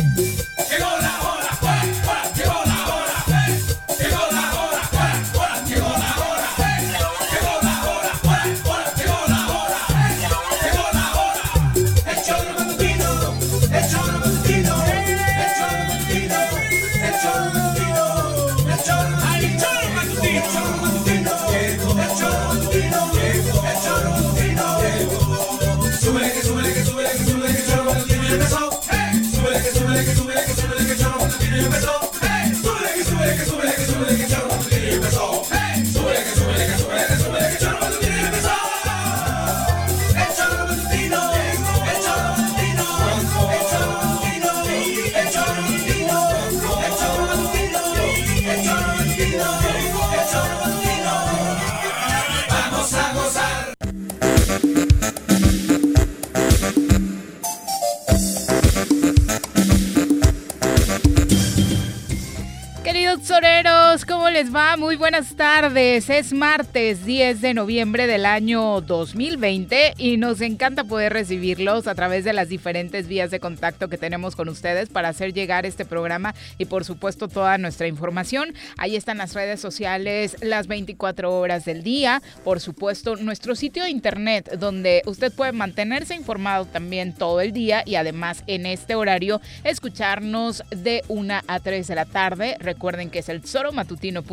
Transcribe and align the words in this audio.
thank 0.00 0.18
you 0.18 0.29
Es 66.08 66.32
martes 66.32 67.04
10 67.04 67.40
de 67.40 67.52
noviembre 67.52 68.06
del 68.06 68.24
año 68.24 68.80
2020 68.80 69.94
y 69.98 70.16
nos 70.16 70.40
encanta 70.40 70.82
poder 70.82 71.12
recibirlos 71.12 71.86
a 71.86 71.94
través 71.94 72.24
de 72.24 72.32
las 72.32 72.48
diferentes 72.48 73.06
vías 73.06 73.30
de 73.30 73.38
contacto 73.38 73.88
que 73.88 73.98
tenemos 73.98 74.34
con 74.34 74.48
ustedes 74.48 74.88
para 74.88 75.10
hacer 75.10 75.34
llegar 75.34 75.66
este 75.66 75.84
programa 75.84 76.34
y 76.58 76.64
por 76.64 76.84
supuesto 76.84 77.28
toda 77.28 77.58
nuestra 77.58 77.86
información. 77.86 78.54
Ahí 78.78 78.96
están 78.96 79.18
las 79.18 79.34
redes 79.34 79.60
sociales 79.60 80.36
las 80.40 80.68
24 80.68 81.38
horas 81.38 81.64
del 81.64 81.82
día. 81.82 82.22
Por 82.44 82.60
supuesto, 82.60 83.16
nuestro 83.16 83.54
sitio 83.54 83.84
de 83.84 83.90
internet 83.90 84.56
donde 84.58 85.02
usted 85.06 85.32
puede 85.32 85.52
mantenerse 85.52 86.14
informado 86.14 86.64
también 86.64 87.12
todo 87.12 87.40
el 87.40 87.52
día 87.52 87.82
y 87.84 87.96
además 87.96 88.42
en 88.46 88.66
este 88.66 88.94
horario 88.94 89.40
escucharnos 89.64 90.64
de 90.70 91.04
1 91.08 91.40
a 91.46 91.60
3 91.60 91.86
de 91.86 91.94
la 91.94 92.06
tarde. 92.06 92.56
Recuerden 92.58 93.10
que 93.10 93.20
es 93.20 93.28
el 93.28 93.46
Zoro 93.46 93.70
Matutino 93.70 94.24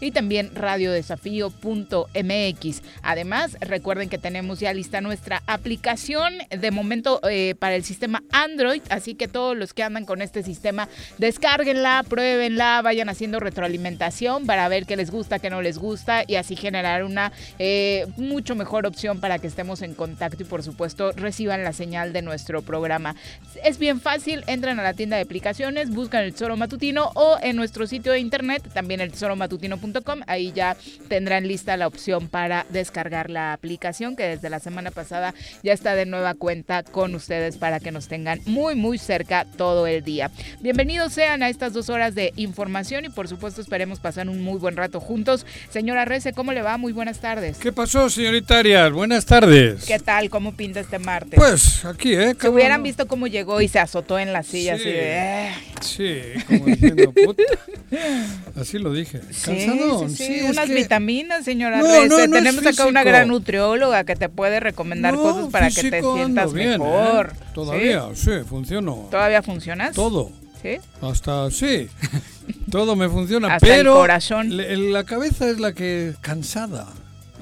y 0.00 0.10
también 0.10 0.54
radiodesafío.mx. 0.90 2.82
Además, 3.02 3.56
recuerden 3.60 4.08
que 4.08 4.18
tenemos 4.18 4.60
ya 4.60 4.72
lista 4.72 5.00
nuestra 5.00 5.42
aplicación 5.46 6.34
de 6.50 6.70
momento 6.70 7.20
eh, 7.28 7.54
para 7.58 7.74
el 7.76 7.84
sistema 7.84 8.22
Android, 8.32 8.82
así 8.90 9.14
que 9.14 9.28
todos 9.28 9.56
los 9.56 9.72
que 9.74 9.82
andan 9.82 10.04
con 10.04 10.22
este 10.22 10.42
sistema, 10.42 10.88
descárguenla, 11.18 12.04
pruébenla, 12.08 12.82
vayan 12.82 13.08
haciendo 13.08 13.40
retroalimentación 13.40 14.46
para 14.46 14.68
ver 14.68 14.86
qué 14.86 14.96
les 14.96 15.10
gusta, 15.10 15.38
qué 15.38 15.50
no 15.50 15.62
les 15.62 15.78
gusta 15.78 16.24
y 16.26 16.34
así 16.36 16.56
generar 16.56 17.04
una 17.04 17.32
eh, 17.58 18.06
mucho 18.16 18.54
mejor 18.54 18.86
opción 18.86 19.20
para 19.20 19.38
que 19.38 19.46
estemos 19.46 19.82
en 19.82 19.94
contacto 19.94 20.42
y 20.42 20.46
por 20.46 20.62
supuesto 20.62 21.12
reciban 21.12 21.64
la 21.64 21.72
señal 21.72 22.12
de 22.12 22.22
nuestro 22.22 22.62
programa. 22.62 23.16
Es 23.64 23.78
bien 23.78 24.00
fácil, 24.00 24.44
entran 24.46 24.80
a 24.80 24.82
la 24.82 24.94
tienda 24.94 25.16
de 25.16 25.22
aplicaciones, 25.22 25.90
buscan 25.90 26.24
el 26.24 26.34
Zoro 26.34 26.56
Matutino 26.56 27.10
o 27.14 27.38
en 27.42 27.56
nuestro 27.56 27.86
sitio 27.86 28.12
de 28.12 28.20
internet 28.20 28.62
también 28.72 29.00
el 29.00 29.12
tesoromatutino.com. 29.12 30.20
Ahí 30.26 30.52
ya 30.52 30.69
tendrán 31.08 31.46
lista 31.46 31.76
la 31.76 31.86
opción 31.86 32.28
para 32.28 32.66
descargar 32.70 33.30
la 33.30 33.52
aplicación 33.52 34.16
que 34.16 34.24
desde 34.24 34.50
la 34.50 34.60
semana 34.60 34.90
pasada 34.90 35.34
ya 35.62 35.72
está 35.72 35.94
de 35.94 36.06
nueva 36.06 36.34
cuenta 36.34 36.82
con 36.82 37.14
ustedes 37.14 37.56
para 37.56 37.80
que 37.80 37.92
nos 37.92 38.08
tengan 38.08 38.40
muy 38.46 38.74
muy 38.74 38.98
cerca 38.98 39.46
todo 39.56 39.86
el 39.86 40.02
día. 40.02 40.30
Bienvenidos 40.60 41.12
sean 41.12 41.42
a 41.42 41.48
estas 41.48 41.72
dos 41.72 41.88
horas 41.90 42.14
de 42.14 42.32
información 42.36 43.04
y 43.04 43.08
por 43.08 43.28
supuesto 43.28 43.60
esperemos 43.60 44.00
pasar 44.00 44.28
un 44.28 44.42
muy 44.42 44.58
buen 44.58 44.76
rato 44.76 45.00
juntos. 45.00 45.46
Señora 45.70 46.04
Rece, 46.04 46.32
¿cómo 46.32 46.52
le 46.52 46.62
va? 46.62 46.76
Muy 46.78 46.92
buenas 46.92 47.20
tardes. 47.20 47.58
¿Qué 47.58 47.72
pasó, 47.72 48.10
señorita 48.10 48.58
Arias? 48.58 48.92
Buenas 48.92 49.26
tardes. 49.26 49.84
¿Qué 49.84 49.98
tal? 49.98 50.30
¿Cómo 50.30 50.54
pinta 50.56 50.80
este 50.80 50.98
martes? 50.98 51.38
Pues 51.38 51.84
aquí, 51.84 52.14
¿eh? 52.14 52.36
Si 52.40 52.48
hubieran 52.48 52.82
visto 52.82 53.06
cómo 53.06 53.26
llegó 53.26 53.60
y 53.60 53.68
se 53.68 53.78
azotó 53.78 54.18
en 54.18 54.32
la 54.32 54.42
silla 54.42 54.74
así 54.74 54.84
de... 54.84 55.16
Eh". 55.16 55.52
Sí, 55.80 56.20
como 56.46 56.66
diciendo, 56.66 57.12
puta. 57.12 57.42
Así 58.56 58.78
lo 58.78 58.92
dije. 58.92 59.20
Cansado. 59.44 60.08
Sí, 60.08 60.16
sí, 60.16 60.40
Unas 60.64 60.76
vitaminas, 60.76 61.44
señora 61.44 61.80
Tenemos 61.82 62.66
acá 62.66 62.86
una 62.86 63.02
gran 63.02 63.28
nutrióloga 63.28 64.04
que 64.04 64.16
te 64.16 64.28
puede 64.28 64.60
recomendar 64.60 65.14
cosas 65.14 65.48
para 65.50 65.70
que 65.70 65.90
te 65.90 66.02
sientas 66.02 66.50
¿eh? 66.50 66.78
mejor. 66.78 67.32
Todavía, 67.54 68.08
sí, 68.14 68.30
funcionó. 68.48 69.08
¿Todavía 69.10 69.42
funcionas? 69.42 69.94
Todo. 69.94 70.30
¿Sí? 70.62 70.78
Hasta, 71.00 71.50
sí. 71.50 71.88
Todo 72.70 72.94
me 72.94 73.08
funciona, 73.08 73.54
Hasta 73.54 73.66
pero 73.66 73.92
el 73.92 73.98
corazón. 73.98 74.48
la 74.92 75.04
cabeza 75.04 75.48
es 75.48 75.58
la 75.58 75.72
que 75.72 76.14
cansada. 76.20 76.86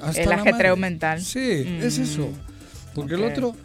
Hasta 0.01 0.21
el 0.21 0.31
ajetreo 0.31 0.77
mental. 0.77 1.21
Sí, 1.21 1.79
es 1.81 1.97
eso. 1.97 2.27
Mm, 2.27 2.95
Porque 2.95 3.15
el 3.15 3.23
otro 3.23 3.55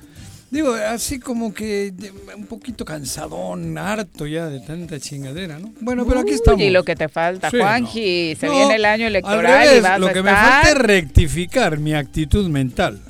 Digo, 0.50 0.72
así 0.72 1.18
como 1.18 1.52
que 1.52 1.92
un 2.36 2.46
poquito 2.46 2.84
cansadón, 2.84 3.76
harto 3.76 4.26
ya 4.26 4.46
de 4.46 4.60
tanta 4.60 5.00
chingadera, 5.00 5.58
¿no? 5.58 5.72
Bueno, 5.80 6.06
pero 6.06 6.20
aquí 6.20 6.30
estamos. 6.30 6.60
Y 6.60 6.70
lo 6.70 6.84
que 6.84 6.94
te 6.94 7.08
falta, 7.08 7.50
Juanji, 7.50 8.36
se 8.36 8.48
viene 8.48 8.76
el 8.76 8.84
año 8.84 9.06
electoral 9.08 9.76
y 9.76 9.80
vas 9.80 9.98
lo 9.98 10.12
que 10.12 10.22
me 10.22 10.30
falta 10.30 10.70
es 10.70 10.78
rectificar 10.78 11.78
mi 11.78 11.94
actitud 11.94 12.48
mental. 12.48 13.00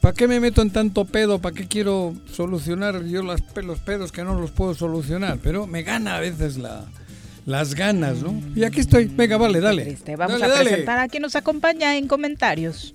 ¿Para 0.00 0.14
qué 0.14 0.26
me 0.26 0.40
meto 0.40 0.62
en 0.62 0.70
tanto 0.70 1.04
pedo? 1.04 1.40
¿Para 1.40 1.54
qué 1.54 1.68
quiero 1.68 2.14
solucionar 2.32 3.04
yo 3.04 3.22
los 3.22 3.42
pedos 3.80 4.10
que 4.10 4.24
no 4.24 4.40
los 4.40 4.50
puedo 4.50 4.74
solucionar? 4.74 5.38
Pero 5.42 5.66
me 5.66 5.82
gana 5.82 6.16
a 6.16 6.20
veces 6.20 6.56
la, 6.56 6.86
las 7.44 7.74
ganas, 7.74 8.22
¿no? 8.22 8.40
Y 8.56 8.64
aquí 8.64 8.80
estoy. 8.80 9.06
Venga, 9.06 9.36
vale, 9.36 9.60
dale. 9.60 9.98
Vamos 10.16 10.42
a 10.42 10.54
presentar 10.54 10.98
a 11.00 11.08
quien 11.08 11.22
nos 11.22 11.36
acompaña 11.36 11.98
en 11.98 12.08
comentarios. 12.08 12.94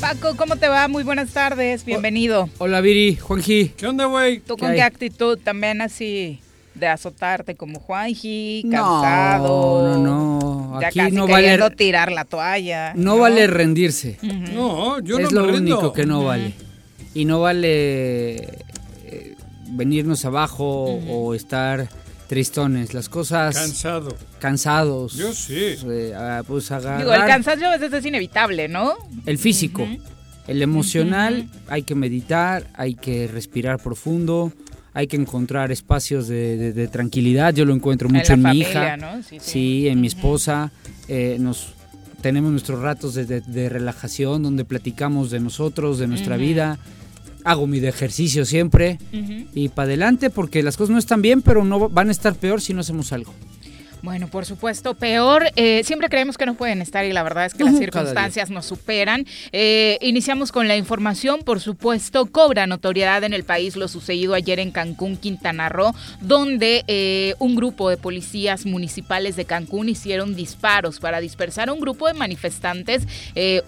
Paco, 0.00 0.36
¿cómo 0.36 0.54
te 0.56 0.68
va? 0.68 0.86
Muy 0.86 1.02
buenas 1.02 1.30
tardes, 1.30 1.84
bienvenido. 1.84 2.48
Hola 2.58 2.80
Viri, 2.80 3.16
Juanji. 3.16 3.70
¿Qué 3.76 3.86
onda, 3.86 4.04
güey? 4.04 4.38
¿Tú 4.38 4.56
con 4.56 4.72
qué 4.72 4.82
actitud 4.82 5.36
también 5.42 5.80
así 5.80 6.40
de 6.74 6.86
azotarte 6.86 7.56
como 7.56 7.80
Juanji, 7.80 8.64
cansado? 8.70 9.82
No, 9.82 9.98
no, 9.98 10.70
no. 10.70 10.80
Ya 10.80 10.92
casi 10.92 11.10
no 11.10 11.26
vale 11.26 11.58
tirar 11.70 12.12
la 12.12 12.24
toalla. 12.24 12.92
No, 12.94 13.18
vale 13.18 13.48
rendirse. 13.48 14.18
No, 14.54 15.00
yo 15.00 15.18
no 15.18 15.26
Es 15.26 15.32
lo 15.32 15.48
único 15.48 15.92
que 15.92 16.06
no 16.06 16.24
vale. 16.24 16.54
Y 17.12 17.24
no 17.24 17.40
vale 17.40 18.36
eh, 18.36 19.34
venirnos 19.70 20.24
abajo 20.24 20.84
o 21.08 21.34
estar 21.34 21.88
tristones, 22.28 22.94
las 22.94 23.08
cosas... 23.08 23.56
Cansado. 23.56 24.16
Cansados. 24.38 25.14
Yo 25.14 25.32
sí. 25.32 25.74
Eh, 25.84 26.42
pues 26.46 26.68
Digo, 26.68 27.12
el 27.12 27.26
cansancio 27.26 27.66
a 27.66 27.76
veces 27.76 27.92
es 27.92 28.06
inevitable, 28.06 28.68
¿no? 28.68 28.94
El 29.26 29.38
físico. 29.38 29.88
El 30.46 30.62
emocional, 30.62 31.48
hay 31.68 31.82
que 31.82 31.94
meditar, 31.94 32.68
hay 32.74 32.94
que 32.94 33.26
respirar 33.26 33.78
profundo, 33.82 34.52
hay 34.94 35.06
que 35.06 35.16
encontrar 35.16 35.72
espacios 35.72 36.28
de, 36.28 36.88
tranquilidad. 36.92 37.54
Yo 37.54 37.64
lo 37.64 37.74
encuentro 37.74 38.08
mucho 38.08 38.34
en, 38.34 38.42
mi 38.42 38.58
hija. 38.60 38.96
¿no? 38.96 39.20
Sí, 39.40 39.88
en 39.88 40.00
mi 40.00 40.06
esposa. 40.06 40.70
Eh, 41.08 41.36
nos 41.40 41.74
tenemos 42.20 42.50
nuestros 42.50 42.80
ratos 42.80 43.14
de, 43.14 43.68
relajación 43.68 44.42
donde 44.42 44.64
platicamos 44.64 45.30
de 45.30 45.40
nosotros, 45.40 45.98
de 45.98 46.06
nuestra 46.06 46.36
vida 46.36 46.78
hago 47.48 47.66
mi 47.66 47.80
de 47.80 47.88
ejercicio 47.88 48.44
siempre 48.44 48.98
y 49.54 49.70
para 49.70 49.86
adelante 49.86 50.28
porque 50.28 50.62
las 50.62 50.76
cosas 50.76 50.92
no 50.92 50.98
están 50.98 51.22
bien, 51.22 51.40
pero 51.40 51.64
no 51.64 51.88
van 51.88 52.08
a 52.08 52.12
estar 52.12 52.34
peor 52.34 52.60
si 52.60 52.74
no 52.74 52.82
hacemos 52.82 53.10
algo. 53.12 53.32
Bueno, 54.02 54.28
por 54.28 54.46
supuesto, 54.46 54.94
peor. 54.94 55.50
Eh, 55.56 55.82
siempre 55.84 56.08
creemos 56.08 56.38
que 56.38 56.46
no 56.46 56.54
pueden 56.54 56.80
estar 56.80 57.04
y 57.04 57.12
la 57.12 57.22
verdad 57.24 57.46
es 57.46 57.54
que 57.54 57.64
las 57.64 57.78
circunstancias 57.78 58.48
nos 58.48 58.66
superan. 58.66 59.26
Eh, 59.50 59.98
iniciamos 60.00 60.52
con 60.52 60.68
la 60.68 60.76
información, 60.76 61.40
por 61.42 61.60
supuesto, 61.60 62.26
cobra 62.26 62.66
notoriedad 62.66 63.24
en 63.24 63.32
el 63.32 63.42
país 63.42 63.74
lo 63.74 63.88
sucedido 63.88 64.34
ayer 64.34 64.60
en 64.60 64.70
Cancún, 64.70 65.16
Quintana 65.16 65.68
Roo, 65.68 65.94
donde 66.20 66.84
eh, 66.86 67.34
un 67.40 67.56
grupo 67.56 67.90
de 67.90 67.96
policías 67.96 68.66
municipales 68.66 69.34
de 69.34 69.44
Cancún 69.44 69.88
hicieron 69.88 70.36
disparos 70.36 71.00
para 71.00 71.20
dispersar 71.20 71.68
a 71.68 71.72
un 71.72 71.80
grupo 71.80 72.06
de 72.06 72.14
manifestantes. 72.14 73.06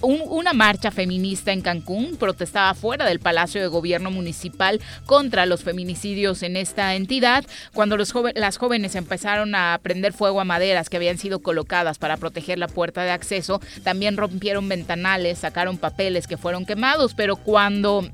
una 0.00 0.52
marcha 0.52 0.90
feminista 0.90 1.52
en 1.52 1.60
Cancún 1.60 2.16
protestaba 2.16 2.74
fuera 2.74 3.04
del 3.04 3.18
Palacio 3.18 3.60
de 3.60 3.66
Gobierno 3.66 4.10
Municipal 4.10 4.80
contra 5.06 5.46
los 5.46 5.64
feminicidios 5.64 6.42
en 6.42 6.56
esta 6.56 6.94
entidad. 6.94 7.44
Cuando 7.72 7.96
los 7.96 8.14
las 8.34 8.58
jóvenes 8.58 8.94
empezaron 8.94 9.54
a 9.54 9.78
prender 9.82 10.12
fuego 10.20 10.42
a 10.42 10.44
maderas 10.44 10.90
que 10.90 10.98
habían 10.98 11.16
sido 11.16 11.38
colocadas 11.38 11.96
para 11.96 12.18
proteger 12.18 12.58
la 12.58 12.68
puerta 12.68 13.04
de 13.04 13.10
acceso. 13.10 13.58
También 13.84 14.18
rompieron 14.18 14.68
ventanales, 14.68 15.38
sacaron 15.38 15.78
papeles 15.78 16.26
que 16.26 16.36
fueron 16.36 16.66
quemados, 16.66 17.14
pero 17.14 17.36
cuando 17.36 18.06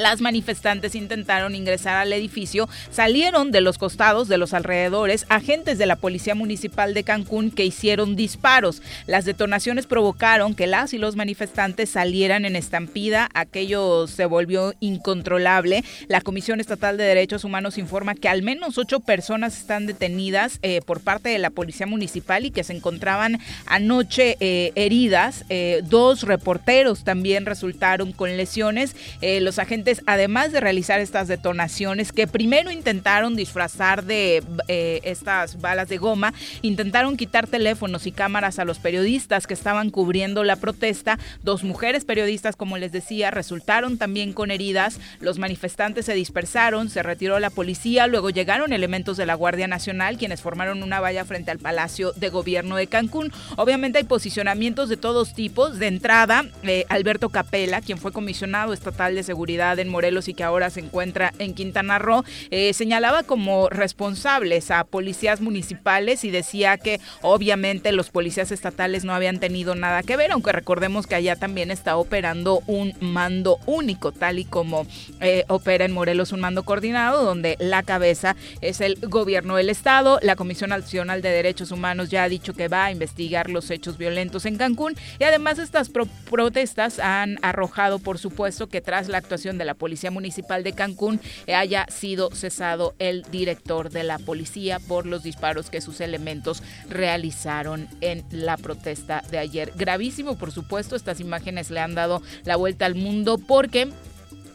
las 0.00 0.20
manifestantes 0.20 0.94
intentaron 0.94 1.54
ingresar 1.54 1.96
al 1.96 2.12
edificio, 2.12 2.68
salieron 2.90 3.50
de 3.50 3.60
los 3.60 3.78
costados 3.78 4.28
de 4.28 4.38
los 4.38 4.52
alrededores 4.54 5.26
agentes 5.28 5.78
de 5.78 5.86
la 5.86 5.96
Policía 5.96 6.34
Municipal 6.34 6.94
de 6.94 7.04
Cancún 7.04 7.50
que 7.50 7.64
hicieron 7.64 8.16
disparos. 8.16 8.82
Las 9.06 9.24
detonaciones 9.24 9.86
provocaron 9.86 10.54
que 10.54 10.66
las 10.66 10.94
y 10.94 10.98
los 10.98 11.16
manifestantes 11.16 11.90
salieran 11.90 12.44
en 12.44 12.56
estampida, 12.56 13.28
aquello 13.34 14.06
se 14.06 14.26
volvió 14.26 14.74
incontrolable. 14.80 15.84
La 16.08 16.20
Comisión 16.20 16.60
Estatal 16.60 16.96
de 16.96 17.04
Derechos 17.04 17.44
Humanos 17.44 17.78
informa 17.78 18.14
que 18.14 18.28
al 18.28 18.42
menos 18.42 18.78
ocho 18.78 19.00
personas 19.00 19.58
están 19.58 19.86
detenidas 19.86 20.58
eh, 20.62 20.80
por 20.84 21.00
parte 21.00 21.28
de 21.28 21.38
la 21.38 21.50
Policía 21.50 21.86
Municipal 21.86 22.44
y 22.44 22.50
que 22.50 22.64
se 22.64 22.72
encontraban 22.72 23.40
anoche 23.66 24.36
eh, 24.40 24.72
heridas. 24.74 25.44
Eh, 25.48 25.82
dos 25.84 26.22
reporteros 26.22 27.04
también 27.04 27.46
resultaron 27.46 28.12
con 28.12 28.36
lesiones. 28.36 28.96
los 29.22 29.58
agentes 29.58 29.83
además 30.06 30.52
de 30.52 30.60
realizar 30.60 31.00
estas 31.00 31.28
detonaciones, 31.28 32.12
que 32.12 32.26
primero 32.26 32.70
intentaron 32.70 33.36
disfrazar 33.36 34.04
de 34.04 34.42
eh, 34.68 35.00
estas 35.04 35.60
balas 35.60 35.88
de 35.88 35.98
goma, 35.98 36.34
intentaron 36.62 37.16
quitar 37.16 37.46
teléfonos 37.46 38.06
y 38.06 38.12
cámaras 38.12 38.58
a 38.58 38.64
los 38.64 38.78
periodistas 38.78 39.46
que 39.46 39.54
estaban 39.54 39.90
cubriendo 39.90 40.44
la 40.44 40.56
protesta. 40.56 41.18
Dos 41.42 41.64
mujeres 41.64 42.04
periodistas, 42.04 42.56
como 42.56 42.78
les 42.78 42.92
decía, 42.92 43.30
resultaron 43.30 43.98
también 43.98 44.32
con 44.32 44.50
heridas. 44.50 44.98
Los 45.20 45.38
manifestantes 45.38 46.06
se 46.06 46.14
dispersaron, 46.14 46.90
se 46.90 47.02
retiró 47.02 47.38
la 47.38 47.50
policía, 47.50 48.06
luego 48.06 48.30
llegaron 48.30 48.72
elementos 48.72 49.16
de 49.16 49.26
la 49.26 49.34
Guardia 49.34 49.66
Nacional, 49.66 50.18
quienes 50.18 50.42
formaron 50.42 50.82
una 50.82 51.00
valla 51.00 51.24
frente 51.24 51.50
al 51.50 51.58
Palacio 51.58 52.12
de 52.12 52.28
Gobierno 52.28 52.76
de 52.76 52.86
Cancún. 52.86 53.32
Obviamente 53.56 53.98
hay 53.98 54.04
posicionamientos 54.04 54.88
de 54.88 54.96
todos 54.96 55.34
tipos. 55.34 55.78
De 55.78 55.86
entrada, 55.86 56.44
eh, 56.62 56.84
Alberto 56.88 57.28
Capela, 57.28 57.80
quien 57.80 57.98
fue 57.98 58.12
comisionado 58.12 58.72
estatal 58.72 59.14
de 59.14 59.22
seguridad 59.22 59.73
en 59.82 59.88
Morelos 59.88 60.28
y 60.28 60.34
que 60.34 60.44
ahora 60.44 60.70
se 60.70 60.80
encuentra 60.80 61.32
en 61.38 61.54
Quintana 61.54 61.98
Roo, 61.98 62.24
eh, 62.50 62.72
señalaba 62.72 63.22
como 63.22 63.68
responsables 63.68 64.70
a 64.70 64.84
policías 64.84 65.40
municipales 65.40 66.24
y 66.24 66.30
decía 66.30 66.78
que 66.78 67.00
obviamente 67.22 67.92
los 67.92 68.10
policías 68.10 68.50
estatales 68.52 69.04
no 69.04 69.14
habían 69.14 69.40
tenido 69.40 69.74
nada 69.74 70.02
que 70.02 70.16
ver, 70.16 70.32
aunque 70.32 70.52
recordemos 70.52 71.06
que 71.06 71.14
allá 71.14 71.36
también 71.36 71.70
está 71.70 71.96
operando 71.96 72.62
un 72.66 72.94
mando 73.00 73.58
único, 73.66 74.12
tal 74.12 74.38
y 74.38 74.44
como 74.44 74.86
eh, 75.20 75.44
opera 75.48 75.84
en 75.84 75.92
Morelos 75.92 76.32
un 76.32 76.40
mando 76.40 76.64
coordinado, 76.64 77.24
donde 77.24 77.56
la 77.58 77.82
cabeza 77.82 78.36
es 78.60 78.80
el 78.80 78.96
gobierno 78.96 79.56
del 79.56 79.70
estado. 79.70 80.18
La 80.22 80.36
Comisión 80.36 80.70
Nacional 80.70 81.22
de 81.22 81.30
Derechos 81.30 81.70
Humanos 81.70 82.10
ya 82.10 82.24
ha 82.24 82.28
dicho 82.28 82.54
que 82.54 82.68
va 82.68 82.86
a 82.86 82.90
investigar 82.90 83.50
los 83.50 83.70
hechos 83.70 83.98
violentos 83.98 84.46
en 84.46 84.56
Cancún 84.56 84.94
y 85.18 85.24
además 85.24 85.58
estas 85.58 85.90
protestas 85.90 86.98
han 86.98 87.38
arrojado, 87.42 87.98
por 87.98 88.18
supuesto, 88.18 88.68
que 88.68 88.80
tras 88.80 89.08
la 89.08 89.18
actuación 89.18 89.58
de 89.58 89.63
la 89.64 89.74
Policía 89.74 90.10
Municipal 90.10 90.62
de 90.62 90.72
Cancún 90.72 91.20
haya 91.52 91.86
sido 91.88 92.30
cesado 92.34 92.94
el 92.98 93.22
director 93.30 93.90
de 93.90 94.04
la 94.04 94.18
policía 94.18 94.78
por 94.78 95.06
los 95.06 95.22
disparos 95.22 95.70
que 95.70 95.80
sus 95.80 96.00
elementos 96.00 96.62
realizaron 96.88 97.88
en 98.00 98.24
la 98.30 98.56
protesta 98.56 99.22
de 99.30 99.38
ayer. 99.38 99.72
Gravísimo, 99.76 100.36
por 100.36 100.52
supuesto, 100.52 100.96
estas 100.96 101.20
imágenes 101.20 101.70
le 101.70 101.80
han 101.80 101.94
dado 101.94 102.22
la 102.44 102.56
vuelta 102.56 102.86
al 102.86 102.94
mundo 102.94 103.38
porque 103.38 103.90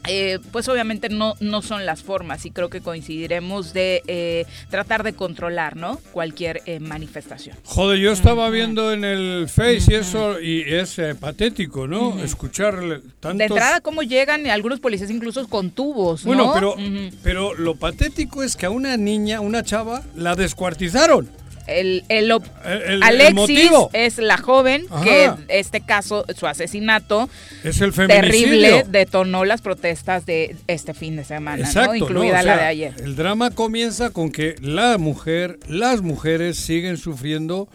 eh, 0.06 0.38
pues 0.52 0.68
obviamente 0.68 1.08
no, 1.08 1.34
no 1.40 1.62
son 1.62 1.84
las 1.86 2.02
formas 2.02 2.46
y 2.46 2.50
creo 2.50 2.70
que 2.70 2.80
coincidiremos 2.80 3.72
de 3.72 4.02
eh, 4.06 4.46
tratar 4.70 5.02
de 5.02 5.12
controlar 5.12 5.76
¿no? 5.76 5.98
cualquier 6.12 6.62
eh, 6.66 6.80
manifestación. 6.80 7.56
Joder, 7.64 7.98
yo 7.98 8.12
estaba 8.12 8.48
viendo 8.50 8.92
en 8.92 9.04
el 9.04 9.48
Face 9.48 9.84
y 9.88 9.94
eso 9.94 10.40
y 10.40 10.62
es 10.62 10.98
patético, 11.20 11.86
¿no? 11.86 12.18
Escuchar 12.22 13.00
tantos... 13.20 13.38
De 13.38 13.44
entrada 13.44 13.80
cómo 13.80 14.02
llegan 14.02 14.46
algunos 14.46 14.80
policías 14.80 15.10
incluso 15.10 15.46
con 15.48 15.70
tubos, 15.70 16.24
Bueno, 16.24 16.52
pero, 16.54 16.76
pero 17.22 17.54
lo 17.54 17.74
patético 17.76 18.42
es 18.42 18.56
que 18.56 18.66
a 18.66 18.70
una 18.70 18.96
niña, 18.96 19.40
una 19.40 19.62
chava, 19.62 20.02
la 20.14 20.34
descuartizaron. 20.34 21.39
El, 21.70 22.04
el, 22.08 22.32
Alexis 23.02 23.70
es 23.92 24.18
la 24.18 24.36
joven 24.36 24.86
que 25.02 25.30
este 25.48 25.80
caso, 25.80 26.24
su 26.36 26.46
asesinato 26.46 27.28
es 27.64 27.80
el 27.80 27.92
terrible 27.92 28.84
detonó 28.88 29.44
las 29.44 29.62
protestas 29.62 30.26
de 30.26 30.56
este 30.66 30.94
fin 30.94 31.16
de 31.16 31.24
semana, 31.24 31.70
incluida 31.94 32.42
la 32.42 32.56
de 32.56 32.64
ayer. 32.64 32.94
El 33.02 33.16
drama 33.16 33.50
comienza 33.50 34.10
con 34.10 34.30
que 34.30 34.56
la 34.60 34.98
mujer, 34.98 35.58
las 35.68 36.02
mujeres 36.02 36.56
siguen 36.58 36.96
sufriendo 36.96 37.68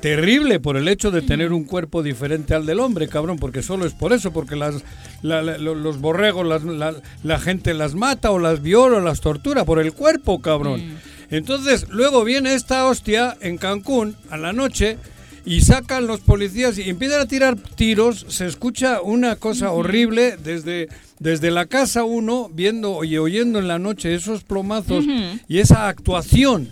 terrible 0.00 0.60
por 0.60 0.76
el 0.76 0.88
hecho 0.88 1.10
de 1.10 1.22
tener 1.22 1.52
un 1.52 1.64
cuerpo 1.64 2.02
diferente 2.02 2.54
al 2.54 2.66
del 2.66 2.80
hombre, 2.80 3.08
cabrón, 3.08 3.38
porque 3.38 3.62
solo 3.62 3.86
es 3.86 3.92
por 3.92 4.12
eso, 4.12 4.32
porque 4.32 4.56
las, 4.56 4.82
los 5.22 6.00
borregos, 6.00 6.46
la, 6.46 6.94
la, 7.22 7.38
gente 7.38 7.74
las 7.74 7.94
mata 7.94 8.30
o 8.30 8.38
las 8.38 8.62
viola 8.62 8.96
o 8.96 9.00
las 9.00 9.20
tortura 9.20 9.64
por 9.64 9.78
el 9.78 9.92
cuerpo, 9.92 10.40
cabrón. 10.40 10.80
Mm. 10.80 11.09
Entonces, 11.30 11.86
luego 11.88 12.24
viene 12.24 12.54
esta 12.54 12.86
hostia 12.86 13.36
en 13.40 13.56
Cancún 13.56 14.16
a 14.30 14.36
la 14.36 14.52
noche 14.52 14.98
y 15.44 15.62
sacan 15.62 16.06
los 16.06 16.20
policías 16.20 16.76
y 16.78 16.88
empiezan 16.88 17.20
a 17.20 17.26
tirar 17.26 17.56
tiros. 17.56 18.26
Se 18.28 18.46
escucha 18.46 19.00
una 19.00 19.36
cosa 19.36 19.70
horrible 19.70 20.36
desde, 20.36 20.88
desde 21.18 21.50
la 21.50 21.66
casa 21.66 22.04
uno, 22.04 22.50
viendo 22.52 23.04
y 23.04 23.16
oyendo 23.18 23.58
en 23.58 23.68
la 23.68 23.78
noche 23.78 24.14
esos 24.14 24.42
plomazos 24.44 25.04
y 25.48 25.58
esa 25.58 25.88
actuación 25.88 26.68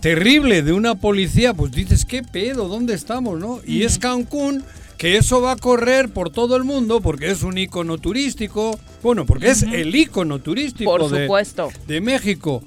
terrible 0.00 0.62
de 0.62 0.72
una 0.72 0.96
policía. 0.96 1.54
Pues 1.54 1.72
dices, 1.72 2.04
¿qué 2.04 2.22
pedo? 2.22 2.68
¿Dónde 2.68 2.94
estamos? 2.94 3.38
no? 3.38 3.60
Y 3.66 3.84
es 3.84 3.98
Cancún 3.98 4.64
que 4.98 5.16
eso 5.16 5.40
va 5.40 5.52
a 5.52 5.56
correr 5.56 6.08
por 6.10 6.30
todo 6.30 6.56
el 6.56 6.64
mundo 6.64 7.00
porque 7.00 7.30
es 7.30 7.42
un 7.42 7.58
icono 7.58 7.98
turístico, 7.98 8.78
bueno, 9.02 9.26
porque 9.26 9.50
es 9.50 9.62
el 9.62 9.94
icono 9.94 10.38
turístico 10.40 10.90
por 10.96 11.08
supuesto. 11.08 11.70
de 11.86 12.00
México. 12.00 12.62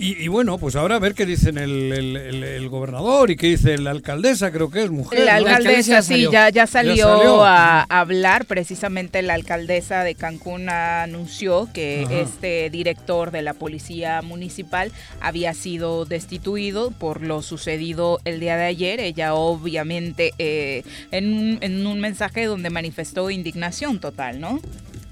Y, 0.00 0.28
bueno, 0.28 0.58
pues 0.58 0.76
ahora 0.76 0.94
a 0.94 0.98
ver 1.00 1.14
qué 1.14 1.26
dicen 1.26 1.58
el, 1.58 2.68
gobernador 2.68 3.32
y 3.32 3.36
qué 3.36 3.48
dice 3.48 3.78
la 3.78 3.90
alcaldesa, 3.90 4.52
creo 4.52 4.70
que 4.70 4.84
es 4.84 4.90
mujer. 4.90 5.24
La 5.24 5.34
alcaldesa, 5.36 6.02
sí, 6.02 6.28
ya, 6.30 6.50
ya, 6.50 6.68
salió 6.68 7.44
a 7.44 7.82
hablar. 7.82 8.44
Precisamente 8.44 9.22
la 9.22 9.34
alcaldesa 9.34 10.04
de 10.04 10.14
Cancún 10.14 10.68
anunció 10.68 11.68
que 11.74 12.06
este 12.20 12.70
director 12.70 13.32
de 13.32 13.42
la 13.42 13.54
policía 13.54 14.22
municipal 14.22 14.92
había 15.20 15.52
sido 15.52 16.04
destituido 16.04 16.92
por 16.92 17.22
lo 17.22 17.42
sucedido 17.42 18.20
el 18.24 18.38
día 18.38 18.56
de 18.56 18.66
ayer. 18.66 19.00
Ella 19.00 19.34
obviamente 19.34 20.32
eh, 20.38 20.84
en, 21.10 21.58
en, 21.60 21.84
un 21.84 21.98
mensaje 21.98 22.44
donde 22.44 22.70
manifestó 22.70 23.30
indignación 23.30 23.98
total, 23.98 24.38
¿no? 24.38 24.60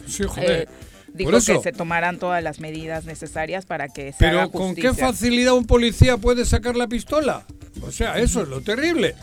Sí, 0.07 0.23
joder. 0.25 0.63
Eh, 0.63 0.86
dijo 1.17 1.31
que 1.33 1.41
se 1.41 1.73
tomarán 1.73 2.19
todas 2.19 2.43
las 2.43 2.61
medidas 2.61 3.05
necesarias 3.05 3.67
para 3.67 3.89
que 3.89 4.13
se 4.13 4.19
Pero 4.19 4.51
¿con 4.51 4.75
qué 4.75 4.93
facilidad 4.95 5.55
un 5.55 5.67
policía 5.67 6.17
puede 6.17 6.45
sacar 6.45 6.77
la 6.77 6.87
pistola? 6.87 7.45
O 7.83 7.91
sea, 7.91 8.19
eso 8.19 8.43
es 8.43 8.49
lo 8.49 8.61
terrible. 8.61 9.15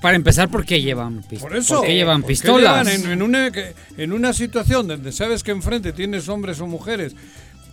para 0.00 0.16
empezar, 0.16 0.48
¿por 0.48 0.64
qué 0.64 0.80
llevan, 0.80 1.22
Por 1.40 1.56
eso, 1.56 1.80
¿por 1.80 1.88
llevan 1.88 2.22
pistolas? 2.22 2.86
en, 2.88 3.10
en, 3.10 3.22
una, 3.22 3.50
en 3.96 4.12
una 4.12 4.32
situación 4.32 4.88
donde 4.88 5.12
sabes 5.12 5.42
que 5.42 5.50
enfrente 5.50 5.92
tienes 5.92 6.28
hombres 6.28 6.60
o 6.60 6.66
mujeres 6.66 7.14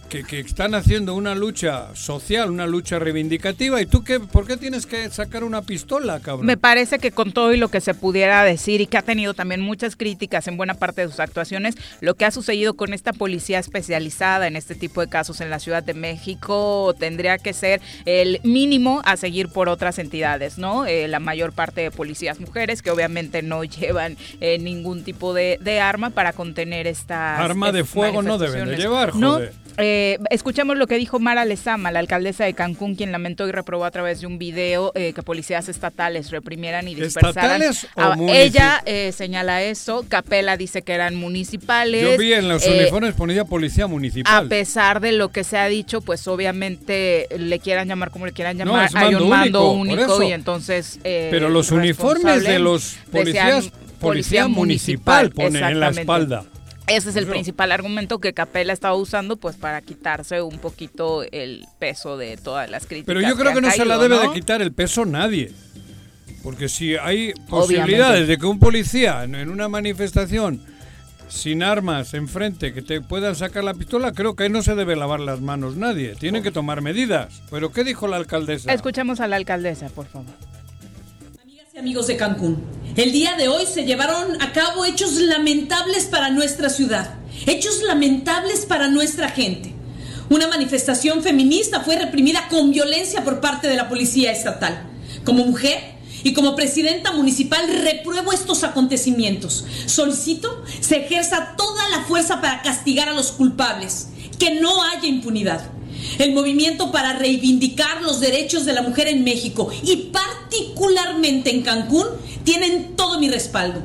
que, 0.10 0.40
están 0.40 0.76
haciendo 0.76 1.14
una 1.16 1.36
lucha 1.36 1.96
social, 1.96 2.50
una 2.50 2.68
lucha 2.68 3.00
reivindicativa, 3.00 3.82
¿y 3.82 3.86
tú 3.86 4.04
qué, 4.04 4.20
por 4.20 4.48
qué 4.48 4.58
tienes 4.58 4.86
que 4.86 5.10
sacar 5.10 5.44
una 5.44 5.62
pistola, 5.62 6.20
cabrón? 6.20 6.46
Me 6.46 6.58
parece 6.58 7.00
que 7.00 7.12
con 7.12 7.32
todo 7.32 7.54
y 7.54 7.58
lo 7.58 7.70
que 7.70 7.82
se 7.82 7.94
pudiera 7.94 8.44
decir 8.44 8.82
y 8.82 8.88
que 8.88 8.98
ha 8.98 9.02
tenido 9.02 9.34
también 9.34 9.62
muchas 9.62 9.96
críticas 9.96 10.48
en 10.48 10.58
buena 10.58 10.76
parte 10.76 11.02
de 11.02 11.10
sus 11.10 11.20
actuaciones, 11.20 11.76
lo 12.02 12.16
que 12.16 12.26
ha 12.26 12.32
sucedido 12.32 12.76
con 12.76 12.94
esta 12.94 13.14
policía 13.14 13.60
especializada 13.60 14.48
en 14.48 14.56
este 14.56 14.76
tipo 14.76 15.02
de 15.02 15.08
casos 15.08 15.42
en 15.42 15.50
la 15.50 15.60
Ciudad 15.60 15.84
de 15.84 15.94
México 15.94 16.96
tendría 17.00 17.38
que 17.38 17.54
ser 17.54 17.82
el 18.06 18.40
mínimo 18.44 19.02
a 19.06 19.18
seguir 19.18 19.50
por 19.50 19.70
otras 19.70 20.00
entidades, 20.00 20.58
¿no? 20.58 20.86
Eh, 20.86 21.08
la 21.08 21.20
mayor 21.20 21.54
parte 21.54 21.82
de 21.82 21.92
policías 21.92 22.40
mujeres 22.40 22.82
que 22.82 22.92
obviamente 22.92 23.42
no 23.42 23.64
llevan 23.64 24.18
eh, 24.40 24.58
ningún 24.60 25.04
tipo 25.04 25.34
de, 25.34 25.60
arma 25.76 26.10
para 26.10 26.32
contener 26.32 26.88
esta 26.88 27.38
Arma 27.38 27.74
de 27.74 27.84
fuego 27.84 28.22
no 28.22 28.38
deben 28.38 28.70
de 28.70 28.78
llevar, 28.78 29.12
joder. 29.12 29.54
Eh, 29.78 29.95
Eh, 29.98 30.20
escuchemos 30.30 30.76
lo 30.76 30.88
que 30.88 30.98
dijo 30.98 31.20
Mara 31.20 31.46
Lezama, 31.46 31.90
la 31.90 32.00
alcaldesa 32.00 32.44
de 32.44 32.54
Cancún, 32.54 32.96
quien 32.96 33.14
lamentó 33.14 33.48
y 33.48 33.54
reprobó 33.54 33.86
a 33.86 33.92
través 33.92 34.20
de 34.20 34.28
un 34.28 34.38
video 34.38 34.92
eh, 34.94 35.14
que 35.14 35.24
policías 35.24 35.70
estatales 35.70 36.32
reprimieran 36.32 36.90
y 36.90 36.96
dispersaran. 36.96 37.62
¿Estatales 37.62 38.20
o 38.20 38.30
Ella 38.30 38.84
eh, 38.86 39.14
señala 39.14 39.64
eso, 39.64 40.06
Capela 40.10 40.58
dice 40.58 40.82
que 40.82 40.92
eran 40.92 41.16
municipales. 41.16 42.02
Yo 42.02 42.18
vi 42.18 42.34
en 42.34 42.50
los 42.50 42.66
uniformes 42.66 43.14
ponía 43.14 43.46
policía 43.46 43.88
municipal. 43.88 44.46
A 44.46 44.50
pesar 44.50 45.00
de 45.00 45.14
lo 45.14 45.30
que 45.30 45.46
se 45.46 45.58
ha 45.58 45.68
dicho, 45.68 46.02
pues 46.02 46.28
obviamente 46.28 47.30
le 47.38 47.60
quieran 47.60 47.88
llamar 47.88 48.12
como 48.12 48.26
le 48.26 48.34
quieran 48.34 48.58
llamar, 48.58 48.90
hay 48.94 49.16
un 49.16 49.30
mando 49.30 49.72
único, 49.72 50.22
y 50.24 50.34
entonces... 50.34 51.00
Pero 51.04 51.50
los 51.50 51.72
uniformes 51.72 52.44
de 52.44 52.60
los 52.60 52.98
policías, 53.10 53.72
policía, 54.00 54.50
municipal, 54.50 55.32
ponen 55.32 55.64
en 55.64 55.80
la 55.80 55.90
espalda. 55.90 56.44
Ese 56.88 57.10
es 57.10 57.16
el 57.16 57.26
principal 57.26 57.72
argumento 57.72 58.20
que 58.20 58.34
Capella 58.34 58.74
estaba 58.74 58.96
usando 58.96 59.38
pues 59.38 59.56
para 59.56 59.82
quitarse 59.82 60.42
un 60.42 60.60
poquito 60.60 61.24
el 61.24 61.66
peso 61.80 62.18
de 62.18 62.38
todas 62.38 62.70
las 62.70 62.86
críticas. 62.86 63.08
Pero 63.08 63.22
yo 63.22 63.36
creo 63.36 63.54
que, 63.54 63.62
no 63.62 63.72
se 63.72 63.86
la 63.86 63.98
debe 63.98 64.20
de 64.20 64.32
quitar 64.34 64.62
el 64.62 64.72
peso 64.72 65.06
nadie. 65.06 65.52
Porque 66.44 66.70
si 66.70 66.96
hay 66.96 67.34
posibilidades 67.50 68.28
de 68.28 68.38
que 68.38 68.46
un 68.46 68.60
policía 68.60 69.24
en 69.24 69.50
una 69.50 69.68
manifestación 69.68 70.62
sin 71.28 71.64
armas 71.64 72.14
enfrente 72.14 72.72
que 72.72 72.84
te 72.84 73.02
puedan 73.02 73.36
sacar 73.36 73.64
la 73.64 73.74
pistola, 73.74 74.12
creo 74.12 74.36
que 74.36 74.48
no 74.50 74.62
se 74.62 74.76
debe 74.76 74.96
lavar 74.96 75.22
las 75.22 75.42
manos 75.42 75.76
nadie. 75.76 76.16
Tienen 76.16 76.44
que 76.44 76.52
tomar 76.52 76.82
medidas. 76.82 77.42
¿Pero 77.50 77.72
qué 77.72 77.84
dijo 77.84 78.08
la 78.08 78.18
alcaldesa? 78.18 78.72
Escuchemos 78.72 79.20
a 79.22 79.28
la 79.28 79.38
alcaldesa, 79.38 79.90
por 79.90 80.06
favor 80.06 80.55
amigos 81.78 82.08
de 82.08 82.16
Cancún, 82.16 82.64
el 82.96 83.12
día 83.12 83.36
de 83.36 83.50
hoy 83.50 83.66
se 83.66 83.84
llevaron 83.84 84.42
a 84.42 84.54
cabo 84.54 84.86
hechos 84.86 85.16
lamentables 85.16 86.06
para 86.06 86.30
nuestra 86.30 86.70
ciudad, 86.70 87.16
hechos 87.48 87.84
lamentables 87.84 88.66
para 88.66 88.88
nuestra 88.88 89.30
gente. 89.30 89.74
Una 90.30 90.48
manifestación 90.48 91.22
feminista 91.22 91.82
fue 91.82 91.98
reprimida 91.98 92.48
con 92.48 92.72
violencia 92.72 93.26
por 93.26 93.42
parte 93.42 93.68
de 93.68 93.76
la 93.76 93.90
policía 93.90 94.32
estatal. 94.32 94.88
Como 95.26 95.44
mujer 95.44 95.96
y 96.24 96.32
como 96.32 96.56
presidenta 96.56 97.12
municipal 97.12 97.68
repruebo 97.84 98.32
estos 98.32 98.64
acontecimientos. 98.64 99.66
Solicito 99.86 100.64
se 100.80 101.06
ejerza 101.06 101.56
toda 101.58 101.90
la 101.90 102.04
fuerza 102.06 102.40
para 102.40 102.62
castigar 102.62 103.10
a 103.10 103.14
los 103.14 103.34
culpables, 103.34 104.08
que 104.40 104.62
no 104.62 104.82
haya 104.82 105.10
impunidad 105.10 105.76
el 106.18 106.34
movimiento 106.34 106.92
para 106.92 107.14
reivindicar 107.14 108.02
los 108.02 108.20
derechos 108.20 108.66
de 108.66 108.74
la 108.74 108.82
mujer 108.82 109.08
en 109.08 109.24
México 109.24 109.70
y 109.84 110.12
particularmente 110.12 111.52
en 111.52 111.62
Cancún 111.62 112.06
tienen 112.44 112.96
todo 112.96 113.20
mi 113.20 113.30
respaldo. 113.30 113.82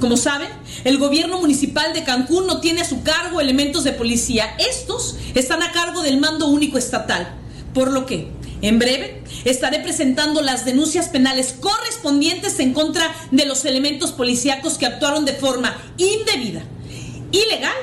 Como 0.00 0.16
saben, 0.16 0.48
el 0.84 0.98
gobierno 0.98 1.40
municipal 1.40 1.92
de 1.92 2.04
Cancún 2.04 2.46
no 2.46 2.60
tiene 2.60 2.82
a 2.82 2.88
su 2.88 3.02
cargo 3.02 3.40
elementos 3.40 3.84
de 3.84 3.92
policía. 3.92 4.54
Estos 4.58 5.16
están 5.34 5.62
a 5.62 5.72
cargo 5.72 6.02
del 6.02 6.18
mando 6.18 6.48
único 6.48 6.78
estatal. 6.78 7.34
Por 7.72 7.90
lo 7.90 8.06
que, 8.06 8.28
en 8.62 8.78
breve, 8.78 9.22
estaré 9.44 9.80
presentando 9.80 10.42
las 10.42 10.64
denuncias 10.64 11.08
penales 11.08 11.54
correspondientes 11.58 12.58
en 12.60 12.72
contra 12.72 13.14
de 13.30 13.46
los 13.46 13.64
elementos 13.64 14.12
policíacos 14.12 14.78
que 14.78 14.86
actuaron 14.86 15.24
de 15.24 15.34
forma 15.34 15.76
indebida, 15.96 16.62
ilegal 17.32 17.76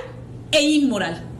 e 0.52 0.62
inmoral. 0.62 1.31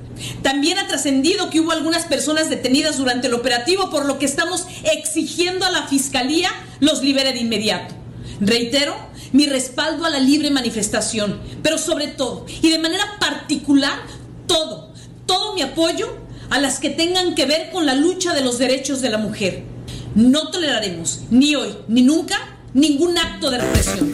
También 0.41 0.77
ha 0.77 0.87
trascendido 0.87 1.49
que 1.49 1.59
hubo 1.59 1.71
algunas 1.71 2.05
personas 2.05 2.49
detenidas 2.49 2.97
durante 2.97 3.27
el 3.27 3.33
operativo, 3.33 3.89
por 3.89 4.05
lo 4.05 4.19
que 4.19 4.25
estamos 4.25 4.65
exigiendo 4.83 5.65
a 5.65 5.71
la 5.71 5.87
Fiscalía 5.87 6.49
los 6.79 7.03
libere 7.03 7.33
de 7.33 7.39
inmediato. 7.39 7.95
Reitero 8.39 8.95
mi 9.31 9.45
respaldo 9.45 10.05
a 10.05 10.09
la 10.09 10.19
libre 10.19 10.51
manifestación, 10.51 11.39
pero 11.63 11.77
sobre 11.77 12.07
todo 12.07 12.45
y 12.61 12.69
de 12.69 12.79
manera 12.79 13.05
particular, 13.19 13.99
todo, 14.47 14.93
todo 15.25 15.53
mi 15.53 15.61
apoyo 15.61 16.17
a 16.49 16.59
las 16.59 16.79
que 16.79 16.89
tengan 16.89 17.33
que 17.35 17.45
ver 17.45 17.71
con 17.71 17.85
la 17.85 17.95
lucha 17.95 18.33
de 18.33 18.41
los 18.41 18.57
derechos 18.57 19.01
de 19.01 19.09
la 19.09 19.17
mujer. 19.17 19.63
No 20.15 20.49
toleraremos, 20.49 21.21
ni 21.29 21.55
hoy 21.55 21.73
ni 21.87 22.01
nunca, 22.01 22.57
ningún 22.73 23.17
acto 23.17 23.49
de 23.49 23.59
represión. 23.59 24.11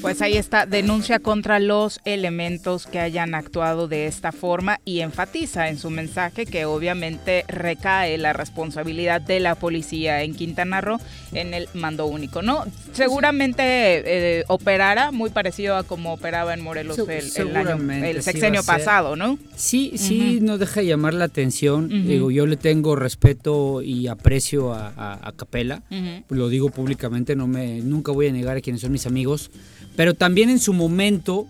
Pues 0.00 0.22
ahí 0.22 0.38
está, 0.38 0.64
denuncia 0.64 1.18
contra 1.18 1.60
los 1.60 2.00
elementos 2.06 2.86
que 2.86 2.98
hayan 2.98 3.34
actuado 3.34 3.86
de 3.86 4.06
esta 4.06 4.32
forma 4.32 4.80
y 4.86 5.00
enfatiza 5.00 5.68
en 5.68 5.78
su 5.78 5.90
mensaje 5.90 6.46
que 6.46 6.64
obviamente 6.64 7.44
recae 7.48 8.16
la 8.16 8.32
responsabilidad 8.32 9.20
de 9.20 9.40
la 9.40 9.56
policía 9.56 10.22
en 10.22 10.34
Quintana 10.34 10.80
Roo 10.80 10.98
en 11.32 11.52
el 11.52 11.68
mando 11.74 12.06
único, 12.06 12.40
¿no? 12.40 12.64
Seguramente 12.92 13.62
eh, 13.62 14.44
operará 14.48 15.12
muy 15.12 15.28
parecido 15.28 15.76
a 15.76 15.82
como 15.82 16.14
operaba 16.14 16.54
en 16.54 16.62
Morelos 16.62 16.98
el, 16.98 17.10
el, 18.02 18.22
sexenio 18.22 18.62
pasado, 18.62 19.16
¿no? 19.16 19.38
Sí, 19.54 19.92
sí, 19.96 20.38
no 20.40 20.56
deja 20.56 20.80
de 20.80 20.86
llamar 20.86 21.12
la 21.12 21.26
atención. 21.26 21.88
Digo, 22.06 22.30
yo 22.30 22.46
le 22.46 22.56
tengo 22.56 22.96
respeto 22.96 23.82
y 23.82 24.08
aprecio 24.08 24.72
a, 24.72 25.32
Capela, 25.36 25.82
lo 26.28 26.48
digo 26.48 26.70
públicamente, 26.70 27.36
no 27.36 27.46
me, 27.46 27.80
nunca 27.80 28.12
voy 28.12 28.28
a 28.28 28.32
negar 28.32 28.56
a 28.56 28.60
quienes 28.60 28.80
son 28.80 28.92
mis 28.92 29.06
amigos 29.06 29.50
pero 30.00 30.14
también 30.14 30.48
en 30.48 30.58
su 30.58 30.72
momento 30.72 31.46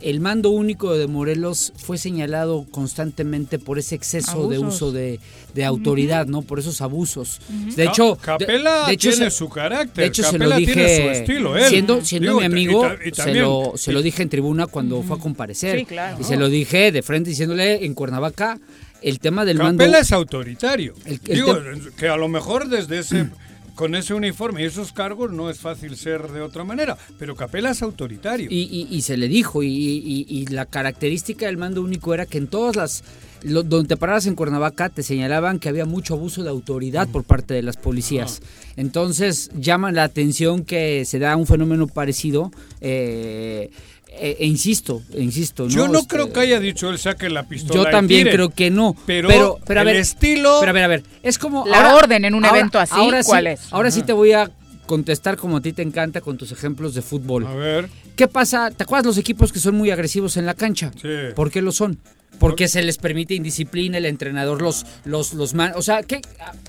el 0.00 0.18
mando 0.18 0.50
único 0.50 0.94
de 0.94 1.06
Morelos 1.06 1.72
fue 1.76 1.96
señalado 1.96 2.66
constantemente 2.72 3.60
por 3.60 3.78
ese 3.78 3.94
exceso 3.94 4.48
de 4.48 4.58
uso 4.58 4.90
de, 4.90 5.20
autoridad, 5.64 6.26
¿no? 6.26 6.42
Por 6.42 6.58
esos 6.58 6.80
abusos. 6.80 7.40
De 7.76 7.84
hecho, 7.84 8.16
Capela 8.16 8.88
tiene 8.98 9.30
su 9.30 9.48
carácter. 9.48 10.02
De 10.02 10.06
hecho, 10.06 10.24
se 10.24 10.38
lo 10.38 10.50
dije, 10.56 11.24
siendo, 11.68 12.04
siendo 12.04 12.40
mi 12.40 12.44
amigo, 12.44 12.84
se, 13.12 13.32
lo, 13.32 13.74
se 13.76 13.92
lo 13.92 14.02
dije 14.02 14.24
en 14.24 14.28
tribuna 14.28 14.66
cuando 14.66 15.00
fue 15.04 15.16
a 15.16 15.20
comparecer. 15.20 15.86
Y 16.18 16.24
se 16.24 16.36
lo 16.36 16.48
dije 16.48 16.90
de 16.90 17.00
frente 17.00 17.30
diciéndole 17.30 17.86
en 17.86 17.94
Cuernavaca 17.94 18.58
el 19.02 19.20
tema 19.20 19.44
del 19.44 19.58
mando. 19.58 19.84
Capela 19.84 20.00
es 20.00 20.10
autoritario. 20.10 20.94
Digo, 21.22 21.56
que 21.96 22.08
a 22.08 22.16
lo 22.16 22.26
mejor 22.26 22.68
desde 22.68 22.98
ese 22.98 23.28
con 23.74 23.94
ese 23.94 24.14
uniforme 24.14 24.62
y 24.62 24.66
esos 24.66 24.92
cargos 24.92 25.32
no 25.32 25.50
es 25.50 25.58
fácil 25.58 25.96
ser 25.96 26.30
de 26.30 26.40
otra 26.40 26.64
manera, 26.64 26.96
pero 27.18 27.36
Capela 27.36 27.70
es 27.70 27.82
autoritario. 27.82 28.48
Y, 28.50 29.02
se 29.02 29.16
le 29.16 29.28
dijo, 29.28 29.62
y, 29.62 30.46
la 30.50 30.66
característica 30.66 31.46
del 31.46 31.56
mando 31.56 31.82
único 31.82 32.14
era 32.14 32.26
que 32.26 32.38
en 32.38 32.46
todas 32.46 32.76
las... 32.76 33.04
donde 33.42 33.88
te 33.88 33.96
pararas 33.96 34.26
en 34.26 34.34
Cuernavaca 34.34 34.88
te 34.88 35.02
señalaban 35.02 35.58
que 35.58 35.68
había 35.68 35.84
mucho 35.84 36.14
abuso 36.14 36.42
de 36.42 36.50
autoridad 36.50 37.08
por 37.08 37.24
parte 37.24 37.54
de 37.54 37.62
las 37.62 37.76
policías. 37.76 38.40
Entonces 38.76 39.50
llama 39.54 39.92
la 39.92 40.04
atención 40.04 40.64
que 40.64 41.04
se 41.04 41.18
da 41.18 41.36
un 41.36 41.46
fenómeno 41.46 41.86
parecido. 41.86 42.50
Eh, 42.80 43.70
e, 44.18 44.36
e 44.40 44.46
insisto, 44.46 45.02
insisto. 45.16 45.68
Yo 45.68 45.88
no, 45.88 46.04
creo 46.04 46.24
este, 46.24 46.34
que 46.34 46.40
haya 46.40 46.60
dicho 46.60 46.90
él 46.90 46.98
saque 46.98 47.30
la 47.30 47.44
pistola. 47.44 47.84
Yo 47.84 47.90
también 47.90 48.28
creo 48.28 48.50
que 48.50 48.70
no. 48.70 48.96
Pero, 49.06 49.58
pero, 49.66 49.80
a 49.80 49.84
ver, 49.84 49.96
el 49.96 50.02
estilo. 50.02 50.58
Pero 50.60 50.70
a 50.70 50.72
ver, 50.72 50.84
a 50.84 50.88
ver. 50.88 51.02
Es 51.22 51.38
como. 51.38 51.66
La 51.66 51.94
orden 51.94 52.24
en 52.24 52.34
un 52.34 52.44
evento 52.44 52.78
así, 52.78 53.10
¿cuál 53.24 53.46
es? 53.46 53.72
Ahora 53.72 53.90
sí 53.90 54.02
te 54.02 54.12
voy 54.12 54.32
a 54.32 54.50
contestar 54.86 55.36
como 55.36 55.56
a 55.56 55.60
ti 55.60 55.72
te 55.72 55.82
encanta 55.82 56.20
con 56.20 56.36
tus 56.36 56.52
ejemplos 56.52 56.94
de 56.94 57.02
fútbol. 57.02 57.46
A 57.46 57.54
ver. 57.54 57.88
¿Qué 58.16 58.28
pasa? 58.28 58.70
¿Te 58.70 58.84
acuerdas 58.84 59.06
los 59.06 59.18
equipos 59.18 59.52
que 59.52 59.58
son 59.58 59.74
muy 59.74 59.90
agresivos 59.90 60.36
en 60.36 60.46
la 60.46 60.54
cancha? 60.54 60.92
Sí. 61.00 61.08
¿Por 61.34 61.50
qué 61.50 61.62
lo 61.62 61.72
son? 61.72 61.98
Porque 62.38 62.68
se 62.68 62.82
les 62.82 62.98
permite 62.98 63.34
indisciplina, 63.34 63.98
el 63.98 64.06
entrenador 64.06 64.60
los 64.60 64.86
los 65.04 65.34
los 65.34 65.54
man, 65.54 65.72
o 65.76 65.82
sea, 65.82 66.02
que 66.02 66.20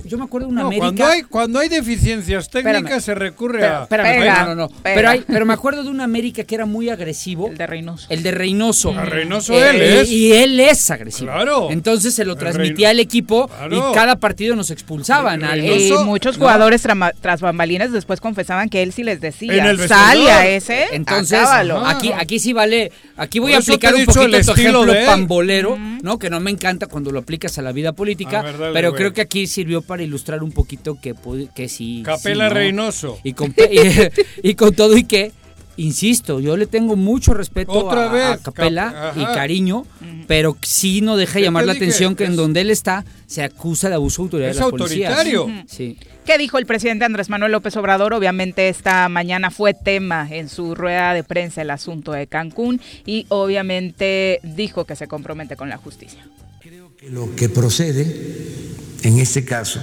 yo 0.04 0.18
me 0.18 0.26
acuerdo 0.26 0.48
de 0.48 0.54
una 0.54 0.62
América 0.62 0.86
cuando 0.86 1.06
hay 1.06 1.22
cuando 1.24 1.60
hay 1.60 1.70
deficiencias 1.70 2.50
técnicas 2.50 3.04
se 3.04 3.16
recurre 3.16 3.66
a 3.66 3.84
espérame, 3.84 4.48
no, 4.48 4.56
no, 4.56 4.72
pero 4.84 5.10
hay, 5.10 5.24
pero 5.26 5.46
me 5.46 5.54
acuerdo 5.54 5.84
de 5.84 5.90
una 5.90 6.04
América 6.04 6.44
que 6.44 6.56
era 6.56 6.66
muy 6.66 6.90
agresivo, 6.90 7.50
el 7.50 7.58
de 7.58 7.68
Reynoso. 7.68 8.08
El 8.10 8.24
de 8.24 8.32
Reynoso. 8.32 8.92
A 8.98 9.06
Reynoso 9.06 9.54
él 9.54 9.82
eh, 9.82 10.02
es. 10.02 10.12
Y 10.12 10.34
él 10.34 10.60
es 10.60 10.90
agresivo. 10.92 11.32
Claro. 11.32 11.72
Entonces 11.72 12.14
se 12.14 12.26
lo 12.26 12.36
transmitía 12.36 12.90
al 12.90 13.00
equipo 13.00 13.50
y 13.70 13.94
cada 13.94 14.18
partido 14.18 14.56
nos 14.56 14.72
expulsaban. 14.72 15.42
y 15.58 15.92
muchos 16.04 16.38
jugadores 16.38 16.84
tras 17.22 17.42
bambalinas 17.42 17.92
después 17.92 18.20
confesaban 18.22 18.70
que 18.70 18.84
él 18.84 18.94
sí 18.94 19.04
les 19.04 19.22
decía, 19.22 19.76
sale 19.88 20.32
a 20.32 20.48
ese, 20.48 20.88
Entonces, 20.92 21.40
aquí 21.86 22.12
aquí 22.12 22.40
sí 22.40 22.54
vale, 22.54 22.92
aquí 23.18 23.40
voy 23.40 23.54
a 23.54 23.58
aplicar 23.58 23.96
un 23.96 24.06
poquito 24.06 24.26
el 24.26 24.46
tu 24.46 24.52
ejemplo 24.52 24.94
pambolero 25.06 25.55
¿no? 25.64 26.20
Que 26.20 26.30
no 26.30 26.40
me 26.40 26.52
encanta 26.52 26.88
cuando 26.88 27.12
lo 27.12 27.20
aplicas 27.20 27.58
a 27.58 27.62
la 27.62 27.72
vida 27.72 27.94
política, 27.94 28.44
pero 28.74 28.94
creo 28.94 29.14
que 29.14 29.22
aquí 29.22 29.48
sirvió 29.48 29.82
para 29.82 30.04
ilustrar 30.04 30.44
un 30.44 30.52
poquito 30.52 30.98
que, 31.02 31.16
que 31.54 31.70
sí. 31.70 32.02
Capela 32.06 32.50
Reynoso. 32.50 33.20
Y 33.24 33.34
con, 33.34 33.54
y, 34.44 34.56
con 34.56 34.74
todo 34.74 34.98
y 34.98 35.04
que 35.04 35.32
insisto, 35.78 36.40
yo 36.40 36.58
le 36.58 36.68
tengo 36.68 36.96
mucho 36.96 37.34
respeto 37.34 37.92
a, 37.92 38.38
Capela 38.38 39.14
y 39.16 39.24
cariño, 39.26 39.86
pero 40.28 40.58
sí 40.62 41.02
no 41.02 41.18
deja 41.18 41.40
llamar 41.40 41.66
la 41.66 41.74
atención 41.74 42.16
que 42.16 42.26
en 42.26 42.36
donde 42.36 42.62
él 42.62 42.70
está 42.70 43.06
se 43.28 43.44
acusa 43.44 43.90
de 43.90 43.96
abuso 43.96 44.22
de 44.22 44.26
autoridad 44.26 44.50
es 44.52 44.58
de 44.58 44.64
autoritario. 44.64 45.48
Sí. 45.68 45.98
¿Qué 46.26 46.38
dijo 46.38 46.58
el 46.58 46.66
presidente 46.66 47.06
Andrés 47.06 47.30
Manuel 47.30 47.52
López 47.52 47.76
Obrador? 47.78 48.14
Obviamente 48.14 48.70
esta 48.70 49.08
mañana 49.10 49.52
fue 49.52 49.74
tema 49.74 50.28
en 50.32 50.50
su 50.50 50.74
rueda 50.74 51.14
de 51.14 51.24
prensa 51.24 51.62
el 51.62 51.70
asunto 51.70 52.14
de 52.14 52.28
Cancún 52.28 52.82
y 53.06 53.26
obviamente 53.30 54.40
dijo 54.44 54.86
que 54.86 54.96
se 54.96 55.08
compromete 55.08 55.56
con 55.56 55.70
la 55.70 55.78
justicia. 55.78 56.26
Creo 56.62 56.96
que 56.96 57.10
lo 57.10 57.36
que 57.36 57.50
procede 57.50 58.74
en 59.04 59.20
este 59.20 59.46
caso 59.46 59.80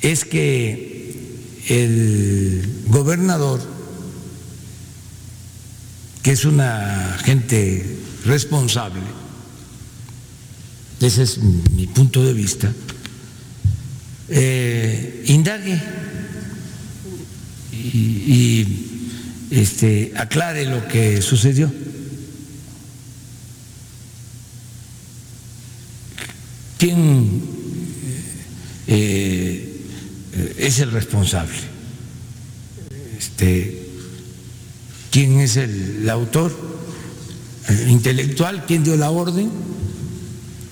es 0.00 0.24
que 0.24 0.95
el 1.66 2.82
gobernador, 2.86 3.60
que 6.22 6.32
es 6.32 6.44
una 6.44 7.18
gente 7.24 7.84
responsable, 8.24 9.00
ese 11.00 11.22
es 11.22 11.38
mi 11.38 11.86
punto 11.86 12.24
de 12.24 12.32
vista, 12.32 12.72
eh, 14.28 15.24
indague 15.26 15.80
y, 17.72 18.66
este, 19.50 20.12
aclare 20.16 20.66
lo 20.66 20.86
que 20.88 21.22
sucedió. 21.22 21.72
¿Quién 26.78 27.42
eh, 28.86 29.65
es 30.58 30.80
el 30.80 30.90
responsable? 30.90 31.56
Este, 33.18 33.86
¿Quién 35.10 35.40
es 35.40 35.56
el, 35.56 36.08
autor? 36.10 36.54
¿El 37.68 37.90
intelectual? 37.90 38.64
¿Quién 38.66 38.84
dio 38.84 38.96
la 38.96 39.10
orden? 39.10 39.50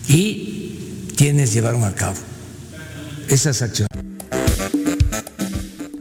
¿Y 0.08 1.08
quiénes 1.16 1.52
llevaron 1.52 1.84
a 1.84 1.94
cabo 1.94 2.18
esas 3.28 3.62
acciones? 3.62 4.13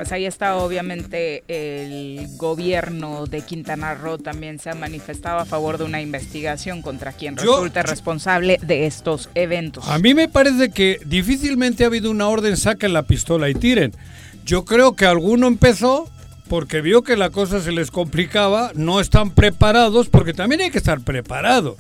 Pues 0.04 0.12
ahí 0.12 0.26
está 0.26 0.58
obviamente 0.58 1.46
el 1.48 2.28
gobierno 2.36 3.26
de 3.26 3.40
Quintana 3.40 3.94
Roo 3.94 4.18
también 4.18 4.60
se 4.60 4.70
ha 4.70 4.76
manifestado 4.76 5.40
a 5.40 5.46
favor 5.46 5.78
de 5.78 5.86
una 5.86 6.02
investigación 6.02 6.82
contra 6.82 7.14
quien 7.14 7.38
Yo- 7.38 7.56
resulte 7.56 7.82
responsable 7.84 8.60
de 8.62 8.86
estos 8.86 9.30
eventos. 9.34 9.88
A 9.88 10.00
mí 10.00 10.14
me 10.14 10.28
parece 10.28 10.72
que 10.72 11.00
difícilmente 11.06 11.86
ha 11.86 11.88
habido 11.88 12.12
una 12.12 12.28
orden, 12.28 12.58
saquen 12.58 12.92
la 12.92 13.04
pistola 13.04 13.48
y 13.50 13.54
tiren. 13.56 13.94
Yo 14.44 14.66
creo 14.66 14.94
que 14.98 15.06
alguno 15.06 15.48
empezó 15.48 16.10
porque 16.50 16.82
vio 16.82 17.04
que 17.04 17.16
la 17.16 17.30
cosa 17.30 17.62
se 17.62 17.72
les 17.72 17.90
complicaba, 17.90 18.74
no 18.76 19.00
están 19.00 19.32
preparados, 19.32 20.10
porque 20.10 20.34
también 20.34 20.60
hay 20.60 20.70
que 20.72 20.80
estar 20.80 21.00
preparado. 21.00 21.78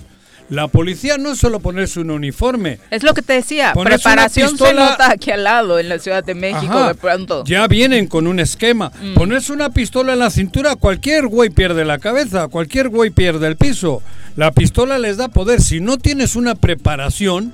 La 0.49 0.67
policía 0.67 1.17
no 1.17 1.31
es 1.31 1.39
solo 1.39 1.59
ponerse 1.59 1.99
un 1.99 2.11
uniforme. 2.11 2.79
Es 2.91 3.03
lo 3.03 3.13
que 3.13 3.21
te 3.21 3.33
decía, 3.33 3.73
Ponerse 3.73 4.07
una 4.07 4.15
preparación 4.15 4.57
se 4.57 4.73
nota 4.73 5.11
aquí 5.11 5.31
al 5.31 5.43
lado 5.43 5.79
en 5.79 5.89
la 5.89 5.99
Ciudad 5.99 6.23
de 6.23 6.35
México 6.35 6.73
Ajá, 6.73 6.87
de 6.89 6.95
pronto. 6.95 7.43
Ya 7.45 7.67
vienen 7.67 8.07
con 8.07 8.27
un 8.27 8.39
esquema. 8.39 8.91
Mm. 9.01 9.13
Ponerse 9.15 9.53
una 9.53 9.69
pistola 9.71 10.13
en 10.13 10.19
la 10.19 10.29
cintura, 10.29 10.75
cualquier 10.75 11.27
güey 11.27 11.49
pierde 11.49 11.85
la 11.85 11.99
cabeza, 11.99 12.47
cualquier 12.49 12.89
güey 12.89 13.09
pierde 13.09 13.47
el 13.47 13.55
piso. 13.55 14.01
La 14.35 14.51
pistola 14.51 14.99
les 14.99 15.17
da 15.17 15.27
poder. 15.29 15.61
Si 15.61 15.79
no 15.79 15.97
tienes 15.97 16.35
una 16.35 16.55
preparación, 16.55 17.53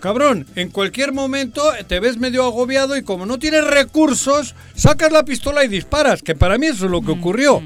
cabrón, 0.00 0.46
en 0.54 0.70
cualquier 0.70 1.12
momento 1.12 1.62
te 1.86 2.00
ves 2.00 2.18
medio 2.18 2.44
agobiado 2.44 2.96
y 2.96 3.02
como 3.02 3.26
no 3.26 3.38
tienes 3.38 3.64
recursos, 3.64 4.54
sacas 4.74 5.10
la 5.12 5.24
pistola 5.24 5.64
y 5.64 5.68
disparas. 5.68 6.22
Que 6.22 6.34
para 6.34 6.56
mí 6.56 6.66
eso 6.66 6.84
es 6.84 6.90
lo 6.90 7.02
que 7.02 7.12
ocurrió. 7.12 7.62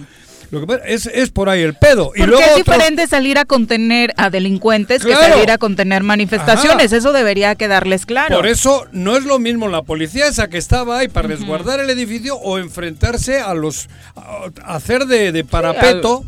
Lo 0.53 0.61
que 0.61 0.67
pasa- 0.67 0.85
es, 0.87 1.07
es 1.07 1.31
por 1.31 1.49
ahí 1.49 1.63
el 1.63 1.75
pedo. 1.75 2.13
y 2.15 2.19
Porque 2.21 2.27
luego 2.27 2.43
es 2.43 2.51
otros- 2.53 2.65
diferente 2.67 3.07
salir 3.09 3.39
a 3.39 3.45
contener 3.47 4.13
a 4.17 4.31
delincuentes 4.31 5.03
que 5.03 5.13
salir 5.15 5.51
a 5.51 5.59
contener 5.59 6.03
manifestaciones. 6.05 6.93
Eso 6.93 7.13
debería 7.13 7.55
quedarles 7.57 8.07
claro. 8.07 8.37
Por 8.37 8.47
eso 8.47 8.87
no 8.93 9.17
es 9.17 9.25
lo 9.25 9.39
mismo 9.39 9.69
la 9.69 9.83
policía 9.83 10.29
esa 10.29 10.49
que 10.49 10.59
estaba 10.59 10.99
ahí 10.99 11.09
para 11.09 11.27
resguardar 11.29 11.81
el 11.81 11.89
edificio 11.91 12.37
o 12.37 12.59
enfrentarse 12.59 13.41
a 13.41 13.55
los 13.55 13.89
a 14.15 14.75
hacer 14.77 15.07
de, 15.07 15.33
de 15.33 15.43
parapeto 15.45 16.25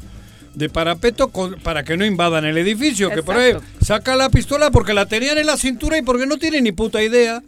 de 0.54 0.68
parapeto 0.70 1.28
con- 1.28 1.56
para 1.60 1.82
que 1.82 1.96
no 1.96 2.04
invadan 2.06 2.44
el 2.44 2.56
edificio, 2.56 3.10
que 3.10 3.22
por 3.24 3.36
ahí 3.36 3.54
saca 3.80 4.14
la 4.16 4.28
pistola 4.30 4.70
porque 4.70 4.94
la 4.94 5.04
tenían 5.06 5.36
en 5.36 5.46
la 5.46 5.56
cintura 5.56 5.98
y 5.98 6.02
porque 6.02 6.26
no 6.26 6.36
tienen 6.38 6.62
ni 6.64 6.70
puta 6.72 7.02
idea 7.02 7.42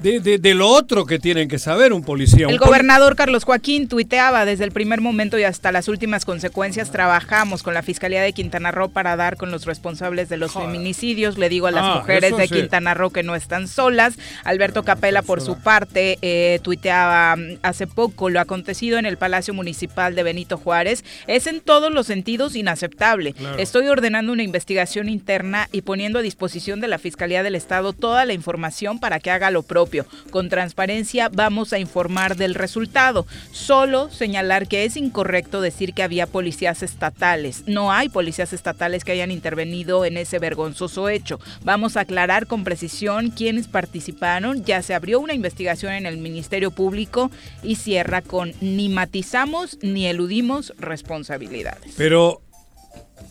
de, 0.00 0.20
de- 0.20 0.38
de 0.38 0.54
lo 0.54 0.68
otro 0.68 1.06
que 1.06 1.18
tienen 1.18 1.48
que 1.48 1.58
saber 1.58 1.92
un 1.94 2.02
policía. 2.04 2.46
El 2.48 2.54
Un 2.54 2.58
poli- 2.58 2.68
gobernador 2.68 3.16
Carlos 3.16 3.44
Joaquín 3.44 3.88
tuiteaba 3.88 4.44
desde 4.44 4.64
el 4.64 4.72
primer 4.72 5.00
momento 5.00 5.38
y 5.38 5.44
hasta 5.44 5.72
las 5.72 5.88
últimas 5.88 6.26
consecuencias 6.26 6.90
trabajamos 6.90 7.62
con 7.62 7.72
la 7.72 7.82
Fiscalía 7.82 8.20
de 8.20 8.32
Quintana 8.34 8.70
Roo 8.70 8.90
para 8.90 9.16
dar 9.16 9.36
con 9.38 9.50
los 9.50 9.64
responsables 9.64 10.28
de 10.28 10.36
los 10.36 10.52
feminicidios. 10.52 11.38
Le 11.38 11.48
digo 11.48 11.68
a 11.68 11.70
las 11.70 11.84
Ah, 11.84 11.94
mujeres 12.00 12.36
de 12.36 12.48
sí. 12.48 12.54
Quintana 12.54 12.92
Roo 12.92 13.10
que 13.10 13.22
no 13.22 13.34
están 13.34 13.66
solas. 13.66 14.16
Alberto 14.44 14.82
Capela 14.82 15.22
por 15.22 15.40
su 15.40 15.56
parte 15.58 16.18
eh, 16.20 16.58
tuiteaba 16.62 17.36
mm, 17.36 17.58
hace 17.62 17.86
poco 17.86 18.28
lo 18.28 18.40
acontecido 18.40 18.98
en 18.98 19.06
el 19.06 19.16
Palacio 19.16 19.54
Municipal 19.54 20.14
de 20.14 20.22
Benito 20.22 20.58
Juárez 20.58 21.02
es 21.26 21.46
en 21.46 21.60
todos 21.60 21.90
los 21.92 22.06
sentidos 22.06 22.56
inaceptable. 22.56 23.34
Estoy 23.58 23.88
ordenando 23.88 24.32
una 24.32 24.42
investigación 24.42 25.08
interna 25.08 25.68
y 25.72 25.80
poniendo 25.82 26.18
a 26.18 26.22
disposición 26.22 26.80
de 26.80 26.88
la 26.88 26.98
Fiscalía 26.98 27.42
del 27.42 27.54
Estado 27.54 27.92
toda 27.94 28.24
la 28.26 28.34
información 28.34 28.98
para 28.98 29.18
que 29.20 29.30
haga 29.30 29.50
lo 29.50 29.62
propio. 29.62 29.93
Con 30.30 30.48
transparencia 30.48 31.28
vamos 31.32 31.72
a 31.72 31.78
informar 31.78 32.36
del 32.36 32.54
resultado. 32.54 33.26
Solo 33.52 34.10
señalar 34.10 34.66
que 34.66 34.84
es 34.84 34.96
incorrecto 34.96 35.60
decir 35.60 35.94
que 35.94 36.02
había 36.02 36.26
policías 36.26 36.82
estatales. 36.82 37.64
No 37.66 37.92
hay 37.92 38.08
policías 38.08 38.52
estatales 38.52 39.04
que 39.04 39.12
hayan 39.12 39.30
intervenido 39.30 40.04
en 40.04 40.16
ese 40.16 40.38
vergonzoso 40.38 41.08
hecho. 41.08 41.38
Vamos 41.62 41.96
a 41.96 42.00
aclarar 42.00 42.46
con 42.46 42.64
precisión 42.64 43.30
quiénes 43.30 43.68
participaron. 43.68 44.64
Ya 44.64 44.82
se 44.82 44.94
abrió 44.94 45.20
una 45.20 45.34
investigación 45.34 45.92
en 45.92 46.06
el 46.06 46.18
Ministerio 46.18 46.70
Público 46.70 47.30
y 47.62 47.76
cierra 47.76 48.22
con 48.22 48.52
ni 48.60 48.88
matizamos 48.88 49.78
ni 49.82 50.06
eludimos 50.06 50.72
responsabilidades. 50.78 51.94
Pero 51.96 52.40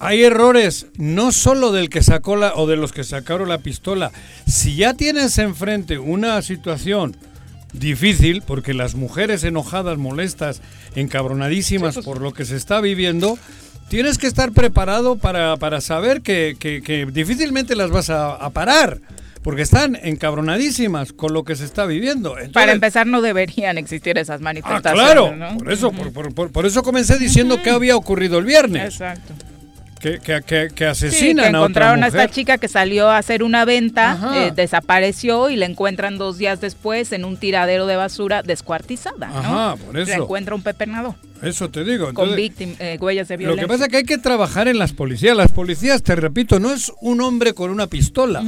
hay 0.03 0.23
errores 0.23 0.87
no 0.97 1.31
solo 1.31 1.71
del 1.71 1.89
que 1.89 2.01
sacó 2.03 2.35
la 2.35 2.53
o 2.55 2.67
de 2.67 2.75
los 2.75 2.91
que 2.91 3.03
sacaron 3.03 3.49
la 3.49 3.57
pistola. 3.59 4.11
Si 4.47 4.75
ya 4.75 4.93
tienes 4.93 5.37
enfrente 5.37 5.97
una 5.99 6.41
situación 6.41 7.15
difícil, 7.73 8.41
porque 8.45 8.73
las 8.73 8.95
mujeres 8.95 9.43
enojadas, 9.43 9.97
molestas, 9.97 10.61
encabronadísimas 10.95 11.97
por 11.99 12.21
lo 12.21 12.33
que 12.33 12.45
se 12.45 12.55
está 12.55 12.81
viviendo, 12.81 13.37
tienes 13.89 14.17
que 14.17 14.27
estar 14.27 14.51
preparado 14.51 15.17
para, 15.17 15.57
para 15.57 15.81
saber 15.81 16.21
que, 16.21 16.55
que- 16.59 16.81
que 16.81 17.05
difícilmente 17.05 17.75
las 17.75 17.89
vas 17.91 18.09
a, 18.09 18.33
a 18.33 18.49
parar. 18.51 18.99
Porque 19.43 19.61
están 19.61 19.97
encabronadísimas 20.01 21.11
con 21.11 21.33
lo 21.33 21.43
que 21.43 21.57
se 21.57 21.65
está 21.65 21.85
viviendo. 21.85 22.33
Para 22.53 22.71
empezar, 22.71 23.05
no 23.07 23.21
deberían 23.21 23.77
existir 23.77 24.17
esas 24.17 24.39
Ah, 24.39 24.43
manifestaciones. 24.43 24.93
claro. 25.03 25.35
¿no? 25.35 25.57
Por 25.57 25.71
eso, 25.73 25.91
por, 25.91 26.13
por- 26.13 26.33
por- 26.33 26.51
por 26.51 26.65
eso 26.65 26.81
comencé 26.81 27.17
diciendo 27.19 27.61
que 27.61 27.69
había 27.69 27.97
ocurrido 27.97 28.37
el 28.39 28.45
viernes. 28.45 28.85
Exacto. 28.93 29.33
Que, 30.03 30.19
que, 30.19 30.41
que- 30.41 30.67
que 30.75 30.83
Sí, 30.95 31.07
asesinan 31.07 31.35
que 31.35 31.41
a 31.45 31.47
otra 31.47 31.59
encontraron 31.59 32.03
a 32.03 32.07
esta 32.07 32.27
chica 32.29 32.57
que 32.57 32.67
salió 32.67 33.09
a 33.09 33.17
hacer 33.17 33.41
una 33.41 33.63
venta, 33.63 34.33
eh, 34.35 34.51
desapareció 34.53 35.49
y 35.49 35.55
la 35.55 35.65
encuentran 35.65 36.17
dos 36.17 36.37
días 36.37 36.59
después 36.59 37.13
en 37.13 37.23
un 37.23 37.37
tiradero 37.37 37.87
de 37.87 37.95
basura 37.95 38.43
descuartizada. 38.43 39.27
¿no? 39.29 39.37
Ajá, 39.37 39.75
por 39.77 39.97
eso. 39.97 40.11
La 40.11 40.17
encuentra 40.17 40.55
un 40.55 40.61
pepenado 40.61 41.15
Eso 41.41 41.69
te 41.69 41.85
digo. 41.85 42.13
con 42.13 42.29
Entonces, 42.29 42.37
víctim- 42.37 42.75
eh, 42.79 42.97
huellas 42.99 43.29
de 43.29 43.35
lo 43.35 43.39
violencia. 43.39 43.63
que 43.63 43.67
pasa 43.69 43.83
es 43.85 43.89
que 43.91 43.97
hay 43.97 44.03
que 44.03 44.17
trabajar 44.17 44.67
en 44.67 44.77
las 44.77 44.91
policías. 44.91 45.37
Las 45.37 45.53
policías, 45.53 46.03
te 46.03 46.15
repito, 46.17 46.59
no 46.59 46.73
es 46.73 46.91
un 47.01 47.21
hombre 47.21 47.53
con 47.53 47.69
una 47.71 47.87
pistola. 47.87 48.43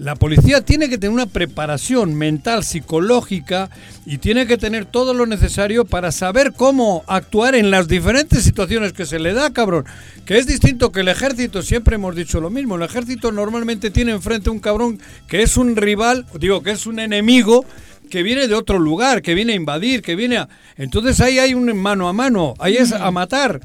La 0.00 0.14
policía 0.14 0.62
tiene 0.62 0.88
que 0.88 0.96
tener 0.96 1.12
una 1.12 1.26
preparación 1.26 2.14
mental, 2.14 2.64
psicológica 2.64 3.68
y 4.06 4.16
tiene 4.16 4.46
que 4.46 4.56
tener 4.56 4.86
todo 4.86 5.12
lo 5.12 5.26
necesario 5.26 5.84
para 5.84 6.10
saber 6.10 6.54
cómo 6.54 7.04
actuar 7.06 7.54
en 7.54 7.70
las 7.70 7.86
diferentes 7.86 8.42
situaciones 8.42 8.94
que 8.94 9.04
se 9.04 9.18
le 9.18 9.34
da, 9.34 9.52
cabrón. 9.52 9.84
Que 10.24 10.38
es 10.38 10.46
distinto 10.46 10.90
que 10.90 11.00
el 11.00 11.08
ejército, 11.08 11.60
siempre 11.60 11.96
hemos 11.96 12.16
dicho 12.16 12.40
lo 12.40 12.48
mismo. 12.48 12.76
El 12.76 12.82
ejército 12.82 13.30
normalmente 13.30 13.90
tiene 13.90 14.12
enfrente 14.12 14.48
un 14.48 14.60
cabrón 14.60 14.98
que 15.28 15.42
es 15.42 15.58
un 15.58 15.76
rival, 15.76 16.24
digo, 16.38 16.62
que 16.62 16.70
es 16.70 16.86
un 16.86 16.98
enemigo 16.98 17.66
que 18.08 18.22
viene 18.22 18.48
de 18.48 18.54
otro 18.54 18.78
lugar, 18.78 19.20
que 19.20 19.34
viene 19.34 19.52
a 19.52 19.56
invadir, 19.56 20.00
que 20.00 20.16
viene 20.16 20.38
a... 20.38 20.48
Entonces 20.78 21.20
ahí 21.20 21.38
hay 21.38 21.52
un 21.52 21.76
mano 21.76 22.08
a 22.08 22.14
mano, 22.14 22.54
ahí 22.58 22.78
es 22.78 22.92
a 22.92 23.10
matar. 23.10 23.60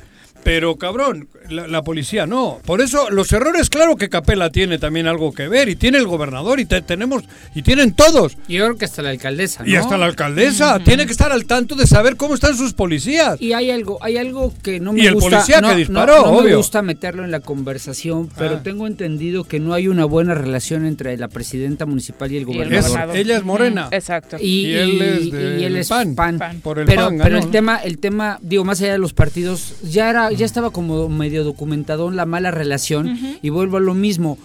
Pero 0.46 0.76
cabrón, 0.78 1.28
la, 1.50 1.68
la 1.68 1.82
policía 1.82 2.28
no. 2.28 2.60
Por 2.66 2.80
eso 2.82 3.10
los 3.10 3.34
errores, 3.34 3.70
claro 3.72 3.96
que 3.98 4.10
Capela 4.10 4.52
tiene 4.52 4.78
también 4.78 5.08
algo 5.08 5.34
que 5.34 5.48
ver 5.48 5.70
y 5.70 5.76
tiene 5.76 5.98
el 5.98 6.06
gobernador 6.08 6.60
y 6.60 6.66
te- 6.66 6.84
tenemos 6.84 7.24
y 7.56 7.64
tienen 7.64 7.94
todos. 7.96 8.38
Yo 8.48 8.64
creo 8.64 8.78
que 8.78 8.86
hasta 8.86 9.02
la 9.02 9.10
alcaldesa, 9.10 9.64
¿no? 9.64 9.70
Y 9.70 9.76
hasta 9.76 9.98
la 9.98 10.06
alcaldesa 10.06 10.80
tiene 10.80 11.06
que 11.08 11.12
estar 11.12 11.32
al 11.32 11.46
tanto 11.46 11.76
de 11.76 11.88
saber 11.88 12.16
cómo 12.16 12.36
están 12.36 12.56
sus 12.56 12.74
policías. 12.74 13.42
Y 13.42 13.54
hay 13.54 13.72
algo, 13.72 13.98
hay 14.02 14.18
algo 14.18 14.54
que 14.64 14.80
no 14.80 14.94
me 14.94 15.02
Y 15.02 15.08
el 15.08 15.16
gusta. 15.16 15.30
policía 15.32 15.56
que 15.56 15.62
no, 15.64 15.68
no- 15.72 15.76
disparó, 15.76 16.26
no 16.28 16.32
me 16.34 16.38
obvio. 16.38 16.58
gusta 16.58 16.82
meterlo 16.84 17.24
en 17.26 17.32
la 17.32 17.40
conversación, 17.40 18.30
pero 18.38 18.56
Ah. 18.58 18.62
tengo 18.64 18.86
entendido 18.86 19.46
que 19.46 19.60
no 19.60 19.74
hay 19.74 19.88
una 19.88 20.06
buena 20.06 20.36
relación 20.36 20.86
entre 20.86 21.18
la 21.18 21.28
presidenta 21.28 21.88
municipal 21.88 22.32
y 22.32 22.38
el 22.38 22.44
Y 22.44 22.46
gobernador. 22.46 23.10
Es- 23.10 23.16
ella 23.16 23.38
es 23.38 23.44
morena. 23.44 23.88
Exacto. 23.92 24.38
Y, 24.40 24.68
Y 24.68 24.74
él 24.76 25.02
es 25.02 25.22
y 25.26 25.64
él 25.64 25.76
es 25.78 25.90
PAN, 25.90 26.14
pan. 26.14 26.38
PAN. 26.38 26.62
Por 26.62 26.78
el 26.80 26.86
pero 26.86 27.06
PAN 27.08 27.20
pero 27.24 27.38
el 27.40 27.46
¿no? 27.46 27.50
tema, 27.52 27.78
el 27.78 27.98
tema, 27.98 28.38
digo, 28.44 28.64
más 28.64 28.80
allá 28.82 28.92
de 28.94 29.00
los 29.00 29.14
partidos, 29.14 29.74
ya 29.84 30.10
era, 30.12 30.32
ya 30.38 30.46
estaba 30.46 30.70
como 30.72 31.10
medio 31.10 31.44
documentado 31.44 32.12
la 32.12 32.26
mala 32.26 32.52
relación 32.52 33.18
y 33.42 33.50
vuelvo 33.50 33.78
a 33.78 33.82
lo 33.82 33.94
mismo. 33.94 34.38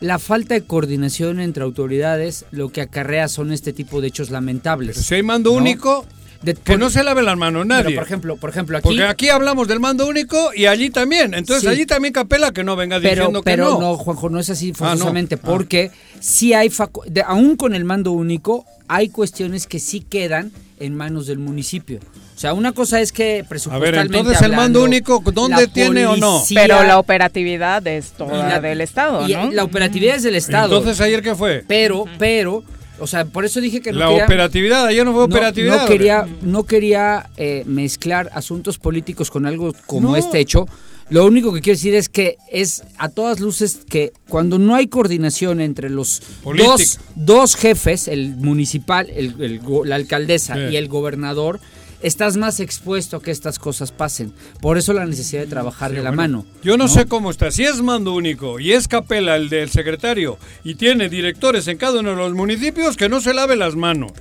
La 0.00 0.18
falta 0.18 0.52
de 0.54 0.62
coordinación 0.62 1.40
entre 1.40 1.62
autoridades 1.64 2.44
lo 2.50 2.68
que 2.68 2.82
acarrea 2.82 3.28
son 3.28 3.50
este 3.52 3.72
tipo 3.72 4.00
de 4.00 4.08
hechos 4.08 4.30
lamentables. 4.30 4.96
Si 4.96 5.14
hay 5.14 5.22
mando 5.22 5.52
¿no? 5.52 5.56
único, 5.56 6.04
De- 6.42 6.52
que 6.54 6.72
por- 6.72 6.78
no 6.78 6.90
se 6.90 7.02
lave 7.02 7.22
las 7.22 7.38
manos 7.38 7.64
pero, 7.66 7.82
nadie. 7.82 7.94
por 7.96 8.04
ejemplo, 8.04 8.36
por 8.36 8.50
ejemplo 8.50 8.76
aquí 8.76 8.82
Porque 8.88 9.04
aquí 9.04 9.28
hablamos 9.30 9.68
del 9.68 9.80
mando 9.80 10.06
único 10.06 10.50
y 10.54 10.66
allí 10.66 10.90
también. 10.90 11.32
Entonces 11.32 11.62
Sí. 11.62 11.68
allí 11.68 11.86
también 11.86 12.12
Capela 12.12 12.52
que 12.52 12.62
no 12.62 12.76
venga 12.76 13.00
pero, 13.00 13.10
diciendo 13.22 13.40
que 13.40 13.50
pero 13.50 13.70
no. 13.70 13.80
no. 13.80 13.96
Juanjo, 13.96 14.28
no 14.28 14.38
es 14.38 14.50
así 14.50 14.68
Ah, 14.68 14.72
no. 14.72 14.90
forzosamente, 14.90 15.36
Ah. 15.36 15.40
porque 15.42 15.90
sí 16.20 16.52
hay, 16.52 16.70
de- 17.06 17.22
aún 17.22 17.56
con 17.56 17.74
el 17.74 17.84
mando 17.86 18.12
único, 18.12 18.66
hay 18.88 19.08
cuestiones 19.08 19.66
que 19.66 19.78
sí 19.80 20.00
quedan 20.00 20.52
en 20.78 20.94
manos 20.94 21.26
del 21.26 21.38
municipio. 21.38 22.00
O 22.36 22.38
sea, 22.38 22.52
una 22.52 22.72
cosa 22.72 23.00
es 23.00 23.12
que 23.12 23.40
A 23.40 23.48
presupuestalmente 23.48 24.08
ver, 24.12 24.18
entonces 24.20 24.42
el 24.42 24.52
mando 24.54 24.84
único, 24.84 25.22
¿dónde 25.32 25.68
tiene 25.68 26.06
o 26.06 26.16
no? 26.18 26.42
Pero 26.54 26.82
la 26.82 26.98
operatividad 26.98 27.86
es 27.86 28.10
toda 28.12 28.46
la- 28.46 28.60
del 28.60 28.82
Estado, 28.82 29.26
y 29.26 29.32
¿no? 29.32 29.50
La 29.52 29.64
operatividad 29.64 30.16
es 30.16 30.22
del 30.22 30.34
Estado. 30.36 30.76
Entonces, 30.76 31.00
¿ayer 31.00 31.22
qué 31.22 31.34
fue? 31.34 31.64
pero, 31.66 32.04
pero, 32.18 32.62
o 33.00 33.06
sea, 33.06 33.24
por 33.24 33.46
eso 33.46 33.62
dije 33.62 33.80
que 33.80 33.90
no 33.90 34.00
La 34.00 34.08
quería, 34.08 34.24
operatividad, 34.26 34.84
ayer 34.86 35.04
no 35.06 35.14
fue 35.14 35.22
operatividad. 35.24 35.80
no 35.82 35.88
quería, 35.88 36.26
no 36.42 36.64
quería 36.64 37.30
eh, 37.38 37.62
mezclar 37.66 38.28
asuntos 38.34 38.76
políticos 38.78 39.30
con 39.30 39.46
algo 39.46 39.72
como 39.86 40.10
No. 40.10 40.16
este 40.16 40.38
hecho. 40.38 40.66
Lo 41.08 41.24
único 41.24 41.54
que 41.54 41.60
quiero 41.62 41.76
decir 41.76 41.94
es 41.94 42.08
que 42.10 42.36
es 42.50 42.82
a 42.98 43.08
todas 43.08 43.38
luces 43.40 43.78
que 43.88 44.12
cuando 44.28 44.58
no 44.58 44.74
hay 44.74 44.88
coordinación 44.88 45.60
entre 45.60 45.88
los 45.88 46.20
dos, 46.44 46.98
dos 47.14 47.54
jefes, 47.54 48.08
el 48.08 48.30
municipal, 48.36 49.08
el, 49.08 49.60
la 49.84 49.94
alcaldesa 49.94 50.54
Sí. 50.54 50.60
y 50.72 50.76
el 50.76 50.88
gobernador, 50.88 51.60
estás 52.02 52.36
más 52.36 52.60
expuesto 52.60 53.16
a 53.16 53.22
que 53.22 53.30
estas 53.30 53.58
cosas 53.58 53.92
pasen. 53.92 54.32
Por 54.60 54.78
eso 54.78 54.92
la 54.92 55.06
necesidad 55.06 55.42
de 55.42 55.46
trabajar 55.48 55.90
de 55.92 56.02
la 56.02 56.10
Bueno, 56.10 56.38
mano. 56.42 56.46
Yo 56.62 56.76
no, 56.76 56.88
sé 56.88 57.06
cómo 57.06 57.30
está. 57.30 57.50
Si 57.50 57.64
es 57.64 57.82
mando 57.82 58.14
único 58.14 58.60
y 58.60 58.72
es 58.72 58.88
Capela 58.88 59.36
el 59.36 59.48
del 59.48 59.70
secretario 59.70 60.38
y 60.64 60.74
tiene 60.74 61.08
directores 61.08 61.66
en 61.68 61.78
cada 61.78 62.00
uno 62.00 62.10
de 62.10 62.16
los 62.16 62.34
municipios, 62.34 62.96
que 62.96 63.08
no 63.08 63.20
se 63.20 63.34
lave 63.34 63.56
las 63.56 63.74
manos. 63.76 64.12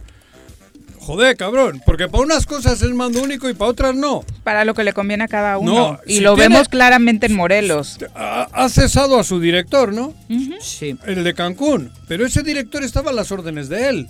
Joder, 1.00 1.38
cabrón. 1.38 1.82
Porque 1.86 2.08
para 2.08 2.24
unas 2.24 2.48
cosas 2.48 2.82
es 2.82 2.92
mando 2.92 3.22
único 3.22 3.48
y 3.48 3.54
para 3.54 3.70
otras 3.70 3.96
no. 3.96 4.26
Para 4.44 4.66
lo 4.66 4.74
que 4.74 4.84
le 4.84 4.92
conviene 4.92 5.26
a 5.26 5.28
cada 5.28 5.60
uno. 5.60 5.74
No, 5.74 6.00
y 6.08 6.16
si 6.16 6.22
lo 6.22 6.34
tiene- 6.34 6.56
vemos 6.56 6.68
claramente 6.68 7.28
en 7.28 7.36
Morelos. 7.36 8.00
Ha, 8.16 8.48
ha 8.52 8.70
cesado 8.70 9.20
a 9.20 9.24
su 9.24 9.40
director, 9.40 9.94
¿no? 9.94 10.16
Sí. 10.62 10.98
El 11.06 11.24
de 11.24 11.34
Cancún. 11.36 11.92
Pero 12.08 12.26
ese 12.26 12.42
director 12.42 12.84
estaba 12.84 13.12
a 13.12 13.14
las 13.14 13.32
órdenes 13.32 13.70
de 13.70 13.90
él. 13.90 14.08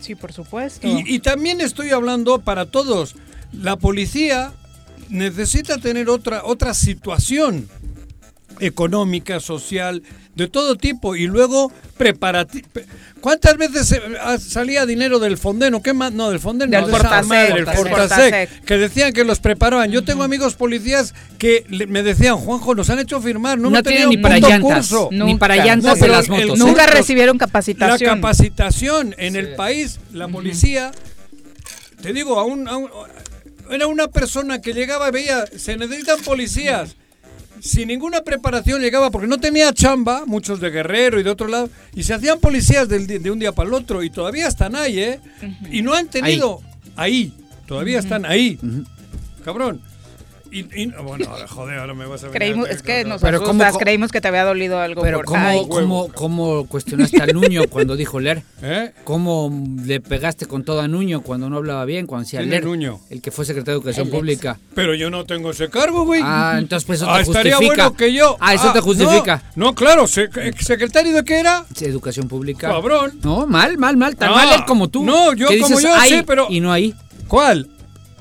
Sí, 0.00 0.14
por 0.14 0.32
supuesto. 0.32 0.86
Y, 0.86 1.04
y 1.06 1.18
también 1.20 1.60
estoy 1.60 1.90
hablando 1.90 2.40
para 2.40 2.66
todos. 2.66 3.16
La 3.52 3.76
policía 3.76 4.52
necesita 5.08 5.78
tener 5.78 6.08
otra, 6.08 6.42
otra 6.44 6.74
situación 6.74 7.68
económica, 8.60 9.40
social, 9.40 10.02
de 10.34 10.48
todo 10.48 10.76
tipo. 10.76 11.16
Y 11.16 11.26
luego 11.26 11.72
preparati 11.96 12.62
pe- 12.62 12.86
¿Cuántas 13.20 13.56
veces 13.56 14.00
ah, 14.22 14.38
salía 14.38 14.86
dinero 14.86 15.18
del 15.18 15.38
Fondeno? 15.38 15.82
¿Qué 15.82 15.92
más? 15.92 16.12
No, 16.12 16.30
del 16.30 16.38
Fondeno. 16.38 16.70
Del 16.70 16.82
no, 16.82 16.86
de 16.86 16.92
Fortasec, 16.92 17.26
madre, 17.26 17.58
el 17.58 17.66
Fortasec. 17.66 17.88
Fortasec, 17.90 18.64
Que 18.64 18.78
decían 18.78 19.12
que 19.12 19.24
los 19.24 19.40
preparaban. 19.40 19.90
Yo 19.90 20.04
tengo 20.04 20.22
amigos 20.22 20.54
policías 20.54 21.14
que 21.38 21.64
le- 21.68 21.86
me 21.88 22.02
decían, 22.04 22.36
Juanjo, 22.36 22.74
nos 22.76 22.88
han 22.90 23.00
hecho 23.00 23.20
firmar. 23.20 23.58
No, 23.58 23.70
No 23.70 23.82
tienen 23.82 24.08
ni 24.10 24.18
para 24.18 24.38
llantas, 24.38 24.88
curso. 24.88 25.08
ni 25.10 25.34
para 25.36 25.56
llantas 25.56 25.98
No, 25.98 26.04
de 26.06 26.08
las 26.12 26.28
motos. 26.28 26.50
el- 26.50 26.58
Nunca 26.58 26.86
recibieron 26.86 27.36
La 27.38 27.46
capacitación. 27.46 28.14
capacitación 28.14 29.14
en 29.18 29.34
el 29.34 29.54
país, 29.56 29.98
la 30.12 30.28
policía, 30.28 30.92
te 32.00 32.12
digo, 32.12 32.38
a 32.38 32.44
un, 32.44 32.68
a 32.68 32.76
un- 32.76 32.90
era 33.70 33.86
una 33.88 34.06
persona 34.08 34.60
que 34.60 34.72
llegaba 34.72 35.08
y 35.08 35.12
veía, 35.12 35.44
se 35.56 35.76
necesitan 35.76 36.20
policías. 36.20 36.94
Sin 37.60 37.88
ninguna 37.88 38.22
preparación 38.22 38.80
llegaba 38.80 39.10
porque 39.10 39.26
no 39.26 39.38
tenía 39.38 39.72
chamba, 39.72 40.24
muchos 40.26 40.60
de 40.60 40.70
Guerrero 40.70 41.18
y 41.18 41.22
de 41.22 41.30
otro 41.30 41.48
lado, 41.48 41.68
y 41.94 42.02
se 42.02 42.14
hacían 42.14 42.38
policías 42.38 42.88
del 42.88 43.06
de 43.06 43.30
un 43.30 43.38
día 43.38 43.52
para 43.52 43.68
el 43.68 43.74
otro, 43.74 44.02
y 44.02 44.10
todavía 44.10 44.46
están 44.46 44.76
ahí, 44.76 44.98
¿eh? 44.98 45.20
Y 45.70 45.82
no 45.82 45.94
han 45.94 46.08
tenido 46.08 46.60
ahí, 46.96 47.32
todavía 47.66 47.98
están 47.98 48.24
ahí, 48.24 48.58
cabrón. 49.44 49.80
Y, 50.50 50.60
y- 50.82 50.86
bueno, 51.02 51.26
ahora, 51.30 51.46
joder, 51.46 51.78
ahora 51.78 51.94
me 51.94 52.06
vas 52.06 52.24
a 52.24 52.28
Creímos, 52.28 52.68
es 52.70 52.82
que 52.82 53.04
nos 53.04 53.20
Pero 53.20 53.38
asustas, 53.38 53.72
¿cómo 53.72 53.78
creímos 53.80 54.10
que 54.12 54.20
te 54.20 54.28
había 54.28 54.44
dolido 54.44 54.78
algo 54.80 55.02
Pero 55.02 55.18
por 55.18 55.26
¿cómo, 55.26 55.46
Ay, 55.46 55.60
cómo, 55.68 56.08
cómo 56.14 56.66
cuestionaste 56.66 57.20
a 57.22 57.26
Nuño 57.26 57.62
cuando 57.68 57.96
dijo 57.96 58.18
leer? 58.20 58.42
¿Eh? 58.62 58.92
¿Cómo 59.04 59.52
le 59.84 60.00
pegaste 60.00 60.46
con 60.46 60.64
todo 60.64 60.80
a 60.80 60.88
Nuño 60.88 61.20
cuando 61.20 61.50
no 61.50 61.56
hablaba 61.58 61.84
bien, 61.84 62.06
cuando 62.06 62.24
decía 62.24 62.40
¿Quién 62.40 62.48
es 62.52 62.60
leer? 62.60 62.64
Nuño? 62.64 63.00
El 63.10 63.20
que 63.20 63.30
fue 63.30 63.44
secretario 63.44 63.74
de 63.80 63.82
Educación 63.82 64.06
El 64.06 64.12
ex. 64.12 64.18
Pública. 64.18 64.58
Pero 64.74 64.94
yo 64.94 65.10
no 65.10 65.24
tengo 65.24 65.50
ese 65.50 65.68
cargo, 65.68 66.04
güey. 66.04 66.22
Ah, 66.24 66.56
entonces 66.58 66.86
pues 66.86 67.00
eso 67.02 67.10
Ah, 67.10 67.16
te 67.16 67.22
estaría 67.22 67.56
justifica. 67.56 67.82
bueno 67.84 67.96
que 67.96 68.12
yo. 68.12 68.36
Ah, 68.40 68.54
eso 68.54 68.72
te 68.72 68.80
justifica. 68.80 69.42
No, 69.54 69.66
no, 69.66 69.74
claro, 69.74 70.04
sec- 70.04 70.56
secretario 70.60 71.12
de 71.12 71.24
qué 71.24 71.40
era? 71.40 71.64
Educación 71.80 72.26
Pública. 72.28 72.68
Cabrón. 72.68 73.18
No, 73.22 73.46
mal, 73.46 73.76
mal, 73.78 73.96
mal. 73.96 74.16
Tan 74.16 74.30
Ah, 74.30 74.34
mal 74.34 74.48
él 74.54 74.64
como 74.66 74.88
tú. 74.88 75.04
no, 75.04 75.32
yo 75.34 75.46
como 75.46 75.56
dices 75.68 75.82
yo, 75.82 75.94
ahí 75.94 76.10
sí, 76.10 76.22
pero- 76.26 76.46
Y 76.48 76.60
no 76.60 76.72
ahí. 76.72 76.94
¿Cuál? 77.28 77.68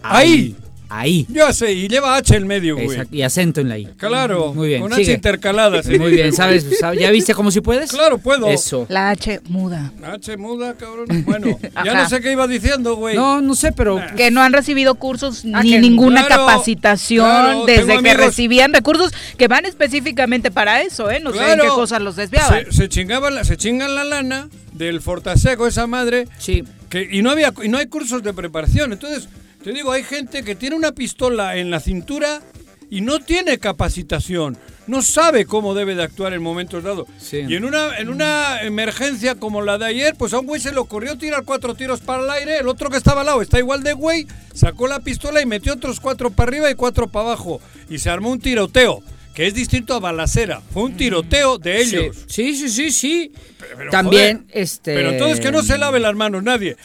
Ahí. 0.04 0.56
Ahí. 0.90 1.26
Yo 1.30 1.52
sé, 1.54 1.74
y 1.74 1.88
lleva 1.88 2.16
H 2.16 2.36
en 2.36 2.48
medio, 2.48 2.76
güey. 2.76 2.88
Exacto, 2.88 3.16
Y 3.16 3.22
acento 3.22 3.62
en 3.62 3.70
la 3.70 3.78
I. 3.78 3.86
Claro. 3.98 4.54
Muy 4.54 4.70
bien, 4.70 4.82
Con 4.82 4.94
H 4.94 5.02
sigue. 5.04 5.14
intercalada. 5.16 5.84
sí. 5.84 5.98
Muy 6.00 6.12
bien, 6.12 6.34
¿sabes? 6.34 6.66
¿sabes? 6.80 7.00
¿Ya 7.00 7.12
viste 7.12 7.34
cómo 7.34 7.52
si 7.52 7.62
puedes? 7.62 7.92
Claro, 7.92 8.18
puedo. 8.18 8.48
Eso. 8.48 8.86
La 8.90 9.10
H 9.10 9.42
muda. 9.50 9.92
H 10.04 10.38
muda, 10.38 10.76
cabrón. 10.76 11.08
Bueno, 11.26 11.58
ya 11.84 11.92
Ajá. 11.92 12.04
no 12.04 12.10
sé 12.10 12.22
qué 12.22 12.32
iba 12.32 12.48
diciendo, 12.48 12.96
güey. 12.96 13.16
No, 13.16 13.42
no 13.42 13.54
sé, 13.56 13.72
pero 13.72 14.02
Que 14.16 14.32
no 14.32 14.42
han 14.42 14.54
recibido 14.54 14.96
cursos 14.96 15.44
Ah, 15.54 15.64
ni 15.64 15.72
que- 15.72 15.80
ninguna 15.80 16.26
claro, 16.26 16.46
capacitación 16.46 17.26
claro, 17.26 17.66
desde 17.66 17.86
que 17.86 17.94
amigos- 17.94 18.18
recibían 18.18 18.74
recursos 18.74 19.12
que 19.38 19.48
van 19.48 19.66
específicamente 19.66 20.52
para 20.52 20.82
eso, 20.82 21.10
¿eh? 21.12 21.20
No 21.20 21.34
sé 21.34 21.52
en 21.54 21.60
qué 21.60 21.68
cosas 21.68 22.02
los 22.02 22.16
desviaban. 22.16 22.66
Se, 22.66 22.72
se 22.72 22.90
chingaban 22.90 23.36
la- 23.36 23.44
se 23.44 23.58
chingan 23.58 23.96
la 23.96 24.04
lana 24.04 24.50
del 24.74 25.02
Fortaseco, 25.02 25.68
esa 25.68 25.88
madre. 25.88 26.28
sí. 26.38 26.64
Que, 26.90 27.06
y 27.12 27.22
no 27.22 27.32
había 27.32 27.52
y 27.62 27.68
no 27.68 27.78
hay 27.80 27.88
cursos 27.88 28.24
de 28.24 28.34
preparación. 28.34 28.94
Entonces, 28.94 29.28
te 29.68 29.74
digo, 29.74 29.92
hay 29.92 30.04
gente 30.04 30.44
que 30.44 30.56
tiene 30.56 30.78
una 30.78 30.94
pistola 30.94 31.58
en 31.58 31.70
la 31.70 31.82
cintura 31.82 32.42
y 32.90 33.02
no 33.02 33.20
tiene 33.20 33.58
capacitación. 33.58 34.58
No 34.88 35.02
sabe 35.02 35.46
cómo 35.46 35.74
debe 35.74 35.94
de 35.94 36.04
actuar 36.04 36.32
en 36.32 36.42
momentos 36.42 36.86
dados. 36.86 37.06
Sí. 37.20 37.44
Y 37.46 37.56
en 37.56 37.66
una, 37.66 37.98
en 37.98 38.08
una 38.08 38.62
emergencia 38.62 39.36
como 39.36 39.62
la 39.62 39.78
de 39.78 39.88
ayer, 39.88 40.16
pues 40.18 40.34
a 40.34 40.40
un 40.40 40.46
güey 40.46 40.62
se 40.62 40.72
le 40.72 40.78
ocurrió 40.78 41.18
tirar 41.18 41.44
cuatro 41.44 41.76
tiros 41.76 42.00
para 42.00 42.24
el 42.24 42.30
aire, 42.30 42.60
el 42.60 42.70
otro 42.70 42.90
que 42.90 42.96
estaba 42.96 43.20
al 43.20 43.28
lado 43.28 43.42
está 43.42 43.60
igual 43.60 43.84
de 43.84 43.92
güey, 43.92 44.26
sacó 44.54 44.88
la 44.88 45.02
pistola 45.02 45.42
y 45.42 45.46
metió 45.46 45.74
otros 45.74 46.00
cuatro 46.00 46.30
para 46.30 46.48
arriba 46.48 46.72
y 46.72 46.76
cuatro 46.76 47.10
para 47.10 47.26
abajo. 47.26 47.60
Y 47.90 48.00
se 48.00 48.10
armó 48.10 48.32
un 48.32 48.40
tiroteo, 48.40 49.04
que 49.38 49.48
es 49.48 49.54
distinto 49.54 49.96
a 49.96 50.00
balacera. 50.00 50.62
Fue 50.74 50.84
un 50.84 50.96
tiroteo 50.96 51.58
de 51.58 51.82
ellos. 51.82 52.16
Sí, 52.28 52.56
sí, 52.56 52.70
sí, 52.70 52.92
sí. 52.92 53.32
Pero, 53.78 53.92
También, 53.92 54.46
joder, 54.48 54.62
este. 54.62 54.96
Pero 54.96 55.10
entonces 55.10 55.42
que 55.42 55.52
no 55.52 55.62
se 55.62 55.78
lave 55.78 56.00
las 56.00 56.16
manos 56.16 56.42
nadie. 56.42 56.78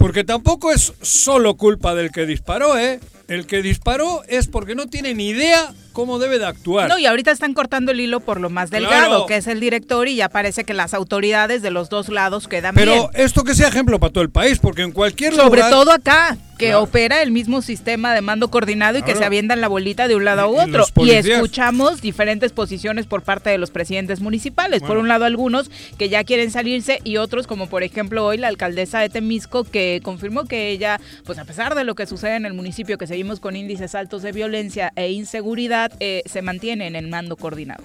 Porque 0.00 0.24
tampoco 0.24 0.72
es 0.72 0.94
solo 1.02 1.56
culpa 1.56 1.94
del 1.94 2.10
que 2.10 2.24
disparó, 2.24 2.78
¿eh? 2.78 3.00
El 3.28 3.46
que 3.46 3.60
disparó 3.60 4.22
es 4.28 4.46
porque 4.48 4.74
no 4.74 4.86
tiene 4.86 5.12
ni 5.14 5.28
idea 5.28 5.74
cómo 5.92 6.18
debe 6.18 6.38
de 6.38 6.46
actuar. 6.46 6.88
No, 6.88 6.98
y 6.98 7.04
ahorita 7.04 7.30
están 7.30 7.52
cortando 7.52 7.92
el 7.92 8.00
hilo 8.00 8.20
por 8.20 8.40
lo 8.40 8.48
más 8.48 8.70
delgado, 8.70 9.08
Claro. 9.08 9.26
que 9.26 9.36
es 9.36 9.46
el 9.46 9.60
director, 9.60 10.08
y 10.08 10.16
ya 10.16 10.30
parece 10.30 10.64
que 10.64 10.72
las 10.72 10.94
autoridades 10.94 11.60
de 11.60 11.70
los 11.70 11.90
dos 11.90 12.08
lados 12.08 12.48
quedan 12.48 12.74
Pero 12.74 12.92
bien. 12.92 13.04
esto 13.12 13.44
que 13.44 13.54
sea 13.54 13.68
ejemplo 13.68 14.00
para 14.00 14.10
todo 14.10 14.24
el 14.24 14.30
país, 14.30 14.58
porque 14.58 14.80
en 14.82 14.92
cualquier 14.92 15.34
Sobre 15.34 15.60
lugar... 15.60 15.70
todo 15.70 15.92
acá, 15.92 16.38
que 16.60 16.66
Claro. 16.66 16.82
opera 16.82 17.22
el 17.22 17.30
mismo 17.30 17.62
sistema 17.62 18.14
de 18.14 18.20
mando 18.20 18.50
coordinado 18.50 18.98
y 18.98 19.02
que 19.02 19.16
se 19.16 19.24
avientan 19.24 19.62
la 19.62 19.68
bolita 19.68 20.08
de 20.08 20.14
un 20.14 20.26
lado 20.26 20.42
a 20.42 20.66
y 20.66 20.68
otro. 20.68 20.84
Y, 21.02 21.10
escuchamos 21.12 22.02
diferentes 22.02 22.52
posiciones 22.52 23.06
por 23.06 23.22
parte 23.22 23.48
de 23.48 23.56
los 23.56 23.70
presidentes 23.70 24.20
municipales. 24.20 24.82
Por 24.82 24.98
un 24.98 25.08
lado 25.08 25.24
algunos 25.24 25.70
que 25.96 26.10
ya 26.10 26.22
quieren 26.22 26.50
salirse 26.50 27.00
y 27.02 27.16
otros 27.16 27.46
como 27.46 27.68
por 27.68 27.82
ejemplo 27.82 28.26
hoy 28.26 28.36
la 28.36 28.48
alcaldesa 28.48 29.00
de 29.00 29.08
Temisco 29.08 29.64
que 29.64 30.00
confirmó 30.02 30.44
que 30.44 30.68
ella, 30.68 31.00
pues 31.24 31.38
a 31.38 31.46
pesar 31.46 31.74
de 31.74 31.84
lo 31.84 31.94
que 31.94 32.06
sucede 32.06 32.36
en 32.36 32.44
el 32.44 32.52
municipio, 32.52 32.98
que 32.98 33.06
seguimos 33.06 33.40
con 33.40 33.56
índices 33.56 33.94
altos 33.94 34.20
de 34.20 34.32
violencia 34.32 34.92
e 34.96 35.10
inseguridad, 35.12 35.92
eh, 35.98 36.22
se 36.26 36.42
mantiene 36.42 36.86
en 36.86 36.94
el 36.94 37.08
mando 37.08 37.36
coordinado. 37.36 37.84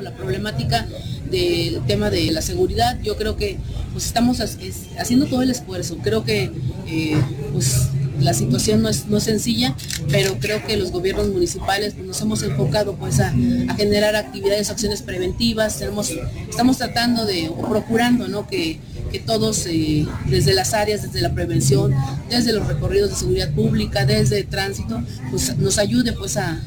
La 0.00 0.14
problemática 0.14 0.86
del 1.30 1.80
tema 1.86 2.10
de 2.10 2.30
la 2.30 2.42
seguridad, 2.42 2.98
yo 3.02 3.16
creo 3.16 3.36
que 3.36 3.58
pues 3.92 4.06
estamos 4.06 4.40
ha- 4.40 4.44
es- 4.44 4.88
haciendo 4.98 5.26
todo 5.26 5.42
el 5.42 5.50
esfuerzo. 5.50 5.98
Creo 6.02 6.24
que 6.24 6.50
eh, 6.86 7.16
pues 7.52 7.88
la 8.20 8.34
situación 8.34 8.82
no 8.82 8.88
es, 8.88 9.06
no 9.06 9.16
es 9.16 9.24
sencilla, 9.24 9.74
pero 10.10 10.36
creo 10.38 10.64
que 10.64 10.76
los 10.76 10.92
gobiernos 10.92 11.28
municipales 11.28 11.94
pues, 11.94 12.06
nos 12.06 12.20
hemos 12.20 12.42
enfocado 12.42 12.94
pues 12.94 13.18
a, 13.20 13.32
generar 13.76 14.14
actividades, 14.16 14.70
acciones 14.70 15.02
preventivas. 15.02 15.78
Tenemos, 15.78 16.10
estamos 16.48 16.78
tratando 16.78 17.24
de, 17.26 17.48
o 17.48 17.56
procurando 17.68 18.28
¿no? 18.28 18.46
que, 18.46 18.78
que 19.10 19.18
todos 19.18 19.66
eh, 19.66 20.06
desde 20.28 20.54
las 20.54 20.72
áreas, 20.74 21.02
desde 21.02 21.20
la 21.20 21.32
prevención, 21.34 21.92
desde 22.30 22.52
los 22.52 22.66
recorridos 22.68 23.10
de 23.10 23.16
seguridad 23.16 23.50
pública, 23.52 24.04
desde 24.04 24.44
tránsito, 24.44 25.02
pues 25.30 25.56
nos 25.56 25.78
ayude 25.78 26.12
pues 26.12 26.36
a, 26.36 26.60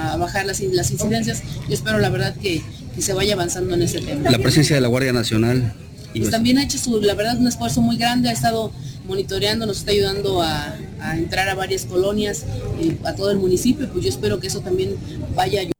a 0.00 0.16
bajar 0.16 0.46
las, 0.46 0.60
las 0.60 0.90
incidencias. 0.90 1.42
Yo 1.68 1.74
espero 1.74 1.98
la 1.98 2.08
verdad 2.10 2.34
que, 2.36 2.62
que 2.94 3.02
se 3.02 3.12
vaya 3.12 3.34
avanzando 3.34 3.74
en 3.74 3.82
ese 3.82 4.00
tema. 4.00 4.30
la 4.30 4.38
presencia 4.38 4.74
de 4.76 4.80
la 4.82 4.88
Guardia 4.88 5.12
Nacional. 5.12 5.72
y 6.14 6.20
Pues 6.20 6.30
también 6.30 6.58
ha 6.58 6.62
hecho 6.64 6.78
su, 6.78 7.00
la 7.00 7.14
verdad 7.14 7.38
un 7.38 7.46
esfuerzo 7.46 7.80
muy 7.80 7.96
grande, 7.96 8.28
ha 8.28 8.32
estado 8.32 8.72
monitoreando, 9.06 9.66
nos 9.66 9.78
está 9.78 9.90
ayudando 9.92 10.42
a, 10.42 10.76
a 11.00 11.16
entrar 11.16 11.48
a 11.48 11.54
varias 11.54 11.84
colonias, 11.84 12.44
eh, 12.80 12.96
a 13.04 13.14
todo 13.14 13.30
el 13.30 13.38
municipio, 13.38 13.88
pues 13.92 14.04
yo 14.04 14.10
espero 14.10 14.38
que 14.40 14.46
eso 14.46 14.60
también 14.60 14.96
vaya 15.34 15.60
ayudando. 15.60 15.72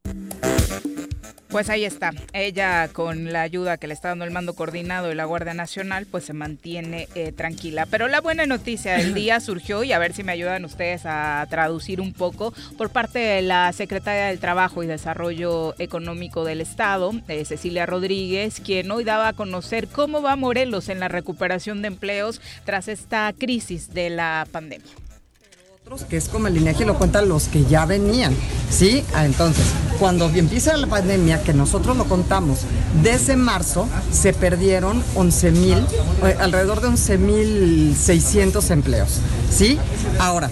Pues 1.51 1.69
ahí 1.69 1.83
está. 1.83 2.11
Ella 2.31 2.87
con 2.87 3.33
la 3.33 3.41
ayuda 3.41 3.75
que 3.75 3.87
le 3.87 3.93
está 3.93 4.07
dando 4.07 4.23
el 4.23 4.31
mando 4.31 4.53
coordinado 4.53 5.09
de 5.09 5.15
la 5.15 5.25
Guardia 5.25 5.53
Nacional, 5.53 6.05
pues 6.09 6.23
se 6.23 6.31
mantiene 6.31 7.09
eh, 7.13 7.33
tranquila. 7.33 7.85
Pero 7.87 8.07
la 8.07 8.21
buena 8.21 8.45
noticia 8.45 8.93
del 8.97 9.13
día 9.13 9.41
surgió, 9.41 9.83
y 9.83 9.91
a 9.91 9.99
ver 9.99 10.13
si 10.13 10.23
me 10.23 10.31
ayudan 10.31 10.63
ustedes 10.63 11.01
a 11.05 11.45
traducir 11.49 11.99
un 11.99 12.13
poco, 12.13 12.53
por 12.77 12.89
parte 12.89 13.19
de 13.19 13.41
la 13.41 13.73
Secretaria 13.73 14.27
del 14.27 14.39
Trabajo 14.39 14.81
y 14.81 14.87
Desarrollo 14.87 15.75
Económico 15.77 16.45
del 16.45 16.61
Estado, 16.61 17.11
eh, 17.27 17.43
Cecilia 17.43 17.85
Rodríguez, 17.85 18.61
quien 18.63 18.89
hoy 18.89 19.03
daba 19.03 19.27
a 19.27 19.33
conocer 19.33 19.89
cómo 19.89 20.21
va 20.21 20.37
Morelos 20.37 20.87
en 20.87 21.01
la 21.01 21.09
recuperación 21.09 21.81
de 21.81 21.89
empleos 21.89 22.39
tras 22.63 22.87
esta 22.87 23.33
crisis 23.37 23.93
de 23.93 24.09
la 24.09 24.47
pandemia. 24.53 25.00
Que 25.99 26.15
es 26.15 26.29
como 26.29 26.47
el 26.47 26.55
INEGI 26.55 26.85
lo 26.85 26.97
cuentan 26.97 27.27
los 27.27 27.49
que 27.49 27.65
ya 27.65 27.85
venían, 27.85 28.33
¿sí? 28.69 29.03
Ah, 29.13 29.25
entonces, 29.25 29.65
cuando 29.99 30.29
empieza 30.29 30.77
la 30.77 30.87
pandemia, 30.87 31.43
que 31.43 31.53
nosotros 31.53 31.97
lo 31.97 32.05
contamos, 32.05 32.59
desde 33.03 33.35
marzo 33.35 33.89
se 34.09 34.31
perdieron 34.31 35.03
11 35.15 35.51
mil, 35.51 35.77
eh, 36.23 36.37
alrededor 36.39 36.79
de 36.79 36.87
11 36.87 37.17
mil 37.17 37.95
600 37.97 38.69
empleos, 38.71 39.19
¿sí? 39.53 39.77
Ahora, 40.17 40.49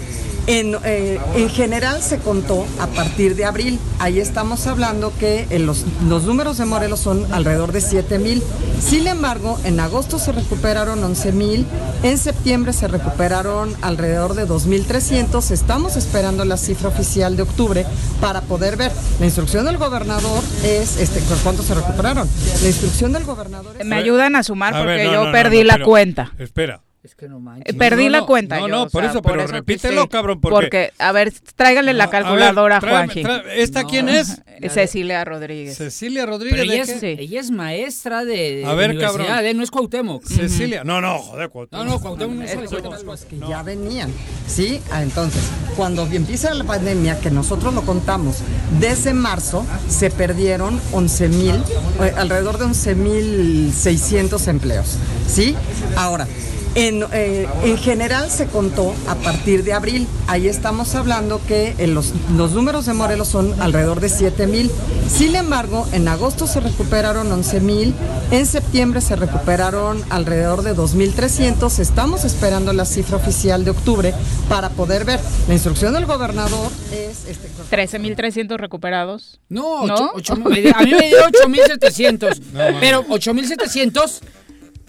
en, 0.50 0.76
eh, 0.84 1.20
en, 1.36 1.48
general 1.48 2.02
se 2.02 2.18
contó 2.18 2.66
a 2.80 2.88
partir 2.88 3.36
de 3.36 3.44
abril. 3.44 3.78
Ahí 4.00 4.18
estamos 4.18 4.66
hablando 4.66 5.12
que 5.18 5.46
en 5.50 5.64
los, 5.64 5.84
los, 6.08 6.24
números 6.24 6.58
de 6.58 6.64
Morelos 6.64 6.98
son 6.98 7.32
alrededor 7.32 7.70
de 7.70 7.80
7 7.80 8.18
mil. 8.18 8.42
Sin 8.80 9.06
embargo, 9.06 9.60
en 9.64 9.78
agosto 9.78 10.18
se 10.18 10.32
recuperaron 10.32 11.02
11 11.04 11.32
mil, 11.32 11.66
en 12.02 12.18
septiembre 12.18 12.72
se 12.72 12.88
recuperaron 12.88 13.76
alrededor 13.80 14.34
de 14.34 14.48
2.300. 14.48 15.52
Estamos 15.52 15.96
esperando 15.96 16.44
la 16.44 16.56
cifra 16.56 16.88
oficial 16.88 17.36
de 17.36 17.42
octubre 17.42 17.86
para 18.20 18.40
poder 18.40 18.76
ver. 18.76 18.90
La 19.20 19.26
instrucción 19.26 19.66
del 19.66 19.78
gobernador 19.78 20.42
es, 20.64 20.96
este, 20.96 21.20
¿cuántos 21.44 21.66
se 21.66 21.74
recuperaron? 21.74 22.28
La 22.62 22.66
instrucción 22.66 23.12
del 23.12 23.24
gobernador 23.24 23.76
es... 23.78 23.86
Me 23.86 23.96
ayudan 23.96 24.34
a 24.34 24.42
sumar 24.42 24.72
porque 24.72 24.86
ver, 24.86 25.06
no, 25.06 25.12
yo 25.12 25.24
no, 25.26 25.32
perdí 25.32 25.62
la 25.62 25.74
pero, 25.74 25.86
cuenta. 25.86 26.32
Espera. 26.38 26.80
Es 27.02 27.14
que 27.14 27.30
no 27.30 27.40
manches. 27.40 27.74
Perdí 27.76 28.10
la 28.10 28.26
cuenta. 28.26 28.56
No, 28.56 28.68
yo, 28.68 28.74
no, 28.74 28.82
o 28.82 28.88
por 28.90 29.00
sea, 29.02 29.10
eso, 29.10 29.22
por 29.22 29.32
pero 29.32 29.44
eso 29.44 29.52
repítelo, 29.54 30.02
sí. 30.02 30.08
cabrón. 30.08 30.38
Porque, 30.38 30.54
Porque, 30.54 30.92
a 30.98 31.12
ver, 31.12 31.32
tráigale 31.56 31.94
la 31.94 32.04
No, 32.04 32.10
a 32.10 32.12
ver, 32.12 32.22
calculadora 32.22 32.76
a 32.76 32.80
tráeme- 32.80 32.90
Juanji. 32.90 33.22
tra- 33.22 33.42
¿Esta 33.54 33.84
quién 33.84 34.10
es? 34.10 34.42
Cecilia 34.68 35.24
Rodríguez. 35.24 35.78
Cecilia 35.78 36.26
Rodríguez. 36.26 36.60
Ella 36.60 36.84
¿de 36.84 36.92
es, 36.92 37.00
qué? 37.00 37.12
ella 37.18 37.40
es 37.40 37.50
maestra 37.50 38.26
de, 38.26 38.56
de 38.56 38.64
A 38.66 38.74
ver, 38.74 38.90
universidad, 38.90 39.26
cabrón. 39.28 39.46
¿eh? 39.46 39.54
no 39.54 39.62
es 39.62 39.70
Cuauhtémoc. 39.70 40.24
Cecilia. 40.26 40.84
No, 40.84 41.00
no, 41.00 41.18
joder, 41.20 41.48
Cuauhtémoc. 41.48 41.86
No, 41.86 41.90
no, 41.90 42.00
Cuauhtémoc 42.00 42.34
no 42.36 42.42
es 42.44 42.54
Cuauhtémoc. 42.54 43.18
que 43.30 43.38
ya 43.48 43.62
venían, 43.62 44.12
¿sí? 44.46 44.82
Ah, 44.90 45.02
entonces, 45.02 45.42
cuando 45.76 46.06
empieza 46.06 46.52
la 46.52 46.64
pandemia, 46.64 47.18
que 47.18 47.30
nosotros 47.30 47.72
lo 47.72 47.80
contamos, 47.80 48.40
desde 48.78 49.14
marzo 49.14 49.64
se 49.88 50.10
perdieron 50.10 50.78
11 50.92 51.28
mil, 51.30 51.54
eh, 52.02 52.12
alrededor 52.14 52.58
de 52.58 52.64
11 52.66 52.94
mil 52.94 53.72
600 53.74 54.46
empleos, 54.48 54.98
¿sí? 55.26 55.56
Ahora, 55.96 56.28
en, 56.74 57.04
eh, 57.12 57.48
en 57.64 57.76
general 57.78 58.30
se 58.30 58.46
contó 58.46 58.94
a 59.08 59.14
partir 59.16 59.64
de 59.64 59.72
abril. 59.72 60.06
Ahí 60.28 60.46
estamos 60.48 60.94
hablando 60.94 61.40
que 61.46 61.74
en 61.78 61.94
los, 61.94 62.12
los 62.36 62.52
números 62.52 62.86
de 62.86 62.94
Morelos 62.94 63.28
son 63.28 63.60
alrededor 63.60 64.00
de 64.00 64.08
7 64.08 64.46
mil. 64.46 64.70
Sin 65.08 65.34
embargo, 65.34 65.86
en 65.92 66.06
agosto 66.08 66.46
se 66.46 66.60
recuperaron 66.60 67.30
11 67.32 67.60
mil, 67.60 67.94
en 68.30 68.46
septiembre 68.46 69.00
se 69.00 69.16
recuperaron 69.16 70.02
alrededor 70.10 70.62
de 70.62 70.74
2.300. 70.76 71.78
Estamos 71.80 72.24
esperando 72.24 72.72
la 72.72 72.84
cifra 72.84 73.16
oficial 73.16 73.64
de 73.64 73.70
octubre 73.72 74.14
para 74.48 74.68
poder 74.70 75.04
ver. 75.04 75.20
La 75.48 75.54
instrucción 75.54 75.92
del 75.94 76.06
gobernador 76.06 76.70
es... 76.92 77.24
Este, 77.26 77.48
13.300 77.70 78.56
recuperados. 78.56 79.38
No, 79.48 79.86
¿No? 79.86 79.94
ocho- 79.94 80.10
ocho- 80.14 80.36
me 80.48 80.60
dio- 80.60 80.76
a 80.76 80.82
mí 80.82 80.92
me 80.92 81.08
dio 81.08 81.18
8700. 81.26 82.40
pero 82.80 83.04
8700 83.08 84.20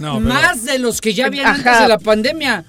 No, 0.02 0.16
pero- 0.16 0.34
más 0.34 0.66
de 0.66 0.80
los 0.80 1.00
que 1.00 1.14
ya 1.14 1.28
habían 1.28 1.46
Ajá. 1.46 1.56
antes 1.56 1.80
de 1.84 1.88
la 1.88 2.00
pandemia. 2.00 2.66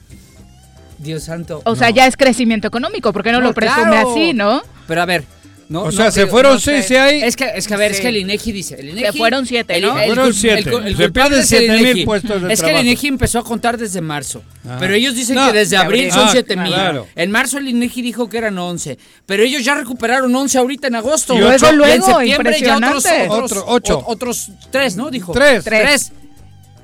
Dios 0.98 1.24
santo. 1.24 1.62
O 1.64 1.74
sea, 1.74 1.90
ya 1.90 2.06
es 2.06 2.16
crecimiento 2.16 2.68
económico, 2.68 3.12
porque 3.12 3.32
no, 3.32 3.40
No, 3.40 3.48
lo 3.48 3.54
presume 3.54 3.88
claro. 3.88 4.12
así, 4.12 4.32
no? 4.32 4.62
Pero 4.86 5.02
a 5.02 5.06
ver, 5.06 5.24
no, 5.68 5.82
O 5.82 5.84
no, 5.86 5.90
sea, 5.92 6.12
se 6.12 6.20
digo, 6.20 6.30
fueron 6.30 6.52
no 6.54 6.60
seis 6.60 6.88
y 6.92 6.94
hay. 6.96 7.22
Es 7.24 7.34
que, 7.34 7.50
es 7.56 7.66
que 7.66 7.74
a 7.74 7.76
ver, 7.76 7.90
es 7.90 7.96
Sí. 7.96 8.02
que 8.04 8.08
el 8.10 8.18
INEGI 8.18 8.52
dice. 8.52 8.74
El 8.78 8.90
INEGI, 8.90 9.06
Se 9.10 9.12
fueron 9.18 9.44
siete, 9.46 9.76
el- 9.78 9.82
¿no? 9.82 9.98
el 9.98 10.06
Fueron 10.06 10.32
siete. 10.34 10.58
el 10.60 10.66
cul- 10.66 10.86
el 10.86 10.96
Se 10.96 11.10
pierden 11.10 11.40
es 11.40 11.50
el 11.52 11.58
7,000 11.58 11.80
INEGI. 11.80 12.04
puestos 12.04 12.42
de 12.42 12.52
Es 12.52 12.60
que 12.60 12.66
trabajo. 12.66 12.80
el 12.82 12.86
INEGI 12.86 13.08
empezó 13.08 13.38
a 13.40 13.42
contar 13.44 13.78
desde 13.78 14.00
marzo. 14.00 14.42
Ah. 14.68 14.76
Pero 14.78 14.94
ellos 14.94 15.16
dicen 15.16 15.34
No, 15.34 15.46
que 15.46 15.58
desde 15.58 15.70
de 15.76 15.82
abril 15.82 16.00
abril. 16.02 16.12
son 16.12 16.28
Ah, 16.28 16.30
7 16.30 16.56
mil. 16.56 16.72
claro. 16.72 17.08
En 17.16 17.30
marzo 17.32 17.58
el 17.58 17.68
INEGI 17.68 18.02
dijo 18.02 18.28
que 18.28 18.38
eran 18.38 18.56
11. 18.58 18.96
Pero 19.26 19.42
ellos 19.42 19.64
ya 19.64 19.74
recuperaron 19.74 20.32
11 20.32 20.56
ahorita 20.58 20.86
en 20.86 20.94
agosto. 20.94 21.34
Y 21.34 21.38
Luego. 21.38 21.66
Y 21.66 21.68
en 21.70 21.76
luego, 21.78 22.06
septiembre 22.18 22.60
ya 22.60 22.76
otros, 22.76 23.04
otros, 23.06 23.28
Otro, 23.40 23.64
ocho. 23.66 23.98
o- 23.98 24.12
otros 24.12 24.50
3, 24.70 24.94
¿no? 24.96 25.10
Dijo. 25.10 25.32
Tres. 25.32 25.64
Tres. 25.64 26.12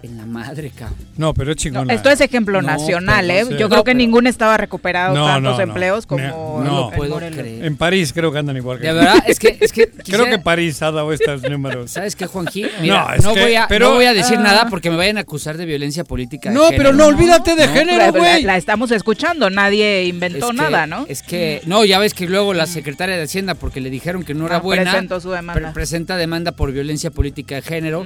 En 0.01 0.17
la 0.17 0.27
madre, 0.27 0.71
cabrón. 0.71 0.97
No, 1.17 1.35
pero 1.35 1.51
es 1.51 1.57
No, 1.57 1.61
chingona. 1.61 1.93
esto 1.93 2.09
es 2.09 2.21
ejemplo 2.21 2.63
No, 2.63 2.69
nacional, 2.69 3.29
¿eh? 3.33 3.45
Yo 3.51 3.51
No, 3.51 3.69
creo 3.69 3.69
que 3.83 3.85
pero- 3.87 3.99
ningún 3.99 4.29
estaba 4.29 4.57
recuperado 4.57 5.13
No, 5.13 5.27
tantos 5.27 5.43
no, 5.43 5.57
no. 5.57 5.61
empleos 5.61 6.07
como 6.07 6.23
No, 6.23 6.59
en 6.61 6.65
no 6.65 6.81
lo 6.83 6.91
puedo 6.93 7.15
Morelos. 7.15 7.37
creer. 7.37 7.65
En 7.65 7.77
París 7.77 8.13
creo 8.13 8.31
que 8.31 8.39
andan 8.39 8.57
igual 8.57 8.79
que 8.79 8.87
De 8.87 8.93
verdad, 8.93 9.25
es 9.27 9.41
que, 9.41 9.59
es 9.61 9.73
que 9.73 9.89
Creo 10.09 10.27
que 10.27 10.39
París 10.39 10.81
ha 10.83 10.93
dado 10.93 11.13
estos 11.13 11.43
números. 11.51 11.91
¿Sabes 11.91 12.15
qué, 12.15 12.27
Juanji? 12.27 12.67
Mira, 12.81 13.07
No, 13.09 13.15
es 13.15 13.25
no, 13.25 13.35
que- 13.35 13.41
voy 13.43 13.55
a, 13.57 13.67
pero- 13.67 13.89
no 13.89 13.95
voy 13.97 14.05
a 14.05 14.15
decir 14.15 14.39
ah. 14.39 14.43
nada 14.43 14.67
porque 14.71 14.89
me 14.89 14.97
vayan 14.97 15.19
a 15.19 15.23
acusar 15.23 15.57
de 15.57 15.67
violencia 15.67 16.05
política. 16.05 16.51
de 16.51 16.55
No, 16.55 16.67
género. 16.67 16.79
pero 16.85 16.93
no 16.97 17.07
olvídate 17.07 17.57
de 17.57 17.67
género, 17.67 17.99
la- 17.99 18.11
güey. 18.13 18.43
la 18.45 18.57
estamos 18.57 18.93
escuchando, 18.93 19.51
nadie 19.51 20.03
Es 20.03 20.09
inventó 20.11 20.51
que- 20.51 20.57
nada, 20.57 20.87
¿no? 20.87 21.07
Es 21.09 21.23
que, 21.25 21.61
no, 21.67 21.85
ya 21.85 21.99
ves 21.99 22.15
que 22.15 22.29
luego 22.29 22.55
la 22.55 22.67
secretaria 22.67 23.17
de 23.17 23.25
Hacienda, 23.25 23.57
porque 23.57 23.81
le 23.81 23.91
dijeron 23.91 24.23
que 24.23 24.33
no 24.35 24.47
era 24.47 24.57
Ah, 24.59 24.61
buena, 24.61 24.93
presentó 24.93 25.21
su 25.21 25.33
demanda. 25.33 25.61
pre- 25.61 25.73
presenta 25.73 26.17
demanda 26.17 26.53
por 26.53 26.71
violencia 26.71 27.11
política 27.11 27.57
de 27.57 27.63
género. 27.63 28.05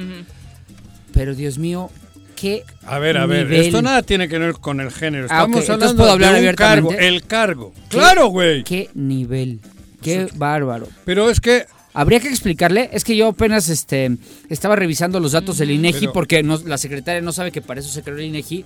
Pero 1.12 1.34
Dios 1.34 1.58
mío, 1.58 1.90
qué 2.36 2.64
A 2.86 2.98
ver, 2.98 3.16
a 3.18 3.26
ver, 3.26 3.46
nivel, 3.48 3.66
esto 3.66 3.82
nada 3.82 4.02
tiene 4.02 4.28
que 4.28 4.38
ver 4.38 4.54
con 4.54 4.80
el 4.80 4.90
género. 4.90 5.24
Ah, 5.30 5.42
Estamos 5.44 5.60
entonces 5.60 5.70
hablando 5.70 5.96
puedo 5.96 6.12
hablar 6.12 6.40
de 6.40 6.48
un 6.48 6.54
cargo, 6.54 6.92
el 6.92 7.22
cargo. 7.26 7.72
qué- 7.88 7.96
Claro, 7.98 8.26
güey. 8.28 8.64
Qué 8.64 8.88
nivel, 8.94 9.60
qué 10.00 10.28
bárbaro. 10.34 10.88
Pero 11.04 11.30
es 11.30 11.40
que 11.40 11.66
Habría 11.94 12.20
que 12.20 12.28
explicarle, 12.28 12.88
es 12.94 13.04
que 13.04 13.14
yo 13.14 13.28
apenas 13.28 13.68
este 13.68 14.16
estaba 14.48 14.74
revisando 14.76 15.20
los 15.20 15.32
datos 15.32 15.58
del 15.58 15.72
INEGI 15.72 16.00
Pero- 16.00 16.12
porque 16.14 16.42
no- 16.42 16.56
la 16.64 16.78
secretaria 16.78 17.20
no 17.20 17.32
sabe 17.32 17.52
que 17.52 17.60
para 17.60 17.80
eso 17.80 17.90
se 17.90 18.02
creó 18.02 18.16
el 18.16 18.24
INEGI. 18.24 18.64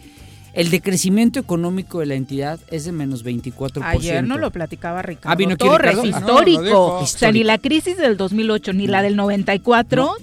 El 0.55 0.71
decrecimiento 0.71 1.41
económico 1.41 1.99
de 1.99 2.07
la 2.07 2.15
entidad 2.15 2.61
es 2.71 2.85
de 2.85 2.93
menos 2.93 3.25
24%. 3.25 3.85
Ayer 3.85 4.23
no 4.23 4.39
lo 4.39 4.53
platicaba 4.53 5.03
Ricardo 5.03 5.31
Ah, 5.33 5.35
¿vino 5.35 5.55
aquí 5.55 5.67
Torres, 5.67 5.97
Ricardo? 6.01 6.17
Ah, 6.17 6.21
no, 6.21 6.27
histórico. 6.29 6.63
dijo. 6.63 6.99
O 7.01 7.07
sea, 7.07 7.33
ni 7.33 7.43
la 7.43 7.59
crisis 7.59 7.97
del 7.99 8.17
2008 8.17 8.73
ni 8.73 8.87
la 8.87 9.03
del 9.03 9.17
94 9.17 10.15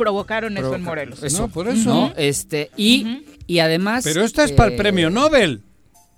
provocaron 0.00 0.56
eso 0.56 0.74
en 0.74 0.82
Morelos. 0.82 1.22
Eso. 1.22 1.42
No, 1.42 1.48
por 1.48 1.68
eso. 1.68 1.88
¿no? 1.94 2.12
Este, 2.16 2.70
y, 2.76 3.24
y 3.46 3.58
además. 3.60 4.02
Pero 4.04 4.24
esto 4.24 4.42
es 4.42 4.52
para 4.52 4.68
el 4.68 4.74
eh, 4.74 4.76
premio 4.78 5.10
Nobel. 5.10 5.60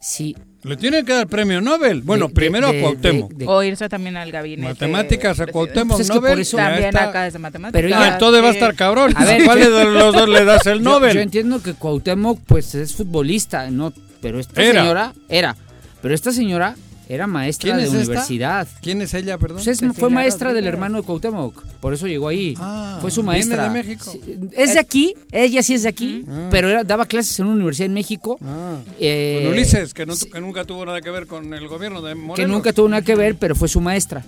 Sí. 0.00 0.36
Le 0.64 0.76
tienen 0.76 1.04
que 1.04 1.12
dar 1.12 1.26
premio 1.26 1.60
Nobel. 1.60 2.02
Bueno, 2.02 2.28
de- 2.28 2.34
primero 2.34 2.70
de- 2.70 2.78
a 2.78 2.82
Cuauhtémoc. 2.82 3.32
de- 3.32 3.36
de- 3.44 3.46
O 3.50 3.62
irse 3.64 3.88
también 3.88 4.16
al 4.16 4.30
gabinete. 4.30 4.68
Matemáticas 4.72 5.40
a. 5.40 5.46
Cuauhtémoc 5.46 5.96
Pues 5.96 6.02
es 6.02 6.08
que 6.10 6.14
Nobel. 6.14 6.32
por 6.32 6.40
eso- 6.40 6.56
También 6.56 6.84
está. 6.88 7.08
acá 7.08 7.26
es 7.26 7.32
de 7.32 7.38
matemáticas. 7.40 7.78
Pero 7.82 7.88
ya- 7.88 8.00
Ah, 8.04 8.08
entonces 8.14 8.42
va 8.44 8.48
a 8.48 8.52
estar 8.52 8.74
cabrón. 8.76 9.12
A 9.16 9.24
ver, 9.24 9.42
¿Cuál 9.44 9.58
de 9.58 9.84
los 9.84 10.14
dos 10.14 10.28
le 10.28 10.44
das 10.44 10.64
el 10.66 10.78
Yo- 10.78 10.84
Nobel? 10.84 11.14
Yo, 11.14 11.20
entiendo 11.20 11.60
que 11.62 11.74
Cuauhtémoc, 11.74 12.40
pues, 12.46 12.74
es 12.76 12.94
futbolista, 12.94 13.68
¿no? 13.70 13.92
Pero 14.20 14.38
esta 14.38 14.62
Era. 14.62 14.80
señora. 14.82 15.12
Era. 15.28 15.56
Pero 16.00 16.14
esta 16.14 16.30
señora 16.30 16.76
era 17.08 17.26
maestra 17.26 17.68
¿Quién 17.68 17.76
de 17.78 17.82
es 17.84 17.88
esta? 17.92 18.04
universidad. 18.12 18.68
¿Quién 18.80 19.02
es 19.02 19.12
ella, 19.14 19.36
perdón? 19.38 19.62
Pues 19.64 19.82
es- 19.82 19.96
fue 19.96 20.08
maestra 20.10 20.52
del 20.52 20.66
hermano 20.66 20.98
de 20.98 21.02
Cuauhtémoc, 21.04 21.62
por 21.80 21.92
eso 21.94 22.06
llegó 22.06 22.28
ahí. 22.28 22.54
Ah, 22.58 22.98
fue 23.00 23.10
su 23.10 23.22
¿viene 23.22 23.32
maestra. 23.34 23.64
de 23.64 23.70
México? 23.70 24.12
Es 24.52 24.74
de 24.74 24.80
aquí, 24.80 25.14
ella 25.30 25.62
sí 25.62 25.74
es 25.74 25.82
de 25.82 25.88
aquí, 25.88 26.24
Ah. 26.28 26.48
pero 26.50 26.68
era- 26.70 26.84
daba 26.84 27.06
clases 27.06 27.38
en 27.40 27.46
una 27.46 27.54
universidad 27.56 27.86
en 27.86 27.94
México. 27.94 28.38
Ah, 28.44 28.76
eh, 28.98 29.40
con 29.44 29.52
Ulises, 29.52 29.92
que, 29.94 30.06
no- 30.06 30.14
sí, 30.16 30.30
que 30.30 30.40
nunca 30.40 30.64
tuvo 30.64 30.86
nada 30.86 31.00
que 31.00 31.10
ver 31.10 31.26
con 31.26 31.52
el 31.52 31.68
gobierno 31.68 32.00
de 32.02 32.14
Morelos. 32.14 32.36
que 32.36 32.46
nunca 32.46 32.72
tuvo 32.72 32.88
nada 32.88 33.02
que 33.02 33.14
ver, 33.14 33.36
pero 33.36 33.54
fue 33.54 33.68
su 33.68 33.80
maestra. 33.80 34.24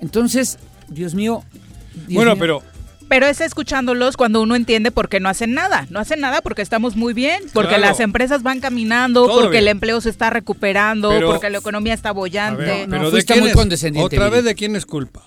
Entonces, 0.00 0.58
Dios 0.88 1.14
mío. 1.14 1.42
Dios 2.06 2.14
Bueno, 2.14 2.32
mío. 2.32 2.40
pero 2.40 2.62
Pero 3.10 3.26
es 3.26 3.40
escuchándolos 3.40 4.16
cuando 4.16 4.40
uno 4.40 4.54
entiende 4.54 4.92
por 4.92 5.08
qué 5.08 5.18
no 5.18 5.28
hacen 5.28 5.52
nada. 5.52 5.86
No 5.90 5.98
hacen 5.98 6.20
nada 6.20 6.40
porque 6.42 6.62
estamos 6.62 6.94
muy 6.94 7.12
bien, 7.12 7.42
porque 7.52 7.74
Claro. 7.74 7.82
las 7.82 7.98
empresas 8.00 8.44
van 8.44 8.60
caminando, 8.60 9.26
Todo 9.26 9.34
porque 9.42 9.50
bien. 9.58 9.64
el 9.64 9.68
empleo 9.68 10.00
se 10.00 10.10
está 10.10 10.30
recuperando, 10.30 11.08
Pero- 11.10 11.26
porque 11.32 11.50
la 11.50 11.58
economía 11.58 11.92
está 11.92 12.12
bollante. 12.12 12.62
ver, 12.62 12.88
no, 12.88 12.92
pero 12.92 13.04
¿de 13.06 13.10
fuiste 13.10 13.40
muy 13.40 13.50
es? 13.50 13.56
condescendiente, 13.56 14.16
Otra 14.16 14.28
vez 14.30 14.44
de 14.44 14.54
quién 14.54 14.76
es 14.76 14.86
culpa. 14.86 15.24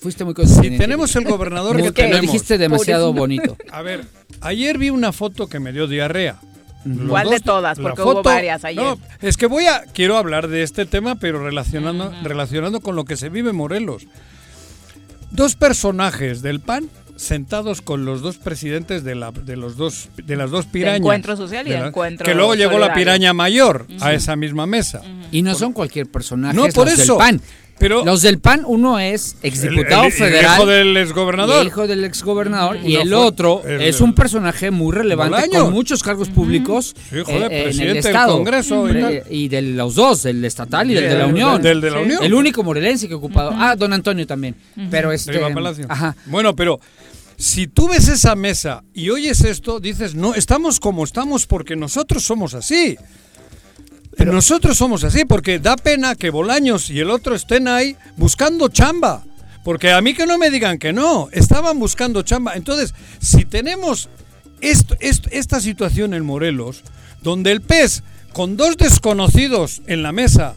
fuiste 0.00 0.24
muy 0.24 0.32
Si 0.32 0.42
consciente. 0.42 0.78
tenemos 0.78 1.14
el 1.14 1.24
gobernador 1.24 1.76
que 1.76 1.82
Lo 1.84 1.92
tenemos. 1.92 2.20
dijiste 2.22 2.58
demasiado 2.58 3.12
bonito. 3.12 3.56
A 3.70 3.80
ver, 3.82 4.06
ayer 4.40 4.76
vi 4.76 4.90
una 4.90 5.12
foto 5.12 5.46
que 5.46 5.60
me 5.60 5.72
dio 5.72 5.86
diarrea. 5.86 6.40
Los 6.84 7.10
¿Cuál 7.10 7.30
de 7.30 7.38
todas? 7.40 7.78
Porque 7.78 8.02
hubo 8.02 8.22
varias 8.24 8.64
ayer. 8.64 8.82
No, 8.82 8.98
es 9.20 9.36
que 9.36 9.46
voy 9.46 9.66
a 9.66 9.82
quiero 9.92 10.16
hablar 10.16 10.48
de 10.48 10.62
este 10.64 10.84
tema, 10.84 11.14
pero 11.14 11.44
relacionando 11.44 12.12
relacionando 12.24 12.80
con 12.80 12.96
lo 12.96 13.04
que 13.04 13.16
se 13.16 13.28
vive 13.28 13.50
en 13.50 13.56
Morelos. 13.56 14.06
Dos 15.30 15.54
personajes 15.54 16.42
del 16.42 16.58
PAN 16.60 16.88
sentados 17.20 17.82
con 17.82 18.04
los 18.04 18.22
dos 18.22 18.38
presidentes 18.38 19.04
de 19.04 19.14
la 19.14 19.30
de 19.30 19.56
los 19.56 19.76
dos 19.76 20.08
de 20.16 20.36
las 20.36 20.50
dos 20.50 20.66
pirañas. 20.66 20.98
Encuentro 20.98 21.36
Social 21.36 21.66
y 21.66 21.70
De 21.70 21.78
la- 21.80 21.88
Encuentro 21.88 22.24
Que 22.24 22.34
luego 22.34 22.54
llegó 22.54 22.78
la 22.78 22.94
piraña 22.94 23.32
mayor 23.34 23.86
a 24.00 24.12
esa 24.14 24.36
misma 24.36 24.66
mesa. 24.66 25.02
Y 25.30 25.42
no 25.42 25.54
son 25.54 25.72
cualquier 25.72 26.06
personaje. 26.10 26.56
No, 26.56 26.66
por 26.68 26.88
los 26.88 26.98
eso. 26.98 27.14
Del 27.14 27.18
PAN. 27.18 27.40
Pero 27.78 28.04
Los 28.04 28.20
del 28.20 28.38
PAN, 28.40 28.64
uno 28.66 28.98
es 28.98 29.36
exdiputado 29.42 30.02
el- 30.02 30.08
el- 30.08 30.12
el 30.12 30.12
federal. 30.12 30.54
hijo 30.58 30.66
del 30.66 30.88
y 30.88 31.00
exgobernador. 31.00 31.66
hijo 31.66 31.86
del 31.86 32.04
exgobernador. 32.04 32.76
Y 32.84 32.92
No 32.92 33.00
el 33.00 33.14
otro 33.14 33.62
el- 33.66 33.80
es 33.80 34.02
un 34.02 34.14
personaje 34.14 34.70
muy 34.70 34.92
relevante 34.94 35.48
con 35.48 35.72
muchos 35.72 36.02
cargos 36.02 36.28
públicos 36.28 36.94
Sí, 37.08 37.20
joder, 37.24 37.40
eh, 37.44 37.46
en 37.46 37.52
el 37.54 37.62
presidente 37.64 38.02
del 38.02 38.06
Estado. 38.06 38.32
Congreso 38.36 38.86
y 39.30 39.44
y 39.44 39.48
de 39.48 39.62
los 39.62 39.94
dos, 39.94 40.24
del 40.24 40.44
estatal 40.44 40.90
y 40.90 40.94
del 40.94 41.08
de 41.08 41.18
la 41.20 41.26
Unión. 41.26 41.62
del 41.62 41.80
de 41.80 41.90
la 41.90 42.00
Unión. 42.00 42.22
El 42.22 42.34
único 42.34 42.62
morelense 42.62 43.08
que 43.08 43.14
ha 43.14 43.16
ocupado. 43.16 43.50
Ah, 43.54 43.74
don 43.76 43.94
Antonio 43.94 44.26
también. 44.26 44.56
Pero 44.90 45.10
este. 45.10 45.38
Palacio. 45.38 45.86
Ajá. 45.88 46.14
Bueno, 46.26 46.54
pero 46.54 46.80
si 47.40 47.66
tú 47.66 47.88
ves 47.88 48.06
esa 48.08 48.34
mesa 48.36 48.84
y 48.92 49.08
oyes 49.08 49.40
esto, 49.44 49.80
dices, 49.80 50.14
no, 50.14 50.34
estamos 50.34 50.78
como 50.78 51.04
estamos 51.04 51.46
porque 51.46 51.74
nosotros 51.74 52.22
somos 52.22 52.52
así. 52.52 52.98
otro. 54.12 54.32
Nosotros 54.32 54.76
somos 54.76 55.04
así 55.04 55.24
porque 55.24 55.58
da 55.58 55.76
pena 55.76 56.14
que 56.16 56.28
Bolaños 56.28 56.90
y 56.90 57.00
el 57.00 57.10
otro 57.10 57.34
estén 57.34 57.66
ahí 57.66 57.96
buscando 58.16 58.68
chamba. 58.68 59.24
Porque 59.64 59.90
a 59.90 60.02
mí 60.02 60.12
que 60.14 60.26
no 60.26 60.36
me 60.36 60.50
digan 60.50 60.78
que 60.78 60.92
no, 60.92 61.28
estaban 61.32 61.78
buscando 61.78 62.22
chamba. 62.22 62.56
Entonces, 62.56 62.94
si 63.20 63.46
tenemos 63.46 64.10
esto, 64.60 64.94
esto- 65.00 65.30
esta 65.32 65.60
situación 65.60 66.12
en 66.12 66.24
Morelos, 66.26 66.82
donde 67.22 67.52
el 67.52 67.62
pez 67.62 68.02
con 68.34 68.58
dos 68.58 68.76
desconocidos 68.76 69.80
en 69.86 70.02
la 70.02 70.12
mesa, 70.12 70.56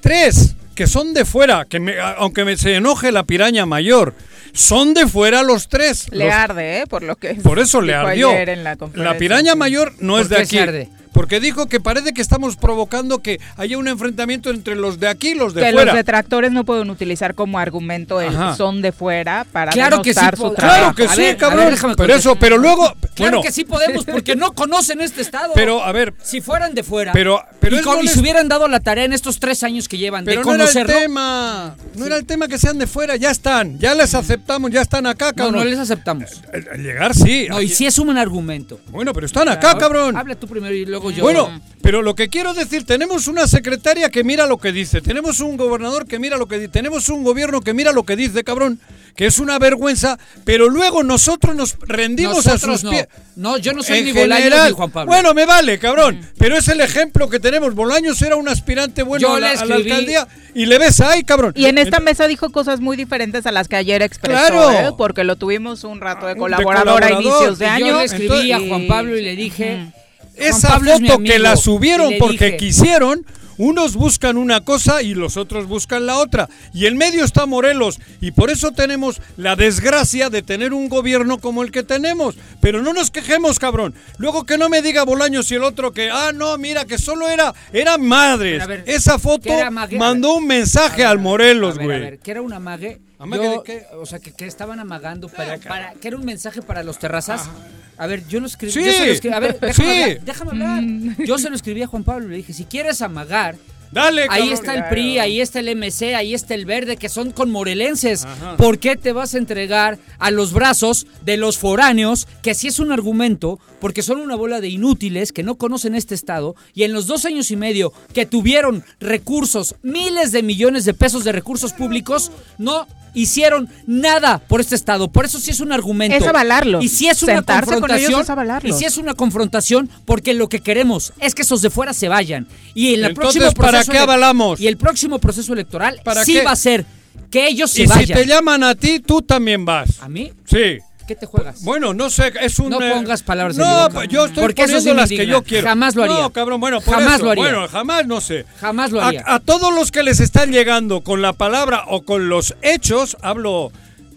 tres 0.00 0.56
que 0.74 0.88
son 0.88 1.14
de 1.14 1.24
fuera, 1.24 1.64
que 1.66 1.78
me- 1.78 2.00
aunque 2.00 2.44
me 2.44 2.56
se 2.56 2.74
enoje 2.74 3.12
la 3.12 3.22
piraña 3.24 3.66
mayor, 3.66 4.14
son 4.54 4.94
de 4.94 5.06
fuera 5.06 5.42
los 5.42 5.68
tres. 5.68 6.06
Le 6.10 6.24
Los- 6.26 6.34
arde, 6.34 6.78
¿eh? 6.78 6.86
Por 6.86 7.02
lo 7.02 7.16
que 7.16 7.34
por 7.34 7.58
eso 7.58 7.80
le 7.82 7.92
ardió. 7.94 8.30
ayer 8.30 8.48
en 8.48 8.64
la, 8.64 8.76
La, 8.94 9.18
piraña 9.18 9.54
mayor 9.54 9.92
no 9.98 10.14
¿Por 10.14 10.22
es 10.22 10.28
de 10.30 10.36
aquí. 10.38 10.46
se 10.56 10.60
arde? 10.60 10.88
Porque 11.14 11.40
dijo 11.40 11.66
que 11.66 11.80
parece 11.80 12.12
que 12.12 12.20
estamos 12.20 12.56
provocando 12.56 13.20
que 13.22 13.40
haya 13.56 13.78
un 13.78 13.88
enfrentamiento 13.88 14.50
entre 14.50 14.74
los 14.76 15.00
de 15.00 15.08
aquí 15.08 15.28
y 15.30 15.34
los 15.34 15.54
de 15.54 15.62
que 15.62 15.72
fuera. 15.72 15.86
los 15.86 15.94
detractores 15.94 16.52
no 16.52 16.64
pueden 16.64 16.90
utilizar 16.90 17.34
como 17.34 17.58
argumento 17.58 18.20
el 18.20 18.36
Ajá. 18.36 18.56
son 18.56 18.82
de 18.82 18.92
fuera 18.92 19.46
para 19.50 19.70
Claro 19.72 20.02
que 20.02 20.12
sí 20.12 20.20
su 20.20 20.26
trabajo. 20.26 20.54
Claro 20.54 20.94
que 20.94 21.04
A 21.04 21.08
sí, 21.14 21.20
ver, 21.22 21.36
cabrón. 21.38 21.66
ver, 21.66 21.74
pero 21.74 21.82
contestar. 21.88 22.10
eso, 22.18 22.36
pero 22.36 22.58
luego, 22.58 22.92
Claro 23.14 23.36
bueno, 23.38 23.42
que 23.42 23.52
sí 23.52 23.64
podemos, 23.64 24.04
porque 24.04 24.34
no 24.36 24.52
conocen 24.52 25.00
este 25.00 25.22
estado. 25.22 25.52
pero 25.54 25.82
a 25.84 25.92
ver, 25.92 26.12
si 26.22 26.40
fueran 26.40 26.74
de 26.74 26.82
fuera 26.82 27.12
Pero- 27.12 27.40
pero 27.60 27.76
y, 27.76 27.78
es 27.78 27.84
con- 27.84 27.94
y 27.94 27.96
molesto. 27.98 28.14
se 28.16 28.20
hubieran 28.20 28.48
dado 28.48 28.66
la 28.68 28.80
tarea 28.80 29.04
en 29.04 29.12
estos 29.12 29.38
tres 29.38 29.62
años 29.62 29.88
que 29.88 29.96
llevan 29.98 30.24
pero 30.24 30.40
de 30.40 30.44
no 30.46 30.54
era 30.54 30.64
el 30.64 30.68
conocerlo, 30.72 30.94
tema, 31.00 31.76
no 31.94 32.06
era 32.06 32.16
el 32.16 32.26
tema 32.26 32.48
que 32.48 32.58
sean 32.58 32.76
de 32.78 32.86
fuera, 32.88 33.14
ya 33.16 33.30
están, 33.30 33.78
ya 33.78 33.94
les 33.94 34.14
aceptamos, 34.14 34.70
ya 34.72 34.82
están 34.82 35.06
acá, 35.06 35.26
no, 35.28 35.34
cabrón. 35.36 35.54
no 35.60 35.64
les 35.64 35.78
aceptamos. 35.78 36.42
Al- 36.52 36.82
llegar 36.82 37.14
sí. 37.14 37.46
No, 37.48 37.62
y 37.62 37.68
sí 37.68 37.86
es 37.86 37.98
un 38.00 38.16
argumento. 38.18 38.80
Bueno, 38.88 39.12
pero 39.12 39.26
están 39.26 39.48
acá, 39.48 39.78
cabrón. 39.78 40.16
Habla 40.16 40.34
tú 40.34 40.48
primero 40.48 40.74
y 40.74 40.84
luego 40.84 41.03
yo. 41.10 41.22
Bueno, 41.22 41.60
pero 41.82 42.00
lo 42.02 42.14
que 42.14 42.28
quiero 42.28 42.54
decir, 42.54 42.84
tenemos 42.86 43.28
una 43.28 43.46
secretaria 43.46 44.08
que 44.10 44.24
mira 44.24 44.46
lo 44.46 44.58
que 44.58 44.72
dice, 44.72 45.00
tenemos 45.02 45.40
un 45.40 45.56
gobernador 45.56 46.06
que 46.06 46.18
mira 46.18 46.36
lo 46.36 46.46
que 46.48 46.56
dice, 46.58 46.68
tenemos 46.68 47.08
un 47.08 47.24
gobierno 47.24 47.60
que 47.60 47.74
mira 47.74 47.92
lo 47.92 48.04
que 48.04 48.16
dice, 48.16 48.42
cabrón, 48.42 48.80
que 49.14 49.26
es 49.26 49.38
una 49.38 49.58
vergüenza, 49.58 50.18
pero 50.44 50.68
luego 50.68 51.02
nosotros 51.04 51.54
nos 51.54 51.76
rendimos 51.80 52.46
a 52.46 52.58
sus 52.58 52.82
no. 52.84 52.90
pies. 52.90 53.06
No, 53.36 53.58
yo 53.58 53.72
no 53.72 53.82
soy 53.82 53.98
En 53.98 54.04
ni 54.06 54.12
Bolaños 54.12 54.44
general, 54.44 54.68
ni 54.70 54.76
Juan 54.76 54.90
Pablo. 54.90 55.12
Bueno, 55.12 55.34
me 55.34 55.44
vale, 55.44 55.78
cabrón, 55.78 56.20
pero 56.38 56.56
es 56.56 56.66
el 56.68 56.80
ejemplo 56.80 57.28
que 57.28 57.38
tenemos. 57.38 57.74
Bolaños 57.74 58.20
era 58.22 58.36
un 58.36 58.48
aspirante 58.48 59.02
bueno 59.02 59.28
Yo 59.28 59.34
a 59.34 59.40
la, 59.40 59.48
a 59.50 59.60
alcaldía 59.62 60.26
y 60.54 60.66
le 60.66 60.78
ves 60.78 61.00
ahí, 61.00 61.22
cabrón. 61.22 61.52
Y 61.56 61.66
en 61.66 61.78
esta 61.78 62.00
mesa 62.00 62.26
dijo 62.26 62.50
cosas 62.50 62.80
muy 62.80 62.96
diferentes 62.96 63.44
a 63.46 63.52
las 63.52 63.68
que 63.68 63.76
ayer 63.76 64.02
expresó, 64.02 64.34
Claro. 64.48 64.70
¿eh? 64.70 64.90
porque 64.96 65.22
lo 65.22 65.36
tuvimos 65.36 65.84
un 65.84 66.00
rato 66.00 66.26
de 66.26 66.34
De 66.34 66.40
colaborador 66.40 67.04
a 67.04 67.08
colaborador, 67.08 67.22
inicios 67.22 67.58
de 67.58 67.66
año. 67.66 67.86
yo 67.86 67.98
le 67.98 68.04
escribí 68.04 68.52
a 68.52 68.58
Juan 68.58 68.86
Pablo 68.88 69.16
y 69.16 69.22
le 69.22 69.36
dije, 69.36 69.92
Esa 70.36 70.76
es 70.76 70.82
foto 71.00 71.18
que 71.18 71.38
la 71.38 71.56
subieron 71.56 72.14
porque 72.18 72.46
dije, 72.46 72.56
quisieron, 72.56 73.24
unos 73.56 73.94
buscan 73.94 74.36
una 74.36 74.64
cosa 74.64 75.00
y 75.02 75.14
los 75.14 75.36
otros 75.36 75.68
buscan 75.68 76.06
la 76.06 76.16
otra. 76.18 76.48
Y 76.72 76.86
en 76.86 76.96
medio 76.96 77.24
está 77.24 77.46
Morelos. 77.46 78.00
Y 78.20 78.32
por 78.32 78.50
eso 78.50 78.72
tenemos 78.72 79.20
la 79.36 79.54
desgracia 79.54 80.28
de 80.28 80.42
tener 80.42 80.72
un 80.74 80.88
gobierno 80.88 81.38
como 81.38 81.62
el 81.62 81.70
que 81.70 81.84
tenemos. 81.84 82.34
Pero 82.60 82.82
no 82.82 82.92
nos 82.92 83.12
quejemos, 83.12 83.60
cabrón. 83.60 83.94
Luego 84.18 84.44
que 84.44 84.58
no 84.58 84.68
me 84.68 84.82
diga 84.82 85.04
Bolaños 85.04 85.48
y 85.52 85.54
el 85.54 85.62
otro 85.62 85.92
que, 85.92 86.10
ah, 86.10 86.32
no, 86.34 86.58
mira, 86.58 86.84
que 86.84 86.98
solo 86.98 87.28
era, 87.28 87.54
era 87.72 87.96
madres. 87.96 88.66
Ver, 88.66 88.82
Esa 88.88 89.20
foto 89.20 89.44
¿qué 89.44 89.52
era 89.52 89.70
mague- 89.70 89.98
mandó 89.98 90.34
un 90.34 90.48
mensaje 90.48 91.04
al 91.04 91.20
Morelos, 91.20 91.74
A 91.76 91.78
ver, 91.78 91.82
a 91.82 91.84
güey. 91.86 92.00
ver, 92.00 92.18
que 92.18 92.30
era 92.32 92.42
un 92.42 92.52
amague. 92.52 93.00
¿Amague 93.20 93.44
Yo- 93.44 93.52
de 93.52 93.60
qué? 93.64 93.86
O 93.96 94.04
sea, 94.04 94.18
que, 94.18 94.32
que 94.32 94.46
estaban 94.46 94.80
amagando, 94.80 95.28
para, 95.28 95.58
que 95.58 96.08
era 96.08 96.16
un 96.16 96.24
mensaje 96.24 96.60
para 96.60 96.82
los 96.82 96.98
terrazas. 96.98 97.48
A 97.96 98.06
ver, 98.06 98.26
yo 98.28 98.40
lo 98.40 98.46
escribí. 98.46 98.72
Sí. 98.72 98.84
yo 98.84 98.92
se 98.92 99.06
lo 99.06 99.12
escribí- 99.12 99.34
A 99.34 99.38
ver, 99.40 99.58
déjame, 99.60 99.72
Sí. 99.94 100.02
hablar, 100.02 100.20
déjame 100.24 100.50
hablar. 100.50 101.26
Yo 101.26 101.38
se 101.38 101.48
lo 101.50 101.56
escribí 101.56 101.82
a 101.82 101.86
Juan 101.86 102.04
Pablo 102.04 102.26
y 102.26 102.30
le 102.30 102.36
dije, 102.38 102.52
si 102.52 102.64
quieres 102.64 103.00
amagar, 103.02 103.56
Dale, 103.92 104.22
ahí 104.22 104.28
cabrón. 104.28 104.52
está 104.54 104.74
el 104.74 104.84
PRI, 104.88 105.18
ahí 105.20 105.40
está 105.40 105.60
el 105.60 105.68
MC, 105.68 106.16
ahí 106.16 106.34
está 106.34 106.54
el 106.54 106.64
Verde, 106.64 106.96
que 106.96 107.08
son 107.08 107.30
con 107.30 107.50
morelenses. 107.52 108.26
¿Por 108.56 108.80
qué 108.80 108.96
te 108.96 109.12
vas 109.12 109.34
a 109.34 109.38
entregar 109.38 109.98
a 110.18 110.32
los 110.32 110.52
brazos 110.52 111.06
de 111.24 111.36
los 111.36 111.58
foráneos, 111.58 112.26
que 112.42 112.54
sí 112.54 112.66
es 112.66 112.80
un 112.80 112.90
argumento, 112.90 113.60
porque 113.84 114.00
son 114.02 114.18
una 114.18 114.34
bola 114.34 114.62
de 114.62 114.70
inútiles 114.70 115.30
que 115.30 115.42
no 115.42 115.56
conocen 115.56 115.94
este 115.94 116.14
estado, 116.14 116.56
y 116.72 116.84
en 116.84 116.94
los 116.94 117.06
dos 117.06 117.26
años 117.26 117.50
y 117.50 117.56
medio 117.56 117.92
que 118.14 118.24
tuvieron 118.24 118.82
recursos, 118.98 119.74
miles 119.82 120.32
de 120.32 120.42
millones 120.42 120.86
de 120.86 120.94
pesos 120.94 121.22
de 121.22 121.32
recursos 121.32 121.74
públicos, 121.74 122.32
no 122.56 122.86
hicieron 123.12 123.68
nada 123.86 124.38
por 124.38 124.62
este 124.62 124.74
estado. 124.74 125.08
Por 125.08 125.26
eso 125.26 125.38
sí 125.38 125.50
es 125.50 125.60
un 125.60 125.70
argumento. 125.70 126.16
Es 126.16 126.26
avalarlo. 126.26 126.80
Y 126.80 126.88
si 126.88 127.08
es 127.08 127.22
una 127.24 127.34
Sentarse 127.34 127.78
con 127.78 127.90
ellos 127.90 128.10
confrontación. 128.26 128.62
es 128.62 128.74
y 128.74 128.78
si 128.78 128.84
es 128.86 128.96
una 128.96 129.12
confrontación, 129.12 129.90
porque 130.06 130.32
lo 130.32 130.48
que 130.48 130.60
queremos 130.60 131.12
es 131.20 131.34
que 131.34 131.42
esos 131.42 131.60
de 131.60 131.68
fuera 131.68 131.92
se 131.92 132.08
vayan. 132.08 132.48
Y 132.72 132.94
en 132.94 133.04
el 133.04 133.10
Entonces, 133.10 133.42
próximo 133.42 133.52
¿para 133.52 133.84
qué 133.84 133.98
avalamos? 133.98 134.62
Y 134.62 134.66
el 134.66 134.78
próximo 134.78 135.18
proceso 135.18 135.52
electoral 135.52 136.00
¿Para 136.02 136.24
sí 136.24 136.32
qué? 136.32 136.42
va 136.42 136.52
a 136.52 136.56
ser 136.56 136.86
que 137.30 137.48
ellos 137.48 137.70
se 137.70 137.82
Y 137.82 137.86
si 137.86 137.92
vayan. 137.92 138.18
te 138.18 138.26
llaman 138.26 138.64
a 138.64 138.74
ti, 138.74 139.00
tú 139.00 139.20
también 139.20 139.66
vas. 139.66 140.00
¿A 140.00 140.08
mí? 140.08 140.32
Sí. 140.46 140.78
¿Qué 141.06 141.14
te 141.14 141.26
juegas? 141.26 141.62
Bueno, 141.62 141.92
no 141.92 142.08
sé, 142.10 142.32
es 142.40 142.58
un... 142.58 142.70
No 142.70 142.80
eh, 142.80 142.90
pongas 142.92 143.22
palabras 143.22 143.56
en 143.56 143.62
No, 143.62 143.68
mi 143.68 143.82
boca. 143.82 143.94
pues 143.94 144.08
yo 144.08 144.24
estoy 144.26 144.42
Porque 144.42 144.62
poniendo 144.62 144.94
las 144.94 145.08
que 145.10 145.26
yo 145.26 145.42
quiero. 145.42 145.66
Jamás 145.68 145.94
lo 145.94 146.04
haría. 146.04 146.20
No, 146.20 146.30
cabrón, 146.32 146.60
bueno, 146.60 146.80
por 146.80 146.94
Jamás 146.94 147.16
eso. 147.16 147.24
lo 147.24 147.30
haría. 147.32 147.42
Bueno, 147.44 147.68
jamás 147.68 148.06
no 148.06 148.20
sé. 148.20 148.46
Jamás 148.60 148.90
lo 148.90 149.00
A- 149.02 149.08
haría. 149.08 149.22
A, 149.26 149.40
todos 149.40 149.74
los 149.74 149.90
que 149.92 150.02
les 150.02 150.20
están 150.20 150.50
llegando 150.52 151.02
con 151.02 151.20
la 151.22 151.32
palabra 151.34 151.84
o 151.88 152.02
con 152.02 152.28
los 152.28 152.54
hechos, 152.62 153.16
hablo... 153.22 153.70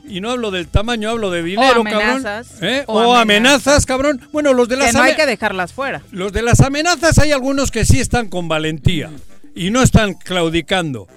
Y 0.10 0.22
no 0.22 0.32
hablo 0.32 0.52
del 0.52 0.70
tamaño, 0.70 1.10
hablo 1.10 1.32
de 1.32 1.44
dinero, 1.44 1.82
amenazas. 1.82 2.48
cabrón. 2.48 2.70
¿eh? 2.74 2.84
O 2.88 2.94
O, 2.94 3.00
amenazas. 3.16 3.22
amenazas. 3.68 3.86
cabrón. 3.86 4.22
Bueno, 4.32 4.54
los 4.54 4.70
de 4.70 4.78
las 4.78 4.92
que 4.94 4.98
no 4.98 5.04
hay 5.04 5.16
que 5.18 5.26
dejarlas 5.26 5.74
fuera. 5.74 6.02
los 6.12 6.32
de 6.32 6.44
las 6.44 6.62
amenazas 6.62 7.18
hay 7.20 7.34
algunos 7.34 7.72
que 7.72 7.84
sí 7.84 8.00
están 8.00 8.30
con 8.30 8.48
valentía 8.48 9.10
y 9.54 9.70
no 9.70 9.82
están 9.82 10.14
claudicando. 10.14 11.10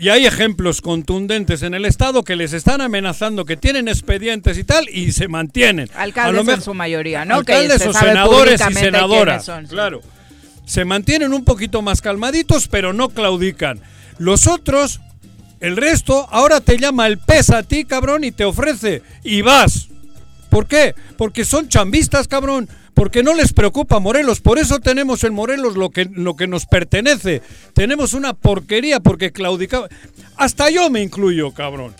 Y 0.00 0.08
hay 0.08 0.24
ejemplos 0.24 0.80
contundentes 0.80 1.62
en 1.62 1.74
el 1.74 1.84
Estado 1.84 2.24
que 2.24 2.34
les 2.34 2.54
están 2.54 2.80
amenazando, 2.80 3.44
que 3.44 3.58
tienen 3.58 3.86
expedientes 3.86 4.56
y 4.56 4.64
tal, 4.64 4.88
y 4.88 5.12
se 5.12 5.28
mantienen. 5.28 5.90
A 5.94 6.02
Alcaldes 6.02 6.48
en 6.48 6.62
su 6.62 6.72
mayoría, 6.72 7.26
¿no? 7.26 7.44
Que 7.44 7.52
Alcaldes 7.52 7.86
o 7.86 7.92
senadores 7.92 8.62
y 8.70 8.72
senadoras. 8.72 9.44
quiénes 9.44 9.44
son, 9.44 9.66
sí. 9.66 9.72
Claro. 9.72 10.00
Se 10.64 10.86
mantienen 10.86 11.34
un 11.34 11.44
poquito 11.44 11.82
más 11.82 12.00
calmaditos, 12.00 12.66
pero 12.66 12.94
no 12.94 13.10
claudican. 13.10 13.78
Los 14.16 14.46
otros, 14.46 15.00
el 15.60 15.76
resto, 15.76 16.26
ahora 16.30 16.62
te 16.62 16.78
llama 16.78 17.06
el 17.06 17.18
pez 17.18 17.50
a 17.50 17.62
ti, 17.62 17.84
cabrón, 17.84 18.24
y 18.24 18.32
te 18.32 18.46
ofrece, 18.46 19.02
y 19.22 19.42
vas. 19.42 19.88
¿Por 20.48 20.66
qué? 20.66 20.94
Porque 21.18 21.44
son 21.44 21.68
chambistas, 21.68 22.26
cabrón. 22.26 22.70
Porque 23.00 23.22
no 23.22 23.32
les 23.32 23.54
preocupa 23.54 23.98
Morelos. 23.98 24.42
Por 24.42 24.58
eso 24.58 24.78
tenemos 24.78 25.24
en 25.24 25.32
Morelos 25.32 25.74
lo 25.74 25.88
que, 25.88 26.04
lo 26.04 26.36
que 26.36 26.46
nos 26.46 26.66
pertenece. 26.66 27.40
Tenemos 27.72 28.12
una 28.12 28.34
porquería 28.34 29.00
porque 29.00 29.32
claudicaba. 29.32 29.88
Hasta 30.36 30.68
yo 30.68 30.90
me 30.90 31.00
incluyo, 31.00 31.50
cabrón. 31.52 31.94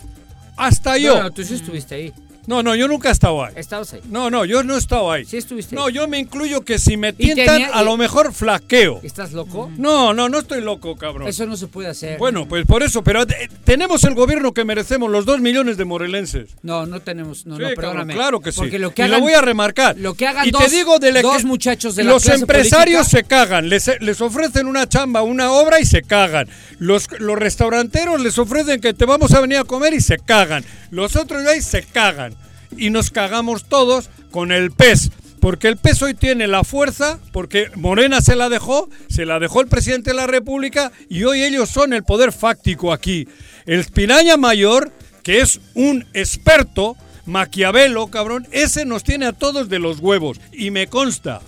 Hasta 0.58 0.98
yo. 0.98 1.14
Bueno, 1.14 1.30
tú 1.30 1.42
sí 1.42 1.54
estuviste 1.54 1.94
ahí. 1.94 2.12
No, 2.50 2.64
no, 2.64 2.74
yo 2.74 2.88
nunca 2.88 3.10
he 3.10 3.12
estado 3.12 3.44
ahí. 3.44 3.52
Estabas 3.54 3.92
ahí. 3.92 4.00
No, 4.10 4.28
no, 4.28 4.44
yo 4.44 4.64
no 4.64 4.74
he 4.74 4.78
estado 4.78 5.12
ahí. 5.12 5.24
Sí 5.24 5.36
estuviste 5.36 5.76
No, 5.76 5.88
yo 5.88 6.08
me 6.08 6.18
incluyo 6.18 6.62
que 6.64 6.80
si 6.80 6.96
me 6.96 7.12
tientan, 7.12 7.46
tenía- 7.46 7.68
a 7.68 7.82
lo 7.84 7.96
mejor 7.96 8.32
flaqueo. 8.32 8.98
¿Estás 9.04 9.32
loco? 9.32 9.70
No, 9.78 10.12
no, 10.12 10.28
no 10.28 10.40
estoy 10.40 10.60
loco, 10.60 10.96
cabrón. 10.96 11.28
Eso 11.28 11.46
no 11.46 11.56
se 11.56 11.68
puede 11.68 11.88
hacer. 11.88 12.18
Bueno, 12.18 12.48
pues 12.48 12.66
por 12.66 12.82
eso, 12.82 13.04
pero 13.04 13.22
eh, 13.22 13.48
tenemos 13.62 14.02
el 14.02 14.14
gobierno 14.14 14.52
que 14.52 14.64
merecemos, 14.64 15.10
los 15.12 15.26
dos 15.26 15.40
millones 15.40 15.76
de 15.76 15.84
morelenses. 15.84 16.50
No, 16.62 16.86
no 16.86 16.98
tenemos. 17.00 17.46
No, 17.46 17.54
Sí, 17.54 17.62
no, 17.62 17.68
cabrón, 17.68 17.76
perdóname. 17.92 18.14
claro 18.14 18.40
que 18.40 18.50
sí. 18.50 18.58
Porque 18.58 18.80
lo 18.80 18.92
que 18.92 19.02
y 19.02 19.04
hagan, 19.04 19.20
lo 19.20 19.24
voy 19.24 19.34
a 19.34 19.42
remarcar. 19.42 19.96
Lo 19.96 20.14
que 20.14 20.26
hagan 20.26 20.48
y 20.48 20.50
dos, 20.50 20.64
te 20.64 20.70
digo 20.70 20.98
de 20.98 21.12
la- 21.12 21.22
dos 21.22 21.44
muchachos 21.44 21.94
de 21.94 22.02
la 22.02 22.10
Los 22.10 22.24
clase 22.24 22.40
empresarios 22.40 23.06
política- 23.06 23.18
se 23.20 23.24
cagan, 23.28 23.68
les, 23.68 23.88
les 24.00 24.20
ofrecen 24.20 24.66
una 24.66 24.88
chamba, 24.88 25.22
una 25.22 25.52
obra 25.52 25.78
y 25.78 25.84
se 25.86 26.02
cagan. 26.02 26.48
Los, 26.80 27.06
los 27.20 27.38
restauranteros 27.38 28.20
les 28.20 28.36
ofrecen 28.38 28.80
que 28.80 28.92
te 28.92 29.04
vamos 29.04 29.32
a 29.34 29.40
venir 29.40 29.58
a 29.58 29.64
comer 29.64 29.94
y 29.94 30.00
se 30.00 30.18
cagan. 30.18 30.64
Los 30.90 31.16
otros 31.16 31.44
de 31.44 31.62
se 31.62 31.82
cagan. 31.82 32.34
Y 32.76 32.90
nos 32.90 33.10
cagamos 33.10 33.64
todos 33.64 34.10
con 34.30 34.52
el 34.52 34.70
pez. 34.70 35.10
Porque 35.40 35.68
el 35.68 35.78
pez 35.78 36.02
hoy 36.02 36.12
tiene 36.12 36.46
la 36.46 36.64
fuerza, 36.64 37.18
porque 37.32 37.70
Morena 37.74 38.20
se 38.20 38.36
la 38.36 38.50
dejó, 38.50 38.90
se 39.08 39.24
la 39.24 39.38
dejó 39.38 39.62
el 39.62 39.68
presidente 39.68 40.10
de 40.10 40.16
la 40.16 40.26
República 40.26 40.92
y 41.08 41.24
hoy 41.24 41.42
ellos 41.42 41.70
son 41.70 41.94
el 41.94 42.04
poder 42.04 42.32
fáctico 42.32 42.92
aquí. 42.92 43.26
El 43.64 43.84
Piraña 43.86 44.36
Mayor, 44.36 44.92
que 45.22 45.40
es 45.40 45.60
un 45.74 46.06
experto, 46.12 46.96
Maquiavelo, 47.24 48.08
cabrón, 48.08 48.46
ese 48.50 48.84
nos 48.84 49.02
tiene 49.02 49.26
a 49.26 49.32
todos 49.32 49.70
de 49.70 49.78
los 49.78 50.00
huevos. 50.00 50.38
Y 50.52 50.70
me 50.70 50.88
consta. 50.88 51.40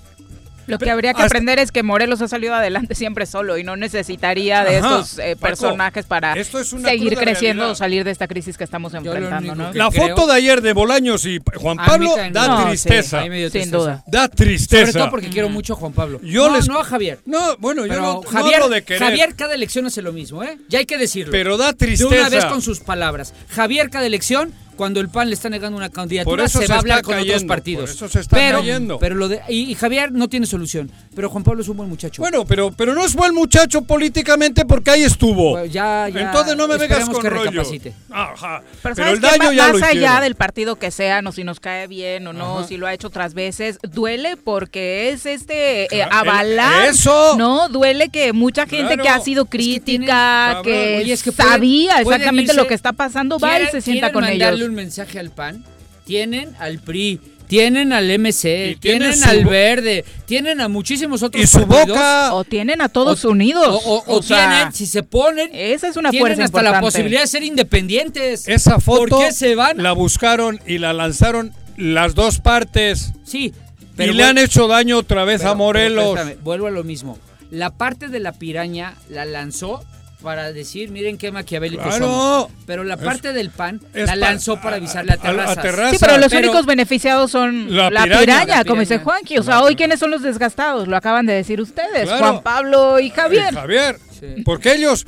Lo 0.66 0.78
que 0.78 0.90
habría 0.90 1.12
que 1.12 1.22
hasta- 1.22 1.26
aprender 1.26 1.58
es 1.58 1.72
que 1.72 1.82
Morelos 1.82 2.22
ha 2.22 2.28
salido 2.28 2.54
adelante 2.54 2.94
siempre 2.94 3.26
solo 3.26 3.58
y 3.58 3.64
no 3.64 3.76
necesitaría 3.76 4.64
de 4.64 4.76
Ajá, 4.78 5.00
estos 5.00 5.18
eh, 5.18 5.36
Paco, 5.36 5.48
personajes 5.48 6.06
para 6.06 6.34
esto 6.34 6.58
es 6.60 6.72
una 6.72 6.88
seguir 6.88 7.14
creciendo 7.16 7.62
realidad. 7.62 7.70
o 7.70 7.74
salir 7.74 8.04
de 8.04 8.10
esta 8.10 8.28
crisis 8.28 8.56
que 8.56 8.64
estamos 8.64 8.94
enfrentando, 8.94 9.54
¿no? 9.54 9.72
que- 9.72 9.78
La 9.78 9.88
creo- 9.90 10.08
foto 10.16 10.26
de 10.26 10.34
ayer 10.34 10.60
de 10.62 10.72
Bolaños 10.72 11.24
y 11.26 11.38
Juan 11.56 11.76
Pablo 11.76 12.14
da 12.32 12.48
No, 12.48 12.58
sí, 12.62 12.68
tristeza. 12.68 13.20
A 13.20 13.22
mí 13.24 13.30
me 13.30 13.38
dio 13.38 13.50
Sin 13.50 13.62
tristeza. 13.62 13.76
duda. 13.78 14.04
Da 14.06 14.22
Sobre 14.24 14.36
tristeza. 14.36 14.98
todo 14.98 15.10
porque 15.10 15.28
quiero 15.30 15.48
mucho 15.48 15.72
a 15.72 15.76
Juan 15.76 15.92
Pablo. 15.92 16.20
Yo 16.22 16.48
no, 16.48 16.56
les- 16.56 16.68
no 16.68 16.78
a 16.78 16.84
Javier. 16.84 17.18
No, 17.26 17.56
bueno, 17.58 17.82
yo 17.86 17.90
Pero 17.90 18.02
no, 18.02 18.12
no 18.14 18.22
Javier, 18.22 18.54
hablo 18.62 18.68
de 18.68 18.82
querer. 18.84 19.02
Javier 19.02 19.34
cada 19.34 19.54
elección 19.54 19.86
hace 19.86 20.02
lo 20.02 20.12
mismo, 20.12 20.42
¿eh? 20.42 20.58
Ya 20.68 20.78
hay 20.78 20.86
que 20.86 20.98
decirlo. 20.98 21.32
Pero 21.32 21.56
da 21.56 21.68
De 21.72 21.74
tristeza. 21.78 22.20
una 22.20 22.28
vez 22.28 22.44
con 22.46 22.62
sus 22.62 22.80
palabras. 22.80 23.34
Javier 23.50 23.90
cada 23.90 24.06
elección, 24.06 24.52
cuando 24.82 24.98
el 24.98 25.08
PAN 25.08 25.28
le 25.28 25.34
está 25.34 25.48
negando 25.48 25.76
una 25.78 25.90
candidatura, 25.90 26.48
se, 26.48 26.58
se 26.58 26.66
va 26.66 26.74
a 26.74 26.78
hablar 26.80 27.02
con 27.02 27.16
otros 27.16 27.44
partidos. 27.44 27.90
por 27.90 27.94
eso 27.94 28.08
se 28.08 28.18
está 28.18 28.36
pero, 28.36 28.58
cayendo. 28.58 28.98
Pero 28.98 29.14
lo 29.14 29.28
de, 29.28 29.40
y, 29.48 29.70
y 29.70 29.76
Javier 29.76 30.10
no 30.10 30.28
tiene 30.28 30.44
solución. 30.44 30.90
Pero 31.14 31.30
Juan 31.30 31.44
Pablo 31.44 31.62
es 31.62 31.68
un 31.68 31.76
buen 31.76 31.88
muchacho. 31.88 32.20
Bueno, 32.20 32.44
pero, 32.44 32.72
pero 32.72 32.92
no 32.92 33.04
es 33.04 33.14
buen 33.14 33.32
muchacho 33.32 33.82
políticamente 33.82 34.64
porque 34.64 34.90
ahí 34.90 35.02
estuvo. 35.04 35.50
Bueno, 35.52 35.66
ya, 35.66 36.08
ya, 36.08 36.20
Entonces 36.22 36.56
no 36.56 36.66
me 36.66 36.78
vengas 36.78 37.08
con 37.08 37.22
que 37.22 37.30
rollo. 37.30 37.50
recapacite. 37.52 37.92
Ajá. 38.10 38.62
Pero, 38.82 38.94
Pero, 38.94 38.94
¿sabes 38.96 39.12
el 39.12 39.20
qué? 39.20 39.26
daño 39.38 39.52
ya 39.52 39.68
más 39.72 39.80
lo 39.80 39.86
allá 39.86 40.20
del 40.20 40.34
partido 40.34 40.74
que 40.74 40.90
sea, 40.90 41.22
no 41.22 41.30
si 41.30 41.44
nos 41.44 41.60
cae 41.60 41.86
bien 41.86 42.26
o 42.26 42.32
no, 42.32 42.58
Ajá. 42.58 42.66
si 42.66 42.76
lo 42.76 42.88
ha 42.88 42.92
hecho 42.92 43.06
otras 43.06 43.34
veces, 43.34 43.78
duele 43.82 44.36
porque 44.36 45.10
es 45.10 45.26
este 45.26 45.84
eh, 45.96 46.02
avalar, 46.10 46.86
el- 46.88 46.90
eso. 46.96 47.36
no, 47.38 47.68
duele 47.68 48.08
que 48.08 48.32
mucha 48.32 48.66
gente 48.66 48.94
Claro. 48.94 49.02
que 49.04 49.08
ha 49.10 49.20
sido 49.20 49.44
Es 49.44 49.50
que 49.50 49.56
crítica, 49.58 50.60
que, 50.64 50.98
oye, 51.02 51.12
es 51.12 51.22
que 51.22 51.30
pueden- 51.30 51.52
sabía 51.52 51.92
pueden 52.02 52.20
exactamente 52.22 52.52
irse- 52.52 52.56
lo 52.56 52.66
que 52.66 52.74
está 52.74 52.92
pasando, 52.92 53.38
va 53.38 53.48
y 53.48 53.62
¿Quieren- 53.62 53.70
se 53.70 53.80
sienta 53.80 54.12
con 54.12 54.24
ellos. 54.24 54.58
Un 54.72 54.76
mensaje 54.76 55.18
al 55.18 55.30
PAN? 55.30 55.64
Tienen 56.04 56.54
al 56.58 56.80
PRI, 56.80 57.20
tienen 57.46 57.92
al 57.92 58.10
MC, 58.18 58.70
Y 58.72 58.76
tienen 58.76 59.22
al 59.24 59.44
Verde, 59.44 60.04
tienen 60.26 60.60
a 60.60 60.68
muchísimos 60.68 61.22
otros 61.22 61.44
Y 61.44 61.46
su 61.46 61.60
partidos. 61.66 61.88
boca. 61.98 62.34
O 62.34 62.42
tienen 62.44 62.80
a 62.80 62.88
todos 62.88 63.24
O- 63.24 63.30
unidos. 63.30 63.68
O, 63.84 63.98
o- 64.06 64.16
o 64.18 64.22
sea, 64.22 64.48
tienen, 64.50 64.72
si 64.74 64.86
se 64.86 65.02
ponen, 65.02 65.50
esa 65.52 65.86
es 65.88 65.96
una 65.96 66.10
tienen 66.10 66.26
fuerza 66.36 66.44
hasta 66.44 66.62
la 66.62 66.80
posibilidad 66.80 67.20
de 67.20 67.26
ser 67.28 67.42
independientes. 67.44 68.48
Esa 68.48 68.80
foto 68.80 69.06
¿Por 69.16 69.26
qué 69.26 69.32
se 69.32 69.54
van? 69.54 69.80
la 69.82 69.92
buscaron 69.92 70.58
y 70.66 70.78
la 70.78 70.92
lanzaron 70.92 71.52
las 71.76 72.14
dos 72.14 72.40
partes. 72.40 73.12
Sí, 73.24 73.52
y 73.98 74.06
le 74.06 74.24
han 74.24 74.38
hecho 74.38 74.66
daño 74.66 74.98
otra 74.98 75.24
vez 75.24 75.38
pero- 75.42 75.50
a 75.50 75.54
Morelos. 75.54 76.18
pero 76.20 76.40
vuelvo 76.42 76.66
a 76.66 76.70
lo 76.70 76.82
mismo. 76.84 77.18
La 77.50 77.70
parte 77.70 78.08
de 78.08 78.18
la 78.18 78.32
piraña 78.32 78.94
la 79.08 79.24
lanzó 79.26 79.84
para 80.22 80.52
decir, 80.52 80.90
miren 80.90 81.18
qué 81.18 81.32
maquiavélicos 81.32 81.86
Claro. 81.86 82.06
somos. 82.06 82.50
Pero 82.66 82.84
la 82.84 82.94
Es- 82.94 83.00
parte 83.00 83.32
del 83.32 83.50
PAN 83.50 83.80
la 83.92 84.06
pa- 84.06 84.16
lanzó 84.16 84.60
para 84.60 84.76
avisarle 84.76 85.12
a 85.12 85.14
a- 85.14 85.18
a 85.18 85.20
Terrazas. 85.20 85.62
Terrazas. 85.62 85.90
Sí, 85.92 85.96
pero 86.00 86.18
los 86.18 86.28
Pero- 86.30 86.48
únicos 86.48 86.66
beneficiados 86.66 87.30
son 87.30 87.74
La 87.76 87.90
la, 87.90 88.04
piraña. 88.04 88.64
como 88.64 88.80
dice. 88.80 88.98
Juanqui. 88.98 89.38
O 89.38 89.42
sea, 89.42 89.62
hoy 89.62 89.76
quiénes 89.76 89.98
son 90.00 90.10
los 90.10 90.22
desgastados, 90.22 90.88
lo 90.88 90.96
acaban 90.96 91.26
de 91.26 91.34
decir 91.34 91.60
ustedes, 91.60 92.04
Claro. 92.04 92.18
Juan 92.18 92.42
Pablo 92.42 93.00
y 93.00 93.08
Eh, 93.08 93.12
Javier. 93.14 93.54
Javier. 93.54 93.98
Sí. 94.18 94.42
Porque 94.44 94.72
ellos, 94.74 95.06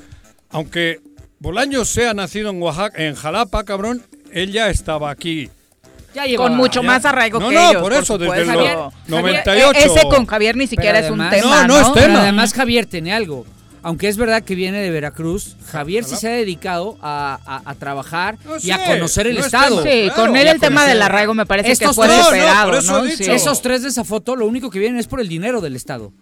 aunque 0.50 1.00
Bolaños 1.38 1.88
sea 1.90 2.14
nacido 2.14 2.50
en 2.50 2.60
Oaxaca, 2.62 3.02
en 3.02 3.14
Jalapa, 3.14 3.64
cabrón, 3.64 4.02
él 4.32 4.50
ya 4.52 4.70
estaba 4.70 5.10
aquí. 5.10 5.50
Ya 6.14 6.24
llegó 6.26 6.44
Con 6.44 6.56
mucho 6.56 6.80
ya. 6.80 6.86
más 6.86 7.04
arraigo 7.04 7.40
No, 7.40 7.48
que 7.48 7.54
no, 7.56 7.70
ellos. 7.70 7.82
por 7.82 7.92
eso, 7.92 8.16
desde 8.18 8.44
Javier- 8.46 8.78
98. 9.08 9.66
Javier- 9.72 9.76
e- 9.76 9.84
Ese 9.98 10.08
con 10.08 10.26
Javier 10.26 10.56
ni 10.56 10.66
siquiera 10.68 11.00
es 11.00 11.10
un 11.10 11.18
tema. 11.28 11.62
No, 11.62 11.66
no 11.66 11.76
es 11.80 11.88
¿no? 11.88 11.92
tema. 11.92 12.06
Pero 12.06 12.18
además 12.20 12.54
Javier 12.54 12.86
tiene 12.86 13.12
algo. 13.12 13.44
Aunque 13.84 14.08
es 14.08 14.16
verdad 14.16 14.42
que 14.42 14.54
viene 14.54 14.80
de 14.80 14.90
Veracruz, 14.90 15.56
Javier 15.70 16.04
sí 16.04 16.16
se 16.16 16.26
ha 16.28 16.32
dedicado 16.32 16.96
a, 17.02 17.38
a- 17.46 17.70
a 17.70 17.74
trabajar 17.74 18.38
No, 18.44 18.54
y 18.60 18.70
a 18.70 18.84
conocer 18.86 19.26
el 19.26 19.34
no 19.36 19.44
Estado. 19.44 19.82
tema. 19.82 19.90
Sí, 19.94 20.10
Claro, 20.14 20.26
con 20.30 20.36
él 20.36 20.46
el 20.48 20.58
tema 20.58 20.80
conocer. 20.80 20.88
del 20.94 21.02
arraigo 21.02 21.34
me 21.34 21.44
parece 21.46 21.76
que 21.76 21.92
fue 21.92 22.06
tres- 22.08 22.86
No, 22.86 23.00
no. 23.02 23.04
Esos 23.04 23.60
tres 23.62 23.82
de 23.82 23.88
esa 23.90 24.02
foto 24.02 24.34
lo 24.36 24.46
único 24.46 24.70
que 24.70 24.78
vienen 24.78 24.98
es 24.98 25.06
por 25.06 25.20
el 25.20 25.28
dinero 25.28 25.60
del 25.60 25.76
Estado. 25.76 26.12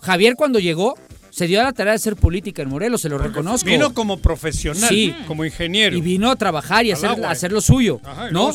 Javier 0.00 0.34
cuando 0.34 0.58
llegó 0.58 0.98
se 1.34 1.46
dio 1.46 1.60
a 1.62 1.64
la 1.64 1.72
tarea 1.72 1.92
de 1.92 1.96
hacer 1.96 2.14
política 2.14 2.60
en 2.60 2.68
Morelos, 2.68 3.00
se 3.00 3.08
lo 3.08 3.16
reconozco. 3.16 3.66
Vino 3.66 3.94
como 3.94 4.18
profesional, 4.18 4.86
Sí. 4.86 5.14
como 5.26 5.46
ingeniero. 5.46 5.96
y 5.96 6.02
vino 6.02 6.30
a 6.30 6.36
trabajar 6.36 6.84
y 6.84 6.90
a 6.90 6.94
hacer, 6.94 7.50
lo 7.50 7.62
suyo, 7.62 8.00
Ajá, 8.04 8.28
y 8.28 8.32
¿no? 8.34 8.52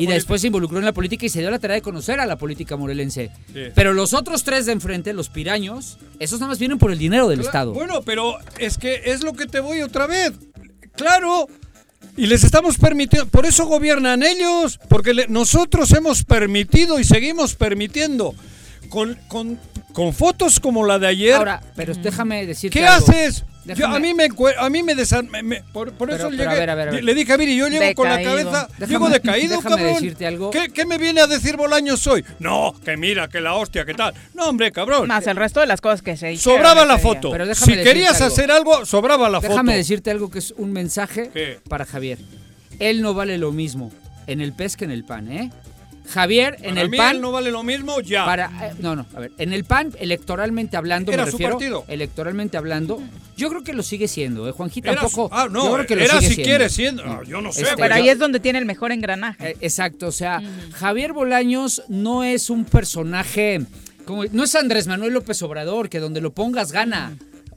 Y, 0.00 0.06
después 0.06 0.40
se 0.40 0.48
involucró 0.48 0.80
en 0.80 0.84
la 0.84 0.92
política 0.92 1.24
y 1.26 1.28
se 1.28 1.38
dio 1.38 1.46
a 1.46 1.52
la 1.52 1.60
tarea 1.60 1.76
de 1.76 1.82
conocer 1.82 2.18
a 2.18 2.26
la 2.26 2.34
política 2.36 2.76
morelense. 2.76 3.30
Sí. 3.54 3.60
Pero 3.76 3.92
los 3.94 4.12
otros 4.12 4.42
tres 4.42 4.66
de 4.66 4.72
enfrente, 4.72 5.12
los 5.12 5.28
piraños, 5.28 5.98
esos 6.18 6.40
nada 6.40 6.48
más 6.50 6.58
vienen 6.58 6.78
por 6.78 6.90
el 6.90 6.98
dinero 6.98 7.28
del 7.28 7.40
Estado. 7.42 7.72
Bueno, 7.74 8.02
pero 8.02 8.34
es 8.58 8.76
que 8.76 9.02
es 9.04 9.22
lo 9.22 9.32
que 9.34 9.46
te 9.46 9.60
voy 9.60 9.80
otra 9.82 10.08
vez. 10.08 10.32
Claro. 10.96 11.46
Y 12.16 12.26
les 12.26 12.42
estamos 12.42 12.76
permitiendo, 12.76 13.28
por 13.30 13.46
eso 13.46 13.66
gobiernan 13.66 14.22
ellos, 14.24 14.80
porque 14.88 15.14
le- 15.14 15.28
nosotros 15.28 15.92
hemos 15.92 16.24
permitido 16.24 16.98
y 16.98 17.04
seguimos 17.04 17.54
permitiendo. 17.54 18.34
Con, 18.90 19.16
con, 19.28 19.58
con 19.94 20.12
fotos 20.12 20.60
como 20.60 20.84
la 20.84 20.98
de 20.98 21.06
ayer. 21.06 21.34
Ahora, 21.34 21.62
pero 21.76 21.94
déjame 21.94 22.44
decirte 22.46 22.78
¿Qué 22.78 22.86
algo. 22.86 23.08
haces? 23.08 23.44
Yo- 23.76 23.86
a 23.86 24.00
mí 24.00 24.14
me 24.14 24.26
a 24.58 24.70
mí 24.70 24.82
me, 24.82 24.96
desan- 24.96 25.28
me- 25.28 25.42
me- 25.42 25.62
por, 25.72 25.92
por 25.92 26.08
Pero- 26.08 26.18
eso 26.18 26.30
pero 26.30 26.42
llegué, 26.42 26.44
a 26.56 26.58
ver, 26.58 26.70
a 26.70 26.74
ver, 26.74 26.88
a 26.88 26.92
ver. 26.92 27.04
le 27.04 27.14
dije 27.14 27.32
a 27.32 27.36
Viri, 27.36 27.54
yo 27.56 27.68
llego 27.68 27.94
con 27.94 28.08
la 28.08 28.20
cabeza, 28.22 28.66
Déjame- 28.78 28.88
llego 28.88 29.08
decaído, 29.10 29.56
déjame 29.58 29.76
cabrón. 29.76 29.94
decirte 29.94 30.26
algo. 30.26 30.50
¿Qué, 30.50 30.70
qué 30.70 30.86
me 30.86 30.96
viene 30.98 31.20
a 31.20 31.26
decir 31.26 31.56
Bolaños 31.56 32.04
hoy? 32.06 32.24
No, 32.40 32.74
que 32.84 32.96
mira, 32.96 33.28
que 33.28 33.40
la 33.40 33.54
hostia, 33.54 33.84
que 33.84 33.94
tal. 33.94 34.14
No, 34.34 34.48
hombre, 34.48 34.72
cabrón. 34.72 35.06
Más 35.06 35.26
el 35.26 35.36
resto 35.36 35.60
de 35.60 35.66
las 35.66 35.80
cosas 35.80 36.00
que 36.02 36.16
se 36.16 36.32
hicieron 36.32 36.58
Sobraba 36.58 36.84
la 36.86 36.98
foto. 36.98 37.30
Pero 37.30 37.46
déjame 37.46 37.76
Si 37.76 37.82
querías 37.84 38.20
algo. 38.20 38.26
hacer 38.34 38.50
algo, 38.50 38.86
sobraba 38.86 39.28
la 39.28 39.40
foto. 39.40 39.52
Déjame 39.52 39.76
decirte 39.76 40.10
algo 40.10 40.30
que 40.30 40.38
es 40.40 40.52
un 40.56 40.72
mensaje 40.72 41.30
¿Qué? 41.32 41.60
para 41.68 41.84
Javier. 41.84 42.18
Él 42.80 43.02
no 43.02 43.12
vale 43.14 43.36
lo 43.38 43.52
mismo 43.52 43.92
en 44.26 44.40
el 44.40 44.52
pez 44.54 44.76
que 44.76 44.86
en 44.86 44.90
el 44.90 45.04
pan, 45.04 45.30
¿eh? 45.30 45.52
Javier, 46.08 46.56
en 46.62 46.70
Para 46.70 46.80
el 46.82 46.88
mí 46.90 46.96
pan. 46.96 47.16
él 47.16 47.22
no 47.22 47.30
vale 47.32 47.50
lo 47.50 47.62
mismo, 47.62 48.00
ya. 48.00 48.24
Para, 48.24 48.46
eh, 48.68 48.72
no, 48.80 48.96
no, 48.96 49.06
a 49.14 49.20
ver, 49.20 49.32
en 49.38 49.52
el 49.52 49.64
PAN, 49.64 49.92
electoralmente 49.98 50.76
hablando, 50.76 51.12
Era 51.12 51.24
me 51.24 51.30
su 51.30 51.36
refiero, 51.36 51.54
partido. 51.56 51.84
electoralmente 51.88 52.56
hablando, 52.56 53.00
yo 53.36 53.48
creo 53.48 53.62
que 53.62 53.72
lo 53.72 53.82
sigue 53.82 54.08
siendo, 54.08 54.48
¿eh? 54.48 54.52
Juanjita 54.52 54.90
Era 54.90 55.02
tampoco. 55.02 55.28
su- 55.28 55.34
ah, 55.40 55.48
no, 55.50 55.64
yo 55.68 55.74
creo 55.74 55.86
que 55.86 55.96
lo 55.96 56.02
era 56.02 56.14
sigue 56.14 56.28
si 56.28 56.34
siendo. 56.34 56.48
quiere 56.48 56.68
siendo. 56.68 57.22
Yo 57.24 57.40
no 57.40 57.52
sé, 57.52 57.62
Este. 57.62 57.76
Pero 57.76 57.94
ahí 57.94 58.08
es 58.08 58.18
donde 58.18 58.40
tiene 58.40 58.58
el 58.58 58.64
mejor 58.66 58.90
engranaje. 58.92 59.50
eh, 59.50 59.56
exacto, 59.60 60.08
o 60.08 60.12
sea, 60.12 60.42
Javier 60.74 61.12
Bolaños 61.12 61.82
no 61.88 62.24
es 62.24 62.50
un 62.50 62.64
personaje, 62.64 63.60
como, 64.04 64.24
no 64.32 64.44
es 64.44 64.54
Andrés 64.56 64.86
Manuel 64.88 65.12
López 65.14 65.40
Obrador, 65.42 65.88
que 65.88 66.00
donde 66.00 66.20
lo 66.20 66.32
pongas 66.32 66.72
gana. 66.72 67.16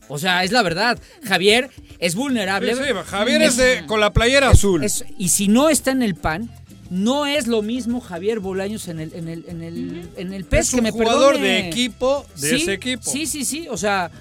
O 0.10 0.20
sea, 0.20 0.44
es 0.44 0.52
la 0.52 0.62
verdad. 0.62 1.00
Javier 1.24 1.70
es 1.98 2.14
vulnerable. 2.14 2.76
Sí, 2.76 2.82
sí, 2.86 2.90
Javier 3.08 3.42
es 3.42 3.56
de, 3.58 3.86
con 3.88 4.00
la 4.02 4.12
playera 4.14 4.50
azul. 4.50 4.84
Es- 4.84 5.06
y 5.18 5.30
si 5.30 5.48
no 5.48 5.70
está 5.70 5.92
en 5.92 6.04
el 6.04 6.16
PAN, 6.16 6.52
no 6.94 7.26
es 7.26 7.48
lo 7.48 7.62
mismo 7.62 8.00
Javier 8.02 8.40
Bolaños 8.40 8.88
en 8.88 9.00
el, 9.00 9.14
en 9.14 9.28
el, 9.28 9.46
en 9.48 9.64
el, 9.64 10.10
en 10.16 10.34
el 10.34 10.46
PES, 10.46 10.60
es 10.60 10.70
que 10.72 10.78
un 10.78 10.84
me 10.84 10.92
jugador 10.92 11.34
perdone. 11.34 11.48
de 11.48 11.68
equipo, 11.70 12.26
de 12.36 12.50
Sí, 12.50 12.56
ese 12.56 12.74
equipo. 12.74 13.04
Sí, 13.10 13.26
sí, 13.26 13.44
sí. 13.46 13.68
O 13.70 13.78
sea, 13.78 14.12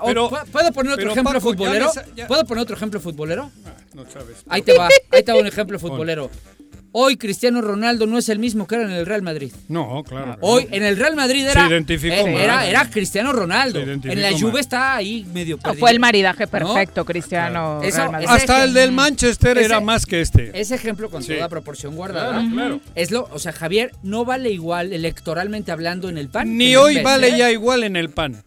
o- 0.00 0.06
Pero- 0.06 0.28
¿puedo- 0.30 0.44
¿puedo 0.46 0.72
poner 0.72 0.92
otro 0.92 1.02
pero, 1.02 1.10
ejemplo 1.12 1.32
Paco, 1.34 1.40
futbolero? 1.50 1.90
ya- 2.14 2.26
¿Puedo 2.26 2.44
poner 2.44 2.62
otro 2.62 2.76
ejemplo 2.76 3.00
futbolero? 3.00 3.50
Ah, 3.66 3.72
no 3.94 4.04
sabes. 4.10 4.38
Ahí 4.48 4.62
te 4.62 4.76
va, 4.76 4.88
ahí 5.10 5.22
te 5.22 5.32
va 5.32 5.38
un 5.38 5.46
ejemplo 5.46 5.78
futbolero. 5.78 6.30
Hoy 6.98 7.18
Cristiano 7.18 7.60
Ronaldo 7.60 8.06
no 8.06 8.16
es 8.16 8.30
el 8.30 8.38
mismo 8.38 8.66
que 8.66 8.74
era 8.76 8.84
en 8.84 8.90
el 8.90 9.04
Real 9.04 9.20
Madrid. 9.20 9.52
No, 9.68 10.02
claro. 10.02 10.32
que 10.36 10.38
Hoy 10.40 10.66
no. 10.70 10.76
en 10.76 10.82
el 10.82 10.96
Real 10.96 11.14
Madrid 11.14 11.46
era, 11.46 11.60
Se 11.64 11.68
identificó 11.68 12.14
era, 12.14 12.42
era, 12.42 12.66
era 12.66 12.90
Cristiano 12.90 13.34
Ronaldo. 13.34 13.84
Se 13.84 13.92
En 14.12 14.22
la. 14.22 14.32
Juve 14.32 14.60
está 14.60 14.96
ahí 14.96 15.26
medio 15.34 15.58
No, 15.62 15.74
fue 15.74 15.90
el 15.90 16.00
maridaje 16.00 16.44
¿No? 16.44 16.50
perfecto, 16.50 17.04
Cristiano. 17.04 17.82
Eso- 17.82 17.98
Real 17.98 18.12
Madrid. 18.12 18.28
ese- 18.30 18.36
Hasta 18.36 18.64
el 18.64 18.72
del 18.72 18.92
Manchester 18.92 19.58
ese- 19.58 19.66
era 19.66 19.80
más 19.80 20.06
que 20.06 20.22
este. 20.22 20.58
Ese 20.58 20.74
ejemplo 20.74 21.10
con 21.10 21.22
Sí. 21.22 21.34
toda 21.34 21.50
proporción 21.50 21.94
guardada. 21.96 22.30
Claro, 22.40 22.50
claro. 22.54 22.80
Es 22.94 23.10
lo, 23.10 23.28
o 23.30 23.38
sea, 23.38 23.52
Javier 23.52 23.92
no 24.02 24.24
vale 24.24 24.50
igual 24.50 24.94
electoralmente 24.94 25.72
hablando 25.72 26.08
en 26.08 26.16
el 26.16 26.28
PAN. 26.30 26.56
Ni 26.56 26.76
hoy 26.76 27.02
vale 27.02 27.28
¿eh? 27.28 27.36
ya 27.36 27.50
igual 27.50 27.84
en 27.84 27.96
el 27.96 28.08
pan. 28.08 28.42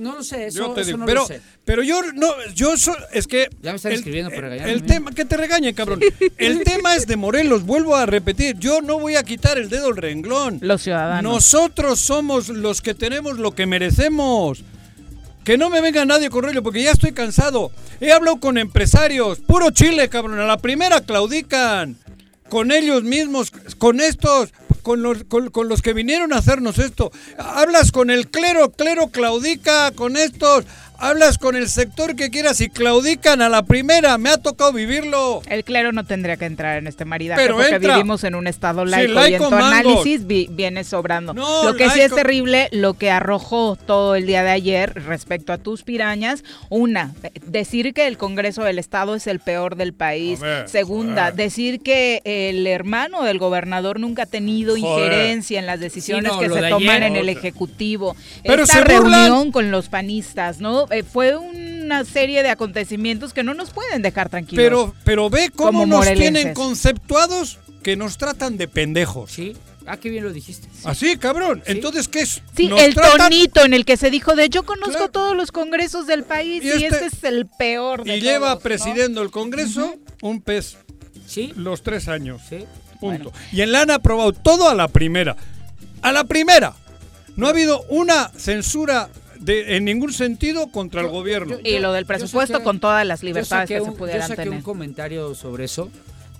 No 0.00 0.14
lo 0.16 0.24
sé, 0.24 0.46
eso, 0.46 0.58
Yo 0.58 0.70
te 0.72 0.80
eso 0.80 0.86
digo, 0.88 0.98
no 0.98 1.06
pero, 1.06 1.20
lo 1.22 1.26
sé. 1.26 1.40
pero 1.64 1.82
yo 1.82 2.00
no, 2.14 2.28
yo 2.54 2.76
so- 2.76 2.96
es 3.12 3.26
que 3.26 3.48
Ya 3.62 3.70
me 3.72 3.76
están 3.76 3.92
escribiendo 3.92 4.30
para 4.30 4.48
regañarme. 4.48 4.72
El 4.72 4.82
tema 4.84 5.12
que 5.12 5.24
te 5.24 5.36
regañe, 5.36 5.74
cabrón. 5.74 6.00
El 6.38 6.64
tema 6.64 6.96
es 6.96 7.06
de 7.06 7.16
Morelos, 7.16 7.64
vuelvo 7.64 7.94
a 7.96 8.06
repetir, 8.06 8.56
yo 8.58 8.80
no 8.80 8.98
voy 8.98 9.16
a 9.16 9.22
quitar 9.22 9.58
el 9.58 9.68
dedo 9.68 9.88
al 9.88 9.96
renglón. 9.96 10.58
Los 10.62 10.82
ciudadanos. 10.82 11.30
Nosotros 11.32 12.00
somos 12.00 12.48
los 12.48 12.80
que 12.80 12.94
tenemos 12.94 13.38
lo 13.38 13.54
que 13.54 13.66
merecemos. 13.66 14.64
Que 15.44 15.56
no 15.56 15.70
me 15.70 15.80
venga 15.80 16.04
nadie 16.04 16.28
con 16.30 16.44
rollo 16.44 16.62
porque 16.62 16.82
ya 16.82 16.92
estoy 16.92 17.12
cansado. 17.12 17.70
He 18.00 18.12
hablado 18.12 18.40
con 18.40 18.58
empresarios, 18.58 19.38
puro 19.40 19.70
chile, 19.70 20.08
cabrón. 20.08 20.38
A 20.38 20.44
la 20.46 20.58
primera 20.58 21.00
claudican. 21.00 21.96
Con 22.48 22.72
ellos 22.72 23.04
mismos, 23.04 23.50
con 23.78 24.00
estos, 24.00 24.50
con 24.80 25.02
los, 25.02 25.24
con, 25.24 25.68
los 25.68 25.82
que 25.82 25.92
vinieron 25.92 26.32
a 26.32 26.38
hacernos 26.38 26.78
esto. 26.78 27.10
Hablas 27.38 27.92
con 27.92 28.10
el 28.10 28.28
clero, 28.28 28.70
clero 28.70 29.08
claudica 29.08 29.92
con 29.92 30.16
estos. 30.16 30.64
Hablas 31.02 31.38
con 31.38 31.56
el 31.56 31.70
sector 31.70 32.14
que 32.14 32.28
quieras 32.28 32.60
y 32.60 32.68
claudican 32.68 33.40
a 33.40 33.48
la 33.48 33.62
primera. 33.62 34.18
Me 34.18 34.28
ha 34.28 34.36
tocado 34.36 34.70
vivirlo. 34.74 35.40
El 35.48 35.64
clero 35.64 35.92
no 35.92 36.04
tendría 36.04 36.36
que 36.36 36.44
entrar 36.44 36.76
en 36.76 36.86
este 36.86 37.06
maridaje 37.06 37.40
Pero 37.40 37.56
porque 37.56 37.76
entra. 37.76 37.94
vivimos 37.96 38.22
en 38.24 38.34
un 38.34 38.46
estado 38.46 38.84
Sí, 38.84 38.90
laico, 38.90 39.12
y 39.12 39.14
laico 39.14 39.44
en 39.44 39.50
tu 39.50 39.56
análisis 39.56 40.26
vi- 40.26 40.48
viene 40.50 40.84
sobrando. 40.84 41.32
No, 41.32 41.64
lo 41.64 41.74
que 41.74 41.88
sí 41.88 42.00
es 42.00 42.10
laico- 42.10 42.16
terrible, 42.16 42.68
lo 42.72 42.94
que 42.94 43.10
arrojó 43.10 43.76
todo 43.76 44.14
el 44.14 44.26
día 44.26 44.42
de 44.42 44.50
ayer 44.50 44.92
respecto 45.06 45.54
a 45.54 45.58
tus 45.58 45.84
pirañas, 45.84 46.44
una, 46.68 47.14
decir 47.46 47.94
que 47.94 48.06
el 48.06 48.18
Congreso 48.18 48.62
del 48.64 48.78
Estado 48.78 49.14
es 49.14 49.26
el 49.26 49.40
peor 49.40 49.76
del 49.76 49.94
país. 49.94 50.40
Ver, 50.40 50.68
Segunda, 50.68 51.30
decir 51.32 51.80
que 51.80 52.20
el 52.26 52.66
hermano 52.66 53.22
del 53.24 53.38
gobernador 53.38 54.00
nunca 54.00 54.24
ha 54.24 54.26
tenido 54.26 54.76
Joder. 54.78 55.06
injerencia 55.06 55.58
en 55.60 55.64
las 55.64 55.80
decisiones 55.80 56.30
Sí, 56.32 56.36
no, 56.36 56.40
que 56.42 56.48
se 56.54 56.60
de 56.60 56.68
toman 56.68 56.88
ayer- 56.96 57.02
en 57.04 57.16
el 57.16 57.28
Ejecutivo. 57.30 58.14
Pero 58.44 58.64
Esta 58.64 58.74
se 58.86 58.98
burlan. 58.98 59.28
reunión 59.28 59.50
con 59.50 59.70
los 59.70 59.88
panistas, 59.88 60.60
¿no? 60.60 60.89
Eh, 60.90 61.02
fue 61.02 61.36
una 61.36 62.04
serie 62.04 62.42
de 62.42 62.50
acontecimientos 62.50 63.32
que 63.32 63.42
no 63.42 63.54
nos 63.54 63.70
pueden 63.70 64.02
dejar 64.02 64.28
tranquilos. 64.28 64.62
Pero, 64.64 64.94
pero 65.04 65.30
ve 65.30 65.50
cómo 65.54 65.80
Como 65.80 65.86
nos 65.86 66.12
tienen 66.14 66.54
conceptuados 66.54 67.58
que 67.82 67.96
nos 67.96 68.18
tratan 68.18 68.56
de 68.56 68.68
pendejos. 68.68 69.30
Sí. 69.30 69.56
Ah, 69.86 69.96
qué 69.96 70.10
bien 70.10 70.22
lo 70.24 70.32
dijiste. 70.32 70.68
Así, 70.84 71.16
cabrón. 71.16 71.62
Entonces, 71.66 72.06
¿qué 72.06 72.20
es? 72.20 72.42
Sí, 72.54 72.68
Nos 72.68 72.80
el 72.80 72.94
tratan- 72.94 73.16
tonito 73.30 73.64
en 73.64 73.72
el 73.74 73.84
que 73.84 73.96
se 73.96 74.10
dijo 74.10 74.36
de 74.36 74.48
yo 74.48 74.62
conozco 74.64 74.92
Claro. 74.92 75.10
todos 75.10 75.36
los 75.36 75.50
congresos 75.52 76.06
del 76.06 76.22
país 76.22 76.62
Y 76.62 76.66
y, 76.68 76.70
este- 76.70 76.86
este, 76.86 77.06
es 77.06 77.24
el 77.24 77.46
peor 77.46 78.04
de 78.04 78.16
Y 78.16 78.20
lleva 78.20 78.48
todos, 78.50 78.58
¿no? 78.58 78.62
presidiendo 78.62 79.22
el 79.22 79.30
Congreso 79.30 79.94
un 80.22 80.42
pez. 80.42 80.76
Sí. 81.26 81.52
los 81.56 81.82
tres 81.82 82.08
años. 82.08 82.42
Sí. 82.48 82.64
Punto. 83.00 83.32
Y 83.52 83.62
en 83.62 83.72
la 83.72 83.82
han 83.82 83.90
aprobado 83.90 84.32
todo 84.32 84.68
a 84.68 84.74
la 84.74 84.88
primera. 84.88 85.36
A 86.02 86.12
la 86.12 86.24
primera. 86.24 86.74
No 87.36 87.46
ha 87.46 87.50
habido 87.50 87.82
una 87.88 88.30
censura 88.36 89.08
de, 89.40 89.76
en 89.76 89.84
ningún 89.84 90.12
sentido 90.12 90.68
contra 90.68 91.00
el 91.00 91.08
gobierno. 91.08 91.56
Y 91.64 91.78
lo 91.78 91.92
del 91.92 92.06
presupuesto 92.06 92.58
saqué- 92.58 92.62
con 92.64 92.80
todas 92.80 93.06
las 93.06 93.22
libertades 93.22 93.68
que 93.68 93.80
un- 93.80 93.92
se 93.92 93.96
pudieran 93.98 94.22
Yo 94.22 94.28
saqué 94.28 94.42
tener. 94.42 94.56
un 94.58 94.62
comentario 94.62 95.34
sobre 95.34 95.64
eso. 95.64 95.90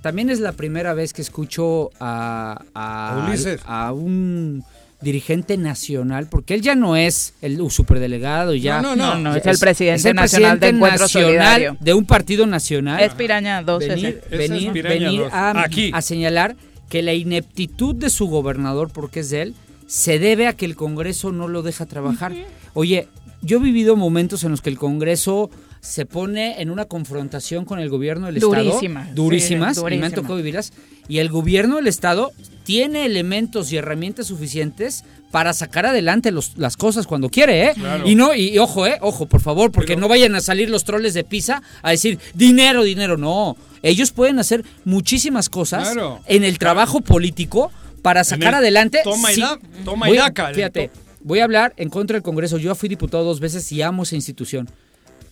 También 0.02 0.30
es 0.30 0.40
la 0.40 0.52
primera 0.52 0.94
vez 0.94 1.12
que 1.12 1.20
escucho 1.22 1.90
a, 2.00 2.62
a, 2.74 3.22
A 3.22 3.28
Ulises. 3.28 3.60
a 3.66 3.92
un 3.92 4.64
dirigente 5.02 5.56
nacional, 5.56 6.26
porque 6.28 6.52
él 6.54 6.60
ya 6.60 6.74
no 6.74 6.94
es 6.94 7.32
el 7.40 7.58
superdelegado, 7.70 8.54
ya 8.54 8.82
No, 8.82 8.94
no, 8.96 9.14
no, 9.16 9.34
es 9.34 9.46
el 9.46 9.58
presidente 9.58 10.10
el 10.10 10.14
nacional 10.14 10.60
de 10.60 10.68
Encuentro 10.68 11.04
nacional 11.04 11.26
Solidario. 11.30 11.76
de 11.80 11.94
un 11.94 12.04
partido 12.04 12.46
nacional. 12.46 13.02
Es 13.02 13.14
Piraña 13.14 13.62
2 13.62 13.82
ese. 13.82 13.94
venir, 13.94 14.20
es 14.30 14.38
venir, 14.38 14.72
Piraña 14.72 14.94
venir 15.06 15.22
a, 15.32 15.62
Aquí. 15.62 15.90
a 15.94 16.02
señalar 16.02 16.54
que 16.90 17.00
la 17.02 17.14
ineptitud 17.14 17.94
de 17.94 18.10
su 18.10 18.26
gobernador, 18.26 18.90
porque 18.92 19.20
es 19.20 19.30
de 19.30 19.42
él, 19.42 19.54
se 19.90 20.20
debe 20.20 20.46
a 20.46 20.52
que 20.52 20.66
el 20.66 20.76
Congreso 20.76 21.32
no 21.32 21.48
lo 21.48 21.62
deja 21.62 21.84
trabajar. 21.84 22.32
Oye, 22.74 23.08
yo 23.42 23.58
he 23.58 23.60
vivido 23.60 23.96
momentos 23.96 24.44
en 24.44 24.52
los 24.52 24.60
que 24.62 24.70
el 24.70 24.78
Congreso 24.78 25.50
se 25.80 26.06
pone 26.06 26.60
en 26.62 26.70
una 26.70 26.84
confrontación 26.84 27.64
con 27.64 27.80
el 27.80 27.88
gobierno 27.88 28.26
del 28.26 28.38
Durísima, 28.38 29.00
Estado. 29.00 29.14
Durísimas. 29.16 29.76
sí, 29.78 29.82
y 29.90 29.98
me 29.98 30.06
han 30.06 30.12
tocado 30.12 30.36
vivirlas. 30.36 30.72
Y 31.08 31.18
el 31.18 31.28
gobierno 31.28 31.76
del 31.76 31.88
Estado 31.88 32.30
tiene 32.62 33.04
elementos 33.04 33.72
y 33.72 33.78
herramientas 33.78 34.26
suficientes 34.28 35.02
para 35.32 35.52
sacar 35.54 35.86
adelante 35.86 36.30
los- 36.30 36.56
las 36.56 36.76
cosas 36.76 37.08
cuando 37.08 37.28
quiere, 37.30 37.64
¿eh? 37.66 37.72
Claro. 37.74 38.06
Y 38.08 38.14
no, 38.14 38.32
y, 38.34 38.50
y 38.50 38.58
ojo, 38.58 38.86
¿eh? 38.86 38.98
Ojo, 39.00 39.26
por 39.26 39.40
favor, 39.40 39.72
porque 39.72 39.94
Pero- 39.94 40.00
no 40.02 40.08
vayan 40.08 40.36
a 40.36 40.40
salir 40.40 40.70
los 40.70 40.84
troles 40.84 41.14
de 41.14 41.24
Pisa 41.24 41.62
a 41.82 41.90
decir 41.90 42.20
dinero, 42.34 42.84
dinero. 42.84 43.16
No. 43.16 43.56
Ellos 43.82 44.12
pueden 44.12 44.38
hacer 44.38 44.64
muchísimas 44.84 45.48
cosas 45.48 45.88
Claro. 45.90 46.20
en 46.26 46.44
el 46.44 46.58
trabajo 46.58 47.00
político 47.00 47.72
para 48.02 48.24
sacar 48.24 48.48
el 48.48 48.60
adelante. 48.60 49.00
toma 49.04 49.32
y 49.32 49.34
sí. 49.36 49.40
da- 49.40 49.58
toma 49.84 50.06
y 50.08 50.10
Voy 50.10 50.18
daca, 50.18 50.52
Fíjate, 50.54 50.88
to- 50.88 51.00
voy 51.22 51.40
a 51.40 51.44
hablar 51.44 51.72
en 51.76 51.88
contra 51.90 52.14
del 52.14 52.22
Congreso. 52.22 52.58
Yo 52.58 52.74
fui 52.74 52.88
diputado 52.88 53.24
dos 53.24 53.40
veces 53.40 53.70
y 53.72 53.82
amo 53.82 54.02
esa 54.04 54.16
institución. 54.16 54.68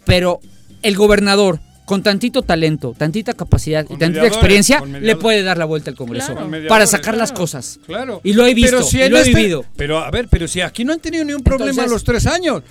Pero 0.04 0.40
el 0.82 0.96
gobernador, 0.96 1.60
con 1.84 2.02
tantito 2.02 2.42
talento, 2.42 2.94
tantita 2.96 3.32
capacidad 3.32 3.86
Con 3.86 3.96
y 3.96 3.98
tantita 3.98 4.26
experiencia, 4.26 4.82
le 4.84 5.16
puede 5.16 5.42
dar 5.42 5.56
la 5.58 5.64
vuelta 5.64 5.90
al 5.90 5.96
Congreso 5.96 6.34
para 6.68 6.86
sacar 6.86 7.16
las 7.16 7.32
cosas. 7.32 7.80
Claro. 7.86 8.20
Y 8.24 8.32
lo 8.34 8.46
he 8.46 8.54
visto, 8.54 8.70
Pero 8.78 8.82
si 8.82 9.00
y 9.02 9.08
lo 9.08 9.18
he 9.18 9.22
este- 9.22 9.34
vivido. 9.34 9.64
Pero 9.76 9.98
a 9.98 10.10
ver, 10.10 10.28
pero 10.28 10.46
si 10.48 10.60
aquí 10.60 10.84
no 10.84 10.92
han 10.92 11.00
tenido 11.00 11.24
ni 11.24 11.32
un 11.32 11.42
problema 11.42 11.70
Entonces- 11.70 11.92
los 11.92 12.04
tres 12.04 12.26
años. 12.26 12.62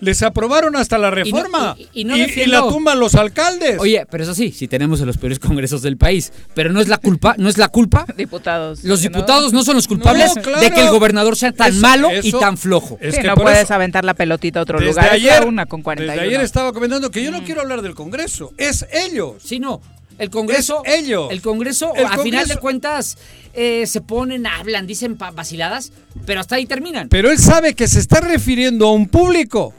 Les 0.00 0.22
aprobaron 0.22 0.76
hasta 0.76 0.98
la 0.98 1.10
reforma. 1.10 1.74
y- 1.78 2.00
y 2.00 2.04
no 2.04 2.16
y, 2.16 2.46
la 2.46 2.60
tumban 2.60 3.00
los 3.00 3.14
alcaldes. 3.14 3.78
Oye, 3.78 4.04
pero 4.10 4.24
eso 4.24 4.34
sí, 4.34 4.52
si 4.52 4.68
tenemos 4.68 5.00
en 5.00 5.06
los 5.06 5.16
peores 5.16 5.38
congresos 5.38 5.82
del 5.82 5.96
país. 5.96 6.32
Pero 6.54 6.72
no 6.72 6.80
es 6.80 6.88
la 6.88 6.98
culpa, 6.98 7.34
no 7.38 7.48
es 7.48 7.56
la 7.58 7.68
culpa. 7.68 8.04
Diputados. 8.16 8.84
Los 8.84 9.00
no- 9.02 9.08
diputados 9.08 9.52
no, 9.52 9.64
son 9.64 9.76
los 9.76 9.88
culpables 9.88 10.36
No, 10.36 10.42
claro. 10.42 10.60
de 10.60 10.70
que 10.70 10.80
el 10.82 10.90
gobernador 10.90 11.36
sea 11.36 11.52
tan 11.52 11.70
Eso- 11.72 11.80
malo 11.80 12.08
y 12.22 12.30
tan 12.32 12.56
flojo. 12.58 12.98
es 13.00 13.14
Sí, 13.14 13.20
que 13.22 13.26
no 13.28 13.34
puedes 13.36 13.60
eso- 13.62 13.74
aventar 13.74 14.04
la 14.04 14.14
pelotita 14.14 14.58
a 14.60 14.62
otro 14.62 14.78
desde 14.78 14.90
lugar. 14.92 15.10
Ayer, 15.12 15.44
una 15.46 15.66
con 15.66 15.82
41. 15.82 16.12
desde 16.12 16.26
ayer 16.34 16.40
estaba 16.44 16.72
comentando 16.72 17.10
que 17.10 17.22
yo 17.22 17.30
no 17.30 17.42
quiero 17.42 17.62
hablar 17.62 17.82
del 17.82 17.94
Congreso. 17.94 18.52
Es 18.58 18.86
ellos. 18.92 19.36
Sí, 19.44 19.58
no. 19.58 19.80
El 20.18 20.30
Congreso. 20.30 20.82
Es 20.84 20.94
ellos. 21.04 21.28
El 21.30 21.42
Congreso, 21.42 21.92
El 21.94 22.06
a 22.06 22.16
final 22.18 22.48
de 22.48 22.56
cuentas, 22.56 23.18
eh, 23.52 23.84
se 23.86 24.00
ponen, 24.00 24.46
hablan, 24.46 24.86
dicen 24.86 25.18
vaciladas, 25.18 25.92
pero 26.24 26.40
hasta 26.40 26.56
ahí 26.56 26.64
terminan. 26.66 27.08
Pero 27.10 27.30
él 27.30 27.38
sabe 27.38 27.74
que 27.74 27.86
se 27.86 27.98
está 28.00 28.20
refiriendo 28.20 28.86
a 28.88 28.92
un 28.92 29.08
público. 29.08 29.74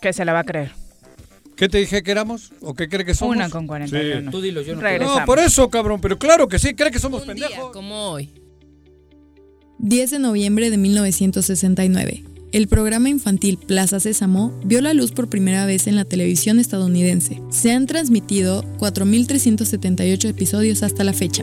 Que 0.00 0.12
se 0.12 0.24
la 0.24 0.32
va 0.32 0.40
a 0.40 0.44
creer. 0.44 0.72
¿Qué 1.56 1.68
te 1.70 1.78
dije 1.78 2.02
que 2.02 2.10
éramos? 2.10 2.52
¿O 2.60 2.74
qué 2.74 2.88
cree 2.88 3.04
que 3.06 3.14
somos? 3.14 3.34
Una 3.34 3.48
con 3.48 3.66
41. 3.66 4.30
Tú 4.30 4.42
dilo, 4.42 4.60
yo 4.60 4.76
no. 4.76 4.98
No, 4.98 5.24
por 5.24 5.38
eso, 5.38 5.70
cabrón. 5.70 6.00
Pero 6.02 6.18
claro 6.18 6.48
que 6.48 6.58
sí, 6.58 6.74
cree 6.74 6.90
que 6.90 6.98
somos 6.98 7.26
Un 7.26 7.34
día 7.34 7.48
pendejos. 7.48 7.72
como 7.72 8.10
hoy. 8.10 8.30
10 9.78 10.10
de 10.10 10.18
noviembre 10.18 10.70
de 10.70 10.76
1969. 10.76 12.24
El 12.52 12.68
programa 12.68 13.08
infantil 13.08 13.58
Plaza 13.58 14.00
Sésamo 14.00 14.58
vio 14.64 14.80
la 14.80 14.94
luz 14.94 15.12
por 15.12 15.28
primera 15.28 15.66
vez 15.66 15.86
en 15.86 15.96
la 15.96 16.04
televisión 16.04 16.58
estadounidense. 16.58 17.42
Se 17.50 17.72
han 17.72 17.86
transmitido 17.86 18.62
4.378 18.78 20.28
episodios 20.28 20.82
hasta 20.82 21.04
la 21.04 21.12
fecha. 21.12 21.42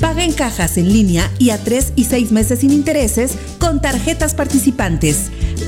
Paga 0.00 0.24
en 0.24 0.32
cajas 0.32 0.78
en 0.78 0.90
línea 0.90 1.30
y 1.38 1.50
a 1.50 1.62
3 1.62 1.92
y 1.94 2.04
6 2.04 2.32
meses 2.32 2.60
sin 2.60 2.72
intereses 2.72 3.36
con 3.58 3.82
tarjetas 3.82 4.34
participantes. 4.34 5.30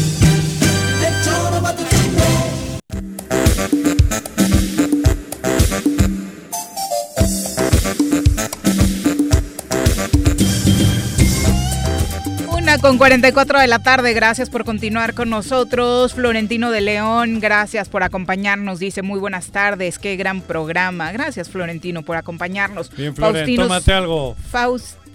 Con 12.81 12.97
44 12.97 13.59
de 13.59 13.67
la 13.67 13.79
tarde, 13.79 14.13
gracias 14.13 14.49
por 14.49 14.65
continuar 14.65 15.13
con 15.13 15.29
nosotros. 15.29 16.13
Florentino 16.15 16.71
de 16.71 16.81
León, 16.81 17.39
gracias 17.39 17.87
por 17.89 18.01
acompañarnos. 18.01 18.79
Dice 18.79 19.03
muy 19.03 19.19
buenas 19.19 19.51
tardes, 19.51 19.99
qué 19.99 20.15
gran 20.15 20.41
programa. 20.41 21.11
Gracias 21.11 21.49
Florentino 21.49 22.01
por 22.01 22.17
acompañarnos. 22.17 22.89
Bien, 22.95 23.15
Florentino, 23.15 23.63
tómate 23.63 23.93
algo. 23.93 24.35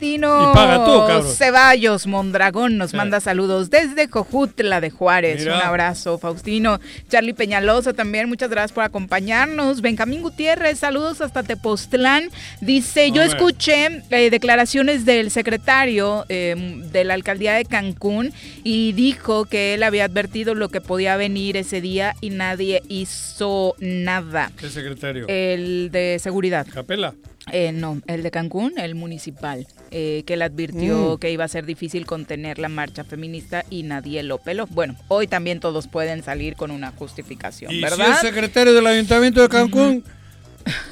Y 0.00 0.18
paga 0.18 0.84
tú, 0.84 1.06
cabrón. 1.06 1.34
Ceballos 1.34 2.06
Mondragón 2.06 2.76
nos 2.76 2.94
manda 2.94 3.20
saludos 3.20 3.70
desde 3.70 4.08
Cojutla 4.08 4.80
de 4.80 4.90
Juárez. 4.90 5.40
Mira. 5.40 5.56
Un 5.56 5.62
abrazo, 5.62 6.18
Faustino. 6.18 6.80
Charlie 7.08 7.32
Peñalosa 7.32 7.92
también, 7.92 8.28
muchas 8.28 8.50
gracias 8.50 8.72
por 8.72 8.84
acompañarnos. 8.84 9.80
Benjamín 9.80 10.22
Gutiérrez, 10.22 10.78
saludos 10.78 11.20
hasta 11.20 11.42
Tepoztlán. 11.42 12.30
Dice, 12.60 13.10
yo 13.10 13.22
escuché 13.22 14.02
eh, 14.10 14.30
declaraciones 14.30 15.04
del 15.04 15.30
secretario 15.30 16.24
eh, 16.28 16.54
de 16.92 17.04
la 17.04 17.14
alcaldía 17.14 17.54
de 17.54 17.64
Cancún 17.64 18.32
y 18.64 18.92
dijo 18.92 19.46
que 19.46 19.74
él 19.74 19.82
había 19.82 20.04
advertido 20.04 20.54
lo 20.54 20.68
que 20.68 20.80
podía 20.80 21.16
venir 21.16 21.56
ese 21.56 21.80
día 21.80 22.14
y 22.20 22.30
nadie 22.30 22.82
hizo 22.88 23.74
nada. 23.78 24.52
¿Qué 24.58 24.68
secretario? 24.68 25.26
El 25.28 25.90
de 25.90 26.18
seguridad. 26.20 26.66
Capela. 26.72 27.14
Eh, 27.52 27.70
no, 27.72 28.00
el 28.08 28.24
de 28.24 28.30
Cancún, 28.32 28.72
el 28.76 28.96
municipal, 28.96 29.68
eh, 29.92 30.24
que 30.26 30.36
le 30.36 30.44
advirtió 30.44 31.14
Mm. 31.14 31.18
que 31.18 31.30
iba 31.30 31.44
a 31.44 31.48
ser 31.48 31.64
difícil 31.64 32.04
contener 32.04 32.58
la 32.58 32.68
marcha 32.68 33.04
feminista 33.04 33.64
y 33.70 33.84
nadie 33.84 34.22
lo 34.24 34.38
peló. 34.38 34.66
Bueno, 34.66 34.96
hoy 35.08 35.28
también 35.28 35.60
todos 35.60 35.86
pueden 35.86 36.24
salir 36.24 36.56
con 36.56 36.72
una 36.72 36.90
justificación, 36.90 37.70
Y 37.70 37.76
si 37.76 37.82
¿verdad? 37.82 38.08
el 38.10 38.16
secretario 38.16 38.74
del 38.74 38.86
Ayuntamiento 38.86 39.40
de 39.42 39.48
Cancún, 39.48 40.02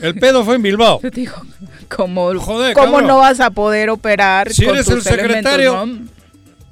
el 0.00 0.14
pedo 0.14 0.44
fue 0.44 0.54
en 0.54 0.62
Bilbao. 0.62 1.00
Digo, 1.12 1.34
¿cómo, 1.88 2.32
Joder, 2.38 2.74
¿cómo 2.74 3.00
no 3.00 3.18
vas 3.18 3.40
a 3.40 3.50
poder 3.50 3.90
operar 3.90 4.52
Si 4.52 4.64
con 4.64 4.76
eres 4.76 4.88
el 4.88 4.94
tus 4.96 5.06
elementos, 5.08 5.32
secretario 5.34 5.86
no? 5.86 5.98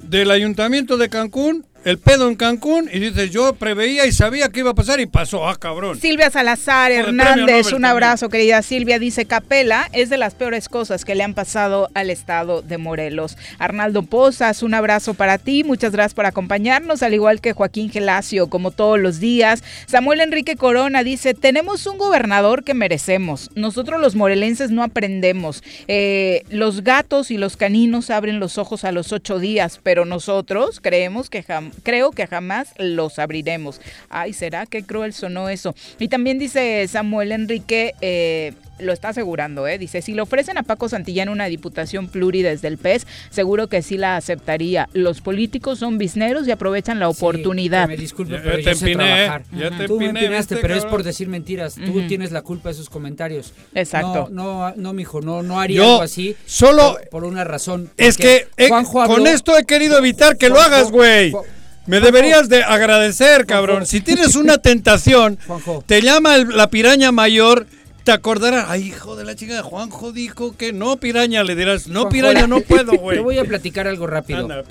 del 0.01 0.31
Ayuntamiento 0.31 0.97
de 0.97 1.09
Cancún, 1.09 1.67
el 1.85 1.99
pedo 1.99 2.29
en 2.29 2.37
Cancún, 2.37 2.89
y 2.93 2.99
dices, 3.01 3.31
yo 3.31 3.55
preveía 3.55 4.07
y 4.07 4.13
sabía 4.13 4.49
que 4.51 4.61
iba 4.61 4.71
a 4.71 4.75
pasar 4.75 5.01
y 5.01 5.07
pasó, 5.07 5.49
ah, 5.49 5.57
cabrón. 5.59 5.99
Silvia 6.01 6.31
Salazar 6.31 6.93
Hernández, 6.93 7.73
un 7.73 7.85
abrazo, 7.85 8.29
querida 8.29 8.63
Silvia. 8.63 8.99
Dice 8.99 9.25
Capela 9.27 9.89
es 9.93 10.09
de 10.11 10.19
las 10.19 10.35
peores 10.35 10.69
cosas 10.69 11.05
que 11.05 11.15
le 11.15 11.25
han 11.25 11.35
pasado 11.35 11.89
al 11.95 12.11
estado 12.11 12.63
de 12.63 12.79
Morelos. 12.79 13.37
Arnaldo 13.59 14.03
Pozas, 14.03 14.63
un 14.63 14.75
abrazo 14.75 15.15
para 15.15 15.39
ti. 15.39 15.65
Muchas 15.65 15.93
gracias 15.93 16.15
por 16.15 16.27
acompañarnos, 16.27 17.03
al 17.03 17.15
igual 17.15 17.41
que 17.41 17.53
Joaquín 17.53 17.91
Gelacio, 17.91 18.49
como 18.49 18.71
todos 18.71 19.01
los 19.01 19.19
días. 19.19 19.65
Samuel 19.87 20.21
Enrique 20.21 20.57
Corona 20.57 21.03
dice: 21.03 21.35
Tenemos 21.35 21.87
un 21.87 21.99
gobernador 21.99 22.65
que 22.65 22.75
merecemos. 22.75 23.51
Nosotros 23.55 24.01
los 24.01 24.15
morelenses 24.15 24.71
no 24.71 24.83
aprendemos. 24.83 25.63
Eh, 25.89 26.45
los 26.49 26.85
gatos 26.85 27.31
y 27.31 27.39
los 27.39 27.57
caninos 27.57 28.11
abren 28.11 28.39
los 28.39 28.59
ojos 28.59 28.85
a 28.85 28.93
los 28.93 29.13
ocho 29.13 29.39
días, 29.39 29.81
pero 29.83 30.05
nosotros 30.05 30.81
creemos 30.81 31.29
que 31.29 31.43
jam- 31.45 31.72
creo 31.83 32.11
que 32.13 32.27
jamás 32.27 32.69
los 32.79 33.19
abriremos. 33.19 33.81
Ay, 34.11 34.33
¿será? 34.33 34.67
Qué 34.67 34.83
cruel 34.85 35.13
sonó 35.13 35.49
eso. 35.49 35.75
Y 35.99 36.09
también 36.09 36.39
dice 36.39 36.87
Samuel 36.89 37.33
Enrique, 37.33 37.95
eh, 38.01 38.53
lo 38.79 38.93
está 38.93 39.11
asegurando, 39.11 39.69
¿eh? 39.69 39.79
Dice, 39.79 40.03
si 40.03 40.13
le 40.13 40.23
ofrecen 40.23 40.59
a 40.59 40.65
Paco 40.65 40.89
Santillán 40.89 41.29
una 41.29 41.47
diputación 41.47 42.09
pluri 42.09 42.43
desde 42.43 42.67
el 42.67 42.79
PES, 42.79 43.07
seguro 43.31 43.69
que 43.69 43.81
sí 43.83 43.97
la 43.97 44.17
aceptaría. 44.17 44.89
Los 44.93 45.21
políticos 45.21 45.79
son 45.79 45.99
bisneros 45.99 46.49
y 46.49 46.51
aprovechan 46.51 46.99
la 46.99 47.09
oportunidad. 47.09 47.87
Me 47.87 47.97
disculpe, 47.97 48.33
Ya 48.35 48.43
pero 48.43 48.57
te 48.57 48.63
yo 48.65 48.75
sé 48.75 48.91
empiné, 48.91 49.05
trabajar. 49.15 49.43
ya 49.53 49.71
te 49.77 49.87
Tú 49.87 49.99
me 50.01 50.07
empiné, 50.07 50.21
empinaste, 50.27 50.55
¿viste, 50.57 50.67
pero 50.67 50.75
es 50.79 50.85
por 50.87 51.05
decir 51.05 51.29
mentiras. 51.29 51.77
Tú 51.77 52.07
tienes 52.09 52.33
la 52.33 52.43
culpa 52.43 52.71
de 52.71 52.75
esos 52.75 52.91
comentarios. 52.91 53.53
Exacto. 53.75 54.29
No, 54.33 54.71
no, 54.71 54.75
no, 54.77 54.93
mijo, 54.93 55.21
no, 55.21 55.43
no 55.45 55.61
haría 55.61 55.77
Yo 55.77 55.85
algo 55.93 56.03
así. 56.03 56.35
solo- 56.47 56.95
por, 56.95 57.09
por 57.11 57.25
una 57.25 57.45
razón. 57.45 57.91
Es 57.97 58.17
que 58.17 58.49
eh, 58.57 58.69
con 58.91 59.27
esto 59.29 59.57
he 59.57 59.65
querido 59.65 59.97
evitar 59.99 60.37
que 60.37 60.49
lo 60.49 60.61
hagas, 60.61 60.91
güey. 60.91 61.33
Me 61.87 62.01
deberías 62.01 62.49
de 62.49 62.63
agradecer, 62.63 63.45
cabrón. 63.47 63.87
Si 63.87 64.01
tienes 64.01 64.37
una 64.37 64.59
tentación, 64.59 65.39
Juanjo. 65.47 65.83
te 65.87 66.01
llama 66.03 66.37
el- 66.37 66.57
la 66.57 66.71
piraña 66.71 67.11
mayor, 67.13 67.67
te 68.05 68.11
acordarás. 68.13 68.67
Ay, 68.69 68.89
hijo 68.89 69.15
de 69.17 69.25
la 69.25 69.35
chica, 69.37 69.63
Juanjo 69.63 70.11
dijo 70.13 70.57
que 70.57 70.73
no, 70.73 70.97
piraña. 70.97 71.43
Le 71.45 71.55
dirás, 71.57 71.87
no, 71.89 72.01
Juanjo, 72.03 72.09
piraña, 72.11 72.47
no 72.49 72.61
puedo, 72.61 72.93
güey. 72.95 73.19
Te 73.19 73.23
voy 73.23 73.39
a 73.39 73.45
platicar 73.45 73.87
algo 73.89 74.07
rápido. 74.09 74.41
Anda. 74.41 74.63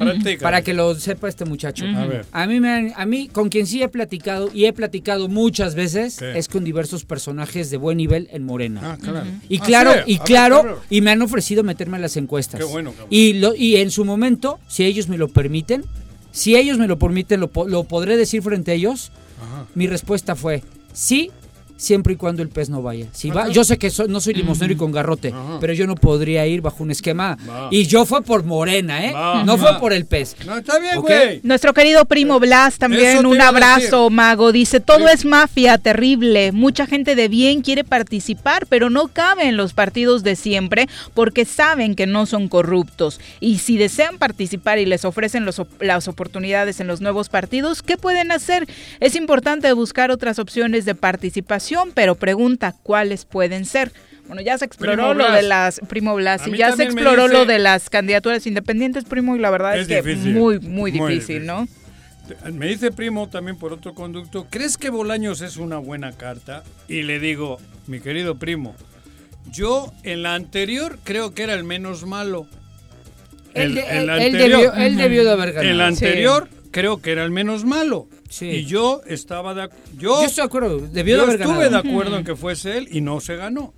Para 0.41 0.61
que 0.61 0.73
lo 0.73 0.95
sepa 0.95 1.27
este 1.29 1.43
muchacho. 1.45 1.85
A 1.85 2.05
ver. 2.05 2.25
A 2.31 2.45
mí, 2.47 2.59
me 2.61 2.69
han- 2.69 2.93
a 2.95 3.05
mí, 3.05 3.27
con 3.29 3.49
quien 3.49 3.67
sí 3.67 3.81
he 3.83 3.87
platicado, 3.89 4.49
y 4.53 4.65
he 4.65 4.73
platicado 4.73 5.27
muchas 5.29 5.75
veces, 5.75 6.17
¿Qué? 6.17 6.37
es 6.37 6.47
con 6.47 6.63
diversos 6.63 7.03
personajes 7.05 7.69
de 7.69 7.77
buen 7.77 7.97
nivel 7.97 8.29
en 8.31 8.45
Morena. 8.45 8.81
Ah, 8.83 8.97
claro. 9.01 9.27
Y 9.49 9.59
Ah, 9.59 9.63
claro, 9.65 9.91
sí, 9.93 9.99
y 10.07 10.15
a 10.15 10.17
ver, 10.19 10.25
claro, 10.27 10.81
y 10.89 11.01
me 11.01 11.11
han 11.11 11.21
ofrecido 11.21 11.63
meterme 11.63 11.97
en 11.97 12.01
las 12.03 12.15
encuestas. 12.17 12.59
Qué 12.59 12.65
bueno, 12.65 12.91
cabrón. 12.91 13.07
Y, 13.09 13.33
lo, 13.33 13.53
y 13.55 13.77
en 13.77 13.91
su 13.91 14.03
momento, 14.05 14.59
si 14.69 14.83
ellos 14.85 15.07
me 15.09 15.17
lo 15.17 15.27
permiten, 15.29 15.83
si 16.31 16.55
ellos 16.55 16.77
me 16.77 16.87
lo 16.87 16.97
permiten, 16.97 17.39
lo, 17.39 17.49
lo 17.67 17.83
podré 17.83 18.17
decir 18.17 18.41
frente 18.41 18.71
a 18.71 18.73
ellos. 18.73 19.11
Ajá. 19.41 19.65
Mi 19.75 19.87
respuesta 19.87 20.35
fue 20.35 20.63
sí, 20.93 21.31
siempre 21.81 22.13
y 22.13 22.15
cuando 22.15 22.43
el 22.43 22.49
pez 22.49 22.69
no 22.69 22.81
vaya. 22.83 23.07
Si 23.11 23.31
va, 23.31 23.49
yo 23.49 23.63
sé 23.63 23.77
que 23.79 23.89
so- 23.89 24.07
no 24.07 24.21
soy 24.21 24.35
limosnero 24.35 24.71
y 24.73 24.75
con 24.75 24.91
garrote, 24.91 25.29
Ajá. 25.29 25.57
pero 25.59 25.73
yo 25.73 25.87
no 25.87 25.95
podría 25.95 26.45
ir 26.45 26.61
bajo 26.61 26.83
un 26.83 26.91
esquema. 26.91 27.37
Va. 27.49 27.69
Y 27.71 27.87
yo 27.87 28.05
fue 28.05 28.21
por 28.21 28.43
Morena, 28.43 29.03
¿eh? 29.05 29.11
Va, 29.13 29.43
no 29.43 29.57
va. 29.57 29.71
fue 29.71 29.79
por 29.79 29.91
el 29.93 30.05
pez. 30.05 30.35
No, 30.45 30.57
está 30.57 30.77
bien, 30.79 31.01
güey. 31.01 31.39
Nuestro 31.43 31.73
querido 31.73 32.05
primo 32.05 32.39
Blas 32.39 32.73
Eso 32.73 32.79
también, 32.79 33.25
un 33.25 33.41
abrazo, 33.41 34.09
mago. 34.11 34.51
Dice, 34.51 34.79
todo 34.79 35.07
Sí. 35.07 35.13
es 35.13 35.25
mafia, 35.25 35.77
terrible. 35.79 36.51
Mucha 36.51 36.85
gente 36.85 37.15
de 37.15 37.27
bien 37.27 37.61
quiere 37.61 37.83
participar, 37.83 38.67
pero 38.67 38.89
no 38.91 39.07
cabe 39.07 39.47
en 39.47 39.57
los 39.57 39.73
partidos 39.73 40.23
de 40.23 40.35
siempre 40.35 40.87
porque 41.15 41.45
saben 41.45 41.95
que 41.95 42.05
no 42.05 42.25
son 42.27 42.47
corruptos. 42.47 43.19
Y 43.39 43.57
si 43.57 43.77
desean 43.77 44.17
participar 44.19 44.77
y 44.77 44.85
les 44.85 45.03
ofrecen 45.05 45.45
los 45.45 45.57
op- 45.59 45.81
las 45.81 46.07
oportunidades 46.07 46.79
en 46.79 46.85
los 46.87 47.01
nuevos 47.01 47.29
partidos, 47.29 47.81
¿qué 47.81 47.97
pueden 47.97 48.31
hacer? 48.31 48.67
Es 48.99 49.15
importante 49.15 49.71
buscar 49.73 50.11
otras 50.11 50.37
opciones 50.37 50.85
de 50.85 50.93
participación, 50.93 51.70
pero 51.93 52.15
pregunta, 52.15 52.73
¿cuáles 52.83 53.25
pueden 53.25 53.65
ser? 53.65 53.91
Bueno, 54.27 54.41
ya 54.41 54.57
se 54.57 54.65
exploró 54.65 55.13
lo 55.13 55.29
de 55.31 55.41
las, 55.41 55.81
primo 55.89 56.15
Blas, 56.15 56.47
y 56.47 56.55
ya 56.57 56.73
se 56.75 56.83
exploró 56.83 57.23
dice- 57.23 57.33
lo 57.33 57.45
de 57.45 57.59
las 57.59 57.89
candidaturas 57.89 58.45
independientes, 58.47 59.03
primo, 59.03 59.35
y 59.35 59.39
la 59.39 59.49
verdad 59.49 59.75
es, 59.75 59.81
Es 59.81 59.87
que 59.87 60.01
difícil. 60.01 60.33
muy, 60.33 60.59
muy 60.59 60.91
Muy 60.91 60.91
difícil, 60.91 61.41
difícil. 61.41 61.45
¿no? 61.45 61.67
Me 62.53 62.67
dice 62.67 62.91
primo 62.91 63.27
también 63.27 63.57
por 63.57 63.73
otro 63.73 63.93
conducto, 63.93 64.47
¿crees 64.49 64.77
que 64.77 64.89
Bolaños 64.89 65.41
es 65.41 65.57
una 65.57 65.77
buena 65.79 66.13
carta? 66.13 66.63
Y 66.87 67.01
le 67.01 67.19
digo, 67.19 67.59
mi 67.87 67.99
querido 67.99 68.35
primo, 68.35 68.73
yo 69.51 69.91
en 70.03 70.23
la 70.23 70.35
anterior 70.35 70.97
creo 71.03 71.33
que 71.33 71.43
era 71.43 71.53
el 71.55 71.65
menos 71.65 72.05
malo. 72.05 72.47
El- 73.53 73.77
el 73.79 74.03
él 74.03 74.09
anterior- 74.09 74.49
debió, 74.49 74.73
él 74.75 74.95
debió 74.95 75.23
de 75.25 75.31
haber 75.31 75.51
ganado. 75.53 75.71
El 75.73 75.81
anterior 75.81 76.47
creo 76.71 77.01
que 77.01 77.11
era 77.11 77.23
el 77.23 77.31
menos 77.31 77.63
malo. 77.65 78.07
Sí. 78.29 78.47
Y 78.47 78.65
yo 78.65 79.01
estaba 79.07 79.53
de 79.53 79.63
acuerdo. 79.63 79.85
Yo, 79.97 80.21
Yo 80.21 80.25
estoy 80.25 80.41
de 80.41 80.45
acuerdo, 80.45 80.79
debió 80.79 81.15
de 81.15 81.19
yo 81.19 81.23
haber 81.27 81.41
estuve 81.41 81.63
ganado. 81.65 81.83
de 81.83 81.89
acuerdo 81.89 82.17
en 82.17 82.23
que 82.25 82.35
fuese 82.35 82.77
él 82.77 82.87
y 82.91 83.01
no 83.01 83.19
se 83.21 83.35
ganó. 83.35 83.73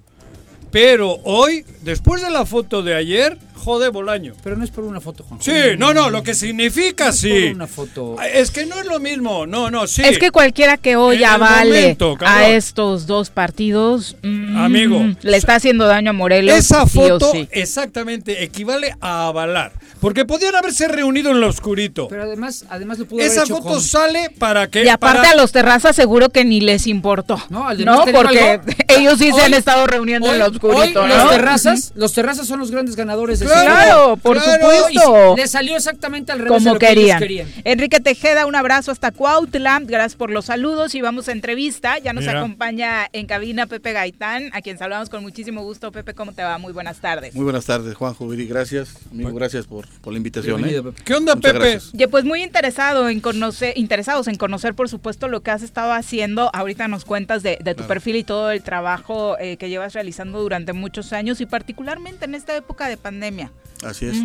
Pero 0.71 1.19
hoy, 1.23 1.65
después 1.81 2.21
de 2.21 2.31
la 2.31 2.45
foto 2.45 2.81
de 2.81 2.95
ayer, 2.95 3.37
jode 3.63 3.89
Bolaño. 3.89 4.33
Pero 4.43 4.55
no 4.55 4.63
es 4.63 4.71
por 4.71 4.83
una 4.83 4.99
foto, 5.01 5.23
Juan. 5.23 5.41
Sí, 5.41 5.51
no, 5.77 5.93
no, 5.93 6.09
lo 6.09 6.23
que 6.23 6.33
significa 6.33 7.09
es 7.09 7.19
sí. 7.19 7.29
por 7.29 7.55
una 7.55 7.67
foto. 7.67 8.15
Es 8.21 8.51
que 8.51 8.65
no 8.65 8.79
es 8.79 8.85
lo 8.85 8.99
mismo, 8.99 9.45
no, 9.45 9.71
no, 9.71 9.87
sí. 9.87 10.01
Es 10.03 10.19
que 10.19 10.31
cualquiera 10.31 10.77
que 10.77 10.95
hoy 10.95 11.23
avale 11.23 11.81
momento, 11.81 12.17
a 12.21 12.47
estos 12.49 13.07
dos 13.07 13.29
partidos, 13.29 14.15
mm, 14.21 14.57
Amigo, 14.57 14.99
le 15.21 15.37
está 15.37 15.55
haciendo 15.55 15.85
daño 15.87 16.11
a 16.11 16.13
Morelos. 16.13 16.57
Esa 16.57 16.85
foto 16.85 17.31
sí. 17.31 17.47
exactamente 17.51 18.43
equivale 18.43 18.95
a 19.01 19.27
avalar. 19.27 19.71
Porque 19.99 20.25
podían 20.25 20.55
haberse 20.55 20.87
reunido 20.87 21.31
en 21.31 21.39
lo 21.39 21.47
oscurito. 21.47 22.07
Pero 22.09 22.23
además, 22.23 22.65
además 22.69 22.99
lo 22.99 23.05
pudo 23.05 23.19
haber 23.21 23.31
Esa 23.31 23.43
hecho 23.43 23.55
foto 23.57 23.69
con- 23.69 23.81
sale 23.81 24.29
para 24.37 24.67
que. 24.67 24.83
Y 24.83 24.89
aparte 24.89 25.19
para- 25.19 25.31
a 25.31 25.35
los 25.35 25.51
terrazas 25.53 25.95
seguro 25.95 26.29
que 26.29 26.43
ni 26.43 26.59
les 26.59 26.87
importó. 26.87 27.41
No, 27.49 27.63
No, 27.73 28.03
te 28.03 28.11
digo 28.11 28.21
porque 28.21 28.39
algo. 28.39 28.63
ellos 28.89 29.17
sí 29.19 29.31
se 29.31 29.41
han 29.41 29.53
estado 29.53 29.87
reuniendo 29.87 30.31
en 30.31 30.39
lo 30.39 30.47
oscurito, 30.47 31.03
hoy 31.03 31.07
¿no? 31.09 31.15
los 31.17 31.29
terrazas, 31.29 31.93
los 31.95 32.13
terrazas 32.13 32.47
son 32.47 32.59
los 32.59 32.69
grandes 32.71 32.95
ganadores 32.95 33.39
de 33.39 33.45
Claro, 33.61 34.17
por 34.17 34.39
supuesto. 34.39 35.33
Y 35.33 35.37
le 35.37 35.47
salió 35.47 35.75
exactamente 35.75 36.31
al 36.31 36.39
revés 36.39 36.51
de 36.51 36.57
como 36.59 36.73
lo 36.73 36.79
que 36.79 36.85
ellos 36.91 36.99
querían. 37.17 37.19
querían. 37.19 37.47
Enrique 37.63 37.99
Tejeda, 37.99 38.45
un 38.45 38.55
abrazo 38.55 38.91
hasta 38.91 39.11
Cuautla. 39.11 39.79
Gracias 39.83 40.15
por 40.15 40.29
los 40.31 40.45
saludos 40.45 40.95
y 40.95 41.01
vamos 41.01 41.27
a 41.27 41.31
entrevista. 41.31 41.97
Ya 41.99 42.13
nos 42.13 42.25
Mira. 42.25 42.39
acompaña 42.39 43.07
en 43.13 43.25
cabina 43.27 43.65
Pepe 43.67 43.93
Gaitán, 43.93 44.49
a 44.53 44.61
quien 44.61 44.77
saludamos 44.77 45.09
con 45.09 45.21
muchísimo 45.21 45.63
gusto. 45.63 45.91
Pepe, 45.91 46.13
¿cómo 46.13 46.33
te 46.33 46.43
va? 46.43 46.57
Muy 46.57 46.73
buenas 46.73 46.99
tardes. 46.99 47.33
Muy 47.35 47.43
buenas 47.43 47.65
tardes, 47.65 47.95
Juanjo 47.95 48.27
Viri, 48.27 48.47
gracias. 48.47 48.95
Amigo, 49.11 49.33
gracias 49.33 49.65
por, 49.67 49.87
por 50.01 50.13
la 50.13 50.17
invitación. 50.17 50.63
¿eh? 50.65 50.81
¿Qué 51.05 51.13
onda, 51.15 51.35
Muchas 51.35 51.53
Pepe? 51.53 51.69
gracias. 51.71 52.09
Pues 52.11 52.25
muy 52.25 52.43
interesado 52.43 53.09
en 53.09 53.19
conocer, 53.21 53.73
interesados 53.77 54.27
en 54.27 54.35
conocer, 54.35 54.73
por 54.75 54.89
supuesto, 54.89 55.27
lo 55.27 55.41
que 55.41 55.51
has 55.51 55.61
estado 55.63 55.91
haciendo. 55.93 56.49
Ahorita 56.53 56.87
nos 56.87 57.05
cuentas 57.05 57.43
de, 57.43 57.57
de 57.61 57.73
tu 57.73 57.83
Claro. 57.83 57.87
perfil 57.87 58.15
y 58.17 58.23
todo 58.23 58.51
el 58.51 58.61
trabajo 58.63 59.35
eh, 59.39 59.57
que 59.57 59.67
llevas 59.69 59.93
realizando 59.93 60.39
durante 60.41 60.73
muchos 60.73 61.11
años 61.11 61.41
y 61.41 61.45
particularmente 61.45 62.25
en 62.25 62.35
esta 62.35 62.55
época 62.55 62.87
de 62.87 62.97
pandemia. 62.97 63.42
Así 63.83 64.05
es. 64.05 64.17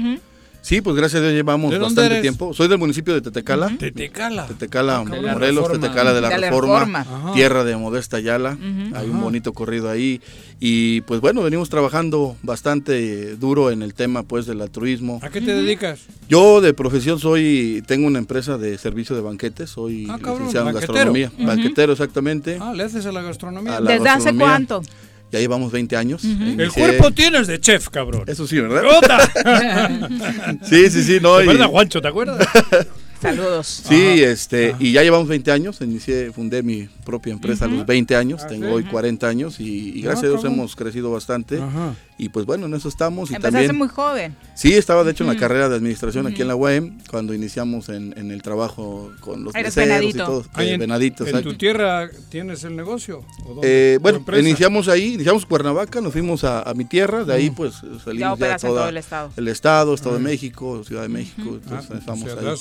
Sí, 0.61 0.83
pues 0.83 0.97
gracias 0.97 1.21
a 1.21 1.25
Dios 1.25 1.35
llevamos 1.35 1.71
¿De 1.71 1.79
dónde 1.79 1.95
bastante 1.95 2.07
eres? 2.11 2.23
tiempo. 2.23 2.53
Soy 2.53 2.69
del 2.69 2.77
municipio 2.79 3.14
de 3.14 3.23
Tetecala. 3.23 3.71
Tetecala. 3.79 4.47
Tetecala, 4.49 5.03
Morelos, 5.03 5.64
Reforma. 5.64 5.81
Tetecala 5.81 6.12
de 6.12 6.21
la 6.21 6.29
De 6.29 6.39
la 6.39 6.51
Reforma, 6.51 7.33
tierra 7.33 7.64
de 7.64 7.77
Modesta 7.77 8.19
Ayala. 8.19 8.59
Hay 8.95 9.09
un 9.09 9.21
bonito 9.21 9.53
corrido 9.55 9.89
ahí. 9.89 10.21
Y 10.61 11.01
pues 11.03 11.21
bueno, 11.21 11.43
venimos 11.43 11.71
trabajando 11.71 12.37
bastante 12.43 13.37
duro 13.37 13.71
en 13.71 13.83
el 13.83 13.95
tema 13.95 14.25
pues 14.25 14.45
del 14.47 14.61
altruismo. 14.61 15.21
¿A 15.23 15.31
qué 15.31 15.41
te 15.41 15.55
dedicas? 15.55 16.01
Yo 16.29 16.61
de 16.61 16.75
profesión 16.75 17.19
soy, 17.21 17.83
tengo 17.87 18.07
una 18.09 18.19
empresa 18.19 18.59
de 18.59 18.77
servicio 18.77 19.14
de 19.16 19.23
banquetes, 19.23 19.71
soy 19.71 20.07
Ah, 20.11 20.19
cabrón, 20.19 20.35
licenciado 20.39 20.69
en 20.69 20.75
gastronomía. 20.75 21.33
Banquetero, 21.39 21.93
exactamente. 21.93 22.59
Ah, 22.61 22.75
le 22.75 22.83
haces 22.83 23.07
a 23.07 23.12
la 23.12 23.23
gastronomía. 23.23 23.77
A 23.77 23.81
la 23.81 23.93
¿Desde 23.93 24.09
hace 24.09 24.35
cuánto? 24.35 24.83
Ya 25.31 25.39
llevamos 25.41 25.70
20 25.72 25.97
años. 25.97 26.22
El 26.24 26.72
cuerpo 26.72 27.11
tienes 27.12 27.47
de 27.47 27.61
chef, 27.61 27.89
cabrón. 27.91 28.24
Eso 28.26 28.47
sí, 28.47 28.59
¿verdad? 28.61 28.83
Sí, 30.64 30.91
sí, 30.91 31.03
sí, 31.05 31.18
no. 31.20 31.37
¿Te 31.39 31.45
y- 31.45 31.49
acuerdas, 31.49 31.66
Juancho? 31.68 32.01
¿Te 32.03 32.09
acuerdas? 32.09 32.47
Saludos. 33.21 33.83
Sí, 33.89 34.23
este, 34.23 34.75
y 34.79 34.93
ya 34.93 35.03
llevamos 35.03 35.29
20 35.29 35.51
años, 35.51 35.81
inicié, 35.81 36.31
fundé 36.33 36.62
mi 36.62 36.89
propia 37.05 37.33
empresa 37.33 37.64
a 37.64 37.69
Ujú. 37.69 37.79
los 37.79 37.87
20 37.87 38.14
años, 38.16 38.43
Ah, 38.45 38.47
tengo 38.49 38.71
hoy 38.73 38.85
40 38.85 39.27
años 39.29 39.59
y, 39.61 39.99
y 39.99 40.03
gracias 40.03 40.25
Ah, 40.25 40.27
a 40.29 40.31
Dios 40.31 40.45
hemos 40.45 40.77
crecido 40.77 41.11
bastante 41.11 41.61
Ajá. 41.61 41.95
y 42.16 42.29
pues 42.29 42.47
bueno, 42.47 42.66
en 42.66 42.75
eso 42.75 42.89
estamos 42.89 43.31
y 43.31 43.35
Empezaste 43.35 43.57
también... 43.66 43.77
muy 43.77 43.89
joven. 43.89 44.37
Sí, 44.55 44.73
estaba 44.75 45.03
de 45.05 45.12
hecho 45.12 45.25
en 45.25 45.29
la 45.31 45.37
carrera 45.37 45.69
de 45.69 45.77
administración 45.77 46.27
aquí 46.27 46.43
en 46.43 46.49
la. 46.49 46.57
UAM 46.59 46.99
cuando 47.11 47.35
iniciamos 47.35 47.89
en, 47.89 48.12
en 48.19 48.31
el 48.33 48.43
trabajo 48.43 49.12
con 49.21 49.45
los 49.45 49.55
Eres 49.55 49.77
y 49.77 50.12
todo. 50.12 50.45
Ahí 50.55 50.71
eh, 50.71 50.75
en, 50.75 50.81
venadito, 50.81 51.25
¿En 51.27 51.43
tu 51.43 51.55
tierra 51.55 52.11
tienes 52.31 52.64
el 52.64 52.75
negocio? 52.77 53.25
¿O 53.47 53.55
dónde? 53.55 53.95
Eh, 53.95 53.97
¿Tu 53.97 54.03
bueno, 54.03 54.25
iniciamos 54.39 54.89
ahí, 54.89 55.14
iniciamos 55.14 55.47
Cuernavaca, 55.47 56.01
nos 56.01 56.12
fuimos 56.12 56.43
a, 56.45 56.62
a 56.62 56.75
mi 56.75 56.85
tierra, 56.85 57.25
de 57.25 57.33
ahí 57.35 57.51
pues 57.51 57.75
salimos 57.75 58.05
Ya 58.07 58.19
ya, 58.19 58.33
operas 58.33 58.64
en 58.64 58.71
toda- 58.71 58.81
todo 58.83 58.89
el 58.91 58.97
estado. 58.97 59.31
el 59.37 59.49
estado, 59.49 59.95
Estado 59.95 60.14
Ah. 60.16 60.19
de 60.19 60.25
México, 60.25 60.83
Ciudad 60.85 61.03
de 61.03 61.09
México, 61.09 61.43
Ah, 61.43 61.59
entonces 61.62 61.91
o 61.91 61.95
estamos 61.95 62.25
sea, 62.31 62.33
ahí. 62.51 62.57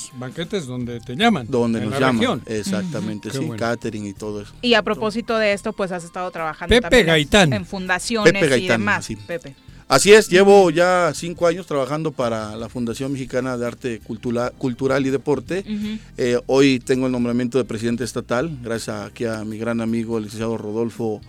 Banquetes 0.47 0.67
donde 0.67 0.99
te 0.99 1.15
llaman. 1.15 1.47
Donde 1.49 1.79
en 1.79 1.85
nos 1.89 1.93
la 1.93 1.99
llaman, 2.07 2.19
región. 2.19 2.41
exactamente, 2.45 3.29
Qué 3.29 3.37
sí, 3.37 3.43
bueno. 3.45 3.59
catering 3.59 4.05
y 4.07 4.13
todo 4.13 4.41
eso. 4.41 4.53
Y 4.61 4.73
a 4.73 4.81
propósito 4.83 5.37
de 5.37 5.53
esto, 5.53 5.73
pues 5.73 5.91
has 5.91 6.03
estado 6.03 6.29
trabajando 6.31 6.69
Pepe 6.73 6.81
también 6.81 7.01
en- 7.01 7.07
Gaitán. 7.07 7.53
en 7.53 7.65
fundaciones 7.65 8.33
Pepe 8.33 8.45
y 8.45 8.49
Gaitán, 8.49 8.79
demás. 8.81 9.05
sí. 9.05 9.15
Pepe. 9.15 9.55
Así 9.89 10.11
es, 10.11 10.27
llevo 10.27 10.69
ya 10.69 11.13
cinco 11.15 11.47
años 11.47 11.65
trabajando 11.65 12.11
para 12.11 12.57
la 12.57 12.67
Fundación 12.67 13.13
Mexicana 13.13 13.57
de 13.57 13.65
Arte 13.67 13.99
Cultura- 14.01 14.51
Cultural 14.57 15.05
y 15.05 15.11
Deporte. 15.11 15.63
Eh, 16.17 16.37
hoy 16.47 16.79
tengo 16.81 17.05
el 17.05 17.13
nombramiento 17.13 17.57
de 17.57 17.63
presidente 17.63 18.03
estatal, 18.03 18.57
gracias 18.61 19.05
aquí 19.05 19.23
a 19.23 19.45
mi 19.45 19.57
gran 19.57 19.79
amigo, 19.79 20.17
el 20.17 20.25
licenciado 20.25 20.57
Rodolfo, 20.57 21.21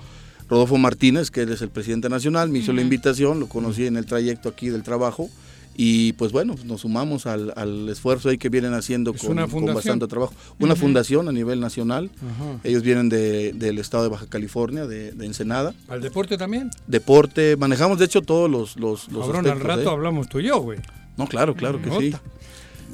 Rodolfo 0.49 0.77
Martínez, 0.77 1.31
que 1.31 1.43
él 1.43 1.53
es 1.53 1.63
el 1.63 1.69
presidente 1.69 2.09
nacional, 2.09 2.49
me 2.49 2.59
hizo 2.59 2.73
la 2.73 2.83
invitación, 2.83 3.39
lo 3.39 3.49
conocí 3.49 3.87
en 3.87 3.97
el 3.97 4.07
trayecto 4.07 4.49
aquí 4.49 4.71
del 4.71 4.83
trabajo. 4.83 5.31
Y 5.81 6.13
pues 6.15 6.33
bueno, 6.33 6.57
nos 6.65 6.81
sumamos 6.81 7.27
al, 7.27 7.53
al 7.55 7.89
esfuerzo 7.89 8.31
ahí 8.31 8.37
que 8.37 8.49
vienen 8.49 8.75
haciendo 8.75 9.15
con, 9.15 9.37
bastante 9.73 10.09
trabajo. 10.09 10.35
Una 10.59 10.75
fundación 10.75 11.29
a 11.29 11.33
nivel 11.33 11.61
nacional. 11.61 12.11
Ellos 12.65 12.83
vienen 12.83 13.09
de- 13.09 13.53
del 13.53 13.79
estado 13.79 14.03
de 14.03 14.09
Baja 14.11 14.27
California, 14.29 14.87
de, 14.89 15.13
de 15.13 15.25
Ensenada. 15.27 15.73
¿Al 15.87 16.01
deporte 16.03 16.37
también? 16.37 16.71
Deporte, 16.89 17.57
manejamos 17.57 18.01
de 18.01 18.07
hecho 18.07 18.23
todos 18.23 18.51
los, 18.51 18.77
los, 18.77 19.09
los 19.13 19.25
Cabrón, 19.27 19.47
al 19.47 19.61
rato 19.61 19.83
¿eh? 19.83 19.89
hablamos 19.93 20.29
tú 20.29 20.41
y 20.41 20.49
yo, 20.49 20.59
güey. 20.61 20.81
No, 21.17 21.29
claro, 21.29 21.55
claro 21.55 21.81
que 21.81 21.91
sí. 21.99 22.13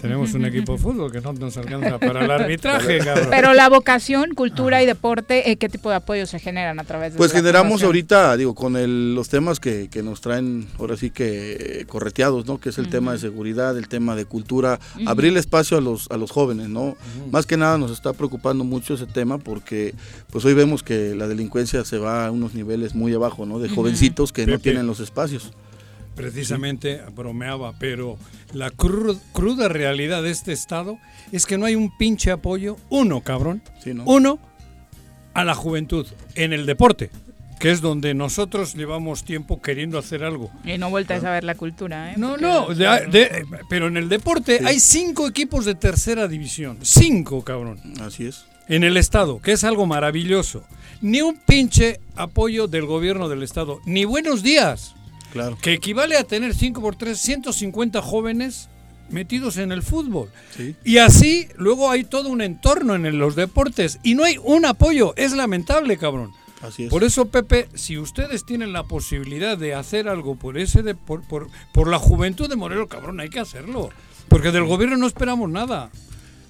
Tenemos 0.05 0.35
un 0.35 0.45
equipo 0.45 0.73
de 0.75 0.79
fútbol 0.79 1.11
que 1.11 1.21
no 1.23 1.33
nos 1.33 1.57
alcanza 1.57 1.99
para 1.99 2.25
el 2.27 2.31
arbitraje, 2.31 2.99
cabrón. 2.99 3.29
Pero 3.31 3.55
la 3.55 3.71
vocación, 3.71 4.35
cultura 4.35 4.83
y 4.83 4.87
deporte, 4.87 5.51
eh, 5.51 5.57
¿qué 5.57 5.71
tipo 5.71 5.89
de 5.89 5.97
apoyo 5.97 6.27
se 6.27 6.39
generan 6.39 6.79
a 6.79 6.85
través 6.85 7.13
de 7.13 7.17
Pues 7.19 7.33
generamos 7.33 7.83
ahorita, 7.83 8.37
digo, 8.37 8.55
con 8.55 8.77
el- 8.77 9.15
los 9.15 9.31
temas 9.31 9.61
que, 9.61 9.89
que 9.91 10.03
nos 10.03 10.21
traen 10.21 10.67
ahora 10.79 10.99
sí 10.99 11.11
que 11.11 11.81
eh, 11.81 11.85
correteados, 11.87 12.45
¿no? 12.47 12.61
Que 12.61 12.69
es 12.69 12.77
el 12.79 12.91
tema 12.91 13.13
de 13.13 13.19
seguridad, 13.19 13.79
el 13.79 13.89
tema 13.89 14.15
de 14.15 14.27
cultura, 14.27 14.79
abrir 15.07 15.35
espacio 15.39 15.79
a 15.79 15.81
los, 15.81 16.11
a 16.11 16.19
los 16.19 16.31
jóvenes, 16.31 16.69
¿no? 16.69 16.97
Más 17.31 17.47
que 17.47 17.57
nada 17.57 17.79
nos 17.79 17.91
está 17.91 18.13
preocupando 18.13 18.63
mucho 18.65 18.95
ese 18.95 19.07
tema 19.07 19.39
porque 19.39 19.95
pues 20.31 20.45
hoy 20.45 20.53
vemos 20.53 20.83
que 20.83 21.15
la 21.15 21.27
delincuencia 21.29 21.83
se 21.85 21.97
va 21.97 22.27
a 22.27 22.31
unos 22.31 22.53
niveles 22.55 22.95
muy 22.95 23.15
abajo, 23.15 23.47
¿no? 23.47 23.59
De 23.59 23.71
jovencitos 23.71 24.33
que 24.33 24.47
no 24.47 24.59
tienen 24.59 24.87
los 24.87 25.01
espacios. 25.01 25.51
Precisamente 26.15 27.01
bromeaba, 27.15 27.73
pero 27.79 28.17
la 28.53 28.71
cru- 28.71 29.19
cruda 29.33 29.69
realidad 29.69 30.23
de 30.23 30.31
este 30.31 30.53
estado 30.53 30.99
es 31.33 31.47
que 31.47 31.59
no 31.59 31.67
hay 31.67 31.75
un 31.75 31.97
pinche 31.97 32.31
apoyo, 32.31 32.77
uno, 32.91 33.21
cabrón, 33.23 33.63
Sí, 33.83 33.95
¿no? 33.95 34.05
uno, 34.07 34.39
a 35.35 35.45
la 35.45 35.55
juventud 35.55 36.07
en 36.37 36.53
el 36.53 36.67
deporte, 36.67 37.11
que 37.59 37.71
es 37.73 37.81
donde 37.81 38.15
nosotros 38.15 38.75
llevamos 38.75 39.25
tiempo 39.25 39.61
queriendo 39.61 39.99
hacer 39.99 40.23
algo. 40.23 40.51
Y 40.65 40.79
no 40.79 40.91
vueltas 40.91 41.25
a 41.25 41.31
ver 41.31 41.43
la 41.45 41.55
cultura, 41.57 42.13
¿eh? 42.13 42.15
No, 42.17 42.31
Porque- 42.31 42.43
no, 42.45 42.69
de- 42.69 43.07
de- 43.11 43.47
pero 43.69 43.89
en 43.89 43.97
el 43.97 44.09
deporte 44.09 44.61
hay 44.65 44.79
cinco 44.79 45.27
equipos 45.27 45.65
de 45.65 45.75
tercera 45.75 46.29
división, 46.29 46.79
cinco, 46.83 47.43
cabrón, 47.43 47.81
Así 48.01 48.27
es. 48.27 48.45
en 48.69 48.85
el 48.85 48.97
estado, 48.97 49.41
que 49.43 49.53
es 49.53 49.65
algo 49.65 49.87
maravilloso. 49.87 50.63
Ni 51.01 51.21
un 51.21 51.37
pinche 51.37 52.01
apoyo 52.17 52.67
del 52.69 52.87
gobierno 52.87 53.29
del 53.29 53.43
estado, 53.43 53.81
ni 53.85 54.05
buenos 54.05 54.43
días. 54.43 54.95
Claro. 55.35 55.59
que 55.61 55.75
equivale 55.75 56.17
a 56.17 56.25
tener 56.25 56.55
5 56.55 56.81
por 56.81 56.97
3, 56.97 57.19
150 57.19 58.01
jóvenes 58.01 58.71
metidos 59.11 59.59
en 59.59 59.71
el 59.73 59.83
fútbol. 59.83 60.31
Sí. 60.57 60.75
Y 60.85 60.97
así 60.97 61.49
luego 61.57 61.91
hay 61.91 62.05
todo 62.05 62.31
un 62.31 62.41
entorno 62.41 62.95
en 62.95 63.19
los 63.19 63.37
deportes 63.37 63.99
y 64.03 64.15
no 64.15 64.25
hay 64.25 64.39
un 64.43 64.65
apoyo. 64.65 65.13
Es 65.17 65.33
lamentable, 65.33 65.99
cabrón. 65.99 66.33
Así 66.63 66.85
es. 66.85 66.91
Por 66.91 67.05
eso, 67.05 67.27
Pepe, 67.27 67.69
si 67.75 67.99
ustedes 67.99 68.47
tienen 68.47 68.73
la 68.73 68.85
posibilidad 68.85 69.59
de 69.59 69.75
hacer 69.75 70.09
algo 70.09 70.37
por 70.37 70.57
ese 70.57 70.83
de- 70.83 70.95
por, 70.95 71.23
por, 71.29 71.49
por 71.73 71.89
la 71.89 71.99
juventud 71.99 72.49
de 72.49 72.57
Morelos, 72.57 72.89
cabrón, 72.89 73.21
hay 73.21 73.29
que 73.29 73.41
hacerlo. 73.41 73.91
Porque 74.31 74.51
del 74.53 74.65
gobierno 74.65 74.97
no 74.97 75.07
esperamos 75.07 75.51
nada. 75.51 75.91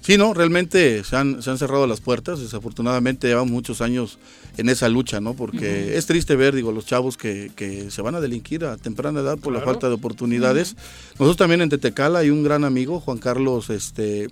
Sí, 0.05 0.19
no, 0.19 0.35
realmente 0.35 1.03
se 1.03 1.15
han, 1.15 1.41
se 1.41 1.49
han 1.49 1.57
cerrado 1.57 1.87
las 1.87 1.99
puertas. 1.99 2.39
Desafortunadamente 2.39 3.27
llevamos 3.27 3.49
muchos 3.49 3.81
años 3.81 4.19
en 4.55 4.69
esa 4.69 4.87
lucha, 4.87 5.19
¿no? 5.19 5.33
Porque 5.33 5.97
es 5.97 6.05
triste 6.05 6.35
ver, 6.35 6.53
digo, 6.53 6.71
los 6.71 6.85
chavos 6.85 7.17
que, 7.17 7.51
que 7.55 7.89
se 7.89 8.03
van 8.03 8.13
a 8.13 8.21
delinquir 8.21 8.65
a 8.65 8.77
temprana 8.77 9.21
edad 9.21 9.39
por 9.39 9.51
la 9.51 9.61
falta 9.61 9.87
de 9.87 9.95
oportunidades. 9.95 10.75
Nosotros 11.13 11.37
también 11.37 11.61
en 11.63 11.69
Tetecala 11.69 12.19
hay 12.19 12.29
un 12.29 12.43
gran 12.43 12.65
amigo, 12.65 12.99
Juan 12.99 13.17
Carlos, 13.17 13.71
este, 13.71 14.29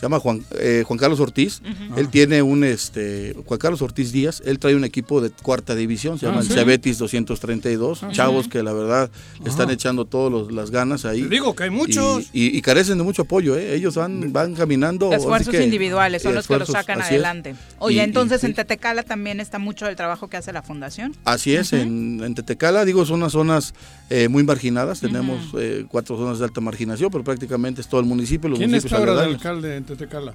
se 0.00 0.06
llama 0.06 0.18
Juan, 0.18 0.42
eh, 0.58 0.82
Juan 0.86 0.98
Carlos 0.98 1.20
Ortiz. 1.20 1.60
Él 1.94 2.08
tiene 2.08 2.40
un, 2.40 2.64
este, 2.64 3.34
Juan 3.44 3.58
Carlos 3.58 3.82
Ortiz 3.82 4.12
Díaz, 4.12 4.42
él 4.46 4.58
trae 4.58 4.74
un 4.74 4.84
equipo 4.84 5.20
de 5.20 5.28
cuarta 5.28 5.74
división, 5.74 6.18
se 6.18 6.24
Ah, 6.26 6.30
llama 6.30 6.42
¿sí? 6.42 6.48
el 6.52 6.58
Cebetis 6.58 6.96
232. 7.34 8.02
Ah, 8.02 8.08
chavos 8.10 8.44
sí. 8.44 8.50
que 8.50 8.62
la 8.62 8.72
verdad 8.72 9.10
le 9.44 9.50
están 9.50 9.66
Ajá. 9.66 9.74
echando 9.74 10.06
todas 10.06 10.50
las 10.52 10.70
ganas 10.70 11.04
ahí. 11.04 11.22
Te 11.24 11.28
digo 11.28 11.54
que 11.54 11.64
hay 11.64 11.70
muchos. 11.70 12.30
Y, 12.32 12.46
y- 12.46 12.56
y 12.56 12.62
carecen 12.62 12.96
de 12.96 13.04
mucho 13.04 13.22
apoyo, 13.22 13.56
¿eh? 13.56 13.74
Ellos 13.74 13.94
van, 13.96 14.32
van 14.32 14.54
caminando. 14.54 15.12
Esfuerzos 15.12 15.50
que- 15.52 15.62
individuales 15.62 16.22
son 16.22 16.34
los 16.34 16.46
que 16.48 16.58
los 16.58 16.68
sacan 16.68 17.02
adelante. 17.02 17.54
Oye, 17.78 17.96
Y- 17.96 18.00
entonces 18.00 18.42
en 18.44 18.54
Tetecala 18.54 19.02
también 19.02 19.38
está 19.38 19.58
mucho 19.58 19.86
el 19.86 19.96
trabajo 19.96 20.28
que 20.28 20.38
hace 20.38 20.52
la 20.52 20.62
fundación. 20.62 21.14
Así 21.26 21.54
es, 21.54 21.74
en, 21.74 22.22
en 22.24 22.34
Tetecala, 22.34 22.86
digo, 22.86 23.04
son 23.04 23.16
unas 23.20 23.32
zonas 23.32 23.74
eh, 24.08 24.28
muy 24.28 24.42
marginadas, 24.44 25.00
tenemos 25.00 25.50
eh, 25.58 25.84
cuatro 25.88 26.16
zonas 26.16 26.38
de 26.38 26.44
alta 26.46 26.60
marginación, 26.60 27.10
pero 27.12 27.22
prácticamente 27.22 27.80
es 27.82 27.88
todo 27.88 28.00
el 28.00 28.06
municipio, 28.06 28.48
los 28.48 28.58
¿Quién 28.58 28.70
municipios 28.70 28.92
está 28.92 28.98
ahora 28.98 29.12
de 29.12 29.18
aledaños. 29.36 29.42
Tetecala? 29.90 30.34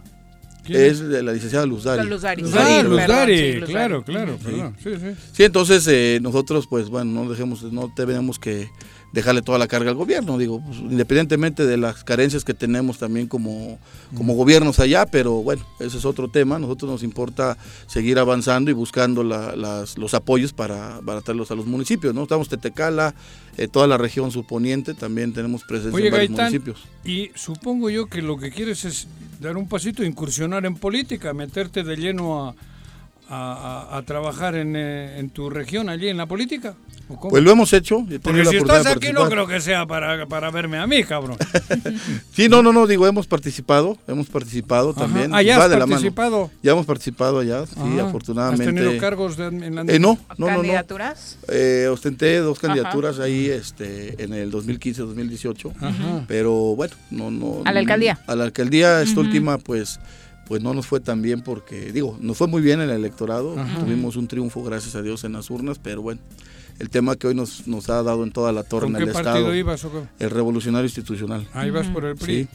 ¿Quién 0.66 0.82
Es 0.82 1.00
de 1.00 1.22
la 1.22 1.32
licenciada 1.32 1.66
Luz 1.66 1.84
Dari. 1.84 2.08
Luz 2.10 2.22
Dari. 2.24 2.44
Sí, 2.44 2.52
perdón, 2.52 2.90
Luz-Dari, 2.90 3.38
sí, 3.38 3.54
Luz 3.60 3.70
claro, 3.70 4.00
Dari. 4.02 4.04
claro, 4.14 4.34
Ujú. 4.36 4.44
perdón. 4.44 4.76
Sí, 4.84 4.90
sí. 5.00 5.30
Sí, 5.32 5.44
entonces 5.44 5.88
eh, 5.88 6.20
nosotros, 6.22 6.66
pues 6.68 6.90
bueno, 6.90 7.24
no 7.24 7.30
dejemos, 7.30 7.62
no 7.72 7.92
tenemos 7.96 8.40
que 8.40 8.70
dejarle 9.16 9.42
toda 9.42 9.58
la 9.58 9.68
carga 9.68 9.90
al 9.90 9.96
gobierno, 9.96 10.38
digo, 10.38 10.62
pues, 10.64 10.78
independientemente 10.78 11.66
de 11.66 11.78
las 11.78 12.04
carencias 12.04 12.44
que 12.44 12.54
tenemos 12.54 13.00
también 13.00 13.28
como, 13.28 13.80
como 14.16 14.34
gobiernos 14.36 14.80
allá, 14.80 15.06
pero 15.08 15.42
bueno, 15.42 15.66
ese 15.80 15.98
es 15.98 16.06
otro 16.06 16.28
tema, 16.30 16.60
nosotros 16.60 16.92
nos 16.92 17.02
importa 17.02 17.58
seguir 17.88 18.20
avanzando 18.20 18.70
y 18.70 18.74
buscando 18.74 19.24
la- 19.24 19.56
las- 19.56 19.98
los 19.98 20.14
apoyos 20.14 20.52
para, 20.54 21.00
para 21.06 21.22
traerlos 21.22 21.50
a 21.50 21.56
los 21.56 21.66
municipios, 21.66 22.14
¿no? 22.14 22.24
Estamos 22.24 22.50
Tetecala, 22.50 23.16
eh, 23.58 23.68
toda 23.70 23.88
la 23.88 23.98
región 23.98 24.32
suponiente, 24.32 24.94
también 24.94 25.32
tenemos 25.34 25.64
presencia 25.64 25.96
Oye, 25.96 26.08
en 26.08 26.12
varios 26.12 26.30
Gaitán, 26.32 26.46
municipios. 26.52 26.84
y 27.06 27.32
supongo 27.36 27.90
yo 27.90 28.08
que 28.08 28.22
lo 28.22 28.38
que 28.38 28.52
quieres 28.52 28.84
es 28.86 29.08
dar 29.40 29.56
un 29.58 29.68
pasito, 29.70 30.04
incursionar 30.04 30.66
en 30.66 30.76
política, 30.76 31.34
meterte 31.34 31.84
de 31.84 31.96
lleno 31.96 32.50
a, 32.50 32.56
a- 33.30 33.88
a- 33.92 33.98
a 33.98 34.02
trabajar 34.04 34.56
en, 34.56 34.76
eh, 34.76 35.20
en 35.20 35.30
tu 35.30 35.50
región, 35.50 35.90
allí 35.90 36.08
en 36.10 36.18
la 36.18 36.26
política. 36.26 36.76
¿o 37.08 37.20
cómo? 37.20 37.30
Pues 37.30 37.44
lo 37.44 37.52
hemos 37.52 37.72
hecho. 37.74 38.04
he 38.10 38.18
Porque 38.18 38.44
la 38.44 38.50
si 38.50 38.58
estás 38.58 38.88
aquí 38.88 39.12
no 39.14 39.30
creo 39.30 39.46
que 39.46 39.62
sea 39.62 39.86
para, 39.86 40.26
para 40.26 40.50
verme 40.50 40.80
a 40.80 40.88
mí, 40.88 41.04
cabrón. 41.04 41.38
Sí, 42.34 42.50
no, 42.50 42.62
no, 42.64 42.74
no, 42.74 42.86
digo, 42.88 43.06
hemos 43.08 43.28
participado, 43.28 43.98
hemos 44.08 44.28
participado 44.28 44.90
Ajá. 44.92 45.02
también. 45.02 45.34
Ah, 45.34 45.42
ya 45.44 45.58
va 45.58 45.66
has 45.66 45.70
de 45.70 45.76
la 45.78 45.86
mano. 45.86 45.92
participado. 45.96 46.52
Ya 46.64 46.72
hemos 46.72 46.86
participado 46.86 47.40
allá, 47.40 47.66
sí, 47.66 47.74
Ajá. 47.78 48.08
afortunadamente. 48.08 48.66
¿Has 48.70 48.74
tenido 48.76 48.98
cargos 49.00 49.38
de- 49.38 49.46
en 49.48 49.76
la 49.76 49.82
Eh, 49.84 50.00
no, 50.00 50.14
no, 50.14 50.20
no, 50.38 50.48
no. 50.48 50.56
¿Candidaturas? 50.58 51.38
Eh, 51.48 51.88
ostenté 51.92 52.38
dos 52.40 52.58
Ajá. 52.58 52.68
candidaturas 52.68 53.20
ahí 53.20 53.50
este, 53.50 54.22
en 54.24 54.34
el 54.34 54.52
2015-2018, 54.52 55.74
Ajá. 55.80 56.26
pero 56.28 56.54
bueno, 56.76 56.94
no, 57.12 57.30
no. 57.32 57.62
¿A 57.66 57.72
la 57.72 57.80
alcaldía? 57.80 58.20
A 58.28 58.36
la 58.36 58.44
alcaldía, 58.46 59.02
esta 59.02 59.20
última, 59.20 59.58
pues, 59.58 60.00
pues 60.48 60.62
no 60.62 60.74
nos 60.74 60.86
fue 60.88 61.00
tan 61.00 61.22
bien 61.22 61.42
porque, 61.42 61.92
digo, 61.92 62.18
nos 62.22 62.38
fue 62.38 62.48
muy 62.48 62.62
bien 62.62 62.82
en 62.82 62.90
el 62.90 62.98
electorado, 62.98 63.58
Ajá. 63.60 63.80
tuvimos 63.80 64.16
un 64.16 64.28
triunfo, 64.28 64.64
gracias 64.64 64.96
a 64.96 65.02
Dios, 65.02 65.24
en 65.24 65.34
las 65.34 65.50
urnas, 65.50 65.80
pero 65.82 66.02
bueno, 66.02 66.22
el 66.78 66.90
tema 66.90 67.16
que 67.16 67.28
hoy 67.28 67.36
nos, 67.36 67.68
nos 67.68 67.90
ha 67.90 68.04
dado 68.04 68.24
en 68.24 68.32
toda 68.32 68.52
la 68.52 68.64
torre 68.64 68.88
¿Con 68.88 68.96
en 68.98 69.02
el 69.04 69.12
qué 69.12 69.18
Estado. 69.18 69.56
ibas 69.56 69.86
o 69.86 69.92
qué? 69.92 70.24
El 70.26 70.30
Revolucionario 70.30 70.86
Institucional. 70.86 71.48
Ahí 71.54 71.70
vas 71.72 71.88
por 71.88 72.04
el 72.04 72.16
PRI. 72.16 72.44
Sí. 72.44 72.50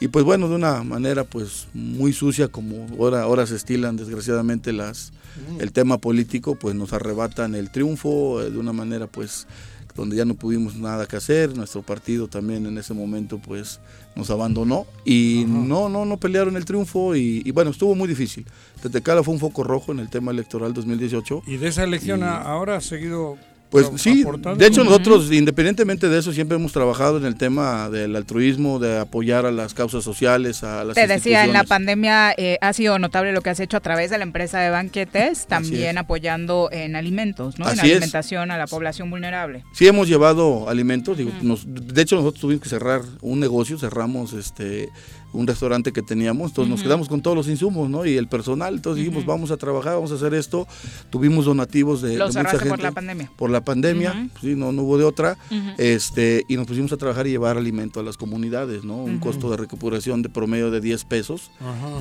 Y 0.00 0.08
pues 0.08 0.24
bueno, 0.24 0.48
de 0.48 0.54
una 0.54 0.82
manera 0.82 1.24
pues 1.24 1.68
muy 1.74 2.12
sucia 2.14 2.48
como 2.48 2.86
ahora, 2.98 3.22
ahora 3.22 3.46
se 3.46 3.56
estilan 3.56 3.96
desgraciadamente 3.96 4.72
las 4.72 5.12
el 5.58 5.72
tema 5.72 5.98
político, 5.98 6.54
pues 6.54 6.74
nos 6.74 6.92
arrebatan 6.92 7.54
el 7.54 7.70
triunfo 7.70 8.42
eh, 8.42 8.50
de 8.50 8.58
una 8.58 8.72
manera 8.72 9.06
pues 9.06 9.46
donde 9.94 10.16
ya 10.16 10.24
no 10.24 10.34
pudimos 10.34 10.76
nada 10.76 11.06
que 11.06 11.16
hacer, 11.16 11.56
nuestro 11.56 11.82
partido 11.82 12.28
también 12.28 12.66
en 12.66 12.78
ese 12.78 12.94
momento 12.94 13.38
pues 13.38 13.80
nos 14.16 14.30
abandonó 14.30 14.86
y 15.04 15.44
no 15.46 15.88
no 15.88 16.04
no 16.04 16.16
pelearon 16.16 16.56
el 16.56 16.64
triunfo 16.64 17.14
y, 17.16 17.42
y 17.44 17.50
bueno, 17.50 17.70
estuvo 17.70 17.94
muy 17.94 18.08
difícil. 18.08 18.46
Tetecala 18.82 19.22
fue 19.22 19.34
un 19.34 19.40
foco 19.40 19.62
rojo 19.64 19.92
en 19.92 19.98
el 19.98 20.08
tema 20.08 20.30
electoral 20.30 20.72
2018. 20.72 21.42
Y 21.46 21.56
de 21.58 21.68
esa 21.68 21.84
elección 21.84 22.20
Y- 22.20 22.22
ahora 22.24 22.76
has 22.76 22.84
seguido 22.84 23.36
Pues 23.70 23.88
sí, 23.98 24.24
de 24.56 24.66
hecho 24.66 24.82
nosotros 24.82 25.30
independientemente 25.32 26.08
de 26.08 26.18
eso 26.18 26.32
siempre 26.32 26.56
hemos 26.56 26.72
trabajado 26.72 27.18
en 27.18 27.24
el 27.24 27.36
tema 27.36 27.88
del 27.88 28.16
altruismo, 28.16 28.80
de 28.80 28.98
apoyar 28.98 29.46
a 29.46 29.52
las 29.52 29.74
causas 29.74 30.02
sociales, 30.02 30.64
a 30.64 30.82
las 30.84 30.96
Te 30.96 31.06
decía, 31.06 31.44
en 31.44 31.52
la 31.52 31.62
pandemia 31.62 32.32
eh, 32.36 32.58
ha 32.60 32.72
sido 32.72 32.98
notable 32.98 33.32
lo 33.32 33.42
que 33.42 33.50
has 33.50 33.60
hecho 33.60 33.76
a 33.76 33.80
través 33.80 34.10
de 34.10 34.18
la 34.18 34.24
empresa 34.24 34.58
de 34.58 34.70
banquetes, 34.70 35.46
también 35.46 35.98
apoyando 35.98 36.68
en 36.72 36.96
alimentos, 36.96 37.58
¿no? 37.60 37.66
en 37.66 37.74
es. 37.74 37.80
alimentación 37.80 38.50
a 38.50 38.58
la 38.58 38.66
población 38.66 39.08
vulnerable. 39.08 39.62
Sí 39.72 39.86
hemos 39.86 40.08
llevado 40.08 40.68
alimentos, 40.68 41.16
digo, 41.16 41.30
nos- 41.42 41.64
de 41.66 42.02
hecho 42.02 42.16
nosotros 42.16 42.40
tuvimos 42.40 42.62
que 42.64 42.68
cerrar 42.68 43.02
un 43.20 43.38
negocio, 43.38 43.78
cerramos 43.78 44.32
este 44.32 44.88
un 45.32 45.46
restaurante 45.46 45.92
que 45.92 46.02
teníamos, 46.02 46.50
entonces 46.50 46.70
nos 46.72 46.82
quedamos 46.82 47.08
con 47.08 47.22
todos 47.22 47.36
los 47.36 47.46
insumos, 47.46 47.88
¿no? 47.88 48.04
Y 48.04 48.16
el 48.16 48.26
personal, 48.26 48.74
entonces 48.74 49.04
dijimos, 49.04 49.24
vamos 49.24 49.52
a 49.52 49.56
trabajar, 49.56 49.94
vamos 49.94 50.10
a 50.10 50.16
hacer 50.16 50.34
esto. 50.34 50.66
Tuvimos 51.08 51.44
donativos 51.44 52.02
de, 52.02 52.16
Lo 52.16 52.28
de 52.28 52.38
mucha 52.42 52.50
gente 52.58 52.68
por 52.68 52.80
la 52.82 52.90
pandemia. 52.90 53.30
por 53.36 53.48
la 53.48 53.59
pandemia, 53.62 54.28
pues 54.32 54.42
sí, 54.42 54.54
no, 54.56 54.72
no 54.72 54.82
hubo 54.82 54.98
de 54.98 55.04
otra, 55.04 55.36
este, 55.78 56.44
y 56.48 56.56
nos 56.56 56.66
pusimos 56.66 56.92
a 56.92 56.96
trabajar 56.96 57.26
y 57.26 57.30
llevar 57.30 57.56
alimento 57.56 58.00
a 58.00 58.02
las 58.02 58.16
comunidades, 58.16 58.84
¿no? 58.84 58.96
Un 58.96 59.18
costo 59.18 59.50
de 59.50 59.56
recuperación 59.56 60.22
de 60.22 60.28
promedio 60.28 60.70
de 60.70 60.80
10 60.80 61.04
pesos, 61.04 61.50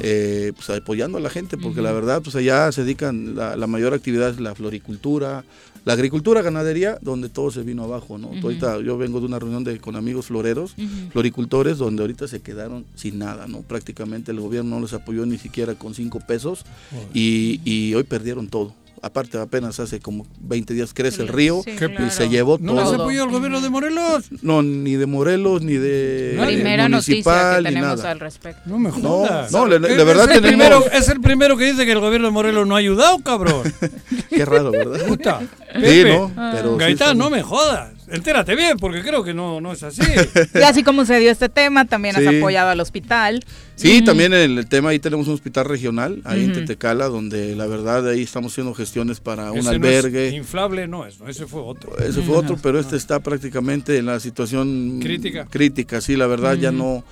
eh, 0.02 0.54
pues 0.56 0.70
apoyando 0.70 1.18
a 1.18 1.22
la 1.22 1.30
gente, 1.30 1.58
porque 1.58 1.82
la 1.82 1.92
verdad, 1.92 2.22
pues 2.22 2.36
allá 2.36 2.72
se 2.72 2.84
dedican, 2.84 3.36
la, 3.36 3.56
la 3.56 3.68
mayor 3.68 3.94
actividad 3.94 4.30
es 4.30 4.40
la 4.40 4.56
floricultura, 4.56 5.44
la 5.86 5.94
agricultura, 5.94 6.42
ganadería, 6.42 6.98
donde 7.02 7.30
todo 7.30 7.52
se 7.52 7.64
vino 7.64 7.84
abajo, 7.84 8.18
¿no? 8.18 8.32
Ahorita 8.44 8.80
yo 8.82 8.98
vengo 8.98 9.20
de 9.20 9.26
una 9.26 9.40
reunión 9.40 9.64
de, 9.64 9.80
con 9.80 9.96
amigos 9.96 10.28
floreros, 10.28 10.76
floricultores, 11.12 11.78
donde 11.78 12.04
ahorita 12.04 12.28
se 12.28 12.42
quedaron 12.42 12.86
sin 12.96 13.20
nada, 13.20 13.48
¿no? 13.48 13.62
Prácticamente 13.62 14.32
el 14.32 14.40
gobierno 14.40 14.76
no 14.76 14.82
les 14.82 14.94
apoyó 14.94 15.26
ni 15.26 15.38
siquiera 15.38 15.76
con 15.76 15.94
5 15.94 16.20
pesos 16.28 16.66
y, 17.14 17.62
y 17.64 17.94
hoy 17.94 18.04
perdieron 18.04 18.48
todo. 18.50 18.74
Aparte, 19.02 19.38
apenas 19.38 19.80
hace 19.80 20.00
como 20.00 20.26
20 20.42 20.74
días 20.74 20.94
crece 20.94 21.22
el 21.22 21.28
río 21.28 21.62
Sí, 21.64 21.72
y 21.72 21.76
claro. 21.76 22.10
se 22.10 22.30
llevó 22.30 22.58
¿No 22.60 22.74
todo. 22.76 22.84
les 22.92 23.00
apoyó 23.00 23.24
el 23.24 23.30
gobierno 23.32 23.62
de 23.62 23.70
Morelos? 23.70 24.26
No, 24.42 24.62
ni 24.62 24.96
de 24.96 25.06
Morelos, 25.06 25.62
ni 25.62 25.74
de 25.74 26.38
Primera 26.46 26.90
noticia 26.90 27.14
municipal, 27.14 27.64
que 27.64 27.70
ni 27.70 27.76
tenemos 27.76 27.98
nada. 27.98 28.12
al 28.12 28.20
respecto. 28.20 28.62
No 28.66 28.80
me 28.80 28.92
jodas. 28.92 29.52
no, 29.52 29.66
le- 29.66 29.80
le- 29.80 29.92
Es- 29.92 29.98
de 29.98 30.04
verdad 30.04 30.30
es 30.30 30.38
el, 30.38 30.42
tenemos- 30.44 30.68
primero, 30.84 30.92
es 30.92 31.10
el 31.10 31.22
primero 31.22 31.58
que 31.58 31.66
dice 31.66 31.86
que 31.86 31.92
el 31.92 32.00
gobierno 32.00 32.28
de 32.28 32.34
Morelos 32.34 32.68
no 32.68 32.76
ha 32.76 32.80
ayudado, 32.80 33.20
cabrón. 33.20 33.64
Qué 34.30 34.46
raro, 34.46 34.72
¿verdad? 34.72 35.06
Puta. 35.08 35.40
Sí. 35.74 36.04
¿no? 36.06 36.32
Pero 36.36 36.74
sí 36.74 36.80
Gaitán, 36.80 36.90
estamos- 36.92 37.16
no 37.18 37.30
me 37.30 37.42
jodas. 37.44 37.92
Entérate 38.12 38.56
bien, 38.56 38.78
porque 38.78 39.02
creo 39.02 39.24
que 39.24 39.34
no, 39.34 39.62
no 39.62 39.72
es 39.72 39.84
así. 39.84 40.02
Y 40.56 40.62
así 40.64 40.84
como 40.84 41.06
se 41.06 41.20
dio 41.20 41.32
este 41.32 41.50
tema, 41.50 41.86
también 41.86 42.16
has 42.16 42.26
apoyado 42.28 42.70
al 42.70 42.80
hospital. 42.80 43.44
Sí, 43.76 44.02
también 44.04 44.34
en 44.34 44.58
el 44.58 44.68
tema 44.68 44.90
ahí 44.90 45.00
tenemos 45.00 45.28
un 45.28 45.34
hospital 45.36 45.66
regional, 45.66 46.22
ahí 46.26 46.44
en. 46.46 46.54
Tetecala, 46.54 47.08
donde 47.08 47.56
la 47.56 47.66
verdad 47.68 48.08
ahí 48.10 48.22
estamos 48.24 48.52
haciendo 48.52 48.74
gestiones 48.74 49.20
para 49.20 49.52
un 49.52 49.60
Ese 49.60 49.80
no 49.80 49.88
es 49.88 50.00
albergue. 50.04 50.36
inflable 50.36 50.88
no 50.88 51.06
es, 51.06 51.20
no, 51.20 51.28
ese 51.30 51.46
fue 51.46 51.62
otro. 51.62 51.98
Ese 51.98 52.22
fue 52.22 52.36
otro, 52.36 52.58
pero 52.62 52.80
este 52.80 52.98
está 52.98 53.20
prácticamente 53.22 53.98
en 53.98 54.06
la 54.08 54.20
situación 54.20 55.00
Crítica. 55.02 55.46
Crítica, 55.50 56.02
sí, 56.02 56.16
la 56.18 56.28
verdad 56.28 56.56
ya 56.56 56.72
no, 56.72 57.04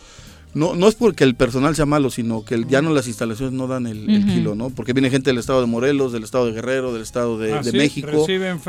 no 0.53 0.75
no 0.75 0.87
es 0.87 0.95
porque 0.95 1.23
el 1.23 1.35
personal 1.35 1.75
sea 1.75 1.85
malo, 1.85 2.09
sino 2.09 2.43
que 2.43 2.55
el- 2.55 2.67
ya 2.67 2.81
no 2.81 2.91
las 2.93 3.07
instalaciones 3.07 3.53
no 3.53 3.67
dan 3.67 3.85
el, 3.87 4.05
kilo, 4.25 4.55
¿no? 4.55 4.69
Porque 4.69 4.91
viene 4.93 5.09
gente 5.09 5.29
del 5.29 5.37
estado 5.37 5.61
de 5.61 5.67
Morelos, 5.67 6.11
del 6.11 6.23
estado 6.23 6.47
de 6.47 6.51
Guerrero, 6.53 6.91
del 6.93 7.03
estado 7.03 7.37
de, 7.37 7.53
Ah, 7.53 7.61
de 7.61 7.71
sí, 7.71 7.77
México, 7.77 8.25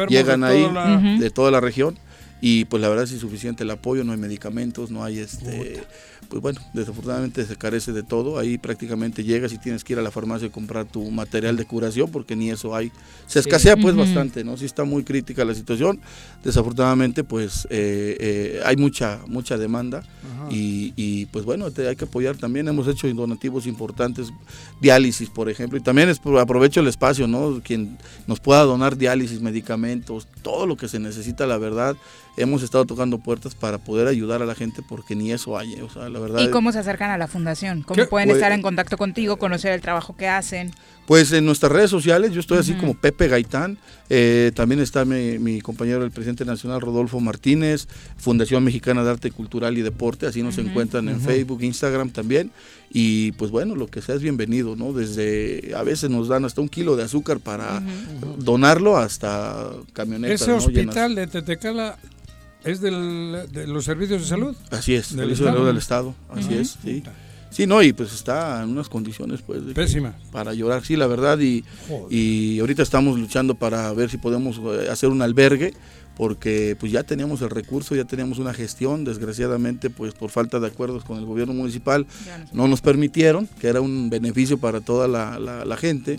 llegan 0.08 0.40
de 0.42 0.46
ahí 0.46 0.68
la- 0.72 1.16
de 1.18 1.30
toda 1.30 1.50
la 1.50 1.60
región 1.60 1.98
y 2.40 2.64
pues 2.66 2.80
la 2.80 2.88
verdad 2.88 3.04
es 3.04 3.12
insuficiente 3.12 3.64
el 3.64 3.70
apoyo, 3.70 4.04
no 4.04 4.12
hay 4.12 4.18
medicamentos, 4.18 4.90
no 4.90 5.02
hay 5.04 5.18
este 5.18 5.82
pues 6.28 6.42
bueno, 6.42 6.60
desafortunadamente 6.74 7.46
se 7.46 7.56
carece 7.56 7.92
de 7.92 8.02
todo, 8.02 8.38
ahí 8.38 8.58
prácticamente 8.58 9.24
llegas 9.24 9.50
y 9.52 9.58
tienes 9.58 9.82
que 9.82 9.94
ir 9.94 9.98
a 9.98 10.02
la 10.02 10.10
farmacia 10.10 10.48
a 10.48 10.52
comprar 10.52 10.84
tu 10.84 11.10
material 11.10 11.56
de 11.56 11.64
curación 11.64 12.10
porque 12.10 12.36
ni 12.36 12.50
eso 12.50 12.74
hay. 12.76 12.88
Se 13.26 13.34
Sí. 13.34 13.48
escasea 13.48 13.76
pues 13.78 13.96
bastante, 13.96 14.44
¿no? 14.44 14.56
Sí 14.58 14.66
está 14.66 14.84
muy 14.84 15.04
crítica 15.04 15.42
la 15.46 15.54
situación, 15.54 16.00
desafortunadamente 16.44 17.24
pues 17.24 17.66
eh, 17.70 18.16
eh, 18.20 18.60
hay 18.64 18.76
mucha 18.76 19.20
mucha 19.26 19.56
demanda 19.56 20.02
y, 20.50 20.92
y, 20.96 21.26
pues 21.26 21.44
bueno, 21.44 21.70
te- 21.70 21.88
hay 21.88 21.96
que 21.96 22.04
apoyar 22.06 22.36
también, 22.36 22.68
hemos 22.68 22.88
hecho 22.88 23.06
donativos 23.12 23.66
importantes, 23.66 24.28
diálisis 24.80 25.28
por 25.30 25.48
ejemplo, 25.50 25.78
y 25.78 25.82
también 25.82 26.08
es, 26.08 26.20
aprovecho 26.40 26.80
el 26.80 26.86
espacio, 26.86 27.26
¿no? 27.26 27.60
Quien 27.62 27.98
nos 28.26 28.40
pueda 28.40 28.62
donar 28.62 28.96
diálisis, 28.96 29.40
medicamentos, 29.42 30.26
todo 30.42 30.66
lo 30.66 30.76
que 30.76 30.88
se 30.88 30.98
necesita, 31.00 31.46
la 31.46 31.58
verdad, 31.58 31.96
hemos 32.38 32.62
estado 32.62 32.84
tocando 32.86 33.18
puertas 33.18 33.54
para 33.54 33.78
poder 33.78 34.06
ayudar 34.08 34.42
a 34.42 34.46
la 34.46 34.54
gente 34.54 34.82
porque 34.88 35.14
ni 35.14 35.32
eso 35.32 35.58
hay, 35.58 35.74
o 35.80 35.90
sea, 35.90 36.08
la 36.08 36.18
verdad. 36.18 36.40
¿Y 36.40 36.50
cómo 36.50 36.72
se 36.72 36.78
acercan 36.78 37.10
a 37.10 37.18
la 37.18 37.26
fundación? 37.28 37.82
¿Cómo 37.82 37.94
¿Qué? 37.96 38.06
pueden 38.06 38.28
Pues- 38.28 38.38
estar 38.38 38.52
en 38.52 38.62
contacto 38.62 38.96
contigo, 38.96 39.36
conocer 39.36 39.72
el 39.72 39.80
trabajo 39.80 40.16
que 40.16 40.28
hacen? 40.28 40.70
Pues 41.06 41.32
en 41.32 41.46
nuestras 41.46 41.72
redes 41.72 41.88
sociales, 41.88 42.32
yo 42.32 42.40
estoy 42.40 42.58
así 42.58 42.74
como 42.74 42.92
Pepe 42.92 43.28
Gaitán, 43.28 43.78
eh, 44.10 44.52
también 44.54 44.78
está 44.80 45.06
mi, 45.06 45.38
mi 45.38 45.62
compañero 45.62 46.04
el 46.04 46.10
presidente 46.10 46.44
nacional 46.44 46.82
Rodolfo 46.82 47.18
Martínez, 47.18 47.88
Fundación 48.18 48.62
Mexicana 48.62 49.02
de 49.02 49.10
Arte 49.10 49.30
Cultural 49.30 49.78
y 49.78 49.80
Deporte, 49.80 50.26
así 50.26 50.42
nos 50.42 50.58
encuentran 50.58 51.08
en. 51.08 51.18
Facebook, 51.18 51.62
Instagram 51.62 52.10
también, 52.10 52.50
y 52.90 53.32
pues 53.32 53.50
bueno, 53.50 53.74
lo 53.74 53.86
que 53.86 54.02
sea 54.02 54.16
es 54.16 54.22
bienvenido, 54.22 54.76
¿no? 54.76 54.92
Desde, 54.92 55.72
a 55.74 55.82
veces 55.82 56.10
nos 56.10 56.28
dan 56.28 56.44
hasta 56.44 56.60
un 56.60 56.68
kilo 56.68 56.94
de 56.94 57.04
azúcar 57.04 57.40
para 57.40 57.82
donarlo 58.36 58.98
hasta 58.98 59.70
camionetas, 59.94 60.42
Ese 60.42 60.50
¿no? 60.50 60.58
hospital 60.58 61.14
de 61.14 61.26
Tetecala 61.26 61.96
es 62.70 62.80
del, 62.80 63.46
de 63.52 63.66
los 63.66 63.84
servicios 63.84 64.22
de 64.22 64.26
salud. 64.28 64.54
Así 64.70 64.94
es, 64.94 65.14
Del 65.16 65.30
Estado. 65.30 65.64
del 65.64 65.76
Estado. 65.76 66.14
Así 66.30 66.54
es, 66.54 66.76
sí. 66.82 67.02
Sí, 67.50 67.66
no, 67.66 67.82
y 67.82 67.94
pues 67.94 68.12
está 68.12 68.62
en 68.62 68.68
unas 68.68 68.90
condiciones 68.90 69.40
pues 69.40 69.62
Pésimas. 69.74 70.14
para 70.30 70.52
llorar, 70.52 70.84
sí, 70.84 70.96
la 70.96 71.06
verdad, 71.06 71.38
y, 71.40 71.64
y 72.10 72.58
ahorita 72.60 72.82
estamos 72.82 73.18
luchando 73.18 73.54
para 73.54 73.90
ver 73.94 74.10
si 74.10 74.18
podemos 74.18 74.60
eh, 74.82 74.88
hacer 74.90 75.08
un 75.08 75.22
albergue, 75.22 75.72
porque 76.18 76.76
pues 76.78 76.92
ya 76.92 77.04
teníamos 77.04 77.40
el 77.40 77.48
recurso, 77.48 77.94
ya 77.96 78.04
teníamos 78.04 78.38
una 78.38 78.52
gestión, 78.52 79.04
desgraciadamente 79.04 79.88
pues 79.88 80.12
por 80.12 80.28
falta 80.30 80.60
de 80.60 80.66
acuerdos 80.66 81.04
con 81.04 81.16
el 81.18 81.24
gobierno 81.24 81.54
municipal 81.54 82.06
no 82.52 82.68
nos 82.68 82.80
permitieron, 82.82 83.46
que 83.60 83.68
era 83.68 83.80
un 83.80 84.10
beneficio 84.10 84.58
para 84.58 84.80
toda 84.82 85.08
la, 85.08 85.38
la- 85.38 85.64
la 85.64 85.76
gente, 85.78 86.18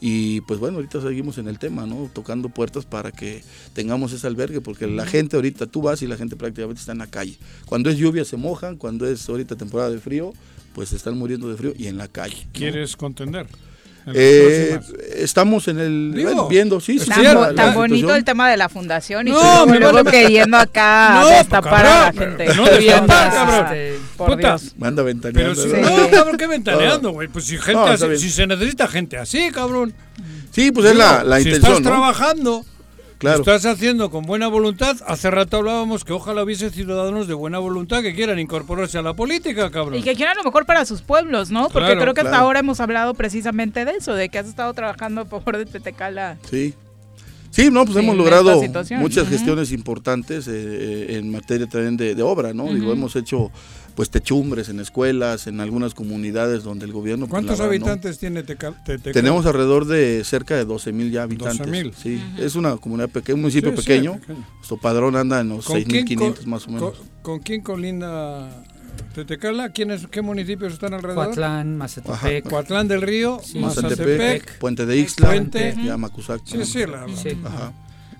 y 0.00 0.42
pues 0.42 0.60
bueno, 0.60 0.76
ahorita 0.76 1.00
seguimos 1.00 1.38
en 1.38 1.48
el 1.48 1.58
tema, 1.58 1.86
¿no? 1.86 2.08
Tocando 2.12 2.50
puertas 2.50 2.84
para 2.84 3.10
que 3.10 3.42
tengamos 3.72 4.12
ese 4.12 4.26
albergue, 4.26 4.60
porque 4.60 4.86
la 4.86 5.06
gente 5.06 5.34
ahorita, 5.36 5.66
tú 5.66 5.82
vas 5.82 6.02
y 6.02 6.06
la 6.06 6.16
gente 6.16 6.36
prácticamente 6.36 6.80
está 6.80 6.92
en 6.92 6.98
la 6.98 7.06
calle. 7.08 7.36
Cuando 7.66 7.90
es 7.90 7.96
lluvia 7.96 8.24
se 8.24 8.36
mojan, 8.36 8.76
cuando 8.76 9.08
es 9.08 9.28
ahorita 9.28 9.56
temporada 9.56 9.90
de 9.90 9.98
frío, 9.98 10.32
pues 10.74 10.90
se 10.90 10.96
están 10.96 11.16
muriendo 11.18 11.48
de 11.48 11.56
frío 11.56 11.72
y 11.76 11.86
en 11.86 11.96
la 11.96 12.06
calle. 12.06 12.36
¿no? 12.44 12.50
¿Quieres 12.52 12.96
contender? 12.96 13.46
Eh, 14.14 14.78
estamos 15.16 15.68
en 15.68 15.78
el 15.78 16.12
Digo, 16.14 16.48
viendo, 16.48 16.80
sí, 16.80 16.98
sí, 16.98 17.06
Tan, 17.10 17.34
bo- 17.34 17.40
la 17.46 17.54
tan 17.54 17.74
bonito 17.74 18.14
el 18.14 18.24
tema 18.24 18.48
de 18.50 18.56
la 18.56 18.68
fundación 18.68 19.28
y 19.28 19.30
No, 19.32 19.66
me 19.66 19.78
luego 19.78 20.02
vale- 20.02 20.10
queriendo 20.10 20.56
acá 20.56 21.20
No, 21.22 21.28
destapar 21.28 21.86
a 21.86 22.00
la 22.06 22.12
gente. 22.12 22.54
no 22.54 22.64
destapar, 22.64 23.26
este, 23.26 23.36
cabrón. 23.36 24.08
Por 24.16 24.26
Puta. 24.34 24.48
Dios. 24.58 24.74
Manda 24.78 25.02
Pero 25.02 25.06
ventaneando. 25.06 25.62
si, 25.62 25.68
¿verdad? 25.68 25.90
no, 25.96 26.10
cabrón, 26.10 26.36
¿qué 26.36 26.46
ventaneando, 26.46 27.10
güey? 27.12 27.28
Pues 27.28 27.44
si 27.46 27.58
gente 27.58 27.80
así- 27.90 28.16
si 28.18 28.30
se 28.30 28.46
necesita 28.46 28.88
gente 28.88 29.16
así, 29.18 29.50
cabrón. 29.52 29.92
Sí, 30.50 30.72
pues 30.72 30.86
es 30.86 30.96
la, 30.96 31.22
la 31.24 31.36
si 31.40 31.48
intención, 31.48 31.72
estás 31.72 31.84
¿no? 31.84 31.88
trabajando, 31.90 32.64
Claro. 33.18 33.38
estás 33.40 33.66
haciendo 33.66 34.10
con 34.10 34.24
buena 34.24 34.46
voluntad. 34.46 34.96
Hace 35.06 35.30
rato 35.30 35.56
hablábamos 35.56 36.04
que 36.04 36.12
ojalá 36.12 36.44
hubiese 36.44 36.70
ciudadanos 36.70 37.26
de 37.26 37.34
buena 37.34 37.58
voluntad 37.58 38.00
que 38.00 38.14
quieran 38.14 38.38
incorporarse 38.38 38.96
a 38.96 39.02
la 39.02 39.14
política, 39.14 39.70
cabrón. 39.70 39.98
Y 39.98 40.02
que 40.02 40.14
quieran 40.14 40.36
lo 40.36 40.44
mejor 40.44 40.66
para 40.66 40.84
sus 40.84 41.02
pueblos, 41.02 41.50
¿no? 41.50 41.68
Porque 41.68 41.86
Claro, 41.86 42.00
creo 42.00 42.14
que 42.14 42.20
hasta 42.20 42.38
ahora 42.38 42.60
hemos 42.60 42.78
hablado 42.80 43.14
precisamente 43.14 43.84
de 43.84 43.92
eso, 43.92 44.14
de 44.14 44.28
que 44.28 44.38
has 44.38 44.46
estado 44.46 44.72
trabajando 44.72 45.22
a 45.22 45.24
favor 45.24 45.58
de 45.58 45.66
Tetecala. 45.66 46.38
Sí. 46.48 46.74
Sí, 47.50 47.70
no, 47.72 47.84
pues 47.84 47.96
Sí, 47.96 48.04
hemos 48.04 48.16
logrado 48.16 48.62
muchas 48.98 49.26
gestiones 49.28 49.72
importantes 49.72 50.46
eh, 50.48 51.16
en 51.16 51.30
materia 51.32 51.66
también 51.66 51.96
de, 51.96 52.14
de 52.14 52.22
obra, 52.22 52.52
¿no? 52.52 52.64
Digo, 52.66 52.84
Ujú. 52.86 52.92
hemos 52.92 53.16
hecho 53.16 53.50
pues 53.98 54.10
techumbres 54.10 54.68
en 54.68 54.78
escuelas, 54.78 55.48
en 55.48 55.58
algunas 55.58 55.92
comunidades 55.92 56.62
donde 56.62 56.86
el 56.86 56.92
gobierno... 56.92 57.26
pues, 57.26 57.32
¿Cuántos 57.32 57.58
la 57.58 57.64
habitantes 57.64 58.16
tiene 58.20 58.44
Tecal- 58.44 58.80
Tetecala? 58.84 59.12
Tenemos 59.12 59.44
alrededor 59.44 59.86
de 59.86 60.22
cerca 60.22 60.54
de 60.54 60.64
12 60.64 60.92
mil 60.92 61.10
ya 61.10 61.24
habitantes. 61.24 61.58
12,000. 61.58 61.94
Sí, 62.00 62.22
es 62.38 62.54
una 62.54 62.76
comunidad 62.76 63.08
pequeña, 63.08 63.34
un 63.34 63.40
municipio 63.40 63.70
Sí, 63.72 63.76
sí, 63.78 63.82
pequeño. 63.82 64.12
pequeño. 64.20 64.46
Nuestro 64.54 64.76
padrón 64.76 65.16
anda 65.16 65.40
en 65.40 65.48
los 65.48 65.64
¿Con 65.66 65.82
quién 65.82 66.06
6.500 66.06 66.34
co- 66.44 66.46
más 66.48 66.68
o 66.68 66.70
menos. 66.70 66.94
co- 66.94 67.04
¿Con 67.22 67.38
quién 67.40 67.60
colinda 67.60 68.48
Tetecala? 69.16 69.70
¿Quiénes, 69.72 70.06
¿Qué 70.06 70.22
municipios 70.22 70.74
están 70.74 70.94
alrededor? 70.94 71.24
Coatlán, 71.26 71.76
Mazatepec. 71.76 72.14
Ajá. 72.46 72.50
Coatlán 72.50 72.86
del 72.86 73.02
Río, 73.02 73.40
Sí. 73.42 73.58
Mazatepec, 73.58 74.58
Puente 74.60 74.86
de 74.86 74.96
Ixtla, 74.96 75.26
Puente. 75.26 75.74
Yamacuzac. 75.84 76.40
Sí, 76.44 76.64
sí, 76.64 76.86
la- 76.86 77.04
Sí. 77.20 77.36
Ajá. 77.44 77.72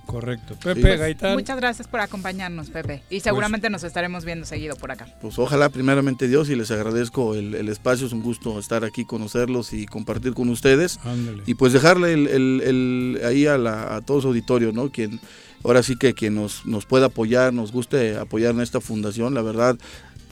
Correcto. 0.08 0.56
Pepe 0.64 0.96
Gaitán. 0.96 1.34
Muchas 1.34 1.58
gracias 1.58 1.86
por 1.86 2.00
acompañarnos, 2.00 2.70
Pepe. 2.70 3.02
Y 3.10 3.20
seguramente 3.20 3.68
nos 3.68 3.84
estaremos 3.84 4.24
viendo 4.24 4.46
seguido 4.46 4.74
por 4.74 4.90
acá. 4.90 5.06
Pues 5.20 5.38
ojalá, 5.38 5.68
primeramente 5.68 6.26
Dios, 6.28 6.48
y 6.48 6.56
les 6.56 6.70
agradezco 6.70 7.34
el, 7.34 7.54
el 7.54 7.68
espacio. 7.68 8.06
Es 8.06 8.12
un 8.14 8.22
gusto 8.22 8.58
estar 8.58 8.84
aquí, 8.84 9.04
conocerlos 9.04 9.74
y 9.74 9.84
compartir 9.84 10.32
con 10.32 10.48
ustedes. 10.48 10.98
Ándale. 11.04 11.42
Y 11.44 11.54
pues 11.54 11.74
dejarle 11.74 12.14
el, 12.14 12.26
el- 12.26 12.62
el- 12.64 13.20
ahí 13.26 13.46
a, 13.46 13.58
la, 13.58 13.96
a 13.96 14.00
todo 14.00 14.22
su 14.22 14.28
auditorio, 14.28 14.72
¿no? 14.72 14.90
Quien, 14.90 15.20
ahora 15.62 15.82
sí 15.82 15.96
que 15.96 16.14
quien 16.14 16.34
nos, 16.34 16.64
nos 16.64 16.86
pueda 16.86 17.06
apoyar, 17.06 17.52
nos 17.52 17.70
guste 17.70 18.16
apoyar 18.16 18.54
en 18.54 18.62
esta 18.62 18.80
fundación, 18.80 19.34
la 19.34 19.42
verdad. 19.42 19.76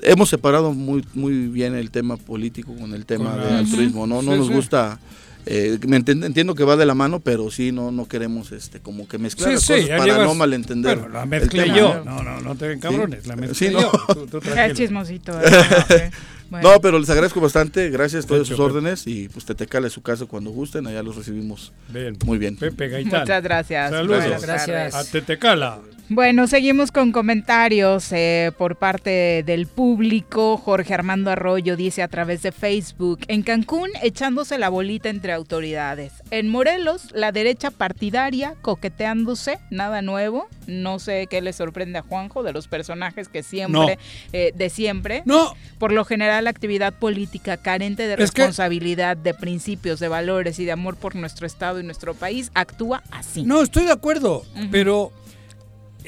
Hemos 0.00 0.30
separado 0.30 0.72
muy 0.72 1.04
muy 1.14 1.48
bien 1.48 1.74
el 1.74 1.90
tema 1.90 2.16
político 2.16 2.74
con 2.76 2.94
el 2.94 3.04
tema 3.04 3.32
Con 3.32 3.40
de 3.44 3.50
la- 3.50 3.58
altruismo, 3.58 4.06
¿no? 4.06 4.22
No 4.22 4.32
Sí, 4.32 4.38
nos 4.38 4.46
sí. 4.48 4.52
gusta, 4.54 4.98
eh, 5.46 5.78
me 5.86 5.96
entiendo 5.96 6.54
que 6.54 6.64
va 6.64 6.76
de 6.76 6.84
la 6.86 6.94
mano, 6.94 7.20
pero 7.20 7.50
sí, 7.50 7.70
no 7.72 7.90
no 7.92 8.06
queremos 8.06 8.50
este 8.52 8.80
como 8.80 9.06
que 9.08 9.16
mezclar 9.18 9.48
Sí, 9.50 9.54
las 9.54 9.62
sí, 9.62 9.72
cosas 9.84 9.88
para 9.98 10.04
llevas- 10.04 10.26
no 10.26 10.34
malentender. 10.34 10.98
Bueno, 10.98 11.12
la 11.14 11.22
el 11.22 11.28
mezclé 11.28 11.62
tema. 11.64 11.76
yo. 11.76 12.02
No, 12.04 12.22
no, 12.22 12.40
no 12.40 12.54
te 12.56 12.68
ven 12.68 12.80
cabrones. 12.80 13.26
La 13.26 13.36
mezclé 13.36 13.54
Sí, 13.68 13.72
no. 13.72 13.80
yo. 13.80 13.90
Tú- 14.14 14.26
tú 14.26 14.40
Qué 14.40 14.50
tranquilo. 14.50 14.74
chismosito. 14.76 15.32
¿eh? 15.40 16.10
Bueno. 16.48 16.70
No, 16.74 16.80
pero 16.80 17.00
les 17.00 17.10
agradezco 17.10 17.40
bastante, 17.40 17.90
gracias 17.90 18.24
a 18.24 18.28
todas 18.28 18.46
Hecho, 18.46 18.54
sus 18.56 18.64
órdenes 18.64 19.08
y 19.08 19.28
pues 19.28 19.44
Tetecala 19.44 19.88
es 19.88 19.92
su 19.92 20.00
casa 20.02 20.26
cuando 20.26 20.50
gusten, 20.50 20.86
allá 20.86 21.02
los 21.02 21.16
recibimos 21.16 21.72
Bien. 21.88 22.16
muy 22.24 22.38
bien. 22.38 22.56
Pepe 22.56 22.86
Gaitán. 22.86 23.22
Muchas 23.22 23.42
gracias. 23.42 23.90
Saludos. 23.90 24.40
Tardes. 24.46 24.94
A 24.94 25.04
Tetecala. 25.04 25.80
Bueno, 26.08 26.46
seguimos 26.46 26.92
con 26.92 27.10
comentarios 27.10 28.12
eh, 28.12 28.52
por 28.56 28.76
parte 28.76 29.42
del 29.44 29.66
público. 29.66 30.56
Jorge 30.56 30.94
Armando 30.94 31.32
Arroyo 31.32 31.76
dice 31.76 32.00
a 32.00 32.06
través 32.06 32.42
de 32.42 32.52
Facebook, 32.52 33.18
en 33.26 33.42
Cancún 33.42 33.90
echándose 34.02 34.56
la 34.56 34.68
bolita 34.68 35.08
entre 35.08 35.32
autoridades. 35.32 36.12
En 36.30 36.48
Morelos, 36.48 37.10
la 37.12 37.32
derecha 37.32 37.72
partidaria 37.72 38.54
coqueteándose, 38.62 39.58
nada 39.72 40.00
nuevo. 40.00 40.46
No 40.68 41.00
sé 41.00 41.26
qué 41.28 41.42
le 41.42 41.52
sorprende 41.52 41.98
a 41.98 42.02
Juanjo 42.02 42.44
de 42.44 42.52
los 42.52 42.68
personajes 42.68 43.26
que 43.28 43.42
siempre, 43.42 43.98
eh, 44.32 44.52
de 44.54 44.70
siempre. 44.70 45.22
No. 45.24 45.54
Por 45.78 45.90
lo 45.90 46.04
general, 46.04 46.46
actividad 46.46 46.94
política 46.94 47.56
carente 47.56 48.06
de 48.06 48.14
Es 48.14 48.30
que- 48.30 48.42
responsabilidad, 48.42 49.16
de 49.16 49.34
principios, 49.34 49.98
de 49.98 50.06
valores 50.06 50.60
y 50.60 50.64
de 50.66 50.70
amor 50.72 50.94
por 50.96 51.16
nuestro 51.16 51.48
Estado 51.48 51.80
y 51.80 51.82
nuestro 51.82 52.14
país 52.14 52.52
actúa 52.54 53.02
así. 53.10 53.42
No, 53.42 53.60
estoy 53.60 53.86
de 53.86 53.92
acuerdo, 53.92 54.44
pero 54.70 55.10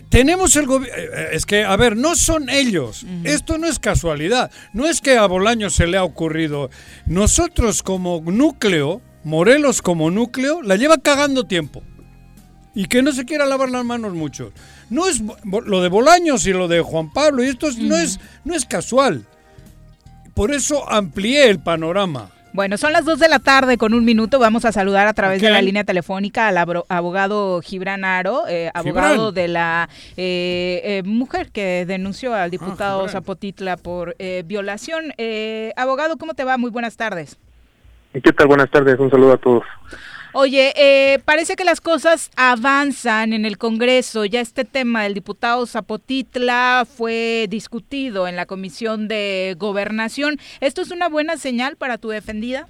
tenemos 0.08 0.56
el 0.56 0.66
gobierno... 0.66 0.96
Es 1.32 1.46
que, 1.46 1.64
a 1.64 1.76
ver, 1.76 1.96
no 1.96 2.14
son 2.14 2.48
ellos. 2.50 3.04
Esto 3.24 3.58
no 3.58 3.66
es 3.66 3.78
casualidad. 3.78 4.50
No 4.72 4.86
es 4.88 5.00
que 5.00 5.16
a 5.16 5.26
Bolaño 5.26 5.70
se 5.70 5.86
le 5.86 5.96
ha 5.96 6.04
ocurrido. 6.04 6.70
Nosotros 7.06 7.82
como 7.82 8.20
núcleo, 8.24 9.00
Morelos 9.24 9.82
como 9.82 10.10
núcleo, 10.10 10.62
la 10.62 10.76
lleva 10.76 10.98
cagando 10.98 11.44
tiempo. 11.44 11.82
Y 12.74 12.86
que 12.86 13.02
no 13.02 13.12
se 13.12 13.24
quiera 13.24 13.44
lavar 13.46 13.70
las 13.70 13.84
manos 13.84 14.14
mucho. 14.14 14.52
No 14.90 15.08
es 15.08 15.20
lo 15.42 15.82
de 15.82 15.88
Bolaños 15.88 16.46
y 16.46 16.52
lo 16.52 16.68
de 16.68 16.80
Juan 16.80 17.12
Pablo, 17.12 17.42
y 17.42 17.48
esto 17.48 17.68
es- 17.68 17.78
no, 17.78 17.96
es, 17.96 18.20
no 18.44 18.54
es 18.54 18.64
casual. 18.64 19.26
Por 20.34 20.52
eso 20.52 20.88
amplié 20.88 21.48
el 21.50 21.58
panorama. 21.60 22.30
Bueno, 22.52 22.76
son 22.78 22.92
las 22.92 23.04
2 23.04 23.18
de 23.18 23.28
la 23.28 23.38
tarde 23.38 23.76
con 23.78 23.94
un 23.94 24.04
minuto. 24.04 24.38
Vamos 24.38 24.64
a 24.64 24.72
saludar 24.72 25.06
a 25.06 25.12
través 25.12 25.40
de 25.40 25.50
la 25.50 25.62
línea 25.62 25.84
telefónica 25.84 26.48
al 26.48 26.56
abro- 26.56 26.86
abogado 26.88 27.60
Gibran 27.62 28.04
Aro, 28.04 28.48
eh, 28.48 28.70
abogado 28.74 29.14
Gibran. 29.14 29.34
de 29.34 29.48
la 29.48 29.88
eh, 30.16 30.80
eh, 30.82 31.02
mujer 31.04 31.50
que 31.52 31.84
denunció 31.86 32.34
al 32.34 32.50
diputado 32.50 33.00
Gibran. 33.00 33.12
Zapotitla 33.12 33.76
por 33.76 34.16
eh, 34.18 34.42
violación. 34.46 35.12
Eh, 35.18 35.72
abogado, 35.76 36.16
¿cómo 36.16 36.34
te 36.34 36.44
va? 36.44 36.56
Muy 36.56 36.70
buenas 36.70 36.96
tardes. 36.96 37.36
¿Qué 38.12 38.32
tal? 38.32 38.46
Buenas 38.48 38.70
tardes, 38.70 38.98
un 38.98 39.10
saludo 39.10 39.34
a 39.34 39.36
todos. 39.38 39.62
Oye, 40.32 40.72
eh, 40.76 41.20
parece 41.24 41.56
que 41.56 41.64
las 41.64 41.80
cosas 41.80 42.30
avanzan 42.36 43.32
en 43.32 43.46
el 43.46 43.56
Congreso. 43.56 44.26
Ya 44.26 44.40
este 44.40 44.64
tema 44.64 45.04
del 45.04 45.14
diputado 45.14 45.64
Zapotitla 45.66 46.86
fue 46.86 47.46
discutido 47.48 48.28
en 48.28 48.36
la 48.36 48.44
Comisión 48.44 49.08
de 49.08 49.56
Gobernación. 49.58 50.36
¿Esto 50.60 50.82
es 50.82 50.90
una 50.90 51.08
buena 51.08 51.38
señal 51.38 51.76
para 51.76 51.96
tu 51.96 52.10
defendida? 52.10 52.68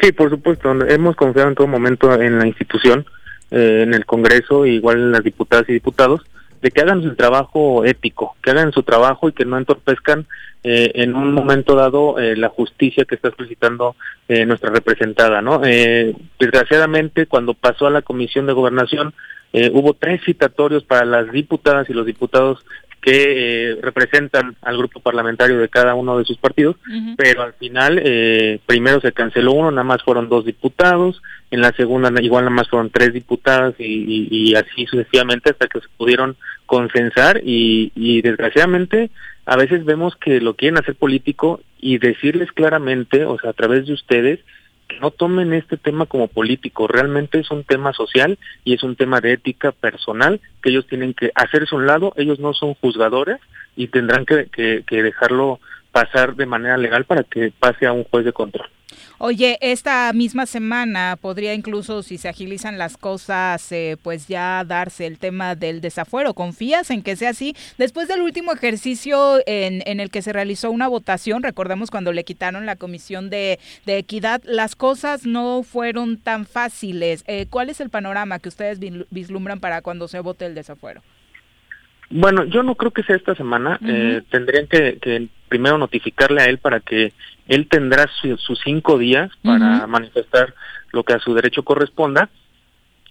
Sí, 0.00 0.12
por 0.12 0.30
supuesto, 0.30 0.70
hemos 0.88 1.16
confiado 1.16 1.48
en 1.48 1.54
todo 1.54 1.66
momento 1.66 2.20
en 2.20 2.38
la 2.38 2.46
institución, 2.46 3.06
eh, 3.50 3.80
en 3.82 3.94
el 3.94 4.04
Congreso, 4.04 4.66
igual 4.66 4.98
en 4.98 5.12
las 5.12 5.24
diputadas 5.24 5.68
y 5.68 5.72
diputados, 5.72 6.22
de 6.62 6.70
que 6.70 6.80
hagan 6.80 7.02
su 7.02 7.14
trabajo 7.14 7.84
ético, 7.84 8.36
que 8.42 8.50
hagan 8.50 8.72
su 8.72 8.82
trabajo 8.82 9.28
y 9.28 9.32
que 9.32 9.44
no 9.44 9.56
entorpezcan 9.56 10.26
eh, 10.62 10.92
en 10.96 11.14
un 11.14 11.32
momento 11.32 11.74
dado 11.74 12.18
eh, 12.18 12.36
la 12.36 12.50
justicia 12.50 13.04
que 13.06 13.14
está 13.14 13.30
solicitando 13.34 13.96
eh, 14.28 14.44
nuestra 14.44 14.70
representada, 14.70 15.40
¿no? 15.40 15.62
Eh, 15.64 16.14
desgraciadamente, 16.38 17.26
cuando 17.26 17.54
pasó 17.54 17.86
a 17.86 17.90
la 17.90 18.02
Comisión 18.02 18.46
de 18.46 18.52
Gobernación, 18.52 19.14
eh, 19.52 19.70
hubo 19.72 19.94
tres 19.94 20.20
citatorios 20.24 20.84
para 20.84 21.04
las 21.04 21.32
diputadas 21.32 21.88
y 21.88 21.94
los 21.94 22.06
diputados 22.06 22.64
que 23.00 23.70
eh, 23.72 23.78
representan 23.80 24.56
al 24.62 24.76
grupo 24.76 25.00
parlamentario 25.00 25.58
de 25.58 25.68
cada 25.68 25.94
uno 25.94 26.18
de 26.18 26.24
sus 26.24 26.36
partidos, 26.38 26.76
pero 27.16 27.42
al 27.42 27.54
final 27.54 28.00
eh, 28.02 28.58
primero 28.66 29.00
se 29.00 29.12
canceló 29.12 29.52
uno, 29.52 29.70
nada 29.70 29.84
más 29.84 30.02
fueron 30.02 30.28
dos 30.28 30.44
diputados, 30.44 31.22
en 31.50 31.60
la 31.62 31.72
segunda 31.72 32.10
igual 32.22 32.44
nada 32.44 32.54
más 32.56 32.68
fueron 32.68 32.90
tres 32.90 33.12
diputadas 33.12 33.74
y, 33.78 33.84
y- 33.84 34.28
y 34.30 34.54
así 34.54 34.86
sucesivamente 34.86 35.50
hasta 35.50 35.66
que 35.66 35.80
se 35.80 35.88
pudieron 35.96 36.36
consensar 36.66 37.40
y, 37.44 37.90
y 37.94 38.22
desgraciadamente 38.22 39.10
a 39.46 39.56
veces 39.56 39.84
vemos 39.84 40.14
que 40.16 40.40
lo 40.40 40.54
quieren 40.54 40.78
hacer 40.78 40.94
político 40.94 41.60
y 41.80 41.98
decirles 41.98 42.52
claramente, 42.52 43.24
o 43.24 43.38
sea, 43.38 43.50
a 43.50 43.54
través 43.54 43.86
de 43.86 43.94
ustedes, 43.94 44.38
no 45.00 45.10
tomen 45.10 45.52
este 45.52 45.76
tema 45.76 46.06
como 46.06 46.28
político, 46.28 46.86
realmente 46.88 47.38
es 47.38 47.50
un 47.50 47.64
tema 47.64 47.92
social 47.92 48.38
y 48.64 48.74
es 48.74 48.82
un 48.82 48.96
tema 48.96 49.20
de 49.20 49.32
ética 49.32 49.72
personal 49.72 50.40
que 50.62 50.70
ellos 50.70 50.86
tienen 50.86 51.14
que 51.14 51.30
hacerse 51.34 51.74
un 51.74 51.86
lado, 51.86 52.12
ellos 52.16 52.38
no 52.40 52.52
son 52.54 52.74
juzgadores 52.74 53.38
y 53.76 53.88
tendrán 53.88 54.24
que, 54.26 54.46
que- 54.46 54.82
que 54.86 55.02
dejarlo 55.02 55.60
pasar 55.92 56.34
de 56.36 56.46
manera 56.46 56.76
legal 56.76 57.04
para 57.04 57.24
que 57.24 57.52
pase 57.58 57.86
a 57.86 57.92
un 57.92 58.04
juez 58.04 58.24
de 58.24 58.32
control. 58.32 58.68
Oye, 59.22 59.58
esta 59.60 60.10
misma 60.14 60.46
semana 60.46 61.18
podría 61.20 61.52
incluso, 61.52 62.02
si 62.02 62.16
se 62.16 62.30
agilizan 62.30 62.78
las 62.78 62.96
cosas, 62.96 63.70
eh, 63.70 63.98
pues 64.02 64.28
ya 64.28 64.64
darse 64.66 65.04
el 65.06 65.18
tema 65.18 65.54
del 65.54 65.82
desafuero. 65.82 66.32
¿Confías 66.32 66.90
en 66.90 67.02
que 67.02 67.16
sea 67.16 67.28
así? 67.28 67.54
Después 67.76 68.08
del 68.08 68.22
último 68.22 68.50
ejercicio 68.54 69.40
en, 69.44 69.82
en 69.84 70.00
el 70.00 70.10
que 70.10 70.22
se 70.22 70.32
realizó 70.32 70.70
una 70.70 70.88
votación, 70.88 71.42
recordemos 71.42 71.90
cuando 71.90 72.14
le 72.14 72.24
quitaron 72.24 72.64
la 72.64 72.76
comisión 72.76 73.28
de, 73.28 73.58
de 73.84 73.98
equidad, 73.98 74.40
las 74.46 74.74
cosas 74.74 75.26
no 75.26 75.64
fueron 75.64 76.16
tan 76.16 76.46
fáciles. 76.46 77.22
Eh, 77.26 77.44
¿Cuál 77.50 77.68
es 77.68 77.82
el 77.82 77.90
panorama 77.90 78.38
que 78.38 78.48
ustedes 78.48 78.80
vislu- 78.80 79.06
vislumbran 79.10 79.60
para 79.60 79.82
cuando 79.82 80.08
se 80.08 80.20
vote 80.20 80.46
el 80.46 80.54
desafuero? 80.54 81.02
Bueno, 82.08 82.44
yo 82.44 82.62
no 82.62 82.74
creo 82.74 82.90
que 82.90 83.02
sea 83.02 83.16
esta 83.16 83.34
semana. 83.34 83.78
Eh, 83.86 84.22
tendrían 84.30 84.66
que, 84.66 84.98
que 84.98 85.28
primero 85.50 85.76
notificarle 85.76 86.40
a 86.40 86.46
él 86.46 86.56
para 86.56 86.80
que 86.80 87.12
él 87.48 87.66
tendrá 87.68 88.08
su- 88.22 88.38
sus 88.38 88.58
cinco 88.64 88.96
días 88.96 89.30
para 89.42 89.86
manifestar 89.86 90.54
lo 90.92 91.02
que 91.04 91.12
a 91.12 91.18
su 91.18 91.34
derecho 91.34 91.62
corresponda. 91.64 92.30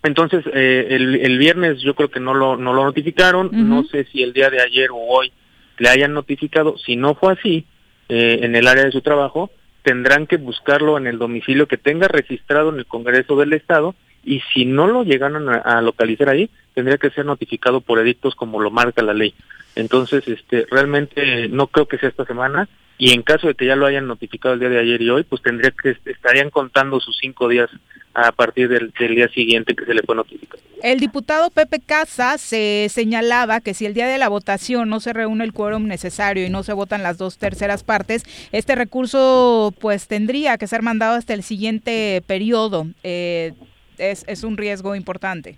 Entonces, 0.01 0.43
eh, 0.53 0.87
el, 0.91 1.15
el 1.17 1.37
viernes 1.37 1.81
yo 1.81 1.93
creo 1.93 2.09
que 2.09 2.19
no 2.21 2.33
lo, 2.33 2.55
no 2.57 2.73
lo 2.73 2.83
notificaron. 2.85 3.49
No 3.69 3.83
sé 3.83 4.05
si 4.05 4.23
el 4.23 4.33
día 4.33 4.49
de 4.49 4.61
ayer 4.61 4.89
o 4.91 4.97
hoy 4.97 5.31
le 5.77 5.89
hayan 5.89 6.13
notificado. 6.13 6.77
Si 6.77 6.95
no 6.95 7.15
fue 7.15 7.33
así, 7.33 7.65
eh, 8.07 8.39
en 8.41 8.55
el 8.55 8.67
área 8.67 8.85
de 8.85 8.91
su 8.91 9.01
trabajo, 9.01 9.51
tendrán 9.83 10.25
que 10.25 10.37
buscarlo 10.37 10.97
en 10.97 11.05
el 11.07 11.17
domicilio 11.19 11.67
que 11.67 11.77
tenga 11.77 12.07
registrado 12.07 12.69
en 12.69 12.79
el 12.79 12.85
Congreso 12.85 13.35
del 13.37 13.53
Estado 13.53 13.93
y 14.29 14.43
si 14.53 14.63
no 14.63 14.85
lo 14.85 15.03
llegaron 15.03 15.49
a, 15.49 15.81
localizar 15.81 16.29
ahí, 16.29 16.51
tendría 16.75 16.99
que 16.99 17.09
ser 17.09 17.25
notificado 17.25 17.81
por 17.81 17.97
edictos 17.97 18.35
como 18.35 18.61
lo 18.61 18.69
marca 18.69 19.01
la 19.01 19.15
ley. 19.15 19.33
Entonces, 19.75 20.27
este, 20.27 20.67
realmente 20.69 21.47
no 21.47 21.65
creo 21.65 21.87
que 21.87 21.97
sea 21.97 22.09
esta 22.09 22.25
semana 22.25 22.69
y 22.99 23.13
en 23.13 23.23
caso 23.23 23.47
de 23.47 23.55
que 23.55 23.65
ya 23.65 23.75
lo 23.75 23.87
hayan 23.87 24.05
notificado 24.05 24.53
el 24.53 24.59
día 24.59 24.69
de 24.69 24.77
ayer 24.77 25.01
y 25.01 25.09
hoy, 25.09 25.23
pues 25.23 25.41
tendría 25.41 25.71
que 25.71 25.97
estarían 26.05 26.51
contando 26.51 26.99
sus 26.99 27.17
cinco 27.17 27.47
días 27.47 27.71
a 28.13 28.31
partir 28.31 28.69
del, 28.69 28.93
del 28.99 29.15
día 29.15 29.29
siguiente 29.29 29.75
que 29.75 29.85
se 29.85 29.95
le 29.95 30.03
fue 30.03 30.15
notificado. 30.15 30.61
El 30.83 30.99
diputado 30.99 31.49
Pepe 31.49 31.79
Casas 31.79 32.39
se 32.39 32.87
señalaba 32.91 33.61
que 33.61 33.73
si 33.73 33.87
el 33.87 33.95
día 33.95 34.07
de 34.07 34.19
la 34.19 34.29
votación 34.29 34.89
no 34.89 34.99
se 34.99 35.11
reúne 35.11 35.43
el 35.43 35.53
quórum 35.53 35.87
necesario 35.87 36.45
y 36.45 36.49
no 36.49 36.61
se 36.61 36.73
votan 36.73 37.01
las 37.01 37.17
dos 37.17 37.39
terceras 37.39 37.83
partes, 37.83 38.25
este 38.51 38.75
recurso 38.75 39.73
pues 39.79 40.07
tendría 40.07 40.59
que 40.59 40.67
ser 40.67 40.83
mandado 40.83 41.15
hasta 41.15 41.33
el 41.33 41.41
siguiente 41.41 42.21
periodo. 42.27 42.85
Eh, 43.03 43.53
es, 43.99 44.25
es 44.27 44.43
un 44.43 44.57
riesgo 44.57 44.95
importante. 44.95 45.57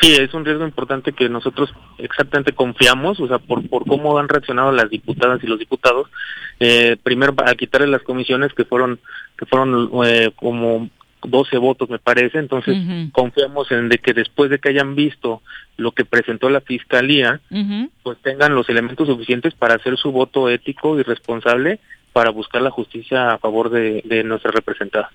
Sí, 0.00 0.12
es 0.12 0.32
un 0.32 0.44
riesgo 0.44 0.64
importante 0.64 1.12
que 1.12 1.28
nosotros 1.28 1.74
exactamente 1.98 2.52
confiamos, 2.52 3.18
o 3.18 3.26
sea, 3.26 3.38
por, 3.38 3.68
por 3.68 3.84
cómo 3.84 4.18
han 4.18 4.28
reaccionado 4.28 4.70
las 4.70 4.88
diputadas 4.90 5.42
y 5.42 5.46
los 5.48 5.58
diputados. 5.58 6.08
Eh, 6.60 6.96
primero, 7.02 7.34
para 7.34 7.54
quitarle 7.54 7.88
las 7.88 8.02
comisiones 8.02 8.52
que 8.54 8.64
fueron 8.64 9.00
que 9.36 9.46
fueron 9.46 9.90
eh, 10.04 10.30
como 10.36 10.88
12 11.22 11.58
votos, 11.58 11.90
me 11.90 11.98
parece. 11.98 12.38
Entonces, 12.38 12.76
confiamos 13.12 13.70
en 13.72 13.88
de 13.88 13.98
que 13.98 14.14
después 14.14 14.50
de 14.50 14.60
que 14.60 14.68
hayan 14.68 14.94
visto 14.94 15.42
lo 15.76 15.90
que 15.92 16.04
presentó 16.04 16.48
la 16.48 16.60
fiscalía, 16.60 17.40
pues 18.02 18.18
tengan 18.22 18.54
los 18.54 18.68
elementos 18.68 19.08
suficientes 19.08 19.54
para 19.54 19.74
hacer 19.74 19.96
su 19.96 20.12
voto 20.12 20.48
ético 20.48 20.98
y 20.98 21.02
responsable 21.02 21.80
para 22.12 22.30
buscar 22.30 22.62
la 22.62 22.70
justicia 22.70 23.32
a 23.32 23.38
favor 23.38 23.70
de, 23.70 24.02
de 24.04 24.22
nuestra 24.22 24.50
representada. 24.52 25.10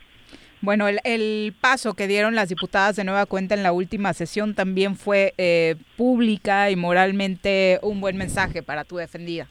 Bueno, 0.64 0.88
el, 0.88 1.02
el, 1.04 1.54
paso 1.60 1.94
que 1.94 2.08
dieron 2.08 2.36
las 2.36 2.48
diputadas 2.48 2.96
de 2.96 3.04
nueva 3.04 3.26
cuenta 3.26 3.54
en 3.54 3.64
la 3.64 3.74
última 3.74 4.14
sesión 4.14 4.56
también 4.56 4.96
fue 4.96 5.34
eh, 5.38 5.76
pública 5.98 6.72
y 6.72 6.78
moralmente 6.78 7.80
un 7.82 8.00
buen 8.00 8.16
mensaje 8.16 8.64
para 8.64 8.86
tu 8.86 8.96
defendida. 8.96 9.50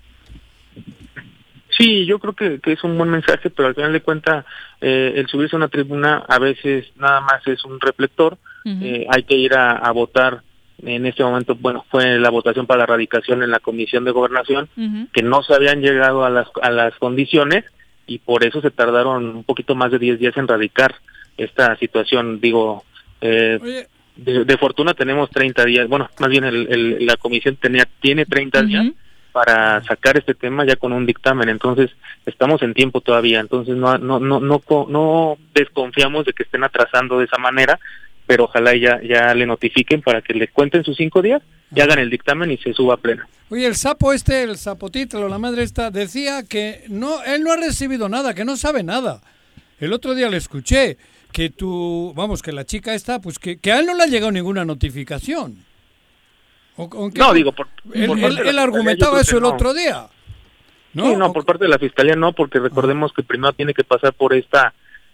Sí, 1.76 2.06
yo 2.06 2.18
creo 2.18 2.32
que, 2.32 2.60
que 2.60 2.72
es 2.72 2.82
un 2.82 2.96
buen 2.96 3.10
mensaje, 3.10 3.50
pero 3.50 3.68
al 3.68 3.74
final 3.74 3.92
de 3.92 4.00
cuentas 4.00 4.46
eh, 4.80 5.12
el 5.16 5.26
subirse 5.28 5.54
a 5.54 5.58
una 5.58 5.68
tribuna 5.68 6.24
a 6.26 6.38
veces 6.38 6.90
nada 6.96 7.20
más 7.20 7.46
es 7.46 7.62
un 7.66 7.78
reflector. 7.78 8.38
Uh 8.64 8.70
-huh. 8.70 8.82
eh, 8.82 9.06
hay 9.10 9.24
que 9.24 9.36
ir 9.36 9.52
a, 9.52 9.72
a, 9.72 9.92
votar. 9.92 10.40
En 10.82 11.04
este 11.04 11.22
momento, 11.22 11.54
bueno, 11.54 11.84
fue 11.90 12.18
la 12.18 12.30
votación 12.30 12.66
para 12.66 12.78
la 12.78 12.84
erradicación 12.84 13.42
en 13.42 13.50
la 13.50 13.60
Comisión 13.60 14.04
de 14.04 14.12
Gobernación, 14.12 14.70
uh 14.78 14.80
-huh. 14.80 15.08
que 15.12 15.22
no 15.22 15.42
se 15.42 15.54
habían 15.54 15.82
llegado 15.82 16.24
a 16.24 16.30
las, 16.30 16.48
a 16.62 16.70
las 16.70 16.94
condiciones 16.94 17.64
y 18.06 18.18
por 18.18 18.44
eso 18.44 18.60
se 18.60 18.70
tardaron 18.70 19.36
un 19.36 19.44
poquito 19.44 19.74
más 19.74 19.90
de 19.90 19.98
10 19.98 20.18
días 20.18 20.36
en 20.36 20.48
radicar 20.48 20.94
esta 21.36 21.76
situación. 21.76 22.40
Digo, 22.40 22.84
eh, 23.20 23.86
de, 24.16 24.44
de, 24.44 24.58
fortuna 24.58 24.94
tenemos 24.94 25.30
30 25.30 25.64
días, 25.64 25.88
bueno, 25.88 26.10
más 26.18 26.28
bien 26.28 26.44
el, 26.44 26.66
el, 26.70 27.06
la 27.06 27.16
comisión 27.16 27.56
tenía 27.56 27.88
tiene 28.00 28.26
30 28.26 28.58
uh 28.58 28.62
-huh. 28.62 28.66
días 28.66 28.86
para 29.32 29.82
sacar 29.84 30.18
este 30.18 30.34
tema 30.34 30.66
ya 30.66 30.76
con 30.76 30.92
un 30.92 31.06
dictamen, 31.06 31.48
entonces 31.48 31.90
estamos 32.26 32.62
en 32.62 32.74
tiempo 32.74 33.00
todavía, 33.00 33.40
entonces 33.40 33.74
no 33.74 33.96
no 33.96 34.20
no 34.20 34.40
no, 34.40 34.60
no 34.88 35.38
desconfiamos 35.54 36.26
de 36.26 36.34
que 36.34 36.42
estén 36.42 36.62
atrasando 36.62 37.18
de 37.18 37.24
esa 37.24 37.38
manera, 37.38 37.80
pero 38.26 38.44
ojalá 38.44 38.74
ya 38.76 39.00
ya 39.02 39.34
le 39.34 39.46
notifiquen 39.46 40.02
para 40.02 40.22
que 40.22 40.34
le 40.34 40.48
cuenten 40.48 40.84
sus 40.84 40.96
cinco 40.96 41.22
días 41.22 41.42
y 41.74 41.80
hagan 41.80 41.98
el 41.98 42.10
dictamen 42.10 42.50
y 42.50 42.58
se 42.58 42.72
suba 42.72 42.94
a 42.94 42.96
pleno. 42.96 43.24
Oye, 43.50 43.66
el 43.66 43.76
sapo 43.76 44.12
este, 44.12 44.42
el 44.42 44.56
zapotítalo, 44.56 45.28
la 45.28 45.38
madre 45.38 45.62
esta, 45.62 45.90
decía 45.90 46.42
que 46.42 46.84
no, 46.88 47.22
él 47.24 47.42
no 47.42 47.52
ha 47.52 47.56
recibido 47.56 48.08
nada, 48.08 48.34
que 48.34 48.44
no 48.44 48.56
sabe 48.56 48.82
nada. 48.82 49.20
El 49.78 49.92
otro 49.92 50.14
día 50.14 50.30
le 50.30 50.36
escuché 50.36 50.96
que 51.32 51.50
tú, 51.50 52.12
vamos, 52.14 52.42
que 52.42 52.52
la 52.52 52.64
chica 52.64 52.94
esta, 52.94 53.20
pues 53.20 53.38
que, 53.38 53.58
que 53.58 53.72
a 53.72 53.80
él 53.80 53.86
no 53.86 53.94
le 53.94 54.04
ha 54.04 54.06
llegado 54.06 54.32
ninguna 54.32 54.64
notificación. 54.64 55.56
¿O, 56.76 57.10
no, 57.14 57.34
digo, 57.34 57.52
por, 57.52 57.68
él, 57.92 58.06
por 58.06 58.18
él, 58.18 58.38
él 58.46 58.58
argumentaba 58.58 59.20
eso 59.20 59.36
el 59.36 59.42
no. 59.42 59.50
otro 59.50 59.74
día. 59.74 60.06
¿no? 60.94 61.10
Sí, 61.10 61.16
no, 61.16 61.32
por 61.32 61.44
parte 61.44 61.64
de 61.64 61.70
la 61.70 61.78
fiscalía 61.78 62.16
no, 62.16 62.32
porque 62.32 62.58
recordemos 62.58 63.12
que 63.12 63.22
primero 63.22 63.52
tiene 63.52 63.74
que 63.74 63.84
pasar 63.84 64.12
por 64.14 64.34
esta 64.34 64.72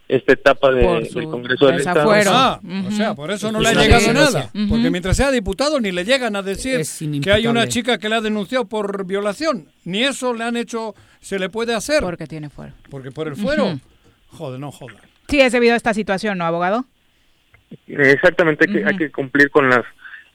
esta 0.09 0.33
etapa 0.33 0.71
de, 0.71 0.81
del 1.13 1.25
Congreso 1.25 1.67
del 1.67 1.77
Estado. 1.77 2.11
Ah, 2.27 2.59
uh 2.61 2.67
-huh. 2.67 2.87
O 2.87 2.91
sea, 2.91 3.13
por 3.13 3.29
eso 3.29 3.51
no 3.51 3.61
le 3.61 3.69
ha 3.69 3.73
llegado 3.73 4.11
nada. 4.11 4.49
Uh 4.53 4.57
-huh. 4.57 4.69
Porque 4.69 4.89
mientras 4.89 5.15
sea 5.15 5.29
diputado 5.29 5.79
ni 5.79 5.91
le 5.91 6.03
llegan 6.03 6.35
a 6.35 6.41
decir 6.41 6.81
que 7.21 7.31
hay 7.31 7.45
una 7.45 7.67
chica 7.67 7.99
que 7.99 8.09
le 8.09 8.15
ha 8.15 8.21
denunciado 8.21 8.65
por 8.65 9.05
violación. 9.05 9.69
Ni 9.85 10.03
eso 10.03 10.33
le 10.33 10.43
han 10.43 10.57
hecho, 10.57 10.95
se 11.21 11.37
le 11.37 11.49
puede 11.49 11.75
hacer. 11.75 12.01
Porque 12.01 12.25
tiene 12.25 12.49
fuero. 12.49 12.73
Porque 12.89 13.11
por 13.11 13.27
el 13.27 13.35
fuero. 13.35 13.65
Uh 13.65 13.69
-huh. 13.73 13.79
Joder, 14.29 14.59
no 14.59 14.71
joder. 14.71 14.97
Sí, 15.27 15.39
es 15.39 15.51
debido 15.51 15.73
a 15.75 15.77
esta 15.77 15.93
situación, 15.93 16.39
¿no, 16.39 16.45
abogado? 16.45 16.85
Exactamente, 17.87 18.65
hay 18.67 18.73
que, 18.73 18.85
hay 18.85 18.97
que 18.97 19.11
cumplir 19.11 19.51
con 19.51 19.69
las 19.69 19.85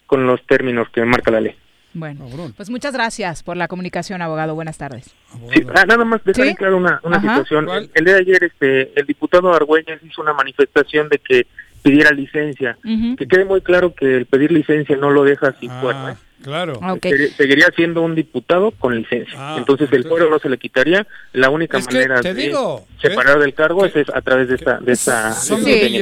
con 0.07 0.25
los 0.25 0.45
términos 0.47 0.87
que 0.95 1.05
marca 1.05 1.33
la 1.33 1.41
ley. 1.41 1.57
Bueno, 1.95 2.27
pues 2.57 2.71
muchas 2.71 2.93
gracias 2.93 3.43
por 3.43 3.57
la 3.57 3.69
comunicación, 3.69 4.21
abogado. 4.21 4.55
Buenas 4.55 4.79
tardes. 4.79 5.15
Sí, 5.53 5.65
ah, 5.75 5.85
nada 5.87 6.05
más 6.05 6.23
dejar 6.25 6.47
¿Sí? 6.47 6.55
claro 6.55 6.77
una, 6.77 7.01
una 7.05 7.21
situación. 7.21 7.69
El, 7.71 7.91
el, 7.95 8.05
día 8.05 8.15
de 8.15 8.21
ayer 8.21 8.45
este, 8.45 8.99
el 8.99 9.07
diputado 9.07 9.55
Argüelles 9.55 10.01
hizo 10.03 10.21
una 10.21 10.33
manifestación 10.33 11.09
de 11.09 11.19
que 11.19 11.47
pidiera 11.83 12.11
licencia. 12.11 12.77
Uh 12.83 12.89
-huh. 12.89 13.17
Que 13.17 13.29
quede 13.29 13.45
muy 13.45 13.61
claro 13.61 13.95
que 13.95 14.17
el 14.17 14.27
pedir 14.27 14.51
licencia 14.51 14.97
no 14.97 15.11
lo 15.11 15.23
deja 15.23 15.53
sin 15.61 15.71
ah. 15.71 15.81
fuero. 15.81 16.17
Claro. 16.45 16.79
Okay. 16.97 17.29
Seguiría 17.37 17.69
siendo 17.75 18.03
un 18.03 18.15
diputado 18.15 18.71
con 18.73 18.95
licencia. 18.95 19.35
Ah, 19.35 19.55
entonces 19.57 19.91
el 19.93 20.05
fuero 20.05 20.29
no 20.29 20.39
se 20.39 20.51
le 20.51 20.59
quitaría. 20.59 21.07
La 21.33 21.49
única 21.49 21.79
es 21.79 21.87
manera 21.87 22.21
de 22.21 22.35
digo, 22.35 22.87
separar 23.01 23.39
¿eh? 23.39 23.41
del 23.41 23.55
cargo 23.55 23.87
es, 23.87 23.97
es, 23.97 24.11
a 24.11 24.21
través 24.21 24.49
de 24.49 24.57
esta... 24.57 24.79
De 24.79 24.93
esta 24.93 25.33
sí, 25.33 25.55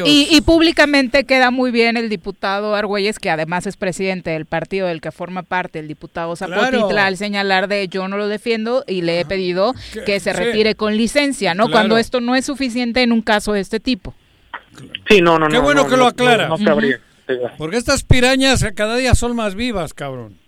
y, 0.05 0.37
y, 0.37 0.41
públicamente 0.41 1.23
queda 1.23 1.53
muy 1.53 1.71
bien 1.71 1.97
el 1.97 2.09
diputado 2.09 2.75
Argüelles, 2.75 3.21
que 3.21 3.31
además 3.31 3.69
es 3.69 3.77
presidente 3.77 4.31
del 4.31 4.45
partido 4.45 4.89
del 4.89 5.01
que 5.01 5.13
forma 5.13 5.45
parte 5.45 5.79
el 5.79 5.87
diputado 5.87 6.35
Zapotitla, 6.35 6.89
claro. 6.89 7.07
al 7.07 7.17
señalar 7.17 7.69
de 7.69 7.87
yo 7.87 8.09
no 8.09 8.17
lo 8.17 8.27
defiendo 8.27 8.83
y 8.89 9.03
le 9.03 9.21
he 9.21 9.25
pedido 9.25 9.75
que, 9.93 10.03
que 10.03 10.21
se 10.21 10.33
retire 10.33 10.71
sí. 10.71 10.75
con 10.75 10.97
licencia, 10.97 11.55
¿no? 11.55 11.67
Claro. 11.67 11.73
Cuando 11.73 11.99
esto 11.99 12.21
no 12.21 12.35
es 12.35 12.45
suficiente 12.45 13.03
en 13.03 13.13
un 13.13 13.23
caso 13.23 13.53
de 13.53 13.61
este 13.61 13.79
tipo. 13.79 14.13
Sí, 15.09 15.21
no, 15.21 15.39
no, 15.39 15.47
Qué 15.49 15.55
no. 15.55 15.63
bueno 15.63 15.85
no, 15.85 15.89
que 15.89 15.97
lo 15.97 16.07
aclara. 16.07 16.49
No, 16.49 16.59
cabría. 16.59 16.97
Uh 16.97 16.99
-huh. 16.99 17.12
Porque 17.59 17.77
estas 17.77 18.03
pirañas 18.03 18.65
cada 18.75 18.97
día 18.97 19.15
son 19.15 19.37
más 19.37 19.55
vivas, 19.55 19.95
cabrón. 19.95 20.43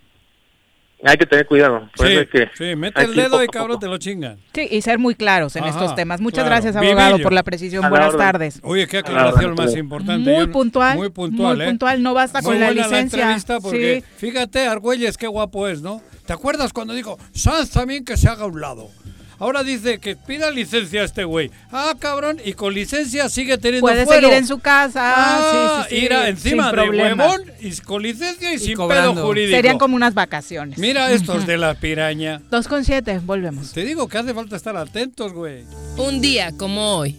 Hay 1.03 1.17
que 1.17 1.25
tener 1.25 1.45
cuidado. 1.45 1.87
Sí, 1.95 2.25
que 2.31 2.49
sí, 2.55 2.75
mete 2.75 3.03
el 3.03 3.13
dedo 3.13 3.43
y 3.43 3.47
cabrón 3.47 3.79
te 3.79 3.87
lo 3.87 3.97
chingan. 3.97 4.37
Sí, 4.53 4.67
y 4.71 4.81
ser 4.81 4.97
muy 4.97 5.13
claros 5.13 5.55
en 5.55 5.63
Ajá, 5.63 5.71
estos 5.71 5.93
temas. 5.93 6.19
Muchas 6.19 6.45
claro. 6.45 6.49
gracias, 6.49 6.75
abogado, 6.75 7.09
Vivillo. 7.09 7.23
por 7.23 7.33
la 7.33 7.43
precisión. 7.43 7.87
Buenas 7.89 8.17
tardes. 8.17 8.59
Oye, 8.63 8.87
qué 8.87 8.99
aclaración 8.99 9.53
más 9.55 9.75
importante. 9.75 10.31
Muy 10.31 10.47
puntual. 10.47 10.97
Muy 10.97 11.09
puntual, 11.09 11.57
muy 11.57 11.65
¿eh? 11.65 11.69
puntual. 11.69 12.01
No 12.01 12.13
basta 12.13 12.41
muy 12.41 12.53
con 12.53 12.59
la 12.59 12.71
licencia. 12.71 13.37
La 13.47 13.59
porque, 13.59 14.01
sí. 14.01 14.27
fíjate, 14.27 14.67
Argüelles, 14.67 15.17
qué 15.17 15.27
guapo 15.27 15.67
es, 15.67 15.81
¿no? 15.81 16.01
¿Te 16.25 16.33
acuerdas 16.33 16.73
cuando 16.73 16.93
dijo, 16.93 17.19
Sanz 17.33 17.69
también 17.69 18.03
que 18.03 18.17
se 18.17 18.27
haga 18.27 18.43
a 18.43 18.47
un 18.47 18.59
lado? 18.59 18.89
Ahora 19.39 19.63
dice 19.63 19.99
que 19.99 20.15
pida 20.15 20.49
licencia 20.51 21.01
a 21.01 21.05
este 21.05 21.23
güey. 21.23 21.51
Ah, 21.71 21.93
cabrón, 21.99 22.37
y 22.43 22.53
con 22.53 22.73
licencia 22.73 23.27
sigue 23.29 23.57
teniendo 23.57 23.85
Puede 23.87 24.05
fuero. 24.05 24.21
seguir 24.27 24.37
en 24.37 24.47
su 24.47 24.59
casa. 24.59 25.13
Ah, 25.15 25.85
sí, 25.87 25.95
sí, 25.95 25.99
sí. 25.99 26.05
ir 26.05 26.13
a 26.13 26.29
encima 26.29 26.71
de 26.71 26.89
huevón 26.89 27.41
y 27.61 27.71
con 27.81 28.01
licencia 28.01 28.51
y, 28.51 28.55
y 28.55 28.59
sin 28.59 28.75
cobrando. 28.75 29.13
pedo 29.13 29.25
jurídico. 29.27 29.55
Serían 29.55 29.77
como 29.77 29.95
unas 29.95 30.13
vacaciones. 30.13 30.77
Mira 30.77 31.11
estos 31.11 31.45
de 31.45 31.57
la 31.57 31.73
piraña. 31.75 32.41
Dos 32.49 32.67
con 32.67 32.85
siete, 32.85 33.19
volvemos. 33.19 33.71
Te 33.73 33.83
digo 33.83 34.07
que 34.07 34.17
hace 34.17 34.33
falta 34.33 34.55
estar 34.55 34.75
atentos, 34.77 35.33
güey. 35.33 35.63
Un 35.97 36.21
día 36.21 36.51
como 36.57 36.97
hoy. 36.97 37.15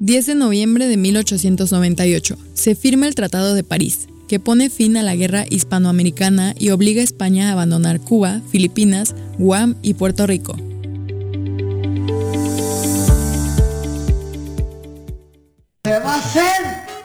10 0.00 0.26
de 0.26 0.34
noviembre 0.34 0.86
de 0.86 0.96
1898. 0.96 2.38
Se 2.54 2.74
firma 2.74 3.06
el 3.06 3.14
Tratado 3.14 3.54
de 3.54 3.62
París 3.64 4.08
que 4.28 4.38
pone 4.38 4.70
fin 4.70 4.96
a 4.96 5.02
la 5.02 5.16
guerra 5.16 5.44
hispanoamericana 5.50 6.54
y 6.56 6.70
obliga 6.70 7.00
a 7.00 7.04
España 7.04 7.48
a 7.48 7.52
abandonar 7.52 8.00
Cuba, 8.00 8.40
Filipinas, 8.52 9.16
Guam 9.38 9.74
y 9.82 9.94
Puerto 9.94 10.24
Rico. 10.24 10.56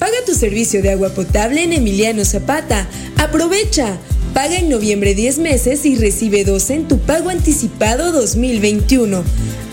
Paga 0.00 0.16
tu 0.24 0.34
servicio 0.34 0.80
de 0.80 0.92
agua 0.92 1.10
potable 1.10 1.62
en 1.62 1.74
Emiliano 1.74 2.24
Zapata. 2.24 2.88
Aprovecha. 3.18 3.98
Paga 4.32 4.56
en 4.56 4.70
noviembre 4.70 5.14
10 5.14 5.40
meses 5.40 5.84
y 5.84 5.94
recibe 5.94 6.42
12 6.42 6.74
en 6.74 6.88
tu 6.88 7.00
pago 7.00 7.28
anticipado 7.28 8.10
2021. 8.10 9.22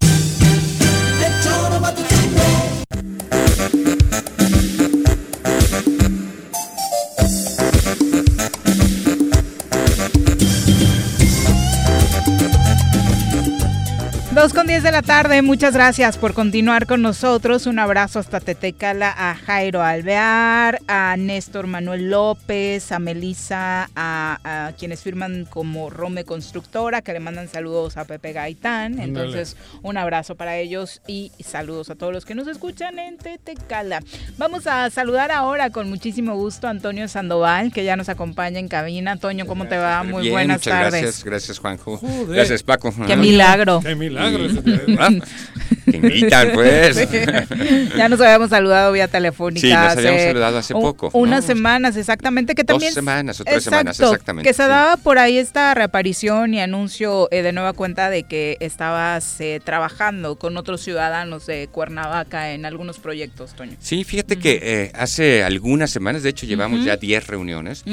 Thank 2.93 3.21
you. 3.21 3.30
Dos 14.41 14.53
con 14.53 14.65
10 14.65 14.81
de 14.81 14.91
la 14.91 15.03
tarde, 15.03 15.43
muchas 15.43 15.75
gracias 15.75 16.17
por 16.17 16.33
continuar 16.33 16.87
con 16.87 17.03
nosotros. 17.03 17.67
Un 17.67 17.77
abrazo 17.77 18.17
hasta 18.17 18.39
Tetecala 18.39 19.13
a 19.15 19.35
Jairo 19.35 19.83
Alvear, 19.83 20.79
a 20.87 21.15
Néstor 21.15 21.67
Manuel 21.67 22.09
López, 22.09 22.91
a 22.91 22.97
Melisa, 22.97 23.91
a, 23.95 24.71
quienes 24.79 25.03
firman 25.03 25.45
como 25.45 25.91
Rome 25.91 26.23
Constructora, 26.23 27.03
que 27.03 27.13
le 27.13 27.19
mandan 27.19 27.49
saludos 27.49 27.97
a 27.97 28.05
Pepe 28.05 28.33
Gaitán. 28.33 28.99
Entonces, 28.99 29.57
un 29.83 29.97
abrazo 29.97 30.33
para 30.33 30.57
ellos 30.57 31.03
y 31.05 31.31
saludos 31.39 31.91
a 31.91 31.95
todos 31.95 32.11
los 32.11 32.25
que 32.25 32.33
nos 32.33 32.47
escuchan 32.47 32.97
en 32.97 33.19
Tetecala. 33.19 34.01
Vamos 34.39 34.65
a 34.65 34.89
saludar 34.89 35.31
ahora 35.31 35.69
con 35.69 35.87
muchísimo 35.87 36.33
gusto 36.33 36.65
a 36.65 36.71
Antonio 36.71 37.07
Sandoval, 37.07 37.71
que 37.71 37.83
ya 37.83 37.95
nos 37.95 38.09
acompaña 38.09 38.57
en 38.57 38.69
cabina. 38.69 39.11
Antonio, 39.11 39.45
¿cómo 39.45 39.67
te 39.67 39.77
va? 39.77 40.01
Muy 40.01 40.31
buenas 40.31 40.61
muchas 40.61 40.73
tardes. 40.73 41.01
Gracias, 41.03 41.23
gracias 41.23 41.59
Juanjo. 41.59 41.99
Gracias 42.27 42.63
Paco. 42.63 42.91
Qué 43.05 43.15
milagro. 43.15 43.81
Qué 43.83 43.93
milagro 43.93 44.30
milagros. 44.31 44.63
¿verdad? 44.63 45.23
Te 45.91 45.97
invitan, 45.97 46.51
pues. 46.53 47.07
Ya 47.95 48.09
nos 48.09 48.21
habíamos 48.21 48.49
saludado 48.49 48.91
vía 48.91 49.07
telefónica. 49.07 49.61
Sí, 49.61 49.73
nos 49.73 49.97
habíamos 49.97 50.21
saludado 50.21 50.57
hace 50.57 50.73
poco. 50.73 51.09
Unas 51.13 51.45
semanas, 51.45 51.95
exactamente. 51.97 52.55
Que 52.55 52.63
también, 52.63 52.89
Dos 52.89 52.95
semanas 52.95 53.39
o 53.39 53.43
tres 53.43 53.63
semanas, 53.63 53.99
exactamente. 53.99 54.47
Que 54.47 54.53
se 54.53 54.63
daba 54.63 54.97
por 54.97 55.19
ahí 55.19 55.37
esta 55.37 55.73
reaparición 55.73 56.53
y 56.53 56.61
anuncio 56.61 57.27
eh, 57.31 57.41
de 57.41 57.51
nueva 57.51 57.73
cuenta 57.73 58.09
de 58.09 58.23
que 58.23 58.57
estabas 58.59 59.39
eh, 59.41 59.59
trabajando 59.63 60.37
con 60.37 60.57
otros 60.57 60.81
ciudadanos 60.81 61.45
de 61.45 61.67
Cuernavaca 61.71 62.51
en 62.51 62.65
algunos 62.65 62.99
proyectos, 62.99 63.53
Toño. 63.53 63.75
Sí, 63.79 64.03
fíjate 64.03 64.37
que 64.37 64.59
eh, 64.61 64.91
hace 64.95 65.43
algunas 65.43 65.91
semanas, 65.91 66.23
de 66.23 66.29
hecho 66.29 66.45
llevamos 66.45 66.83
ya 66.85 66.97
10 66.97 67.27
reuniones, 67.27 67.83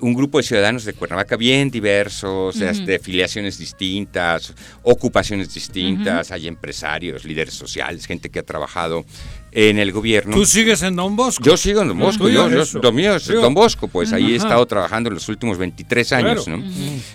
un 0.00 0.14
grupo 0.14 0.38
de 0.38 0.44
ciudadanos 0.44 0.84
de 0.84 0.92
Cuernavaca 0.92 1.36
bien 1.36 1.70
diversos, 1.70 2.58
de 2.58 2.94
afiliaciones 2.96 3.58
distintas, 3.58 4.54
ocupaciones 4.82 5.52
distintas, 5.52 6.30
hay 6.30 6.48
empresarios, 6.48 7.17
líderes 7.24 7.54
sociales, 7.54 8.06
gente 8.06 8.30
que 8.30 8.38
ha 8.38 8.44
trabajado 8.44 9.04
en 9.52 9.78
el 9.78 9.92
gobierno. 9.92 10.36
¿Tú 10.36 10.44
sigues 10.44 10.82
en 10.82 10.96
Don 10.96 11.16
Bosco? 11.16 11.42
Yo 11.42 11.56
sigo 11.56 11.82
en 11.82 11.88
Don 11.88 11.98
Bosco, 11.98 12.28
yo, 12.28 12.48
lo 12.48 12.92
mío 12.92 13.16
es 13.16 13.26
Don 13.26 13.54
Bosco, 13.54 13.88
pues 13.88 14.12
ahí 14.12 14.32
he 14.32 14.36
estado 14.36 14.64
trabajando 14.66 15.08
en 15.08 15.14
los 15.14 15.28
últimos 15.28 15.58
23 15.58 16.12
años, 16.12 16.48
¿no? 16.48 16.62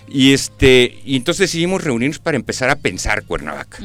Y 0.08 0.32
este 0.32 0.98
y 1.04 1.16
entonces 1.16 1.50
decidimos 1.50 1.82
reunirnos 1.82 2.18
para 2.18 2.36
empezar 2.36 2.70
a 2.70 2.76
pensar 2.76 3.24
Cuernavaca 3.24 3.78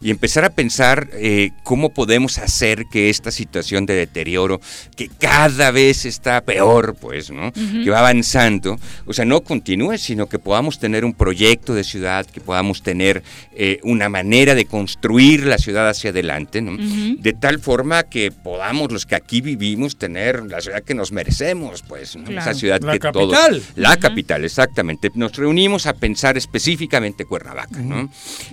y 0.00 0.10
empezar 0.10 0.44
a 0.44 0.50
pensar 0.50 1.08
eh, 1.14 1.50
cómo 1.62 1.90
podemos 1.90 2.38
hacer 2.38 2.84
que 2.90 3.10
esta 3.10 3.30
situación 3.30 3.86
de 3.86 3.94
deterioro 3.94 4.60
que 4.96 5.08
cada 5.08 5.70
vez 5.70 6.04
está 6.04 6.40
peor, 6.42 6.96
pues, 7.00 7.30
¿no? 7.30 7.52
Que 7.52 7.90
va 7.90 8.00
avanzando, 8.00 8.78
o 9.06 9.12
sea, 9.12 9.24
no 9.24 9.40
continúe, 9.40 9.98
sino 9.98 10.26
que 10.26 10.38
podamos 10.38 10.78
tener 10.78 11.04
un 11.04 11.14
proyecto 11.14 11.74
de 11.74 11.84
ciudad, 11.84 12.26
que 12.26 12.40
podamos 12.40 12.82
tener 12.82 13.22
eh, 13.54 13.80
una 13.82 14.08
manera 14.08 14.54
de 14.54 14.66
construir 14.66 15.46
la 15.46 15.58
ciudad 15.58 15.88
hacia 15.88 16.10
adelante, 16.10 16.62
¿no? 16.62 16.76
De 17.18 17.32
tal 17.32 17.58
forma 17.58 17.95
que 18.04 18.30
podamos 18.30 18.92
los 18.92 19.06
que 19.06 19.14
aquí 19.14 19.40
vivimos 19.40 19.96
tener 19.96 20.44
la 20.46 20.60
ciudad 20.60 20.82
que 20.82 20.94
nos 20.94 21.12
merecemos, 21.12 21.82
pues, 21.82 22.16
esa 22.28 22.54
ciudad 22.54 22.80
la 22.80 22.92
que 22.92 22.98
capital. 22.98 23.62
la 23.74 23.96
capital, 23.96 24.44
exactamente. 24.44 25.10
Nos 25.14 25.36
reunimos 25.36 25.86
a 25.86 25.94
pensar 25.94 26.36
específicamente 26.36 27.24
Cuernavaca, 27.24 27.80
¿no? 27.80 28.10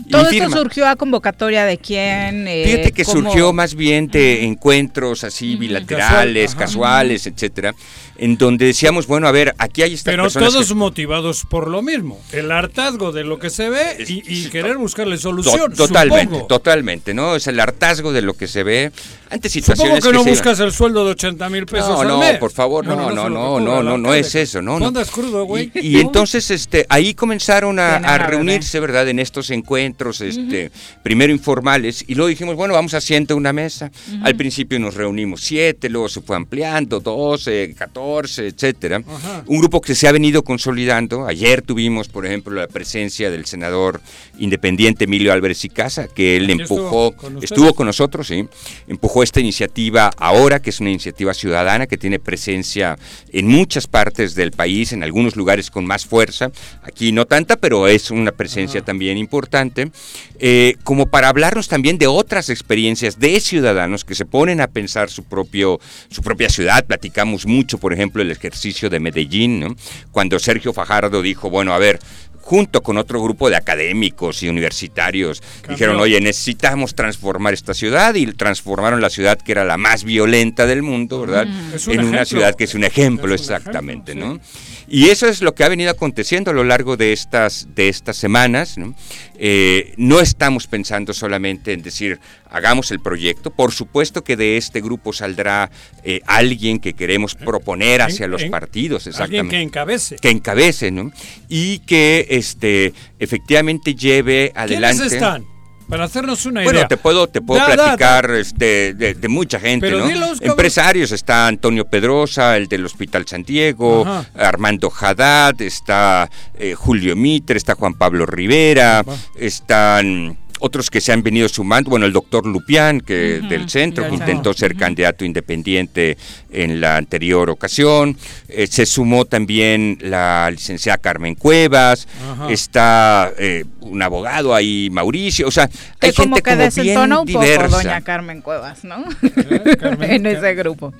Todo 0.09 0.29
esto 0.29 0.49
surgió 0.49 0.87
a 0.87 0.95
convocatoria 0.95 1.65
de 1.65 1.77
quién. 1.77 2.47
Eh, 2.47 2.63
Fíjate 2.65 2.91
que 2.91 3.05
surgió 3.05 3.53
más 3.53 3.75
bien 3.75 4.07
de 4.07 4.43
encuentros 4.43 5.23
así 5.23 5.55
bilaterales, 5.55 6.55
casuales, 6.55 7.27
etcétera 7.27 7.73
en 8.17 8.37
donde 8.37 8.65
decíamos, 8.65 9.07
bueno, 9.07 9.27
a 9.27 9.31
ver, 9.31 9.55
aquí 9.57 9.81
hay 9.81 9.93
estas 9.93 10.13
Pero 10.13 10.29
todos 10.29 10.73
motivados 10.75 11.45
por 11.49 11.69
lo 11.69 11.81
mismo, 11.81 12.21
el 12.31 12.51
hartazgo 12.51 13.11
de 13.11 13.23
lo 13.23 13.39
que 13.39 13.49
se 13.49 13.69
ve 13.69 14.03
y, 14.07 14.49
querer 14.49 14.77
buscarle 14.77 15.17
solución. 15.17 15.73
totalmente, 15.73 16.25
supongo. 16.25 16.47
totalmente, 16.47 17.13
¿no? 17.13 17.35
Es 17.35 17.47
el 17.47 17.59
hartazgo 17.59 18.13
de 18.13 18.21
lo 18.21 18.33
que 18.33 18.47
se 18.47 18.63
ve. 18.63 18.91
Antes 19.29 19.51
situaciones 19.51 19.95
Supongo 19.95 20.11
que, 20.11 20.25
no 20.25 20.31
buscas 20.31 20.59
el 20.59 20.71
sueldo 20.71 21.05
de 21.05 21.11
80 21.11 21.49
mil 21.49 21.65
pesos 21.65 21.89
no, 21.89 22.01
al 22.01 22.07
no, 22.07 22.19
mes. 22.19 22.37
por 22.37 22.51
favor, 22.51 22.85
no, 22.85 22.95
no, 22.95 23.11
no, 23.11 23.59
no, 23.59 23.81
no, 23.81 23.97
no, 23.97 24.13
es 24.13 24.35
eso, 24.35 24.61
no. 24.61 24.79
no. 24.79 24.87
Andas 24.87 25.09
crudo, 25.09 25.45
güey. 25.45 25.71
Y, 25.73 25.97
y 25.97 25.99
entonces, 25.99 26.51
este, 26.51 26.85
ahí 26.89 27.15
comenzaron 27.15 27.79
a, 27.79 27.95
a 27.95 28.17
reunirse, 28.19 28.79
¿verdad? 28.79 29.07
En 29.07 29.17
estos 29.17 29.49
encuentros, 29.49 30.21
este, 30.21 30.71
primero 31.01 31.33
informales, 31.33 32.05
y 32.07 32.13
luego 32.13 32.27
dijimos, 32.27 32.55
bueno, 32.55 32.75
vamos 32.75 32.93
haciendo 32.93 33.35
una 33.35 33.53
mesa. 33.53 33.91
Al 34.21 34.35
principio 34.35 34.77
nos 34.79 34.93
reunimos 34.93 35.41
siete, 35.41 35.89
luego 35.89 36.09
se 36.09 36.21
fue 36.21 36.35
ampliando, 36.35 36.99
12, 36.99 37.73
14, 37.75 38.02
etcétera. 38.37 39.01
Un 39.45 39.59
grupo 39.59 39.81
que 39.81 39.95
se 39.95 40.07
ha 40.07 40.11
venido 40.11 40.43
consolidando. 40.43 41.25
Ayer 41.25 41.61
tuvimos, 41.61 42.07
por 42.07 42.25
ejemplo, 42.25 42.53
la 42.53 42.67
presencia 42.67 43.31
del 43.31 43.45
senador 43.45 44.01
independiente 44.37 45.05
Emilio 45.05 45.31
Álvarez 45.31 45.63
y 45.65 45.69
Casa, 45.69 46.07
que 46.07 46.37
él 46.37 46.49
empujó, 46.49 47.09
estuvo 47.09 47.15
con 47.15 47.43
estuvo 47.43 47.61
ustedes. 47.61 47.73
con 47.73 47.87
nosotros, 47.87 48.27
sí, 48.27 48.47
empujó 48.87 49.23
esta 49.23 49.39
iniciativa 49.39 50.11
ahora, 50.17 50.61
que 50.61 50.69
es 50.69 50.79
una 50.79 50.89
iniciativa 50.89 51.33
ciudadana 51.33 51.87
que 51.87 51.97
tiene 51.97 52.19
presencia 52.19 52.97
en 53.31 53.47
muchas 53.47 53.87
partes 53.87 54.35
del 54.35 54.51
país, 54.51 54.93
en 54.93 55.03
algunos 55.03 55.35
lugares 55.35 55.69
con 55.69 55.85
más 55.85 56.05
fuerza, 56.05 56.51
aquí 56.83 57.11
no 57.11 57.25
tanta, 57.25 57.55
pero 57.57 57.87
es 57.87 58.11
una 58.11 58.31
presencia 58.31 58.81
también 58.81 59.17
importante, 59.17 59.91
eh, 60.39 60.75
como 60.83 61.05
para 61.05 61.29
hablarnos 61.29 61.67
también 61.67 61.97
de 61.97 62.07
otras 62.07 62.49
experiencias 62.49 63.19
de 63.19 63.39
ciudadanos 63.39 64.03
que 64.03 64.15
se 64.15 64.25
ponen 64.25 64.61
a 64.61 64.67
pensar 64.67 65.09
su, 65.09 65.23
propio, 65.23 65.79
su 66.09 66.21
propia 66.21 66.49
ciudad. 66.49 66.85
Platicamos 66.85 67.45
mucho, 67.45 67.77
por 67.77 67.92
ejemplo, 67.93 68.21
el 68.21 68.31
ejercicio 68.31 68.89
de 68.89 68.99
Medellín, 68.99 69.59
¿no? 69.59 69.75
cuando 70.11 70.39
Sergio 70.39 70.73
Fajardo 70.73 71.21
dijo, 71.21 71.49
bueno, 71.49 71.73
a 71.73 71.77
ver, 71.77 71.99
junto 72.43 72.83
con 72.83 72.97
otro 72.97 73.23
grupo 73.23 73.49
de 73.49 73.55
académicos 73.55 74.43
y 74.43 74.49
universitarios, 74.49 75.41
dijeron, 75.67 75.97
oye, 75.99 76.19
necesitamos 76.19 76.93
transformar 76.93 77.53
esta 77.53 77.73
ciudad 77.73 78.15
y 78.15 78.25
transformaron 78.33 78.99
la 78.99 79.09
ciudad 79.09 79.39
que 79.41 79.53
era 79.53 79.63
la 79.63 79.77
más 79.77 80.03
violenta 80.03 80.65
del 80.65 80.83
mundo, 80.83 81.21
¿verdad? 81.21 81.47
Un 81.87 81.93
en 81.93 82.03
una 82.03 82.25
ciudad 82.25 82.53
que 82.53 82.65
es 82.65 82.75
un 82.75 82.83
ejemplo, 82.83 83.33
exactamente, 83.33 84.13
¿no? 84.13 84.41
Y 84.87 85.09
eso 85.09 85.27
es 85.27 85.41
lo 85.41 85.55
que 85.55 85.63
ha 85.63 85.69
venido 85.69 85.91
aconteciendo 85.91 86.51
a 86.51 86.53
lo 86.53 86.63
largo 86.63 86.97
de 86.97 87.13
estas, 87.13 87.67
de 87.75 87.89
estas 87.89 88.17
semanas. 88.17 88.77
¿no? 88.77 88.93
Eh, 89.37 89.93
no 89.97 90.19
estamos 90.19 90.67
pensando 90.67 91.13
solamente 91.13 91.73
en 91.73 91.81
decir, 91.81 92.19
hagamos 92.49 92.91
el 92.91 92.99
proyecto. 92.99 93.49
Por 93.51 93.71
supuesto 93.71 94.23
que 94.23 94.35
de 94.35 94.57
este 94.57 94.81
grupo 94.81 95.13
saldrá 95.13 95.71
eh, 96.03 96.21
alguien 96.25 96.79
que 96.79 96.93
queremos 96.93 97.35
proponer 97.35 98.01
hacia 98.01 98.25
En- 98.25 98.31
los 98.31 98.43
en- 98.43 98.51
partidos, 98.51 99.07
Alguien 99.07 99.13
exactamente 99.23 99.55
que 99.55 99.61
encabece. 99.61 100.15
que 100.17 100.29
encabece, 100.29 100.91
¿no? 100.91 101.11
Y 101.49 101.79
que 101.79 102.27
este 102.29 102.93
efectivamente 103.19 103.95
lleve 103.95 104.51
adelante. 104.55 104.97
¿Quiénes 104.97 105.13
están? 105.13 105.52
Para 105.89 106.05
hacernos 106.05 106.45
una 106.45 106.63
Bueno, 106.63 106.79
idea. 106.79 106.87
te 106.87 106.97
puedo, 106.97 107.27
te 107.27 107.41
puedo 107.41 107.59
Da, 107.61 107.69
da, 107.75 107.83
platicar 107.97 108.31
este, 108.31 108.93
de, 108.93 109.13
de 109.13 109.27
mucha 109.27 109.59
gente, 109.59 109.85
Pero 109.87 109.99
¿no? 109.99 110.07
dilos. 110.07 110.39
Empresarios, 110.41 111.11
está 111.11 111.47
Antonio 111.47 111.85
Pedrosa, 111.85 112.57
el 112.57 112.67
del 112.67 112.85
Hospital 112.85 113.27
San 113.27 113.43
Diego, 113.43 114.01
Ajá. 114.07 114.25
Armando 114.35 114.91
Haddad, 114.97 115.61
está 115.61 116.29
eh, 116.57 116.73
Julio 116.75 117.15
Mitre, 117.15 117.57
está 117.57 117.75
Juan 117.75 117.93
Pablo 117.95 118.25
Rivera, 118.25 119.03
están 119.35 120.37
otros 120.63 120.89
que 120.89 121.01
se 121.01 121.11
han 121.11 121.21
venido 121.23 121.49
sumando, 121.49 121.89
bueno, 121.89 122.05
el 122.05 122.13
doctor 122.13 122.45
Lupián, 122.45 123.01
que 123.01 123.39
Ujú, 123.39 123.49
del 123.49 123.69
centro, 123.69 124.07
que 124.07 124.15
intentó 124.15 124.53
ser 124.53 124.75
candidato 124.77 125.25
independiente 125.25 126.17
en 126.51 126.79
la 126.79 126.95
anterior 126.97 127.49
ocasión, 127.49 128.15
Eh, 128.47 128.67
se 128.67 128.85
sumó 128.85 129.25
también 129.25 129.97
la 130.01 130.49
licenciada 130.51 130.97
Carmen 130.99 131.33
Cuevas, 131.35 132.07
está 132.49 133.31
eh, 133.39 133.65
un 133.81 134.01
abogado 134.01 134.53
ahí, 134.55 134.89
Mauricio, 134.91 135.47
o 135.47 135.51
sea, 135.51 135.67
Que 135.99 136.07
hay 136.07 136.13
como 136.13 136.35
gente 136.35 136.43
que 136.43 136.51
como 136.51 136.63
desentona 136.63 137.19
un 137.19 137.27
poco 137.27 137.41
diversa. 137.43 137.67
doña 137.77 138.01
Carmen 138.01 138.41
Cuevas, 138.41 138.83
¿no? 138.83 139.03
en 140.01 140.25
ese 140.27 140.53
grupo. 140.55 140.93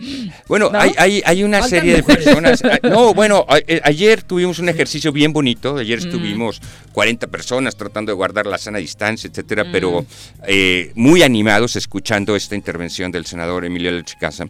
Bueno, 0.48 0.70
¿No? 0.74 0.80
hay, 0.80 0.92
hay, 0.98 1.22
hay 1.26 1.44
una 1.44 1.62
serie 1.62 1.98
de 1.98 2.04
personas. 2.04 2.64
Ah, 2.64 2.80
No, 2.84 3.14
bueno, 3.22 3.46
a- 3.48 3.60
eh, 3.60 3.80
ayer 3.84 4.24
tuvimos 4.24 4.58
un 4.60 4.68
ejercicio 4.70 5.12
bien 5.12 5.32
bonito. 5.32 5.78
Ayer 5.78 6.00
estuvimos 6.00 6.60
40 6.92 7.28
personas 7.28 7.76
tratando 7.76 8.12
de 8.12 8.16
guardar 8.16 8.48
la 8.48 8.58
sana 8.58 8.80
distancia, 8.80 9.30
etcétera, 9.30 9.53
Mm. 9.62 9.72
pero 9.72 10.06
eh, 10.48 10.92
muy 10.96 11.22
animados 11.22 11.76
escuchando 11.76 12.36
esta 12.36 12.56
intervención 12.56 13.12
del 13.12 13.26
senador 13.26 13.66
Emilio 13.66 13.92
Leche 13.92 14.16
Casa. 14.20 14.48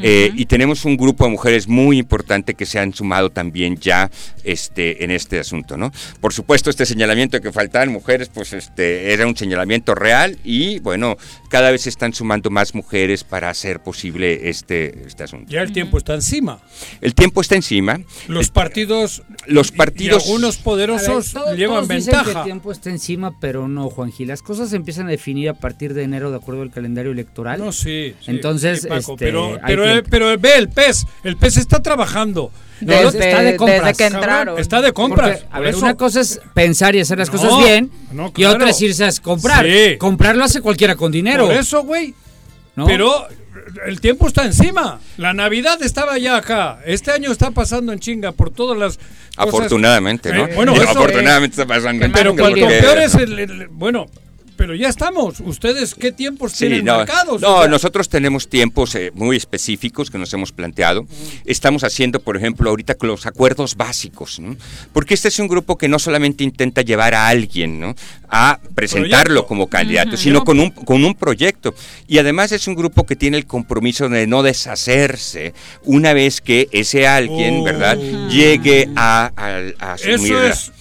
Eh, 0.00 0.30
y 0.34 0.46
tenemos 0.46 0.84
un 0.84 0.96
grupo 0.96 1.24
de 1.24 1.30
mujeres 1.30 1.66
muy 1.66 1.98
importante 1.98 2.54
que 2.54 2.66
se 2.66 2.78
han 2.78 2.94
sumado 2.94 3.30
también 3.30 3.76
ya 3.76 4.10
este, 4.44 5.02
en 5.04 5.10
este 5.10 5.40
asunto, 5.40 5.76
¿no? 5.76 5.90
Por 6.20 6.32
supuesto, 6.32 6.70
este 6.70 6.86
señalamiento 6.86 7.36
de 7.36 7.42
que 7.42 7.52
faltaban 7.52 7.90
mujeres, 7.90 8.30
pues 8.32 8.52
este, 8.52 9.12
era 9.12 9.26
un 9.26 9.36
señalamiento 9.36 9.94
real 9.94 10.38
y 10.44 10.78
bueno, 10.80 11.16
cada 11.48 11.70
vez 11.70 11.82
se 11.82 11.88
están 11.88 12.14
sumando 12.14 12.50
más 12.50 12.74
mujeres 12.74 13.24
para 13.24 13.50
hacer 13.50 13.80
posible 13.80 14.48
este, 14.48 15.06
este 15.06 15.24
asunto. 15.24 15.50
Ya 15.50 15.62
el 15.62 15.72
tiempo 15.72 15.98
está 15.98 16.14
encima. 16.14 16.60
El 17.00 17.14
tiempo 17.14 17.40
está 17.40 17.54
encima. 17.54 18.00
Los 18.28 18.50
partidos. 18.50 19.22
Los 19.46 19.70
partidos. 19.72 20.24
Y 20.24 20.26
algunos 20.26 20.56
poderosos 20.56 21.34
ver, 21.34 21.56
llevan 21.56 21.86
todos 21.86 21.88
dicen 21.88 22.10
que 22.12 22.16
ventaja. 22.16 22.38
el 22.40 22.44
tiempo 22.44 22.72
está 22.72 22.90
encima, 22.90 23.38
pero 23.40 23.68
no, 23.68 23.88
Juan 23.90 24.12
Gil. 24.12 24.30
Cosas 24.44 24.68
se 24.68 24.76
empiezan 24.76 25.06
a 25.06 25.10
definir 25.10 25.48
a 25.48 25.54
partir 25.54 25.94
de 25.94 26.02
enero 26.02 26.30
de 26.30 26.36
acuerdo 26.36 26.60
al 26.62 26.70
calendario 26.70 27.12
electoral. 27.12 27.58
No, 27.58 27.72
sí. 27.72 28.14
sí, 28.20 28.30
Entonces, 28.30 28.82
sí, 28.82 28.88
Paco, 28.88 29.12
este, 29.14 29.24
pero, 29.24 29.58
pero, 29.66 29.84
eh, 29.86 29.92
tiempo. 29.92 30.08
pero 30.10 30.38
ve 30.38 30.56
el 30.58 30.68
PES. 30.68 31.06
El 31.24 31.36
PES 31.38 31.56
está 31.56 31.80
trabajando. 31.80 32.52
Desde- 32.80 33.02
No, 33.02 33.08
está 33.08 33.40
de 33.42 33.56
compras. 33.56 33.80
desde 33.80 33.92
que 33.92 34.04
Cabrón, 34.04 34.18
entraron. 34.22 34.58
Está 34.58 34.82
de 34.82 34.92
compras. 34.92 35.30
Porque, 35.40 35.46
a 35.46 35.50
por 35.56 35.60
ver, 35.62 35.74
eso- 35.74 35.78
una 35.84 35.94
cosa 35.96 36.20
es 36.20 36.40
pensar 36.52 36.94
y 36.94 37.00
hacer 37.00 37.18
las 37.18 37.32
No, 37.32 37.38
cosas 37.40 37.58
bien, 37.58 37.90
no, 38.12 38.28
y 38.28 38.32
claro. 38.32 38.56
otra 38.56 38.70
es 38.70 38.82
irse 38.82 39.04
a 39.06 39.10
comprar. 39.22 39.64
Sí. 39.64 39.96
Comprarlo 39.96 40.44
hace 40.44 40.60
cualquiera 40.60 40.94
con 40.94 41.10
dinero. 41.10 41.46
Por 41.46 41.54
eso, 41.54 41.82
güey. 41.82 42.14
¿no? 42.76 42.84
Pero 42.86 43.26
el 43.86 44.00
tiempo 44.02 44.26
está 44.26 44.44
encima. 44.44 45.00
La 45.16 45.32
Navidad 45.32 45.80
estaba 45.82 46.18
ya 46.18 46.36
acá. 46.36 46.80
Este 46.84 47.12
año 47.12 47.32
está 47.32 47.50
pasando 47.52 47.92
en 47.94 47.98
chinga 48.00 48.32
por 48.32 48.50
todas 48.50 48.76
las. 48.76 48.98
cosas- 48.98 49.08
Afortunadamente, 49.48 50.32
¿no? 50.34 50.44
Eh, 50.46 50.52
bueno, 50.54 50.74
eso- 50.76 50.90
afortunadamente 50.90 51.54
está 51.60 51.66
pasando 51.66 52.04
en 52.04 52.12
Pero 52.12 52.32
chinga, 52.32 52.42
cuanto 52.42 52.60
porque- 52.60 52.78
peor 52.80 52.98
es 52.98 53.14
el, 53.14 53.38
el- 53.38 53.68
Bueno, 53.68 54.06
pero 54.56 54.74
ya 54.74 54.88
estamos. 54.88 55.40
¿Ustedes 55.40 55.94
qué 55.94 56.12
tiempos 56.12 56.52
Sí, 56.52 56.58
tienen 56.66 56.84
no, 56.84 56.96
marcados? 56.96 57.40
no, 57.40 57.56
O 57.56 57.60
sea, 57.60 57.68
nosotros 57.68 58.08
tenemos 58.08 58.48
tiempos 58.48 58.94
eh, 58.94 59.10
muy 59.14 59.36
específicos 59.36 60.10
que 60.10 60.18
nos 60.18 60.32
hemos 60.32 60.52
planteado. 60.52 61.06
Estamos 61.44 61.84
haciendo, 61.84 62.20
por 62.20 62.36
ejemplo, 62.36 62.70
ahorita 62.70 62.94
con 62.94 63.08
los 63.08 63.26
acuerdos 63.26 63.76
básicos, 63.76 64.38
¿no? 64.40 64.56
Porque 64.92 65.14
este 65.14 65.28
es 65.28 65.38
un 65.38 65.48
grupo 65.48 65.76
que 65.78 65.88
no 65.88 65.98
solamente 65.98 66.44
intenta 66.44 66.82
llevar 66.82 67.14
a 67.14 67.28
alguien, 67.28 67.80
¿no? 67.80 67.94
A 68.28 68.58
presentarlo 68.74 69.24
Proyecto. 69.24 69.46
como 69.46 69.66
candidato, 69.68 70.16
sino 70.16 70.40
No. 70.40 70.44
con 70.44 70.58
un, 70.60 70.70
con 70.70 71.04
un 71.04 71.14
proyecto. 71.14 71.74
Y 72.08 72.18
además 72.18 72.52
es 72.52 72.66
un 72.66 72.74
grupo 72.74 73.04
que 73.06 73.16
tiene 73.16 73.36
el 73.36 73.46
compromiso 73.46 74.08
de 74.08 74.26
no 74.26 74.42
deshacerse 74.42 75.54
una 75.84 76.12
vez 76.14 76.40
que 76.40 76.68
ese 76.72 77.06
alguien, 77.06 77.60
Oh. 77.60 77.64
¿verdad? 77.64 77.98
Llegue 78.30 78.88
a, 78.96 79.30
a- 79.36 79.86
a 79.86 79.92
asumir. 79.94 80.32
Eso 80.34 80.44
es. 80.44 80.72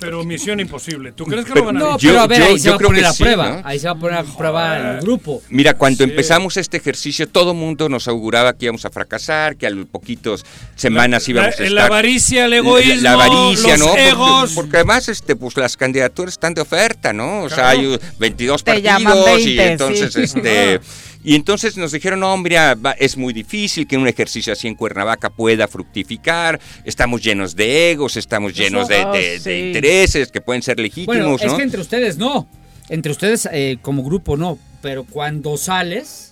Pero 0.00 0.24
misión 0.24 0.58
imposible. 0.60 1.12
¿Tú 1.12 1.24
crees 1.26 1.44
que 1.44 1.52
Pero- 1.52 1.66
lo 1.66 1.72
van 1.72 1.76
a 1.76 1.80
No, 1.80 1.98
Yo- 1.98 2.10
pero 2.10 2.20
a 2.22 2.26
ver, 2.26 2.38
yo- 2.40 2.44
ahí 2.46 2.58
se 2.58 2.64
yo 2.64 2.70
va 2.70 2.74
a 2.74 2.78
creo 2.78 2.88
poner 2.88 3.02
que 3.02 3.08
a 3.08 3.12
sí, 3.12 3.22
prueba. 3.22 3.50
¿no? 3.50 3.62
Ahí 3.64 3.78
se 3.78 3.86
va 3.86 3.92
a 3.92 3.94
poner 3.98 4.18
a 4.18 4.22
prueba 4.24 4.78
el 4.94 5.00
grupo. 5.02 5.42
Mira, 5.50 5.74
cuando 5.74 6.04
Sí. 6.04 6.10
empezamos 6.10 6.56
este 6.56 6.78
ejercicio, 6.78 7.28
todo 7.28 7.52
mundo 7.54 7.88
nos 7.88 8.08
auguraba 8.08 8.54
que 8.54 8.64
íbamos 8.64 8.84
a 8.86 8.90
fracasar, 8.90 9.56
que 9.56 9.66
a 9.66 9.70
los 9.70 9.86
poquitos 9.86 10.44
semanas 10.74 11.24
La- 11.26 11.30
íbamos 11.30 11.50
la- 11.50 11.56
a 11.56 11.60
la 11.60 11.66
estar. 11.68 11.86
avaricia, 11.92 12.44
el 12.46 12.52
egoísmo, 12.54 13.02
la, 13.02 13.12
avaricia, 13.12 13.76
los 13.76 13.96
egos. 13.96 14.52
Porque, 14.54 14.76
además, 14.78 15.08
este, 15.08 15.36
pues 15.36 15.56
las 15.56 15.76
candidaturas 15.76 16.34
están 16.34 16.54
de 16.54 16.62
oferta, 16.62 17.12
¿no? 17.12 17.42
O 17.42 17.48
sea, 17.50 17.68
hay 17.70 17.86
uh, 17.86 17.98
22 18.18 18.64
Te 18.64 18.72
partidos 18.72 19.40
y 19.40 19.56
20, 19.56 19.72
entonces, 19.72 20.12
sí. 20.12 20.20
este. 20.22 20.80
Y 21.22 21.34
entonces 21.34 21.76
nos 21.76 21.92
dijeron, 21.92 22.20
no, 22.20 22.36
mira, 22.38 22.76
es 22.98 23.16
muy 23.16 23.32
difícil 23.32 23.86
que 23.86 23.96
un 23.98 24.08
ejercicio 24.08 24.52
así 24.52 24.68
en 24.68 24.74
Cuernavaca 24.74 25.28
pueda 25.30 25.68
fructificar, 25.68 26.58
estamos 26.84 27.22
llenos 27.22 27.54
de 27.56 27.90
egos, 27.90 28.16
estamos 28.16 28.54
llenos 28.54 28.88
de, 28.88 29.04
de- 29.04 29.18
de 29.32 29.40
sí. 29.40 29.50
intereses 29.68 30.30
que 30.32 30.40
pueden 30.40 30.62
ser 30.62 30.78
legítimos, 30.80 31.06
Bueno, 31.16 31.36
es 31.36 31.44
¿no? 31.44 31.56
que 31.56 31.62
entre 31.62 31.80
ustedes 31.80 32.16
no. 32.16 32.48
Entre 32.88 33.12
ustedes 33.12 33.48
eh, 33.52 33.78
como 33.82 34.02
grupo 34.02 34.36
no. 34.36 34.58
Pero 34.82 35.04
cuando 35.04 35.56
sales, 35.58 36.29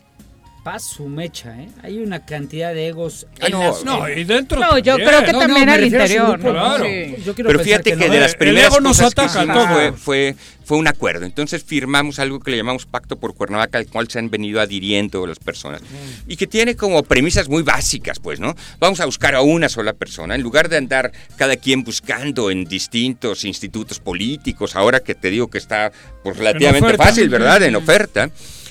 paz 0.69 0.83
su 0.85 1.09
mecha, 1.09 1.59
¿eh? 1.63 1.71
Hay 1.83 1.97
una 1.99 2.27
cantidad 2.27 2.75
de 2.75 2.89
egos. 2.89 3.27
Ah, 3.41 3.47
en 3.47 3.53
no, 3.53 3.63
las- 3.63 3.85
No, 3.87 4.07
y 4.07 4.25
dentro. 4.25 4.61
No, 4.61 4.77
yo 4.77 4.97
también. 4.99 5.09
creo 5.09 5.25
que 5.25 5.33
No, 5.33 5.39
también 5.39 5.65
no, 5.67 5.73
al 5.73 5.85
interior. 5.85 6.33
grupo, 6.33 6.49
¿no? 6.49 6.53
claro. 6.53 6.85
Sí. 6.85 7.15
Yo 7.25 7.35
quiero 7.35 7.49
Pero 7.49 7.61
fíjate 7.65 7.91
que, 7.93 7.97
no. 7.97 8.13
de 8.13 8.21
las 8.21 8.33
El 8.33 8.39
primeras 8.39 8.73
ego 8.73 8.81
nos 8.83 8.99
cosas 8.99 9.15
que 9.15 9.23
ataca 9.23 9.39
hicimos 9.45 9.67
fue, 9.73 9.93
fue, 9.93 10.37
fue 10.67 10.77
un 10.77 10.87
acuerdo. 10.87 11.25
Entonces 11.25 11.65
firmamos 11.65 12.19
algo 12.19 12.39
que 12.41 12.51
le 12.51 12.59
llamamos 12.59 12.85
Pacto 12.85 13.17
por 13.17 13.35
Cuernavaca, 13.35 13.79
al 13.79 13.87
cual 13.87 14.09
se 14.11 14.19
han 14.19 14.29
venido 14.29 14.61
adhiriendo 14.61 15.27
las 15.27 15.39
personas. 15.39 15.81
Mm. 15.81 16.31
Y 16.33 16.37
que 16.37 16.47
tiene 16.47 16.77
como 16.77 17.03
premisas 17.03 17.49
muy 17.49 17.63
básicas, 17.63 18.19
pues, 18.21 18.39
¿no? 18.39 18.55
Vamos 18.79 19.01
a 19.01 19.07
buscar 19.07 19.35
a 19.37 19.41
una 19.41 19.71
sola 19.71 19.95
persona. 19.95 20.35
En 20.35 20.43
lugar 20.43 20.69
de 20.69 20.77
andar 20.77 21.13
cada 21.37 21.57
quien 21.57 21.83
buscando 21.83 22.51
en 22.51 22.67
distintos 22.67 23.45
institutos 23.45 24.01
políticos, 24.01 24.77
ahora 24.77 25.01
que 25.01 25.15
te 25.15 25.31
digo 25.31 25.49
que 25.49 25.57
está 25.57 25.93
pues, 26.23 26.37
relativamente 26.37 26.99
fácil, 26.99 27.31
¿verdad? 27.31 27.63
En 27.63 27.75
oferta. 27.75 28.29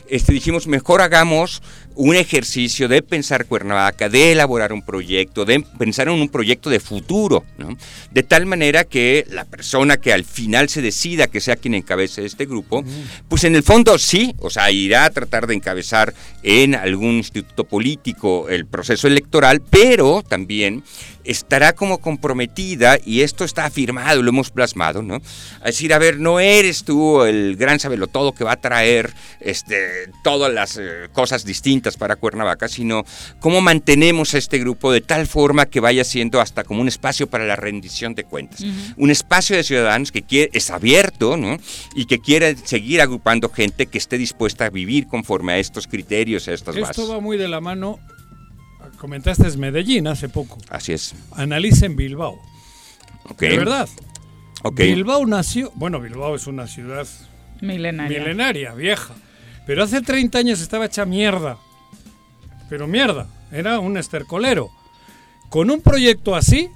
Este, 0.09 0.31
dijimos, 0.31 0.67
mejor 0.67 1.01
hagamos 1.01 1.61
un 1.97 2.15
ejercicio 2.15 2.87
de 2.87 3.01
pensar 3.01 3.45
Cuernavaca, 3.45 4.07
de 4.07 4.31
elaborar 4.31 4.71
un 4.71 4.83
proyecto, 4.83 5.45
de 5.45 5.61
pensar 5.79 6.07
en 6.07 6.13
un 6.13 6.29
proyecto 6.29 6.69
de 6.69 6.79
futuro, 6.79 7.43
¿no? 7.57 7.75
De 8.11 8.23
tal 8.23 8.45
manera 8.45 8.83
que 8.83 9.25
la 9.31 9.45
persona 9.45 9.97
que 9.97 10.13
al 10.13 10.23
final 10.23 10.69
se 10.69 10.83
decida 10.83 11.27
que 11.27 11.41
sea 11.41 11.55
quien 11.55 11.73
encabece 11.73 12.23
este 12.23 12.45
grupo, 12.45 12.83
pues 13.27 13.43
en 13.43 13.55
el 13.55 13.63
fondo 13.63 13.97
sí, 13.97 14.35
o 14.39 14.49
sea, 14.49 14.69
irá 14.71 15.05
a 15.05 15.09
tratar 15.09 15.47
de 15.47 15.55
encabezar 15.55 16.13
en 16.43 16.75
algún 16.75 17.13
instituto 17.15 17.63
político 17.63 18.47
el 18.47 18.67
proceso 18.67 19.07
electoral, 19.07 19.61
pero 19.61 20.21
también 20.21 20.83
estará 21.27 21.73
como 21.73 21.97
comprometida, 21.97 22.97
y 23.03 23.21
esto 23.21 23.43
está 23.43 23.65
afirmado, 23.65 24.23
lo 24.23 24.29
hemos 24.29 24.49
plasmado, 24.49 25.01
¿no? 25.01 25.19
A 25.61 25.65
decir, 25.65 25.93
a 25.93 25.99
ver, 25.99 26.19
no 26.19 26.39
eres 26.39 26.85
tú 26.85 27.23
el 27.23 27.57
gran 27.57 27.79
sabelotodo 27.79 28.33
que 28.33 28.45
va 28.45 28.53
a 28.53 28.61
traer 28.61 29.13
este, 29.41 30.09
todas 30.23 30.53
las 30.53 30.77
eh, 30.77 31.09
cosas 31.11 31.43
distintas 31.43 31.86
para 31.95 32.17
Cuernavaca, 32.17 32.67
sino 32.67 33.05
cómo 33.39 33.61
mantenemos 33.61 34.33
a 34.33 34.37
este 34.39 34.57
grupo 34.57 34.91
de 34.91 34.99
tal 34.99 35.27
forma 35.27 35.67
que 35.67 35.79
vaya 35.79 36.03
siendo 36.03 36.41
hasta 36.41 36.65
como 36.65 36.81
un 36.81 36.87
espacio 36.89 37.27
para 37.27 37.45
la 37.45 37.55
rendición 37.55 38.15
de 38.15 38.25
cuentas. 38.25 38.63
Un 38.97 39.11
espacio 39.11 39.55
de 39.55 39.63
ciudadanos 39.63 40.11
que 40.11 40.23
quiere, 40.23 40.49
es 40.53 40.69
abierto, 40.71 41.37
¿no? 41.37 41.57
Y 41.95 42.05
que 42.05 42.19
quiere 42.19 42.57
seguir 42.57 42.99
agrupando 43.01 43.47
gente 43.49 43.85
que 43.85 43.97
esté 43.97 44.17
dispuesta 44.17 44.65
a 44.65 44.69
vivir 44.69 45.07
conforme 45.07 45.53
a 45.53 45.57
estos 45.59 45.87
criterios, 45.87 46.47
a 46.47 46.53
estas 46.53 46.75
Esto 46.75 46.87
bases. 46.87 47.09
va 47.09 47.19
muy 47.21 47.37
de 47.37 47.47
la 47.47 47.61
mano. 47.61 47.99
Comentaste 48.97 49.47
es 49.47 49.57
Medellín 49.57 50.07
hace 50.07 50.27
poco. 50.27 50.57
Así 50.69 50.93
es. 50.93 51.13
Analicen 51.35 51.95
Bilbao. 51.95 52.39
De 53.37 53.57
verdad. 53.57 53.87
Bilbao 54.73 55.25
nació. 55.25 55.71
Bueno, 55.75 55.99
Bilbao 55.99 56.35
es 56.35 56.47
una 56.47 56.65
ciudad 56.67 57.07
Milenaria. 57.61 58.19
milenaria, 58.19 58.73
vieja. 58.73 59.13
Pero 59.65 59.83
hace 59.83 60.01
30 60.01 60.37
años 60.39 60.61
estaba 60.61 60.85
hecha 60.85 61.05
mierda. 61.05 61.57
Pero 62.69 62.87
mierda. 62.87 63.27
Era 63.51 63.79
un 63.79 63.97
estercolero. 63.97 64.69
Con 65.49 65.71
un 65.71 65.81
proyecto 65.81 66.35
así, 66.35 66.69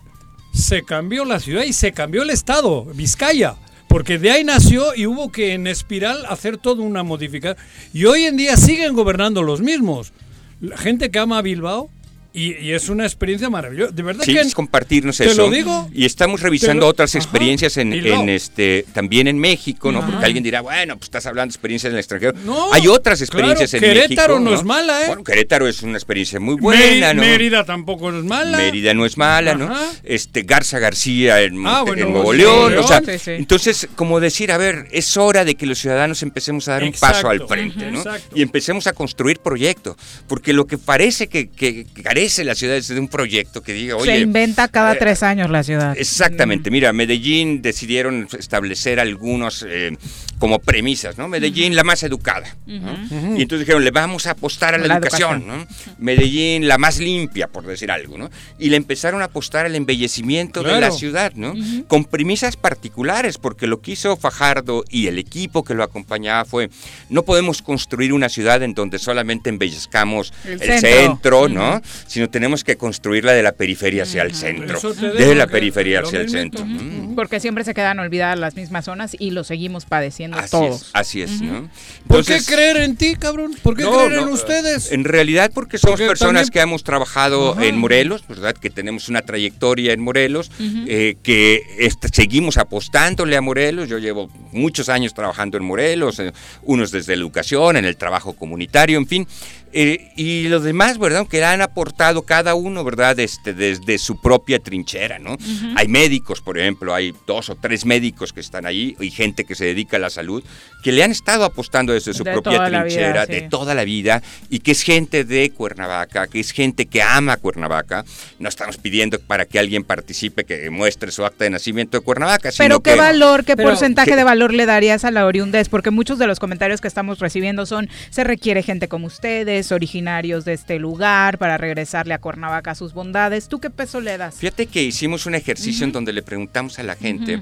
se 0.54 0.84
cambió 0.84 1.26
la 1.26 1.40
ciudad 1.40 1.64
y 1.64 1.74
se 1.74 1.92
cambió 1.92 2.24
el 2.24 2.30
estado, 2.30 2.86
Vizcaya. 2.86 3.56
Porque 3.88 4.18
de 4.18 4.32
ahí 4.32 4.44
nació 4.44 4.96
y 4.96 5.06
hubo 5.06 5.32
que 5.32 5.54
en 5.54 5.68
espiral 5.68 6.26
hacer 6.30 6.58
toda 6.58 6.82
una 6.82 7.04
modificación. 7.04 7.64
Y 7.94 8.06
hoy 8.06 8.24
en 8.24 8.38
día 8.38 8.56
siguen 8.56 8.94
gobernando 8.94 9.44
los 9.44 9.60
mismos. 9.62 10.14
La 10.62 10.78
gente 10.78 11.12
que 11.12 11.20
ama 11.20 11.40
a 11.40 11.42
Bilbao 11.42 11.90
y, 12.34 12.56
y 12.58 12.72
es 12.74 12.88
una 12.90 13.04
experiencia 13.06 13.50
maravillosa. 13.50 13.92
De 13.92 14.04
verdad 14.04 14.24
Sí, 14.26 14.34
que 14.34 14.40
es 14.40 14.54
compartirnos 14.56 15.18
te 15.18 15.26
eso. 15.26 15.44
lo 15.44 15.50
digo. 15.50 15.90
Y 15.94 16.06
estamos 16.06 16.40
revisando 16.42 16.82
lo- 16.86 16.88
otras 16.90 17.12
Ajá, 17.16 17.24
experiencias 17.24 17.76
en, 17.78 17.92
en 17.94 18.30
este 18.30 18.86
también 18.94 19.28
en 19.28 19.38
México, 19.38 19.92
¿no? 19.92 20.00
Ajá. 20.00 20.10
Porque 20.12 20.26
alguien 20.26 20.44
dirá, 20.44 20.62
bueno, 20.62 20.96
pues 20.96 21.08
estás 21.08 21.26
hablando 21.26 21.52
de 21.52 21.56
experiencias 21.56 21.90
en 21.90 21.96
el 21.96 22.00
extranjero. 22.00 22.34
No, 22.46 22.72
Hay 22.74 22.88
otras 22.88 23.22
experiencias 23.22 23.72
claro, 23.72 23.86
en 23.86 23.94
México. 23.94 24.08
Querétaro 24.10 24.40
no 24.40 24.54
es 24.54 24.64
mala, 24.64 25.02
¿eh? 25.04 25.08
Bueno, 25.08 25.24
Querétaro 25.24 25.68
es 25.68 25.82
una 25.84 25.98
experiencia 25.98 26.40
muy 26.40 26.56
buena, 26.56 27.10
Mé- 27.10 27.14
¿no? 27.16 27.22
Mérida 27.22 27.66
tampoco 27.66 28.10
es 28.10 28.24
mala. 28.24 28.58
Mérida 28.58 28.94
no 28.94 29.06
es 29.06 29.18
mala, 29.18 29.56
¿no? 29.56 29.70
Este 30.04 30.44
Garza 30.44 30.80
García 30.80 31.42
en, 31.42 31.66
Ah, 31.68 31.84
en 31.88 32.00
Nuevo 32.12 32.32
sí, 32.32 32.38
León, 32.40 32.72
León. 32.72 32.84
o 32.84 32.88
sea, 32.88 33.02
Sí, 33.02 33.20
sí. 33.20 33.32
entonces 33.32 33.88
como 33.96 34.20
decir, 34.20 34.52
a 34.52 34.58
ver, 34.58 34.88
es 34.92 35.18
hora 35.18 35.44
de 35.46 35.56
que 35.56 35.66
los 35.66 35.80
ciudadanos 35.80 36.24
empecemos 36.24 36.68
a 36.68 36.74
dar 36.74 36.84
un 36.84 36.94
paso 36.94 37.30
al 37.30 37.46
frente, 37.48 37.92
¿no? 37.92 37.98
exacto. 38.00 38.36
Y 38.36 38.42
empecemos 38.42 38.88
a 38.88 38.94
construir 38.94 39.40
proyectos, 39.40 39.96
porque 40.28 40.54
lo 40.54 40.66
que 40.66 40.78
parece 40.78 41.28
que, 41.28 41.50
que 41.50 41.86
crece 42.22 42.44
la 42.44 42.54
ciudad 42.54 42.76
desde 42.76 43.00
un 43.00 43.08
proyecto 43.08 43.64
que 43.64 43.74
diga, 43.74 43.96
oye... 43.96 44.14
Se 44.14 44.20
inventa 44.20 44.68
cada 44.68 44.94
eh, 44.94 44.98
tres 45.00 45.24
años 45.24 45.50
la 45.50 45.64
ciudad. 45.64 45.98
Exactamente, 45.98 46.70
mira, 46.70 46.94
Medellín 46.94 47.62
decidieron 47.64 48.28
establecer 48.38 49.00
algunos 49.00 49.66
eh, 49.68 49.98
como 50.38 50.60
premisas, 50.60 51.18
¿no? 51.18 51.28
Medellín 51.28 51.76
la 51.76 51.84
más 51.84 52.04
educada, 52.04 52.56
¿no? 52.68 53.38
Y 53.38 53.42
entonces 53.42 53.60
dijeron, 53.60 53.84
le 53.84 53.92
vamos 53.92 54.28
a 54.28 54.32
apostar 54.32 54.76
a 54.76 54.78
la, 54.78 54.88
La 54.88 54.98
educación, 54.98 55.48
¿no? 55.48 55.68
Medellín 55.98 56.68
la 56.68 56.78
más 56.78 57.00
limpia, 57.00 57.48
por 57.48 57.66
decir 57.66 57.90
algo, 57.92 58.18
¿no? 58.18 58.30
Y 58.60 58.70
le 58.70 58.78
empezaron 58.78 59.22
a 59.22 59.26
apostar 59.26 59.66
al 59.66 59.76
embellecimiento 59.76 60.62
de 60.62 60.80
la 60.80 60.92
ciudad, 60.92 61.34
¿no? 61.34 61.54
Con 61.88 62.06
premisas 62.06 62.56
particulares, 62.56 63.38
porque 63.38 63.66
lo 63.66 63.82
que 63.82 63.92
hizo 63.94 64.16
Fajardo 64.16 64.84
y 64.90 65.08
el 65.08 65.18
equipo 65.18 65.64
que 65.64 65.74
lo 65.74 65.84
acompañaba 65.84 66.46
fue, 66.46 66.70
no 67.10 67.24
podemos 67.24 67.62
construir 67.62 68.14
una 68.14 68.30
ciudad 68.30 68.62
en 68.62 68.74
donde 68.74 69.00
solamente 69.00 69.50
embellezcamos 69.50 70.34
El 70.46 70.54
el, 70.54 70.60
centro. 70.60 70.90
centro, 70.90 71.50
¿no? 71.50 71.82
Sino 72.12 72.30
tenemos 72.30 72.66
que 72.66 72.76
construirla 72.76 73.32
de 73.32 73.42
la 73.42 73.54
periferia 73.54 74.04
hacia 74.04 74.24
el 74.24 74.36
centro, 74.36 74.78
Eso 74.78 74.94
te 74.94 75.12
de 75.12 75.18
digo 75.20 75.34
la 75.34 75.48
periferia 75.48 76.02
hacia 76.02 76.20
el 76.20 76.30
centro. 76.30 76.66
Mm. 76.66 77.16
Porque 77.16 77.40
siempre 77.40 77.64
se 77.64 77.74
quedan 77.74 78.00
olvidadas 78.00 78.38
las 78.38 78.56
mismas 78.58 78.84
zonas 78.84 79.16
y 79.18 79.32
lo 79.32 79.46
seguimos 79.46 79.86
padeciendo 79.86 80.38
Así 80.38 80.52
todos. 80.52 80.82
es, 80.82 80.90
así 80.92 81.22
es, 81.22 81.42
¿no? 81.42 81.70
¿Por 82.08 82.26
qué 82.26 82.40
creer 82.46 82.78
en 82.82 82.98
ti, 82.98 83.16
cabrón? 83.16 83.56
¿Por 83.64 83.78
qué 83.78 83.84
No, 83.84 83.92
creer 84.08 84.12
en 84.20 84.26
no, 84.26 84.32
ustedes? 84.34 84.92
En 84.92 85.06
realidad 85.06 85.52
porque 85.54 85.78
somos 85.78 85.94
Porque 86.02 86.08
personas 86.10 86.48
también- 86.48 86.52
que 86.52 86.60
hemos 86.60 86.84
trabajado 86.84 87.54
Ajá. 87.54 87.66
en 87.66 87.78
Morelos, 87.78 88.28
¿verdad? 88.28 88.56
Que 88.58 88.70
tenemos 88.70 89.08
una 89.08 89.22
trayectoria 89.22 89.94
en 89.94 90.02
Morelos, 90.02 90.52
eh, 90.60 91.16
que 91.24 91.62
este, 91.80 92.10
seguimos 92.10 92.58
apostándole 92.58 93.38
a 93.38 93.42
Morelos. 93.42 93.88
Yo 93.88 94.00
llevo 94.00 94.30
muchos 94.52 94.90
años 94.90 95.14
trabajando 95.14 95.56
en 95.58 95.64
Morelos, 95.64 96.20
eh, 96.20 96.34
unos 96.64 96.92
desde 96.92 97.16
la 97.16 97.22
educación, 97.22 97.78
en 97.78 97.86
el 97.86 97.96
trabajo 97.96 98.34
comunitario, 98.34 98.98
en 98.98 99.08
fin. 99.08 99.26
Eh, 99.74 100.12
y 100.16 100.48
los 100.48 100.64
demás, 100.64 100.98
¿verdad? 100.98 101.28
Que 101.28 101.44
han 101.44 101.62
aportado 101.62 102.24
cada 102.24 102.56
uno, 102.56 102.84
¿verdad? 102.84 103.20
Este, 103.20 103.54
desde 103.54 103.98
su 103.98 104.20
propia 104.22 104.60
trinchera, 104.60 105.20
¿no? 105.20 105.38
Hay 105.76 105.88
médicos, 105.88 106.42
por 106.42 106.58
ejemplo, 106.58 106.94
hay 106.94 107.14
dos 107.26 107.50
o 107.50 107.56
tres 107.56 107.86
médicos 107.86 108.34
que 108.34 108.40
están 108.40 108.66
ahí 108.66 108.96
y 109.00 109.12
gente 109.12 109.46
que 109.46 109.56
se 109.56 109.66
dedica 109.66 109.98
a 109.98 110.00
la 110.00 110.10
salud, 110.10 110.44
que 110.82 110.92
le 110.92 111.04
han 111.04 111.12
estado 111.12 111.44
apostando 111.46 111.94
desde 111.94 112.14
su 112.14 112.24
De 112.24 112.32
propia 112.32 112.66
vida, 112.68 112.82
trinchera, 112.84 113.26
sí. 113.26 113.32
de 113.34 113.42
toda 113.44 113.74
la 113.76 113.84
vida, 113.84 114.22
y 114.50 114.60
que 114.60 114.72
es 114.72 114.82
gente 114.84 115.24
de 115.24 115.50
Cuernavaca, 115.52 116.28
que 116.28 116.40
es 116.40 116.52
gente 116.52 116.86
que 116.86 117.02
ama 117.02 117.38
Cuernavaca. 117.38 118.04
No 118.40 118.50
estamos 118.50 118.78
pidiendo 118.78 119.20
para 119.20 119.46
que 119.46 119.60
alguien 119.60 119.84
participe, 119.84 120.44
que 120.44 120.70
muestre 120.70 121.12
su 121.12 121.26
acta 121.26 121.44
de 121.44 121.50
nacimiento 121.52 121.98
de 121.98 122.04
Cuernavaca, 122.04 122.52
sino 122.52 122.64
Pero 122.66 122.80
qué 122.82 122.92
que- 122.92 122.98
valor, 122.98 123.46
qué 123.46 123.56
Pero- 123.56 123.70
porcentaje 123.70 124.12
que- 124.12 124.16
de 124.16 124.24
valor 124.24 124.54
le 124.54 124.66
darías 124.66 125.06
a 125.06 125.12
la 125.12 125.26
oriundez, 125.26 125.70
porque 125.70 125.92
muchos 125.92 126.18
de 126.20 126.28
los 126.28 126.40
comentarios 126.40 126.82
que 126.82 126.88
estamos 126.88 127.20
recibiendo 127.20 127.66
son 127.66 127.90
se 128.10 128.24
requiere 128.24 128.64
gente 128.64 128.88
como 128.88 129.08
ustedes, 129.08 129.72
originarios 129.72 130.46
de 130.46 130.54
este 130.54 130.80
lugar, 130.80 131.38
para 131.38 131.58
regresarle 131.58 132.14
a 132.14 132.18
Cuernavaca 132.20 132.76
sus 132.76 132.94
bondades. 132.94 133.48
¿Tú 133.48 133.60
qué 133.60 133.70
peso 133.70 134.02
le 134.02 134.18
das? 134.18 134.36
Fíjate 134.36 134.66
que 134.68 134.82
hicimos 134.84 135.26
un 135.26 135.36
ejercicio 135.36 135.86
en 135.86 135.92
donde 135.92 136.14
le 136.14 136.22
preguntamos 136.24 136.80
a 136.80 136.84
la 136.84 136.96
gente 136.96 137.40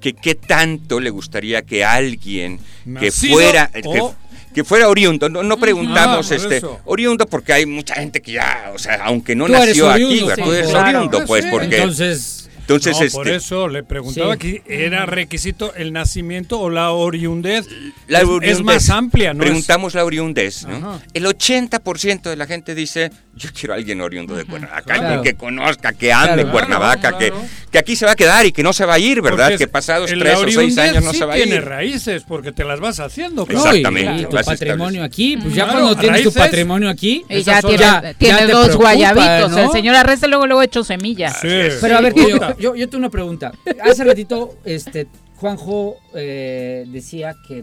que 0.00 0.12
qué 0.14 0.34
tanto 0.34 1.00
le 1.00 1.10
gustaría 1.10 1.62
que 1.62 1.84
alguien 1.84 2.60
que 3.00 3.10
fuera 3.10 3.68
que, 3.70 3.82
o- 4.00 4.14
que 4.54 4.64
fuera 4.64 4.88
oriundo, 4.88 5.28
no, 5.28 5.42
no 5.42 5.58
preguntamos 5.58 6.26
Ah, 6.26 6.34
por 6.36 6.44
este 6.44 6.56
eso. 6.58 6.80
oriundo 6.84 7.26
porque 7.26 7.52
hay 7.52 7.66
mucha 7.66 7.94
gente 7.94 8.20
que 8.22 8.32
ya, 8.32 8.72
o 8.74 8.78
sea, 8.78 9.04
aunque 9.04 9.34
no 9.36 9.46
Tú 9.46 9.52
nació 9.52 9.90
aquí, 9.90 10.04
oriundo, 10.04 10.26
¿verdad? 10.26 10.36
sí, 10.44 10.50
tú 10.50 10.52
eres 10.56 10.70
claro. 10.70 10.98
oriundo, 10.98 11.24
pues, 11.26 11.44
Sí. 11.44 11.50
porque 11.50 11.76
Entonces, 11.76 12.50
entonces 12.60 12.96
no, 12.98 13.04
este 13.04 13.16
por 13.16 13.28
eso 13.28 13.68
le 13.68 13.82
preguntaba 13.82 14.34
Sí. 14.34 14.38
que 14.38 14.62
era 14.66 15.06
requisito 15.06 15.74
el 15.74 15.92
nacimiento 15.92 16.60
o 16.60 16.70
la 16.70 16.90
oriundez. 16.92 17.66
La 18.08 18.18
es, 18.18 18.24
es 18.24 18.30
oriundez. 18.30 18.62
más 18.62 18.90
amplia, 18.90 19.34
¿no? 19.34 19.42
es- 19.42 19.48
Preguntamos 19.50 19.94
la 19.94 20.04
oriundez, 20.04 20.66
¿no? 20.66 20.76
Ajá. 20.76 21.02
El 21.14 21.26
80% 21.26 22.30
de 22.30 22.36
la 22.36 22.46
gente 22.46 22.74
dice, 22.74 23.10
yo 23.38 23.48
quiero 23.58 23.72
a 23.74 23.76
alguien 23.76 24.00
oriundo 24.00 24.34
de 24.36 24.44
Cuernavaca, 24.44 24.82
claro. 24.82 25.02
alguien 25.06 25.22
que 25.22 25.34
conozca, 25.34 25.92
que 25.92 26.12
ame 26.12 26.34
Claro, 26.34 26.50
Cuernavaca, 26.52 27.12
claro. 27.12 27.18
que, 27.18 27.32
que 27.70 27.78
aquí 27.78 27.96
se 27.96 28.04
va 28.06 28.12
a 28.12 28.16
quedar 28.16 28.44
y 28.46 28.52
que 28.52 28.62
no 28.62 28.72
se 28.72 28.84
va 28.84 28.94
a 28.94 28.98
ir, 28.98 29.22
¿verdad? 29.22 29.50
Porque 29.50 29.58
que 29.64 29.68
pasados 29.68 30.10
tres 30.10 30.36
o 30.38 30.48
seis 30.48 30.76
años 30.78 31.04
no 31.04 31.12
sí 31.12 31.18
se 31.18 31.24
va 31.24 31.34
a 31.34 31.36
tiene 31.36 31.56
ir. 31.56 31.64
raíces 31.64 32.24
porque 32.26 32.52
te 32.52 32.64
las 32.64 32.80
vas 32.80 33.00
haciendo. 33.00 33.46
Exactamente, 33.48 34.22
y 34.22 34.24
tu 34.26 34.36
patrimonio 34.36 35.02
aquí, 35.04 35.36
pues 35.36 35.54
ya 35.54 35.64
Claro, 35.64 35.80
cuando 35.80 36.00
tienes 36.00 36.22
tu 36.24 36.32
patrimonio 36.32 36.88
aquí, 36.90 37.24
Y 37.28 37.42
ya 37.42 37.60
tiene, 37.62 37.78
ya- 37.78 38.14
tiene 38.14 38.38
ya 38.40 38.46
dos 38.48 38.66
preocupa, 38.66 38.92
guayabitos. 38.94 39.50
¿no? 39.52 39.58
El 39.58 39.70
señor 39.70 39.94
Arresta 39.96 40.26
luego 40.26 40.46
luego 40.46 40.62
hecho 40.62 40.84
semilla. 40.84 41.34
Pero 41.40 41.96
a 41.96 42.00
ver, 42.00 42.14
yo, 42.14 42.58
yo, 42.58 42.74
yo 42.74 42.88
tengo 42.88 42.98
una 42.98 43.10
pregunta. 43.10 43.52
Hace 43.84 44.04
ratito, 44.04 44.56
este, 44.64 45.06
Juanjo 45.36 45.96
eh, 46.14 46.84
decía 46.88 47.34
que 47.46 47.62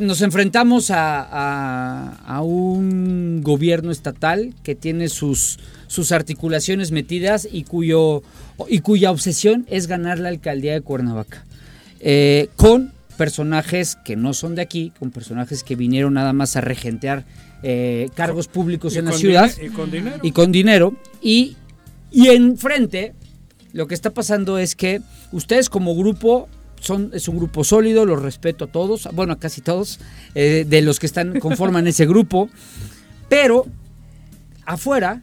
nos 0.00 0.20
enfrentamos 0.22 0.90
a, 0.90 1.20
a- 1.22 2.16
a 2.26 2.42
un 2.42 3.40
gobierno 3.42 3.90
estatal 3.90 4.54
que 4.62 4.74
tiene 4.74 5.08
sus, 5.08 5.58
sus 5.86 6.12
articulaciones 6.12 6.90
metidas 6.92 7.48
y, 7.50 7.62
cuyo, 7.64 8.22
y 8.68 8.80
cuya 8.80 9.10
obsesión 9.10 9.64
es 9.68 9.86
ganar 9.86 10.18
la 10.18 10.28
alcaldía 10.28 10.72
de 10.72 10.80
Cuernavaca. 10.80 11.44
Eh, 12.00 12.48
con 12.56 12.92
personajes 13.16 13.96
que 14.04 14.16
no 14.16 14.34
son 14.34 14.54
de 14.54 14.62
aquí, 14.62 14.92
con 14.98 15.10
personajes 15.10 15.62
que 15.64 15.76
vinieron 15.76 16.14
nada 16.14 16.32
más 16.32 16.56
a 16.56 16.60
regentear 16.60 17.24
eh, 17.62 18.10
cargos 18.14 18.48
públicos 18.48 18.94
Y 18.94 18.98
en 18.98 19.06
la 19.06 19.12
ciudad 19.12 19.50
y 19.62 19.68
con 19.70 19.90
dinero. 19.90 20.18
y 20.22 20.32
con 20.32 20.52
dinero. 20.52 20.94
Y, 21.22 21.56
y 22.10 22.28
enfrente, 22.28 23.14
lo 23.72 23.86
que 23.86 23.94
está 23.94 24.10
pasando 24.10 24.58
es 24.58 24.74
que 24.76 25.00
ustedes 25.32 25.70
como 25.70 25.94
grupo 25.96 26.48
son, 26.80 27.10
es 27.14 27.28
un 27.28 27.36
grupo 27.36 27.64
sólido, 27.64 28.04
los 28.04 28.22
respeto 28.22 28.66
a 28.66 28.68
todos, 28.68 29.08
bueno, 29.12 29.32
a 29.32 29.38
casi 29.38 29.60
todos, 29.60 30.00
eh, 30.34 30.64
de 30.68 30.82
los 30.82 30.98
que 30.98 31.06
están 31.06 31.38
conforman 31.40 31.86
ese 31.86 32.06
grupo, 32.06 32.48
pero 33.28 33.66
afuera, 34.64 35.22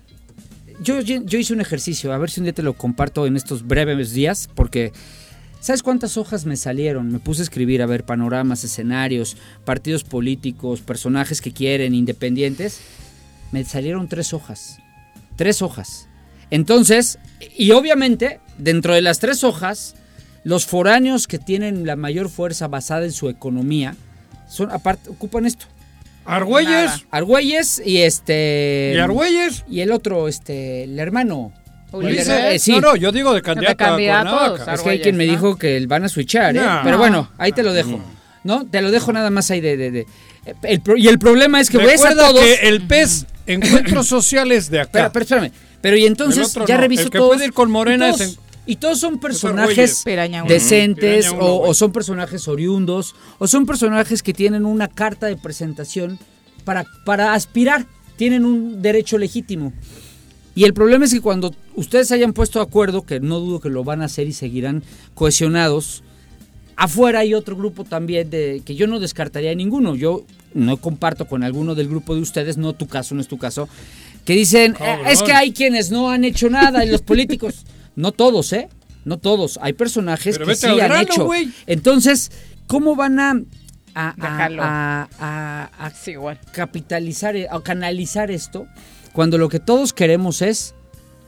yo, 0.82 1.00
yo 1.02 1.38
hice 1.38 1.54
un 1.54 1.62
ejercicio, 1.62 2.14
a 2.14 2.18
ver 2.18 2.30
si 2.30 2.42
un 2.42 2.46
día 2.46 2.54
te 2.54 2.64
lo 2.64 2.74
comparto 2.74 3.26
en 3.26 3.36
estos 3.36 3.66
breves 3.66 4.12
días, 4.14 4.50
porque 4.54 4.92
¿Sabes 5.64 5.82
cuántas 5.82 6.18
hojas 6.18 6.46
me 6.46 6.58
salieron? 6.58 7.10
Me 7.10 7.20
puse 7.20 7.42
a 7.42 7.44
escribir, 7.44 7.82
a 7.82 7.86
ver, 7.86 8.04
panoramas, 8.04 8.66
escenarios, 8.66 9.38
partidos 9.64 10.04
políticos, 10.04 10.82
personajes 10.82 11.40
que 11.40 11.54
quieren, 11.54 11.96
independientes. 11.96 12.82
Me 13.54 13.64
salieron 13.64 14.10
tres 14.10 14.34
hojas. 14.34 14.80
Tres 15.38 15.62
hojas. 15.62 16.10
Entonces, 16.50 17.18
y 17.56 17.72
obviamente, 17.72 18.42
dentro 18.58 18.94
de 18.94 19.02
las 19.02 19.20
tres 19.20 19.46
hojas, 19.46 19.96
los 20.44 20.66
foráneos 20.66 21.28
que 21.28 21.40
tienen 21.40 21.86
la 21.86 21.96
mayor 21.96 22.30
fuerza 22.30 22.68
basada 22.68 23.06
en 23.06 23.12
su 23.12 23.30
economía, 23.30 23.96
son 24.48 24.72
aparte, 24.72 25.10
ocupan 25.10 25.46
esto. 25.46 25.66
Argüelles. 26.26 26.86
Nada. 26.86 27.00
Argüelles 27.12 27.82
y 27.86 27.98
este. 28.00 28.94
¿Y 28.96 29.00
Argüelles? 29.00 29.66
Y 29.70 29.82
el 29.82 29.92
otro, 29.92 30.28
este, 30.28 30.84
el 30.86 30.98
hermano. 31.00 31.52
Ulises. 31.92 32.28
Eh, 32.30 32.60
sí. 32.60 32.72
No, 32.72 32.80
no, 32.82 32.96
yo 32.96 33.12
digo 33.12 33.34
de 33.34 33.42
candidato 33.42 33.84
a 33.84 33.96
Cuernavaca. 33.96 34.74
Es 34.74 34.82
que 34.82 34.90
hay 34.90 35.00
quien 35.00 35.16
me 35.16 35.26
dijo 35.26 35.58
que 35.58 35.86
van 35.86 36.04
a 36.06 36.10
switchar, 36.10 36.56
¿eh? 36.56 36.60
No. 36.60 36.80
Pero 36.84 36.98
bueno, 36.98 37.30
ahí 37.38 37.52
te 37.52 37.62
lo 37.62 37.72
dejo. 37.74 38.00
¿No? 38.44 38.66
Te 38.66 38.82
lo 38.82 38.90
dejo 38.92 39.14
nada 39.14 39.30
más 39.30 39.50
ahí 39.52 39.62
de... 39.62 39.78
de- 39.78 39.92
de- 39.92 40.06
el 40.64 40.82
pro- 40.82 40.98
y 40.98 41.08
el 41.08 41.18
problema 41.20 41.62
es 41.62 41.70
que 41.70 41.78
ves 41.78 42.04
a 42.04 42.10
Recuerda 42.10 42.28
todos... 42.30 42.42
que 42.44 42.68
el 42.68 42.82
PES, 42.88 43.26
encuentros 43.48 44.08
sociales 44.08 44.70
de 44.70 44.82
acá. 44.82 44.90
Pero, 44.92 45.12
pero 45.14 45.24
espérame. 45.24 45.52
Pero 45.82 45.96
y 45.98 46.06
entonces 46.06 46.40
El 46.40 46.46
otro 46.46 46.66
ya 46.66 46.76
no. 46.76 46.82
reviso 46.82 47.04
El 47.04 47.10
que 47.12 47.18
todos. 47.20 47.30
puede 47.36 47.46
ir 47.46 47.54
con 47.54 47.70
Morena 47.72 48.10
es 48.10 48.20
en- 48.22 48.36
y 48.66 48.78
todos 48.78 49.00
son 49.00 49.20
personajes 49.20 50.04
decentes 50.48 51.32
uno, 51.32 51.58
o, 51.58 51.74
son 51.74 51.92
personajes 51.92 52.48
oriundos 52.48 53.14
o 53.38 53.48
son 53.48 53.66
personajes 53.66 54.24
que 54.24 54.34
tienen 54.34 54.66
una 54.66 54.88
carta 54.88 55.28
de 55.28 55.36
presentación 55.36 56.18
para, 56.64 56.86
para 57.06 57.34
aspirar. 57.34 57.86
Tienen 58.16 58.46
un 58.46 58.82
derecho 58.82 59.18
legítimo. 59.18 59.74
Y 60.56 60.66
el 60.66 60.74
problema 60.74 61.06
es 61.06 61.12
que 61.12 61.20
cuando 61.20 61.54
ustedes 61.76 62.12
hayan 62.12 62.32
puesto 62.32 62.60
de 62.60 62.64
acuerdo, 62.64 63.02
que 63.02 63.20
no 63.20 63.40
dudo 63.40 63.60
que 63.60 63.70
lo 63.70 63.84
van 63.84 64.02
a 64.02 64.06
hacer 64.06 64.28
y 64.28 64.34
seguirán 64.34 64.84
cohesionados, 65.16 66.04
afuera 66.78 67.20
hay 67.20 67.34
otro 67.34 67.58
grupo 67.58 67.84
también 67.84 68.30
de 68.30 68.62
que 68.64 68.76
yo 68.76 68.86
no 68.88 69.00
descartaría 69.00 69.54
ninguno. 69.56 69.96
Yo 69.96 70.24
no 70.54 70.78
comparto 70.78 71.28
con 71.28 71.44
alguno 71.44 71.74
del 71.76 71.90
grupo 71.90 72.16
de 72.16 72.22
ustedes, 72.22 72.58
no 72.58 72.74
tu 72.74 72.88
caso, 72.88 73.16
no 73.16 73.22
es 73.22 73.28
tu 73.28 73.40
caso, 73.40 73.68
que 74.26 74.34
dicen, 74.34 74.76
"Eh, 74.80 74.98
es 75.08 75.24
que 75.24 75.34
hay 75.34 75.52
quienes 75.52 75.90
no 75.90 76.12
han 76.12 76.24
hecho 76.24 76.50
nada 76.50 76.86
y 76.86 76.90
los 76.90 77.02
políticos. 77.02 77.66
No 77.96 78.12
todos, 78.12 78.52
¿eh? 78.54 78.70
No 79.06 79.18
todos. 79.18 79.60
Hay 79.62 79.74
personajes 79.74 80.38
Pero 80.38 80.48
que 80.50 80.56
sí 80.56 80.68
han 80.68 80.78
grano, 80.78 81.02
hecho. 81.02 81.30
Entonces, 81.68 82.32
¿cómo 82.68 82.96
van 82.96 83.20
a, 83.20 83.32
a, 83.96 84.16
a- 84.20 84.48
a- 84.60 85.10
a- 85.20 85.86
a 85.86 85.90
Sí, 85.92 86.12
igual. 86.12 86.40
capitalizar, 86.52 87.36
o 87.52 87.62
canalizar 87.62 88.32
esto, 88.32 88.66
cuando 89.12 89.38
lo 89.38 89.50
que 89.50 89.60
todos 89.60 89.94
queremos 89.94 90.42
es 90.42 90.74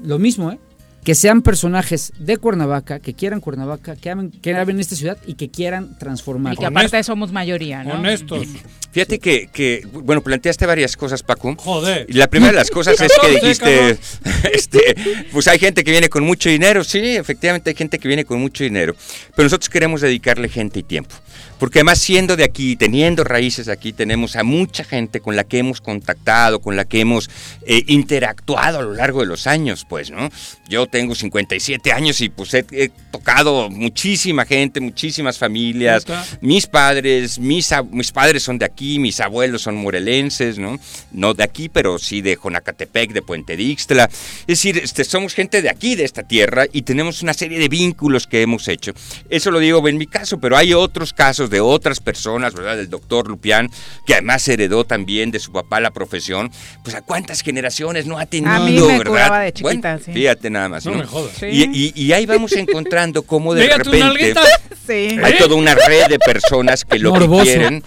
lo 0.02 0.18
mismo, 0.20 0.52
¿eh? 0.52 0.60
Que 1.06 1.14
sean 1.14 1.44
personajes 1.44 2.12
de 2.18 2.38
Cuernavaca, 2.38 3.00
que 3.00 3.14
quieran 3.14 3.40
Cuernavaca, 3.40 3.96
que 3.96 4.10
amen, 4.10 4.32
que 4.32 4.56
amen 4.56 4.80
esta 4.80 4.96
ciudad 4.96 5.20
y 5.28 5.36
que 5.36 5.50
quieran 5.50 5.98
transformar. 6.00 6.56
Y 6.56 6.58
que 6.58 6.66
aparte 6.66 7.02
somos 7.04 7.32
mayoría, 7.32 7.84
¿no? 7.84 7.94
Honestos. 7.94 8.48
Fíjate 8.92 9.20
que, 9.20 9.48
que, 9.54 9.86
bueno, 9.92 10.22
planteaste 10.22 10.66
varias 10.66 10.98
cosas, 10.98 11.22
Paco. 11.22 11.56
Joder. 11.58 12.08
Y 12.10 12.14
la 12.14 12.28
primera 12.28 12.54
de 12.54 12.58
las 12.58 12.72
cosas 12.72 13.00
es 13.00 13.12
que 13.22 13.28
14, 13.28 13.40
dijiste, 13.40 13.98
este, 14.54 14.96
pues 15.32 15.48
hay 15.48 15.60
gente 15.60 15.84
que 15.84 15.92
viene 15.92 16.10
con 16.10 16.24
mucho 16.24 16.50
dinero. 16.50 16.84
Sí, 16.84 17.00
efectivamente 17.16 17.70
hay 17.70 17.76
gente 17.76 18.00
que 18.00 18.08
viene 18.08 18.26
con 18.26 18.40
mucho 18.40 18.64
dinero. 18.64 18.96
Pero 19.36 19.44
nosotros 19.44 19.70
queremos 19.70 20.02
dedicarle 20.02 20.50
gente 20.50 20.80
y 20.80 20.84
tiempo. 20.84 21.14
Porque 21.60 21.80
además 21.80 22.00
siendo 22.00 22.36
de 22.36 22.44
aquí, 22.44 22.76
teniendo 22.76 23.24
raíces 23.24 23.70
aquí, 23.70 23.94
tenemos 23.94 24.36
a 24.36 24.44
mucha 24.44 24.84
gente 24.84 25.22
con 25.22 25.36
la 25.36 25.44
que 25.44 25.60
hemos 25.60 25.82
contactado, 25.82 26.60
con 26.60 26.76
la 26.76 26.86
que 26.86 27.00
hemos 27.00 27.30
eh, 27.66 27.84
interactuado 27.88 28.80
a 28.80 28.82
lo 28.82 28.94
largo 28.94 29.22
de 29.22 29.28
los 29.28 29.48
años, 29.48 29.86
pues, 29.88 30.12
¿no? 30.12 30.30
Yo 30.68 30.88
tengo 30.88 31.16
57 31.16 31.92
años 31.92 32.20
y 32.22 32.30
pues 32.30 32.54
he, 32.54 32.66
he 32.72 32.90
tocado 33.12 33.70
muchísima 33.70 34.46
gente, 34.46 34.80
muchísimas 34.80 35.38
familias, 35.38 36.08
¿Neta? 36.08 36.26
mis 36.42 36.68
padres, 36.68 37.40
mis, 37.40 37.70
mis 37.92 38.12
padres 38.12 38.44
son 38.44 38.58
de 38.58 38.66
aquí, 38.66 39.00
mis 39.00 39.20
abuelos 39.20 39.62
son 39.62 39.76
morelenses, 39.76 40.58
¿no? 40.58 40.80
No 41.12 41.34
de 41.34 41.44
aquí, 41.44 41.70
pero 41.70 41.98
sí 42.00 42.22
de 42.22 42.36
Jonacatepec, 42.36 43.14
de 43.14 43.22
Puente 43.22 43.56
Dixtla. 43.56 44.10
Es 44.42 44.48
decir, 44.48 44.78
este, 44.78 45.04
somos 45.04 45.34
gente 45.34 45.62
de 45.62 45.70
aquí, 45.70 45.96
de 45.96 46.04
esta 46.04 46.24
tierra, 46.24 46.66
y 46.72 46.82
tenemos 46.82 47.22
una 47.22 47.34
serie 47.34 47.60
de 47.60 47.70
vínculos 47.70 48.28
que 48.28 48.42
hemos 48.42 48.68
hecho. 48.68 48.94
Eso 49.30 49.52
lo 49.52 49.60
digo 49.60 49.88
en 49.88 49.98
mi 49.98 50.08
caso, 50.08 50.40
pero 50.40 50.58
hay 50.58 50.74
otros 50.74 51.14
casos 51.14 51.45
de 51.48 51.62
otras 51.62 52.00
personas, 52.00 52.54
¿verdad? 52.54 52.78
Del 52.78 52.90
doctor 52.90 53.28
Lupián, 53.28 53.70
que 54.06 54.14
además 54.14 54.48
heredó 54.48 54.86
también 54.86 55.32
de 55.32 55.40
su 55.40 55.52
papá 55.52 55.80
la 55.80 55.92
profesión. 55.92 56.52
Pues 56.84 56.96
a 56.96 57.02
cuántas 57.02 57.42
generaciones 57.42 58.06
no 58.06 58.18
ha 58.18 58.26
tenido, 58.26 58.52
A 58.54 58.60
mí 58.60 58.80
me 58.80 58.98
¿verdad? 58.98 59.42
de 59.44 59.54
chiquita, 59.54 59.92
Bueno, 59.94 60.00
sí. 60.06 60.14
Fíjate 60.14 60.50
nada 60.50 60.70
más, 60.70 60.86
No 60.86 60.92
¿no? 60.92 60.98
me 61.00 61.06
jodas. 61.06 61.34
Sí. 61.40 61.46
Y, 61.48 61.64
y- 61.74 61.94
y 62.06 62.14
ahí 62.14 62.26
vamos 62.26 62.52
encontrando 62.56 63.24
cómo 63.24 63.54
de 63.54 63.68
repente. 63.68 64.34
Sí. 64.86 65.18
hay 65.24 65.36
toda 65.40 65.56
una 65.56 65.74
red 65.74 66.06
de 66.10 66.20
personas 66.20 66.86
que 66.86 67.00
lo 67.00 67.10
Morboso. 67.10 67.44
que 67.44 67.50
quieren, 67.50 67.84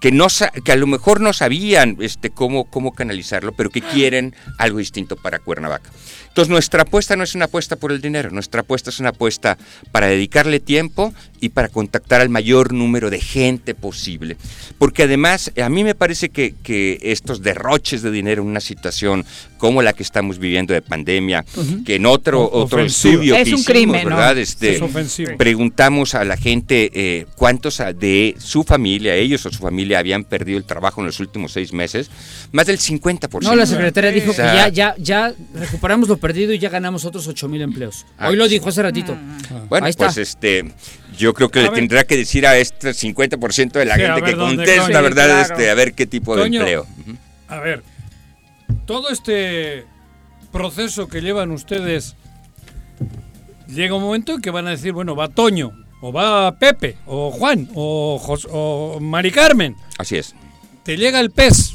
que 0.00 0.10
no 0.10 0.26
que 0.64 0.72
a 0.72 0.76
lo 0.76 0.88
mejor 0.88 1.20
no 1.20 1.32
sabían 1.32 1.96
este 2.00 2.30
cómo 2.30 2.68
cómo 2.68 2.92
canalizarlo, 2.92 3.52
pero 3.52 3.70
que 3.70 3.80
quieren 3.80 4.34
algo 4.58 4.78
distinto 4.78 5.14
para 5.14 5.38
Cuernavaca. 5.38 5.90
Entonces 6.30 6.48
nuestra 6.50 6.82
apuesta 6.82 7.16
no 7.16 7.24
es 7.24 7.34
una 7.34 7.46
apuesta 7.46 7.76
por 7.76 7.90
el 7.92 8.00
dinero, 8.00 8.30
nuestra 8.30 8.60
apuesta 8.60 8.90
es 8.90 9.00
una 9.00 9.10
apuesta 9.10 9.58
para 9.92 10.06
dedicarle 10.06 10.60
tiempo 10.60 11.12
y 11.40 11.48
para 11.50 11.68
contactar 11.68 12.20
al 12.20 12.28
mayor 12.28 12.72
número 12.72 13.10
de 13.10 13.20
gente 13.20 13.74
posible. 13.74 14.36
Porque 14.78 15.02
además 15.04 15.50
a 15.60 15.68
mí 15.68 15.82
me 15.84 15.94
parece 15.96 16.28
que, 16.28 16.54
que 16.62 16.98
estos 17.02 17.42
derroches 17.42 18.02
de 18.02 18.10
dinero 18.12 18.42
en 18.42 18.48
una 18.48 18.60
situación 18.60 19.24
como 19.58 19.82
la 19.82 19.92
que 19.92 20.02
estamos 20.02 20.38
viviendo 20.38 20.72
de 20.72 20.80
pandemia, 20.82 21.44
que 21.84 21.96
en 21.96 22.06
otro, 22.06 22.40
O- 22.42 22.62
otro 22.62 22.78
ofensiva. 22.78 23.12
estudio 23.14 23.34
Es 23.34 23.44
que 23.44 23.54
un 23.54 23.60
hicimos, 23.60 23.66
crimen, 23.66 24.08
¿no? 24.08 24.16
¿verdad? 24.16 24.38
Este, 24.38 24.76
Es 24.76 24.82
ofensivo. 24.82 25.32
preguntamos 25.36 26.14
a 26.14 26.24
la 26.24 26.36
gente 26.36 26.90
eh, 26.94 27.26
cuántos 27.36 27.78
de 27.98 28.36
su 28.38 28.62
familia, 28.64 29.14
ellos 29.16 29.44
o 29.46 29.50
su 29.50 29.58
familia, 29.58 29.98
habían 29.98 30.24
perdido 30.24 30.58
el 30.58 30.64
trabajo 30.64 31.00
en 31.00 31.06
los 31.08 31.18
últimos 31.20 31.52
seis 31.52 31.72
meses. 31.72 32.10
Más 32.52 32.66
del 32.66 32.78
50%. 32.78 33.42
No, 33.42 33.54
la 33.56 33.66
secretaria 33.66 34.12
dijo 34.12 34.30
O 34.30 34.34
sea, 34.34 34.52
que 34.52 34.56
ya, 34.56 34.68
ya, 34.68 34.94
ya 34.98 35.34
recuperamos 35.54 36.08
lo 36.08 36.16
perdido 36.20 36.52
y 36.52 36.58
ya 36.58 36.68
ganamos 36.68 37.04
otros 37.04 37.26
8 37.26 37.48
mil 37.48 37.62
empleos. 37.62 38.06
Ah, 38.18 38.28
Hoy 38.28 38.36
lo 38.36 38.46
dijo 38.48 38.68
hace 38.68 38.82
ratito. 38.82 39.16
Bueno, 39.68 39.86
Ahí 39.86 39.90
está. 39.90 40.04
pues 40.06 40.18
este, 40.18 40.72
yo 41.16 41.34
creo 41.34 41.48
que 41.50 41.58
A 41.60 41.62
le 41.62 41.68
ver. 41.70 41.78
tendrá 41.78 42.04
que 42.04 42.16
decir 42.16 42.46
a 42.46 42.56
este 42.58 42.90
50% 42.90 43.72
de 43.72 43.84
la 43.86 43.96
Sí, 43.96 44.02
a 44.02 44.06
gente 44.14 44.20
ver 44.20 44.30
que 44.30 44.36
dónde 44.36 44.56
contesta, 44.56 44.82
coño. 44.86 45.02
¿verdad? 45.02 45.24
Sí, 45.24 45.30
claro. 45.46 45.52
Este, 45.54 45.70
a 45.70 45.74
ver 45.74 45.94
qué 45.94 46.06
tipo 46.06 46.36
de 46.36 46.44
empleo. 46.46 46.86
Ujú. 47.00 47.16
A 47.48 47.58
ver, 47.58 47.82
todo 48.86 49.08
este 49.10 49.84
proceso 50.52 51.08
que 51.08 51.20
llevan 51.20 51.50
ustedes, 51.50 52.14
llega 53.68 53.94
un 53.94 54.02
momento 54.02 54.34
en 54.34 54.40
que 54.40 54.50
van 54.50 54.66
a 54.66 54.70
decir, 54.70 54.92
bueno, 54.92 55.14
va 55.16 55.28
Toño, 55.28 55.72
o 56.00 56.12
va 56.12 56.56
Pepe, 56.58 56.96
o 57.06 57.30
Juan, 57.30 57.68
o, 57.74 58.18
Jos- 58.18 58.48
o 58.50 58.98
Mari 59.00 59.30
Carmen. 59.30 59.76
Así 59.98 60.16
es. 60.16 60.34
Te 60.82 60.96
llega 60.96 61.20
el 61.20 61.30
pez. 61.30 61.74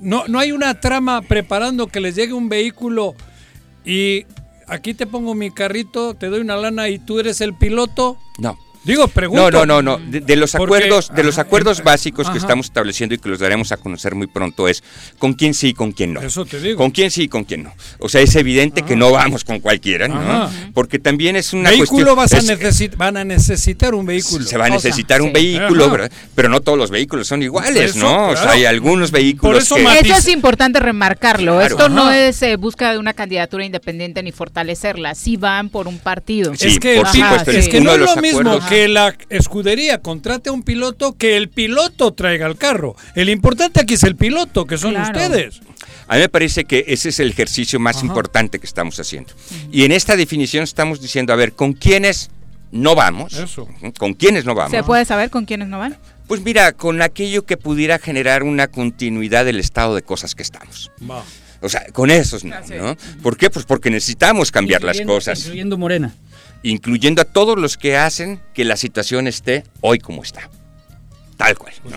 No, 0.00 0.24
no, 0.28 0.38
hay 0.38 0.52
una 0.52 0.80
trama 0.80 1.22
preparando 1.22 1.86
que 1.86 2.00
les 2.00 2.14
llegue 2.14 2.34
un 2.34 2.48
vehículo 2.48 3.14
y 3.84 4.26
aquí 4.66 4.94
te 4.94 5.06
pongo 5.06 5.34
mi 5.34 5.50
carrito, 5.50 6.14
te 6.14 6.26
doy 6.26 6.40
una 6.40 6.56
lana 6.56 6.88
y 6.88 6.98
tú 6.98 7.18
eres 7.18 7.40
el 7.40 7.54
piloto. 7.54 8.18
No. 8.38 8.58
Digo, 8.84 9.06
pregunto. 9.08 9.50
No, 9.50 9.64
no, 9.64 9.80
no, 9.82 9.98
no. 9.98 10.10
De, 10.10 10.20
de 10.20 10.36
los 10.36 10.52
Porque- 10.52 10.64
acuerdos, 10.76 11.12
de 11.14 11.22
los 11.22 11.38
acuerdos 11.38 11.82
básicos 11.84 12.26
que 12.26 12.30
ajá. 12.32 12.38
estamos 12.38 12.66
estableciendo 12.66 13.14
y 13.14 13.18
que 13.18 13.28
los 13.28 13.38
daremos 13.38 13.70
a 13.72 13.76
conocer 13.76 14.14
muy 14.14 14.26
pronto 14.26 14.66
es 14.68 14.82
con 15.18 15.34
quién 15.34 15.54
sí 15.54 15.68
y 15.68 15.74
con 15.74 15.92
quién 15.92 16.12
no. 16.12 16.20
Eso 16.20 16.44
te 16.44 16.58
digo. 16.60 16.76
Con 16.78 16.90
quién 16.90 17.10
sí 17.10 17.22
y 17.24 17.28
con 17.28 17.44
quién 17.44 17.62
no. 17.64 17.72
O 18.00 18.08
sea, 18.08 18.20
es 18.20 18.34
evidente 18.34 18.82
que 18.82 18.96
no 18.96 19.12
vamos 19.12 19.44
con 19.44 19.60
cualquiera, 19.60 20.08
¿no? 20.08 20.50
Porque 20.74 20.98
también 20.98 21.36
es 21.36 21.52
una 21.52 21.70
vehículo 21.70 22.16
cuestión. 22.16 22.46
vas 22.48 22.60
a 22.62 22.68
es- 22.68 22.96
van 22.96 23.16
a 23.16 23.24
necesitar 23.24 23.94
un 23.94 24.04
vehículo. 24.06 24.44
se 24.44 24.58
va 24.58 24.64
a 24.66 24.68
O 24.68 24.80
sea, 24.80 24.90
necesitar 24.90 25.22
un 25.22 25.28
sí. 25.28 25.34
vehículo. 25.34 25.90
¿verdad? 25.90 26.10
Pero 26.34 26.48
no 26.48 26.60
todos 26.60 26.76
los 26.78 26.90
vehículos 26.90 27.26
son 27.28 27.42
iguales, 27.42 27.90
Eso, 27.96 27.98
¿no? 28.00 28.28
O 28.30 28.36
sea, 28.36 28.50
hay 28.52 28.64
algunos 28.64 29.10
vehículos 29.10 29.68
Por 29.68 29.78
eso 29.80 30.02
que... 30.02 30.10
es 30.10 30.28
importante 30.28 30.80
remarcarlo. 30.80 31.58
Claro. 31.58 31.66
Esto 31.76 31.88
no 31.88 32.10
es 32.10 32.40
eh, 32.42 32.56
búsqueda 32.56 32.92
de 32.92 32.98
una 32.98 33.12
candidatura 33.14 33.64
independiente 33.64 34.22
ni 34.22 34.32
fortalecerla. 34.32 35.14
Sí 35.14 35.36
van 35.36 35.68
por 35.68 35.86
un 35.88 35.98
partido. 35.98 36.52
Sí, 36.56 36.68
es 36.68 36.78
que, 36.78 36.96
por 36.96 37.54
es 37.54 37.68
que 37.68 37.78
uno 37.78 37.84
no 37.84 37.90
de 37.90 37.96
es 37.96 38.00
los 38.06 38.16
lo 38.16 38.22
mismo 38.22 38.40
acuerdos- 38.40 38.71
que 38.72 38.88
la 38.88 39.14
escudería 39.28 39.98
contrate 40.00 40.50
a 40.50 40.52
un 40.52 40.62
piloto 40.62 41.12
que 41.16 41.36
el 41.36 41.48
piloto 41.48 42.12
traiga 42.12 42.46
el 42.46 42.56
carro. 42.56 42.96
El 43.14 43.28
importante 43.28 43.80
aquí 43.80 43.94
es 43.94 44.02
el 44.02 44.16
piloto, 44.16 44.66
que 44.66 44.78
son 44.78 44.94
Claro. 44.94 45.06
ustedes. 45.18 45.60
A 46.08 46.14
mí 46.14 46.20
me 46.20 46.28
parece 46.28 46.64
que 46.64 46.84
ese 46.88 47.10
es 47.10 47.20
el 47.20 47.30
ejercicio 47.30 47.78
más 47.80 47.96
Ajá. 47.98 48.06
importante 48.06 48.58
que 48.58 48.66
estamos 48.66 48.98
haciendo. 48.98 49.32
Y 49.70 49.84
en 49.84 49.92
esta 49.92 50.16
definición 50.16 50.64
estamos 50.64 51.00
diciendo, 51.00 51.32
a 51.32 51.36
ver, 51.36 51.52
¿con 51.52 51.72
quiénes 51.72 52.30
no 52.70 52.94
vamos? 52.94 53.34
Eso. 53.34 53.68
¿Con 53.98 54.14
quiénes 54.14 54.44
no 54.44 54.54
vamos? 54.54 54.72
¿Se 54.72 54.82
puede 54.82 55.04
saber 55.04 55.30
con 55.30 55.44
quiénes 55.44 55.68
no 55.68 55.78
van? 55.78 55.96
Pues 56.26 56.40
mira, 56.42 56.72
con 56.72 57.02
aquello 57.02 57.44
que 57.44 57.56
pudiera 57.56 57.98
generar 57.98 58.42
una 58.42 58.68
continuidad 58.68 59.44
del 59.44 59.60
estado 59.60 59.94
de 59.94 60.02
cosas 60.02 60.34
que 60.34 60.42
estamos. 60.42 60.90
Va. 61.08 61.22
O 61.60 61.68
sea, 61.68 61.84
con 61.92 62.10
esos 62.10 62.42
no, 62.44 62.56
¿no? 62.76 62.96
¿Por 63.22 63.36
qué? 63.36 63.48
Pues 63.48 63.64
porque 63.64 63.88
necesitamos 63.90 64.50
cambiar 64.50 64.82
las 64.82 65.00
cosas, 65.02 65.40
Incluyendo 65.40 65.78
Morena. 65.78 66.12
Incluyendo 66.62 67.22
a 67.22 67.24
todos 67.24 67.58
los 67.58 67.76
que 67.76 67.96
hacen 67.96 68.40
que 68.54 68.64
la 68.64 68.76
situación 68.76 69.26
esté 69.26 69.64
hoy 69.80 69.98
como 69.98 70.22
está. 70.22 70.48
Tal 71.36 71.56
cual. 71.58 71.72
Pues, 71.82 71.94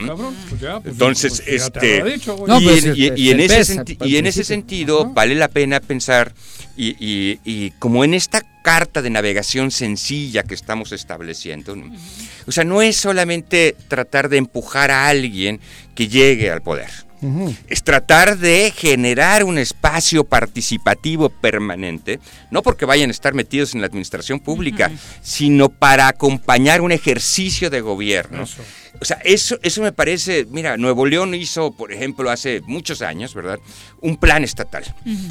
pues 0.49 0.61
ya, 0.61 0.79
pues, 0.79 0.93
Entonces, 0.93 1.41
pues 1.45 1.61
este, 1.63 2.03
dicho. 2.03 2.35
No, 2.47 2.59
y, 2.59 2.69
en, 2.69 2.95
y- 2.95 3.05
el- 3.07 3.19
y 3.19 3.29
en 3.29 3.39
el 3.41 3.51
ese 3.51 3.75
senti- 3.75 3.97
y 4.03 4.17
en 4.17 4.25
ese 4.25 4.43
sentido 4.43 5.01
Ajá. 5.03 5.11
vale 5.13 5.35
la 5.35 5.49
pena 5.49 5.79
pensar 5.81 6.33
y, 6.75 6.95
y- 6.99 7.39
y 7.45 7.71
como 7.71 8.03
en 8.03 8.15
esta 8.15 8.41
carta 8.63 9.03
de 9.03 9.11
navegación 9.11 9.69
sencilla 9.69 10.41
que 10.43 10.55
estamos 10.55 10.91
estableciendo, 10.93 11.75
¿no? 11.75 11.93
o 12.47 12.51
sea, 12.51 12.63
no 12.63 12.81
es 12.81 12.95
solamente 12.97 13.75
tratar 13.87 14.29
de 14.29 14.37
empujar 14.37 14.89
a 14.89 15.07
alguien 15.09 15.59
que 15.93 16.07
llegue 16.07 16.49
al 16.49 16.63
poder. 16.63 16.89
Es 17.67 17.83
tratar 17.83 18.37
de 18.37 18.71
generar 18.75 19.43
un 19.43 19.57
espacio 19.57 20.23
participativo 20.23 21.29
permanente, 21.29 22.19
no 22.51 22.61
porque 22.61 22.85
vayan 22.85 23.09
a 23.09 23.11
estar 23.11 23.33
metidos 23.33 23.73
en 23.73 23.81
la 23.81 23.87
administración 23.87 24.39
pública, 24.39 24.91
sino 25.21 25.69
para 25.69 26.07
acompañar 26.07 26.81
un 26.81 26.91
ejercicio 26.91 27.69
de 27.69 27.81
gobierno. 27.81 28.43
Eso. 28.43 28.61
O 29.01 29.05
sea, 29.05 29.17
eso, 29.23 29.57
eso 29.63 29.81
me 29.81 29.91
parece, 29.91 30.45
mira, 30.49 30.77
Nuevo 30.77 31.05
León 31.05 31.33
hizo, 31.35 31.71
por 31.71 31.91
ejemplo, 31.91 32.29
hace 32.31 32.61
muchos 32.65 33.01
años, 33.01 33.33
¿verdad? 33.33 33.59
Un 34.01 34.17
plan 34.17 34.43
estatal. 34.43 34.83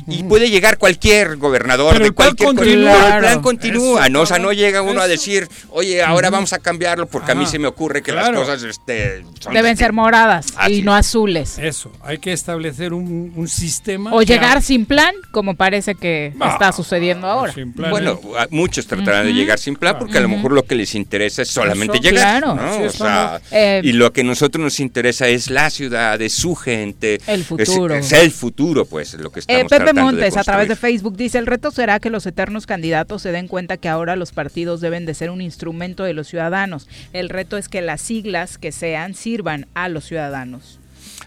Y 0.09 0.23
puede 0.25 0.51
llegar 0.51 0.79
cualquier 0.79 1.37
gobernador 1.37 1.93
Pero 1.93 2.05
de 2.05 2.09
el 2.09 2.15
plan 2.15 2.29
cualquier 2.35 2.47
continúa. 2.55 2.93
pero 3.03 3.15
el 3.15 3.21
plan 3.21 3.43
continúa, 3.43 4.01
Eso, 4.03 4.11
¿no? 4.11 4.21
O 4.23 4.27
sea, 4.27 4.39
no 4.39 4.53
llega 4.53 4.83
uno 4.83 5.01
a 5.01 5.09
decir, 5.09 5.49
oye, 5.71 6.03
ahora 6.03 6.31
vamos 6.31 6.53
a 6.53 6.59
cambiarlo 6.59 7.07
porque 7.07 7.33
a 7.33 7.35
mí 7.35 7.47
se 7.47 7.59
me 7.59 7.67
ocurre 7.69 8.03
que 8.03 8.13
Claro. 8.13 8.33
las 8.39 8.41
cosas 8.49 8.63
este, 8.65 9.25
son 9.41 9.55
Deben 9.55 9.77
ser 9.77 9.93
moradas 9.93 10.47
y 10.69 10.83
no 10.83 10.95
azules. 10.95 11.59
Eso, 11.59 11.91
hay 12.03 12.19
que 12.19 12.33
establecer 12.33 12.93
un, 12.93 13.33
un 13.35 13.49
sistema. 13.49 14.13
O 14.15 14.23
llegar 14.23 14.59
ha- 14.59 14.61
sin 14.61 14.87
plan, 14.87 15.15
como 15.33 15.55
parece 15.57 15.95
que 15.95 16.33
No, 16.37 16.47
está 16.51 16.73
sucediendo 16.73 17.27
ahora. 17.27 17.53
sin 17.53 17.73
planes. 17.73 17.91
Bueno, 17.91 18.21
muchos 18.51 18.87
tratarán 18.87 19.27
de 19.27 19.33
llegar 19.33 19.59
sin 19.59 19.77
plan 19.77 19.97
porque 19.99 20.19
a 20.19 20.21
lo 20.21 20.29
mejor 20.29 20.53
lo 20.53 20.65
que 20.65 20.75
les 20.75 20.95
interesa 20.95 21.43
es 21.43 21.49
solamente 21.49 21.99
Eso, 21.99 22.03
llegar. 22.11 22.43
claro. 22.43 22.87
O 22.87 22.91
sea. 22.91 23.41
Eh, 23.55 23.81
y 23.85 23.93
lo 23.93 24.13
que 24.13 24.23
a 24.23 24.25
nosotros 24.25 24.63
nos 24.63 24.81
interesa 24.81 25.29
es 25.29 25.49
la 25.51 25.71
ciudad, 25.71 26.21
es 26.21 26.33
su 26.35 26.55
gente. 26.55 27.21
El 27.27 27.41
es- 27.41 27.47
futuro. 27.47 27.95
Es, 27.95 28.13
el 28.13 28.31
futuro, 28.31 28.85
pues, 28.85 29.15
lo 29.15 29.31
que 29.31 29.41
estamos 29.41 29.61
Eh, 29.61 29.65
Pepe 29.65 29.77
tratando 29.77 30.01
de 30.01 30.05
Montes, 30.07 30.37
a 30.37 30.43
través 30.45 30.69
de. 30.69 30.77
Facebook, 30.77 31.17
dice, 31.17 31.39
el 31.39 31.47
reto 31.47 31.71
será 31.71 32.01
que 32.01 32.11
los 32.11 32.27
eternos 32.27 32.67
candidatos 32.67 33.23
se 33.23 33.31
den 33.33 33.47
cuenta 33.49 33.77
que 33.77 33.89
ahora 33.89 34.17
los 34.17 34.33
partidos 34.33 34.81
deben 34.81 35.07
de 35.07 35.15
ser 35.15 35.31
un 35.31 35.41
instrumento 35.41 36.05
de 36.05 36.15
los 36.15 36.27
ciudadanos. 36.29 36.89
El 37.13 37.29
reto 37.29 37.57
es 37.57 37.69
que 37.69 37.81
las 37.81 38.01
siglas 38.01 38.59
que 38.59 38.73
sean 38.73 39.15
sirvan 39.15 39.67
a 39.75 39.89
los 39.89 40.05
ciudadanos. 40.05 40.81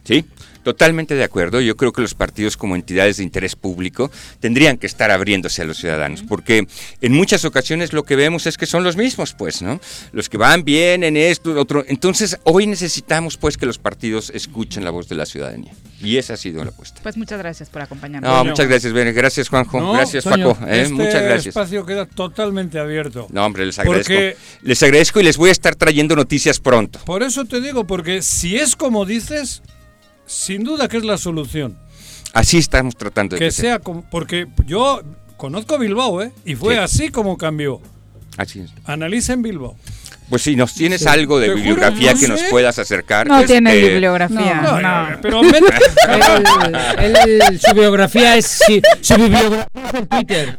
Sí, 0.08 0.24
totalmente 0.64 1.16
de 1.16 1.24
acuerdo. 1.26 1.60
Yo 1.60 1.76
creo 1.76 1.92
que 1.92 2.02
los 2.02 2.14
partidos 2.14 2.56
como 2.56 2.76
entidades 2.76 3.18
de 3.18 3.24
interés 3.24 3.56
público 3.58 4.10
tendrían 4.40 4.78
que 4.78 4.88
estar 4.88 5.12
abriéndose 5.12 5.62
a 5.62 5.66
los 5.66 5.78
ciudadanos, 5.78 6.24
porque 6.24 6.66
en 7.02 7.12
muchas 7.14 7.44
ocasiones 7.46 7.92
lo 7.92 8.04
que 8.04 8.16
vemos 8.16 8.46
es 8.48 8.58
que 8.58 8.66
son 8.66 8.84
los 8.86 8.96
mismos, 8.96 9.34
pues, 9.34 9.62
¿no? 9.62 9.82
Los 10.14 10.30
que 10.30 10.38
van 10.38 10.64
bien 10.64 11.04
en 11.04 11.18
esto, 11.18 11.60
otro. 11.60 11.84
Entonces, 11.88 12.38
hoy 12.44 12.68
necesitamos, 12.68 13.36
pues, 13.38 13.58
que 13.58 13.66
los 13.66 13.78
partidos 13.80 14.30
escuchen 14.34 14.84
la 14.86 14.92
voz 14.92 15.10
de 15.10 15.16
la 15.16 15.26
ciudadanía. 15.26 15.74
Y 16.00 16.18
esa 16.18 16.34
ha 16.36 16.38
sido 16.38 16.64
la 16.64 16.70
apuesta. 16.70 17.02
Pues 17.02 17.18
muchas 17.18 17.40
gracias 17.40 17.70
por 17.70 17.82
acompañarnos. 17.82 18.30
No, 18.32 18.46
muchas 18.46 18.68
gracias, 18.68 18.94
Ben. 18.94 19.14
Gracias, 19.16 19.50
Juanjo. 19.50 19.80
No, 19.80 19.94
gracias, 19.94 20.24
Paco. 20.24 20.56
¿eh? 20.68 20.82
este 20.84 20.94
Muchas 20.94 21.22
gracias. 21.24 21.48
espacio 21.48 21.86
queda 21.86 22.06
totalmente 22.06 22.78
abierto. 22.78 23.28
No, 23.32 23.44
hombre, 23.46 23.66
les 23.66 23.80
agradezco. 23.80 24.14
Porque- 24.14 24.38
Les 24.62 24.84
agradezco 24.84 25.20
y 25.20 25.24
les 25.24 25.38
voy 25.38 25.50
a 25.50 25.54
estar 25.54 25.76
trayendo 25.76 26.16
noticias 26.16 26.60
pronto. 26.60 27.00
Por 27.04 27.24
eso 27.24 27.46
te 27.46 27.60
digo, 27.62 27.86
porque 27.88 28.22
si 28.22 28.58
es 28.58 28.76
como 28.76 29.06
dices, 29.06 29.64
sin 30.28 30.64
duda 30.64 30.88
que 30.88 30.98
es 30.98 31.04
la 31.06 31.18
solución. 31.18 31.78
Así 32.34 32.58
estamos 32.60 32.96
tratando 32.96 33.36
de 33.36 33.40
Que 33.40 33.52
sea 33.52 33.80
como, 33.80 34.08
porque 34.10 34.46
yo 34.68 35.02
conozco 35.38 35.80
Bilbao, 35.80 36.22
¿eh? 36.22 36.32
Y 36.46 36.56
fue 36.56 36.76
Sí. 36.76 36.80
así 36.80 37.10
como 37.10 37.38
cambió. 37.38 37.82
Así 38.38 38.60
es. 38.60 38.70
Analicen 38.86 39.42
Bilbao. 39.42 39.76
Pues 40.30 40.42
si 40.42 40.56
nos 40.58 40.74
tienes 40.74 41.02
Sí. 41.02 41.08
algo 41.08 41.40
de 41.40 41.46
Te 41.48 41.52
juro, 41.54 41.64
bibliografía 41.64 42.14
no 42.14 42.20
que 42.20 42.28
nos 42.28 42.40
sé. 42.42 42.50
puedas 42.50 42.78
acercar. 42.78 43.28
No 43.28 43.36
este, 43.40 43.54
tiene 43.54 43.76
bibliografía. 43.76 44.62
No, 44.62 44.82
no. 44.82 45.10
no, 45.12 45.18
pero 45.22 45.42
vete- 45.42 45.74
Él- 47.00 47.16
él- 47.50 47.60
su 47.60 47.74
biografía 47.74 48.36
es 48.36 48.46
sí, 48.68 48.82
su 49.02 49.16
bibliografía 49.16 49.68
es 49.86 49.94
el 49.94 50.08
Twitter 50.08 50.58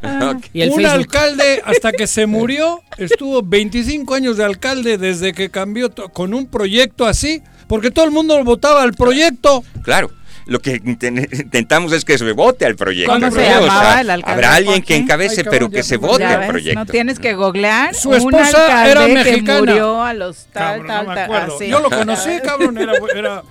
y 0.55 0.63
el 0.63 0.71
un 0.71 0.77
Facebook. 0.77 0.93
alcalde 0.95 1.63
hasta 1.65 1.93
que 1.93 2.07
se 2.07 2.27
murió 2.27 2.81
estuvo 2.97 3.43
25 3.43 4.15
años 4.15 4.37
de 4.39 4.45
alcalde 4.45 4.99
desde 4.99 5.33
que 5.33 5.51
cambió 5.51 5.91
con 6.13 6.35
un 6.35 6.47
proyecto 6.47 7.07
así, 7.07 7.43
porque 7.69 7.91
todo 7.91 8.05
el 8.05 8.11
mundo 8.11 8.43
votaba 8.45 8.83
al 8.83 8.95
proyecto. 8.95 9.63
Claro. 9.83 10.11
Lo 10.47 10.61
que 10.61 10.81
inten- 10.83 11.29
intentamos 11.45 11.93
es 11.93 12.07
que 12.07 12.17
se 12.17 12.33
vote 12.33 12.65
al 12.65 12.75
proyecto. 12.75 13.13
¿Cómo 13.13 13.27
¿no? 13.27 13.31
se 13.31 13.39
O 13.39 13.43
sea, 13.45 13.61
llamaba 13.61 14.01
el 14.01 14.09
alcalde 14.09 14.33
habrá 14.33 14.55
alguien 14.55 14.83
que 14.83 14.97
encabece, 14.97 15.43
Ay, 15.43 15.47
pero 15.51 15.69
que 15.69 15.83
se 15.83 15.99
vote 15.99 16.25
al 16.25 16.47
proyecto. 16.49 16.81
No 16.81 16.87
tienes 16.87 17.19
que 17.19 17.35
googlear 17.35 17.95
Su 17.95 18.15
esposa 18.15 18.89
era 18.91 19.07
que 19.07 19.13
mexicana. 19.13 19.59
murió 19.61 20.03
a 20.03 20.15
los 20.15 20.47
tal, 20.47 20.87
Cabrón, 20.87 21.15
tal, 21.15 21.29
tal. 21.29 21.51
así. 21.55 21.69
Yo 21.69 21.81
lo 21.81 21.91
conocí, 21.91 22.31
cabrón, 22.43 22.79
era, 22.79 22.93
era 23.15 23.43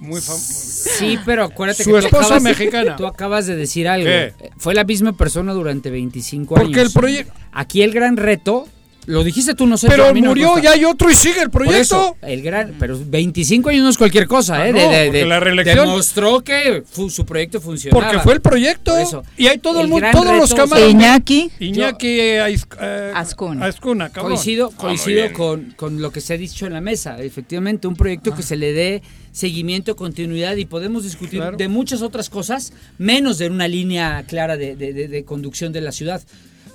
muy 0.00 0.22
famoso. 0.22 0.88
Sí, 0.98 1.18
pero 1.26 1.44
acuérdate 1.44 1.84
Su 1.84 1.90
que 1.92 2.00
tú 2.00 2.06
esposa 2.06 2.24
acabas, 2.24 2.42
mexicana. 2.42 2.96
Tú 2.96 3.06
acabas 3.06 3.46
de 3.46 3.54
decir 3.54 3.86
algo. 3.86 4.06
¿Qué? 4.06 4.32
Fue 4.56 4.72
la 4.74 4.84
misma 4.84 5.12
persona 5.12 5.52
durante 5.52 5.90
25 5.90 6.54
Porque 6.54 6.80
años. 6.80 6.86
el 6.86 6.92
proyecto- 6.94 7.34
Aquí 7.52 7.82
el 7.82 7.92
gran 7.92 8.16
reto, 8.16 8.66
lo 9.08 9.24
dijiste 9.24 9.54
tú, 9.54 9.66
no 9.66 9.76
sé. 9.76 9.88
Pero 9.88 10.14
yo, 10.14 10.22
murió, 10.22 10.58
ya 10.58 10.72
hay 10.72 10.84
otro 10.84 11.10
y 11.10 11.14
sigue 11.14 11.40
el 11.42 11.50
proyecto. 11.50 11.80
eso, 11.80 12.16
el 12.22 12.42
gran, 12.42 12.74
pero 12.78 12.98
25 13.04 13.70
años 13.70 13.82
no 13.82 13.88
es 13.90 13.98
cualquier 13.98 14.26
cosa, 14.28 14.56
Ah, 14.60 14.68
¿eh? 14.68 14.72
no, 14.72 14.78
de, 14.78 14.86
de- 14.88 15.04
porque 15.06 15.18
de- 15.18 15.24
la 15.26 15.40
reelección- 15.40 15.86
Demostró 15.86 16.40
que 16.44 16.82
fu- 16.88 17.10
su 17.10 17.24
proyecto 17.26 17.60
funcionaba. 17.60 18.04
Porque 18.06 18.22
fue 18.22 18.34
el 18.34 18.40
proyecto. 18.40 18.92
Por 18.92 19.00
eso. 19.00 19.24
Y 19.36 19.46
hay 19.46 19.58
todo 19.58 19.80
el, 19.80 19.86
El 19.86 19.90
mundo, 19.90 20.06
todos 20.12 20.36
los 20.36 20.54
camaradas. 20.54 20.90
Iñaki. 20.90 21.50
Iñaki 21.58 22.06
eh, 22.20 23.12
Azcuna. 23.14 23.66
Azcuna, 23.66 24.10
cabrón. 24.10 24.32
Coincido, 24.34 24.70
Ah, 24.74 24.76
coincido 24.78 25.22
bien. 25.22 25.32
con, 25.32 25.72
con 25.76 26.02
lo 26.02 26.10
que 26.12 26.20
se 26.20 26.34
ha 26.34 26.36
dicho 26.36 26.66
en 26.66 26.74
la 26.74 26.80
mesa. 26.80 27.20
Efectivamente, 27.22 27.88
un 27.88 27.96
proyecto 27.96 28.34
que 28.34 28.42
se 28.42 28.56
le 28.56 28.72
dé 28.72 29.02
seguimiento, 29.32 29.96
continuidad 29.96 30.56
y 30.56 30.64
podemos 30.64 31.04
discutir 31.04 31.40
Claro. 31.40 31.56
de 31.56 31.68
muchas 31.68 32.02
otras 32.02 32.28
cosas, 32.28 32.72
menos 32.98 33.38
de 33.38 33.48
una 33.48 33.68
línea 33.68 34.24
clara 34.26 34.56
de, 34.56 34.76
de- 34.76 34.92
de- 34.92 35.08
de 35.08 35.24
conducción 35.24 35.72
de 35.72 35.80
la 35.80 35.92
ciudad. 35.92 36.20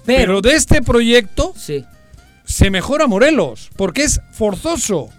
Pero 0.06 0.20
Pero, 0.40 0.42
de 0.42 0.56
este 0.56 0.82
proyecto 0.82 1.54
sí, 1.58 1.84
se 2.46 2.70
mejora 2.70 3.08
Morelos, 3.08 3.70
porque 3.76 4.04
es 4.04 4.22
forzoso. 4.32 5.10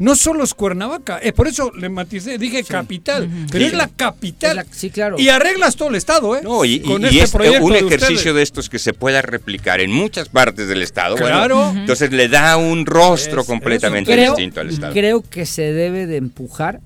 No 0.00 0.14
solo 0.14 0.44
es 0.44 0.54
Cuernavaca, 0.54 1.18
es 1.18 1.32
por 1.32 1.48
eso 1.48 1.72
le 1.72 1.88
maticé, 1.88 2.38
dije 2.38 2.62
capital, 2.62 3.28
pero 3.50 3.64
Sí. 3.64 3.70
es 3.72 3.76
la 3.76 3.88
capital. 3.88 4.50
es 4.50 4.56
la- 4.68 4.72
sí, 4.72 4.90
claro. 4.90 5.16
Y 5.18 5.28
arreglas 5.28 5.74
todo 5.74 5.88
el 5.88 5.96
estado, 5.96 6.36
¿eh? 6.36 6.40
No, 6.44 6.64
y, 6.64 6.78
Con 6.78 7.02
y- 7.02 7.06
y 7.06 7.08
este 7.08 7.22
es 7.24 7.30
proyecto 7.32 7.64
un 7.64 7.72
de 7.72 7.78
ejercicio 7.80 8.14
ustedes. 8.14 8.34
de 8.36 8.42
estos 8.42 8.68
que 8.70 8.78
se 8.78 8.92
pueda 8.92 9.22
replicar 9.22 9.80
en 9.80 9.90
muchas 9.90 10.28
partes 10.28 10.68
del 10.68 10.82
Estado. 10.82 11.16
bueno, 11.16 11.36
Claro. 11.38 11.70
entonces 11.74 12.12
le 12.12 12.28
da 12.28 12.56
un 12.56 12.86
rostro 12.86 13.40
Es- 13.40 13.46
completamente 13.48 14.12
creo, 14.12 14.36
distinto 14.36 14.60
al 14.60 14.68
Estado. 14.70 14.92
creo 14.92 15.20
que 15.28 15.44
se 15.46 15.72
debe 15.72 16.06
de 16.06 16.16
empujar, 16.18 16.78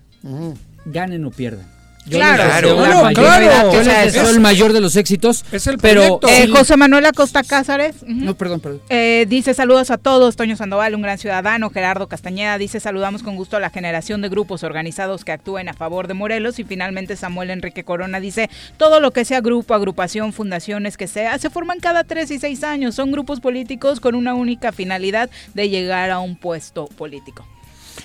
ganen 0.87 1.25
o 1.27 1.31
pierdan. 1.31 1.67
Yo 2.05 2.19
Claro, 2.19 2.43
claro, 2.77 3.11
claro. 3.15 3.73
yo 3.73 3.83
les 3.83 3.89
Es- 4.07 4.13
deseo 4.15 4.31
el 4.31 4.41
mayor 4.41 4.73
de 4.73 4.81
los 4.81 4.97
éxitos. 4.97 5.45
Es 5.53 5.67
el 5.69 5.79
pero 5.79 6.19
proyecto. 6.19 6.29
Eh, 6.29 6.49
José 6.49 6.77
Manuel 6.77 7.07
Acosta 7.07 7.43
Cázares. 7.45 7.97
No, 8.07 8.35
perdón, 8.35 8.61
perdón. 8.61 8.81
Eh, 8.89 9.25
dice 9.29 9.55
saludos 9.55 9.91
a 9.93 9.99
todos, 9.99 10.35
Toño 10.37 10.57
Sandoval, 10.57 10.95
un 10.97 11.03
gran 11.03 11.19
ciudadano, 11.19 11.71
Gerardo 11.71 12.09
Castañeda 12.09 12.59
dice 12.59 12.81
saludamos 12.81 13.23
con 13.23 13.37
gusto 13.37 13.57
a 13.57 13.61
la 13.61 13.71
generación 13.71 14.21
de 14.21 14.29
grupos 14.29 14.65
organizados 14.65 15.25
que 15.25 15.33
actúen 15.33 15.69
a 15.69 15.75
favor 15.75 16.09
de 16.09 16.15
Morelos 16.15 16.59
y 16.59 16.65
finalmente 16.65 17.15
Samuel 17.17 17.51
Enrique 17.51 17.85
Corona 17.85 18.19
dice 18.19 18.51
todo 18.79 18.99
lo 18.99 19.13
que 19.13 19.25
sea 19.25 19.41
grupo, 19.41 19.75
agrupación, 19.75 20.33
fundaciones 20.33 20.97
que 20.97 21.07
sea, 21.07 21.39
se 21.39 21.51
forman 21.51 21.79
cada 21.79 22.03
tres 22.05 22.31
y 22.33 22.39
seis 22.41 22.65
años, 22.65 22.95
son 22.97 23.13
grupos 23.13 23.41
políticos 23.41 24.01
con 24.01 24.15
una 24.17 24.35
única 24.35 24.73
finalidad 24.73 25.31
de 25.55 25.69
llegar 25.69 26.11
a 26.11 26.19
un 26.19 26.37
puesto 26.37 26.87
político. 26.87 27.47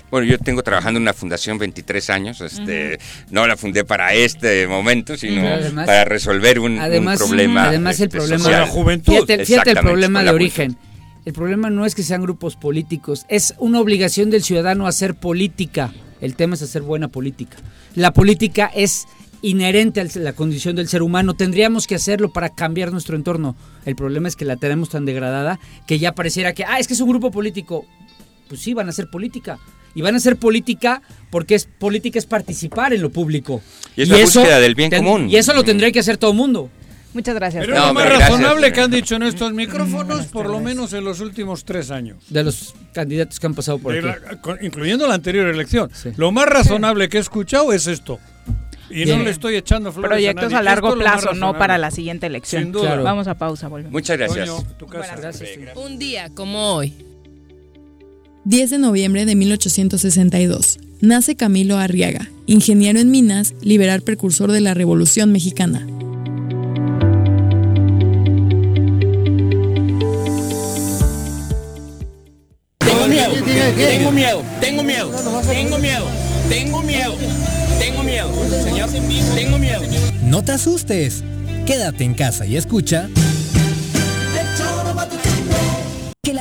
Bueno, 0.10 0.26
yo 0.26 0.38
tengo 0.38 0.64
trabajando 0.64 0.98
en 0.98 1.04
una 1.04 1.14
fundación 1.14 1.58
23 1.58 2.10
años. 2.10 2.42
Este, 2.42 3.00
No 3.30 3.46
la 3.46 3.58
fundé 3.58 3.84
para 3.84 4.14
este 4.14 4.68
momento, 4.68 5.18
sino 5.18 5.46
además- 5.46 5.86
para 5.86 6.06
resolver 6.06 6.60
un, 6.60 6.78
problema. 7.18 7.66
además 7.66 8.00
el 8.00 8.06
este, 8.06 8.18
problema 8.18 8.44
social. 8.44 8.62
Con 8.62 8.68
la 8.68 8.74
juventud. 8.74 9.14
Fíjate, 9.14 9.46
fíjate 9.46 9.70
el 9.72 9.78
problema 9.80 10.24
de 10.24 10.30
origen. 10.30 10.78
El 11.26 11.34
problema 11.34 11.70
no 11.70 11.86
es 11.86 11.94
que 11.94 12.04
sean 12.04 12.22
grupos 12.22 12.56
políticos, 12.56 13.26
es 13.28 13.54
una 13.58 13.82
obligación 13.82 14.30
del 14.30 14.44
ciudadano 14.44 14.88
hacer 14.88 15.14
política. 15.14 15.92
El 16.22 16.36
tema 16.36 16.56
es 16.56 16.62
hacer 16.62 16.84
buena 16.84 17.10
política. 17.10 17.58
La 17.96 18.14
política 18.14 18.72
es 18.74 19.08
inherente 19.42 20.00
a 20.00 20.06
la 20.16 20.32
condición 20.32 20.78
del 20.78 20.88
ser 20.88 21.02
humano. 21.02 21.34
Tendríamos 21.34 21.86
que 21.86 21.96
hacerlo 21.96 22.32
para 22.32 22.50
cambiar 22.50 22.94
nuestro 22.94 23.18
entorno. 23.18 23.58
El 23.86 23.98
problema 23.98 24.30
es 24.30 24.38
que 24.38 24.46
la 24.46 24.56
tenemos 24.56 24.90
tan 24.90 25.04
degradada 25.04 25.60
que 25.86 26.00
ya 26.00 26.14
pareciera 26.14 26.54
que, 26.54 26.64
ah, 26.64 26.80
es 26.80 26.88
que 26.88 26.94
es 26.94 27.02
un 27.02 27.10
grupo 27.10 27.30
político. 27.30 27.86
Pues 28.48 28.62
sí, 28.62 28.74
van 28.74 28.88
a 28.88 28.92
hacer 28.92 29.10
política. 29.10 29.60
Y 29.98 30.02
van 30.04 30.14
a 30.14 30.18
hacer 30.18 30.36
política 30.38 31.02
porque 31.32 31.56
es 31.56 31.66
política 31.66 32.20
es 32.20 32.26
participar 32.28 32.94
en 32.94 33.02
lo 33.02 33.10
público. 33.10 33.62
Y 33.96 34.04
es 34.04 34.10
la 34.10 34.18
búsqueda 34.20 34.60
del 34.60 34.76
bien 34.76 34.92
común. 34.92 35.28
Y 35.30 35.38
eso 35.38 35.54
lo 35.54 35.64
tendría 35.64 35.92
que 35.92 36.00
hacer 36.00 36.18
todo 36.18 36.32
el 36.32 36.38
mundo. 36.38 36.70
Muchas 37.14 37.34
gracias. 37.34 37.66
Pero 37.66 37.78
No, 37.80 37.88
lo 37.88 37.94
más 37.96 38.06
gracias. 38.06 38.30
razonable 38.30 38.72
que 38.72 38.80
han 38.82 38.92
dicho 38.92 39.16
en 39.16 39.24
estos 39.24 39.52
micrófonos, 39.54 40.28
por 40.28 40.48
lo 40.50 40.60
menos 40.60 40.94
en 40.94 41.04
los 41.04 41.20
últimos 41.20 41.66
tres 41.66 41.90
años. 41.90 42.18
De 42.30 42.44
los 42.44 42.76
candidatos 42.94 43.40
que 43.40 43.48
han 43.48 43.56
pasado 43.56 43.80
por 43.80 43.96
aquí. 43.98 44.08
incluyendo 44.62 45.08
la 45.08 45.16
anterior 45.16 45.48
elección. 45.48 45.90
Sí. 45.94 46.12
Lo 46.16 46.32
más 46.32 46.46
razonable 46.46 47.10
que 47.10 47.18
he 47.18 47.22
escuchado 47.22 47.74
es 47.74 47.88
esto. 47.88 48.20
Y 48.90 49.06
Bien. 49.06 49.18
no 49.18 49.24
le 49.24 49.32
estoy 49.32 49.56
echando 49.56 49.92
flores 49.92 50.12
Proyectos 50.12 50.44
nadie. 50.46 50.58
a 50.58 50.62
largo 50.62 50.90
Esto 50.90 51.00
plazo, 51.00 51.34
no 51.34 51.58
para 51.58 51.78
la 51.80 51.90
siguiente 51.92 52.28
elección. 52.28 52.64
Sin 52.64 52.72
duda. 52.72 52.86
Claro. 52.86 53.04
Vamos 53.04 53.28
a 53.28 53.34
pausa, 53.34 53.68
volvemos. 53.68 53.92
Muchas 53.92 54.16
gracias. 54.18 54.48
Toño, 54.48 54.64
tu 54.78 54.86
casa. 54.86 55.16
Buenas 55.16 55.42
Un 55.76 55.98
día 55.98 56.30
como 56.36 56.76
hoy. 56.76 57.07
10 58.48 58.70
de 58.70 58.78
noviembre 58.78 59.26
de 59.26 59.36
1862. 59.36 60.80
Nace 61.02 61.36
Camilo 61.36 61.78
Arriaga, 61.78 62.30
ingeniero 62.46 62.98
en 62.98 63.12
minas, 63.12 63.54
liberal 63.62 64.04
precursor 64.04 64.54
de 64.54 64.62
la 64.62 64.74
Revolución 64.74 65.34
Mexicana. 65.34 65.86
Tengo 72.80 73.08
miedo, 73.10 73.34
tengo 73.82 74.12
miedo, 74.14 74.44
tengo 74.62 74.84
miedo, 74.84 75.12
tengo 75.50 75.78
miedo, 75.78 76.06
tengo 76.48 76.82
miedo, 76.84 77.16
tengo 77.80 78.04
miedo, 78.04 78.32
señor, 78.64 78.90
tengo 79.36 79.58
miedo. 79.58 79.82
No 80.24 80.42
te 80.42 80.54
asustes. 80.54 81.22
Quédate 81.66 82.06
en 82.06 82.14
casa 82.14 82.46
y 82.46 82.56
escucha. 82.56 83.10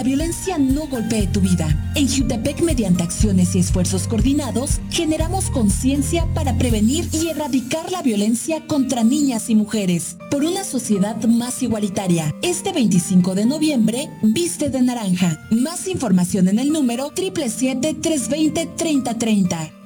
Violencia 0.07 0.57
no 0.57 0.87
golpee 0.87 1.27
tu 1.27 1.41
vida. 1.41 1.67
En 1.97 2.09
Jutepec, 2.09 2.63
mediante 2.63 3.03
acciones 3.03 3.57
y 3.57 3.59
esfuerzos 3.59 4.07
coordinados, 4.07 4.81
generamos 4.91 5.51
conciencia 5.51 6.29
para 6.33 6.57
prevenir 6.57 7.09
y 7.13 7.27
erradicar 7.29 7.91
la 7.91 8.03
violencia 8.03 8.65
contra 8.69 9.03
niñas 9.03 9.51
y 9.51 9.57
mujeres. 9.57 10.17
Por 10.31 10.45
una 10.45 10.63
sociedad 10.63 11.21
más 11.25 11.61
igualitaria. 11.63 12.33
Este 12.41 12.73
25 12.73 13.35
de 13.35 13.47
noviembre, 13.47 14.09
viste 14.23 14.71
de 14.71 14.81
naranja. 14.81 15.41
Más 15.51 15.89
información 15.89 16.47
en 16.47 16.61
el 16.61 16.71
número 16.71 17.11
777-320-3030. 17.13 19.86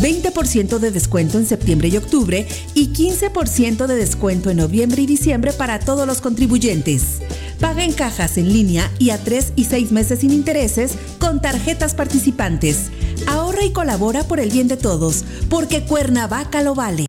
20% 0.00 0.78
de 0.78 0.90
descuento 0.90 1.38
en 1.38 1.46
septiembre 1.46 1.88
y 1.88 1.96
octubre 1.96 2.46
y 2.74 2.92
15% 2.92 3.86
de 3.86 3.96
descuento 3.96 4.50
en 4.50 4.58
noviembre 4.58 5.02
y 5.02 5.06
diciembre 5.06 5.52
para 5.52 5.80
todos 5.80 6.06
los 6.06 6.20
contribuyentes. 6.20 7.18
Paga 7.60 7.84
en 7.84 7.92
cajas 7.92 8.38
en 8.38 8.52
línea 8.52 8.90
y 8.98 9.10
a 9.10 9.18
3 9.18 9.54
y 9.56 9.64
6 9.64 9.90
meses 9.90 10.20
sin 10.20 10.32
intereses 10.32 10.92
con 11.18 11.42
tarjetas 11.42 11.94
participantes. 11.94 12.90
Ahorra 13.26 13.64
y 13.64 13.72
colabora 13.72 14.22
por 14.22 14.38
el 14.38 14.50
bien 14.50 14.68
de 14.68 14.76
todos, 14.76 15.24
porque 15.50 15.84
Cuernavaca 15.84 16.62
lo 16.62 16.76
vale. 16.76 17.06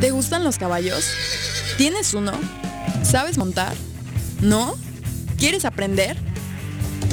¿Te 0.00 0.10
gustan 0.10 0.42
los 0.42 0.58
caballos? 0.58 1.06
¿Tienes 1.78 2.12
uno? 2.12 2.32
¿Sabes 3.04 3.38
montar? 3.38 3.74
¿No? 4.40 4.74
¿Quieres 5.38 5.64
aprender? 5.64 6.33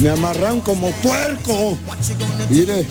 Me 0.00 0.10
amarran 0.10 0.60
como 0.60 0.90
puerco. 1.02 1.76
Mire. 2.48 2.86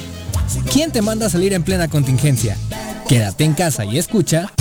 ¿Quién 0.71 0.91
te 0.91 1.01
manda 1.01 1.27
a 1.27 1.29
salir 1.29 1.53
en 1.53 1.63
plena 1.63 1.87
contingencia? 1.87 2.57
Quédate 3.07 3.43
en 3.43 3.53
casa 3.53 3.85
y 3.85 3.97
escucha. 3.97 4.51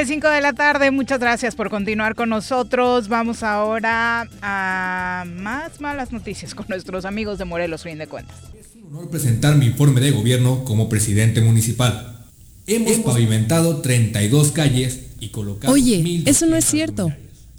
Con 0.00 0.06
35 0.06 0.30
de 0.30 0.40
la 0.40 0.54
tarde, 0.54 0.90
muchas 0.90 1.20
gracias 1.20 1.54
por 1.54 1.68
continuar 1.68 2.14
con 2.14 2.30
nosotros. 2.30 3.08
Vamos 3.08 3.42
ahora 3.42 4.26
a 4.40 5.26
más 5.26 5.78
malas 5.82 6.10
noticias 6.10 6.54
con 6.54 6.64
nuestros 6.70 7.04
amigos 7.04 7.36
de 7.36 7.44
Morelos, 7.44 7.82
fin 7.82 7.98
de 7.98 8.06
cuentas. 8.06 8.34
Es 8.58 8.68
un 8.76 8.96
honor 8.96 9.10
presentar 9.10 9.56
mi 9.56 9.66
informe 9.66 10.00
de 10.00 10.10
gobierno 10.12 10.64
como 10.64 10.88
presidente 10.88 11.42
municipal. 11.42 12.24
Hemos 12.66 12.96
pavimentado 13.00 13.82
32 13.82 14.52
calles 14.52 15.00
y 15.20 15.28
colocado... 15.28 15.74
Oye, 15.74 16.22
eso 16.24 16.46
no 16.46 16.56
es 16.56 16.64
cierto. 16.64 17.12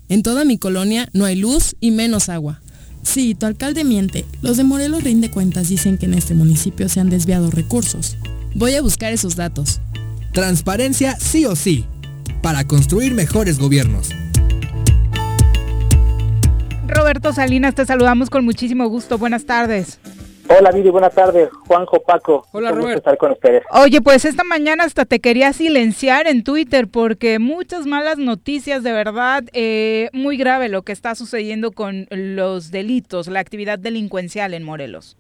En 0.10 0.24
toda 0.24 0.44
mi 0.44 0.58
colonia 0.58 1.10
no 1.14 1.26
hay 1.26 1.36
luz 1.36 1.76
y 1.80 1.92
menos 1.92 2.28
agua. 2.28 2.60
Sí, 3.04 3.36
tu 3.36 3.46
alcalde 3.46 3.84
miente. 3.84 4.26
Los 4.42 4.58
de 4.58 4.64
Morelos 4.64 5.04
rinde 5.04 5.30
cuentas 5.30 5.70
dicen 5.70 6.00
que 6.00 6.08
en 6.08 6.16
este 6.16 6.34
municipio 6.34 6.90
se 6.90 7.02
han 7.02 7.12
desviado 7.12 7.52
recursos. 7.52 8.18
Voy 8.56 8.74
a 8.74 8.82
buscar 8.82 9.14
esos 9.14 9.36
datos. 9.36 9.80
Transparencia 10.34 11.18
sí 11.20 11.46
o 11.46 11.56
sí, 11.56 11.86
para 12.42 12.66
construir 12.66 13.14
mejores 13.14 13.60
gobiernos. 13.60 14.10
Roberto 16.88 17.32
Salinas, 17.34 17.76
te 17.76 17.86
saludamos 17.86 18.30
con 18.30 18.44
muchísimo 18.44 18.88
gusto. 18.88 19.18
Buenas 19.18 19.46
tardes. 19.46 20.00
Hola, 20.50 20.72
Viri, 20.72 20.90
buenas 20.90 21.14
tardes. 21.14 21.50
Juanjo 21.68 22.02
Paco. 22.02 22.46
Hola, 22.52 22.72
Roberto. 22.72 22.98
estar 22.98 23.18
con 23.18 23.32
ustedes. 23.32 23.64
Oye, 23.72 24.02
pues 24.02 24.26
esta 24.26 24.44
mañana 24.44 24.84
hasta 24.84 25.06
te 25.06 25.20
quería 25.20 25.54
silenciar 25.54 26.28
en 26.28 26.44
Twitter 26.44 26.90
porque 26.90 27.40
muchas 27.40 27.86
malas 27.86 28.18
noticias, 28.18 28.84
de 28.84 28.92
verdad, 28.92 29.44
eh, 29.54 30.10
muy 30.12 30.36
grave 30.36 30.68
lo 30.68 30.82
que 30.82 30.92
está 30.92 31.16
sucediendo 31.16 31.72
con 31.72 32.08
los 32.10 32.72
delitos, 32.72 33.28
la 33.28 33.40
actividad 33.40 33.80
delincuencial 33.80 34.54
en 34.54 34.64
Morelos. 34.64 35.16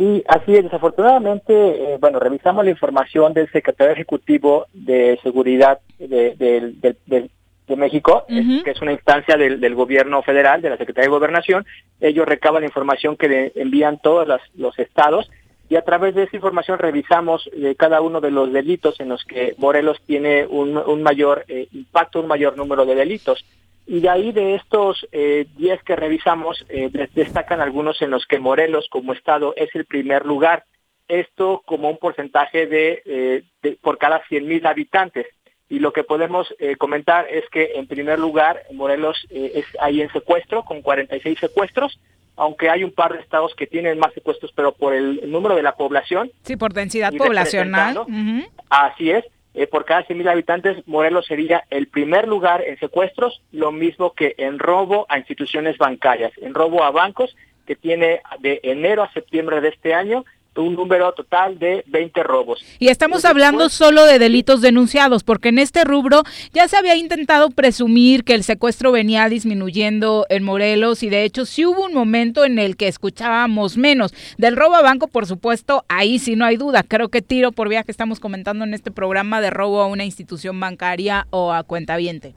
Sí, 0.00 0.24
así 0.26 0.56
es. 0.56 0.64
Desafortunadamente, 0.64 1.52
eh, 1.52 1.98
bueno, 2.00 2.18
revisamos 2.18 2.64
la 2.64 2.70
información 2.70 3.34
del 3.34 3.52
secretario 3.52 3.92
ejecutivo 3.92 4.64
de 4.72 5.18
Seguridad 5.22 5.78
de, 5.98 6.34
de, 6.36 6.72
de, 7.06 7.28
de 7.68 7.76
México, 7.76 8.24
uh 8.26 8.32
-huh. 8.32 8.62
que 8.62 8.70
es 8.70 8.80
una 8.80 8.92
instancia 8.92 9.36
del, 9.36 9.60
del, 9.60 9.74
gobierno 9.74 10.22
federal, 10.22 10.62
de 10.62 10.70
la 10.70 10.78
Secretaría 10.78 11.08
de 11.10 11.16
Gobernación. 11.18 11.66
Ellos 12.00 12.26
recaban 12.26 12.62
la 12.62 12.68
información 12.68 13.18
que 13.18 13.28
le 13.28 13.52
envían 13.56 13.98
todos 13.98 14.26
los, 14.26 14.40
los 14.54 14.78
estados 14.78 15.30
y 15.68 15.76
a 15.76 15.82
través 15.82 16.14
de 16.14 16.22
esa 16.22 16.34
información 16.34 16.78
revisamos 16.78 17.48
eh, 17.52 17.74
cada 17.76 18.00
uno 18.00 18.22
de 18.22 18.30
los 18.30 18.50
delitos 18.54 18.98
en 19.00 19.10
los 19.10 19.22
que 19.24 19.54
Morelos 19.58 19.98
tiene 20.06 20.46
un, 20.46 20.78
un 20.78 21.02
mayor 21.02 21.44
eh, 21.46 21.68
impacto, 21.72 22.20
un 22.20 22.26
mayor 22.26 22.56
número 22.56 22.86
de 22.86 22.94
delitos. 22.94 23.44
Y 23.86 24.00
de 24.00 24.08
ahí 24.08 24.32
de 24.32 24.54
estos 24.54 25.06
10 25.10 25.10
eh, 25.12 25.80
que 25.84 25.96
revisamos, 25.96 26.64
eh, 26.68 26.90
destacan 27.14 27.60
algunos 27.60 28.00
en 28.02 28.10
los 28.10 28.26
que 28.26 28.38
Morelos 28.38 28.88
como 28.88 29.12
estado 29.12 29.54
es 29.56 29.74
el 29.74 29.84
primer 29.84 30.26
lugar. 30.26 30.64
Esto 31.08 31.62
como 31.66 31.90
un 31.90 31.98
porcentaje 31.98 32.66
de, 32.66 33.02
eh, 33.04 33.42
de 33.62 33.78
por 33.82 33.98
cada 33.98 34.22
100 34.28 34.46
mil 34.46 34.64
habitantes. 34.66 35.26
Y 35.70 35.78
lo 35.78 35.92
que 35.92 36.02
podemos 36.02 36.52
eh, 36.58 36.74
comentar 36.74 37.28
es 37.30 37.48
que 37.48 37.72
en 37.76 37.86
primer 37.86 38.18
lugar 38.18 38.64
Morelos 38.72 39.24
eh, 39.30 39.52
es 39.54 39.64
ahí 39.80 40.02
en 40.02 40.12
secuestro, 40.12 40.64
con 40.64 40.82
46 40.82 41.38
secuestros, 41.38 42.00
aunque 42.34 42.68
hay 42.68 42.82
un 42.82 42.90
par 42.90 43.12
de 43.12 43.20
estados 43.20 43.54
que 43.54 43.68
tienen 43.68 43.96
más 43.98 44.12
secuestros, 44.12 44.52
pero 44.54 44.72
por 44.72 44.94
el 44.94 45.30
número 45.30 45.54
de 45.54 45.62
la 45.62 45.76
población. 45.76 46.32
Sí, 46.42 46.56
por 46.56 46.72
densidad 46.72 47.12
poblacional. 47.16 47.98
Uh 47.98 48.04
-huh. 48.06 48.48
Así 48.68 49.12
es. 49.12 49.24
Eh, 49.52 49.66
por 49.66 49.84
cada 49.84 50.06
100.000 50.06 50.30
habitantes, 50.30 50.86
Morelos 50.86 51.26
sería 51.26 51.64
el 51.70 51.88
primer 51.88 52.28
lugar 52.28 52.62
en 52.62 52.78
secuestros, 52.78 53.42
lo 53.50 53.72
mismo 53.72 54.12
que 54.14 54.34
en 54.38 54.58
robo 54.58 55.06
a 55.08 55.18
instituciones 55.18 55.76
bancarias, 55.76 56.32
en 56.36 56.54
robo 56.54 56.84
a 56.84 56.90
bancos, 56.90 57.36
que 57.66 57.76
tiene 57.76 58.20
de 58.40 58.60
enero 58.62 59.02
a 59.02 59.12
septiembre 59.12 59.60
de 59.60 59.68
este 59.68 59.94
año 59.94 60.24
un 60.56 60.74
número 60.74 61.12
total 61.12 61.58
de 61.58 61.84
20 61.86 62.22
robos. 62.22 62.64
Y 62.78 62.88
estamos 62.88 63.24
hablando 63.24 63.68
solo 63.68 64.04
de 64.04 64.18
delitos 64.18 64.60
denunciados, 64.60 65.22
porque 65.22 65.50
en 65.50 65.58
este 65.58 65.84
rubro 65.84 66.22
ya 66.52 66.68
se 66.68 66.76
había 66.76 66.96
intentado 66.96 67.50
presumir 67.50 68.24
que 68.24 68.34
el 68.34 68.44
secuestro 68.44 68.92
venía 68.92 69.28
disminuyendo 69.28 70.26
en 70.28 70.42
Morelos 70.42 71.02
y 71.02 71.10
de 71.10 71.24
hecho 71.24 71.44
sí 71.44 71.64
hubo 71.64 71.84
un 71.84 71.94
momento 71.94 72.44
en 72.44 72.58
el 72.58 72.76
que 72.76 72.88
escuchábamos 72.88 73.76
menos. 73.76 74.12
Del 74.38 74.56
robo 74.56 74.74
a 74.74 74.82
banco, 74.82 75.06
por 75.06 75.26
supuesto, 75.26 75.84
ahí 75.88 76.18
sí 76.18 76.36
no 76.36 76.44
hay 76.44 76.56
duda. 76.56 76.82
Creo 76.82 77.08
que 77.08 77.22
tiro 77.22 77.52
por 77.52 77.68
vía 77.68 77.84
que 77.84 77.92
estamos 77.92 78.20
comentando 78.20 78.64
en 78.64 78.74
este 78.74 78.90
programa 78.90 79.40
de 79.40 79.50
robo 79.50 79.80
a 79.80 79.86
una 79.86 80.04
institución 80.04 80.58
bancaria 80.58 81.26
o 81.30 81.52
a 81.52 81.62
cuentaviente. 81.62 82.34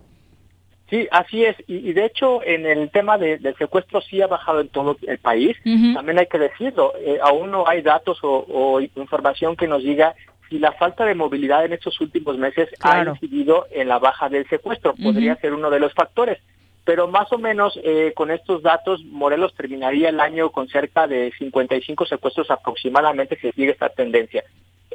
Sí, 0.93 1.07
así 1.09 1.43
es. 1.43 1.55
Y, 1.65 1.89
y, 1.89 1.93
de 1.93 2.05
hecho, 2.05 2.43
en 2.43 2.67
el 2.67 2.91
tema 2.91 3.17
de, 3.17 3.39
del 3.39 3.55
secuestro 3.55 3.99
sí 3.99 4.21
ha 4.21 4.27
bajado 4.27 4.61
en 4.61 4.67
todo 4.67 4.95
el 5.07 5.17
país. 5.17 5.57
Uh 5.65 5.69
-huh. 5.69 5.93
También 5.95 6.19
hay 6.19 6.27
que 6.27 6.37
decirlo. 6.37 6.93
Eh, 6.99 7.17
aún 7.19 7.49
no 7.49 7.67
hay 7.67 7.81
datos 7.81 8.19
o, 8.21 8.45
o, 8.47 8.79
información 8.79 9.55
que 9.55 9.67
nos 9.67 9.81
diga 9.81 10.13
si 10.49 10.59
la 10.59 10.71
falta 10.73 11.03
de 11.03 11.15
movilidad 11.15 11.65
en 11.65 11.73
estos 11.73 11.99
últimos 11.99 12.37
meses 12.37 12.69
claro. 12.77 13.09
ha 13.09 13.13
incidido 13.15 13.65
en 13.71 13.87
la 13.87 13.97
baja 13.97 14.29
del 14.29 14.47
secuestro. 14.47 14.93
Podría 14.93 15.31
uh 15.31 15.35
-huh. 15.35 15.41
ser 15.41 15.53
uno 15.55 15.71
de 15.71 15.79
los 15.79 15.93
factores. 15.93 16.37
Pero 16.85 17.07
más 17.07 17.31
o 17.33 17.39
menos 17.39 17.79
eh, 17.83 18.13
con 18.15 18.29
estos 18.29 18.61
datos, 18.61 19.03
Morelos 19.05 19.55
terminaría 19.55 20.09
el 20.09 20.19
año 20.19 20.51
con 20.51 20.67
cerca 20.67 21.07
de 21.07 21.31
55 21.39 22.05
secuestros 22.05 22.51
aproximadamente 22.51 23.35
si 23.41 23.51
sigue 23.53 23.71
esta 23.71 23.89
tendencia. 23.89 24.43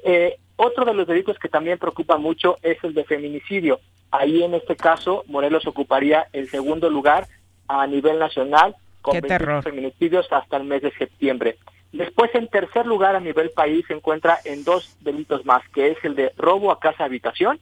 Eh, 0.05 0.39
otro 0.57 0.85
de 0.85 0.95
los 0.95 1.07
delitos 1.07 1.39
que 1.39 1.49
también 1.49 1.79
preocupa 1.79 2.16
mucho 2.16 2.57
es 2.62 2.83
el 2.83 2.95
de 2.95 3.05
feminicidio. 3.05 3.81
Ahí 4.11 4.43
en 4.43 4.55
este 4.55 4.77
caso 4.77 5.25
Morelos 5.27 5.66
ocuparía 5.66 6.29
el 6.33 6.49
segundo 6.49 6.91
lugar 6.91 7.29
a 7.69 7.87
nivel 7.87 8.19
nacional 8.19 8.75
con 9.03 9.15
Qué 9.15 9.20
20 9.20 9.62
feminicidios 9.62 10.27
hasta 10.33 10.57
el 10.57 10.65
mes 10.65 10.83
de 10.83 10.91
septiembre. 10.93 11.59
Después 11.93 12.35
en 12.35 12.49
tercer 12.49 12.87
lugar 12.87 13.16
a 13.16 13.20
nivel 13.20 13.51
país 13.51 13.85
se 13.87 13.95
encuentra 13.95 14.39
en 14.45 14.65
dos 14.65 14.97
delitos 15.01 15.47
más, 15.47 15.66
que 15.70 15.93
es 15.93 15.99
el 16.05 16.15
de 16.15 16.33
robo 16.37 16.70
a 16.70 16.81
casa 16.81 17.05
habitación 17.05 17.61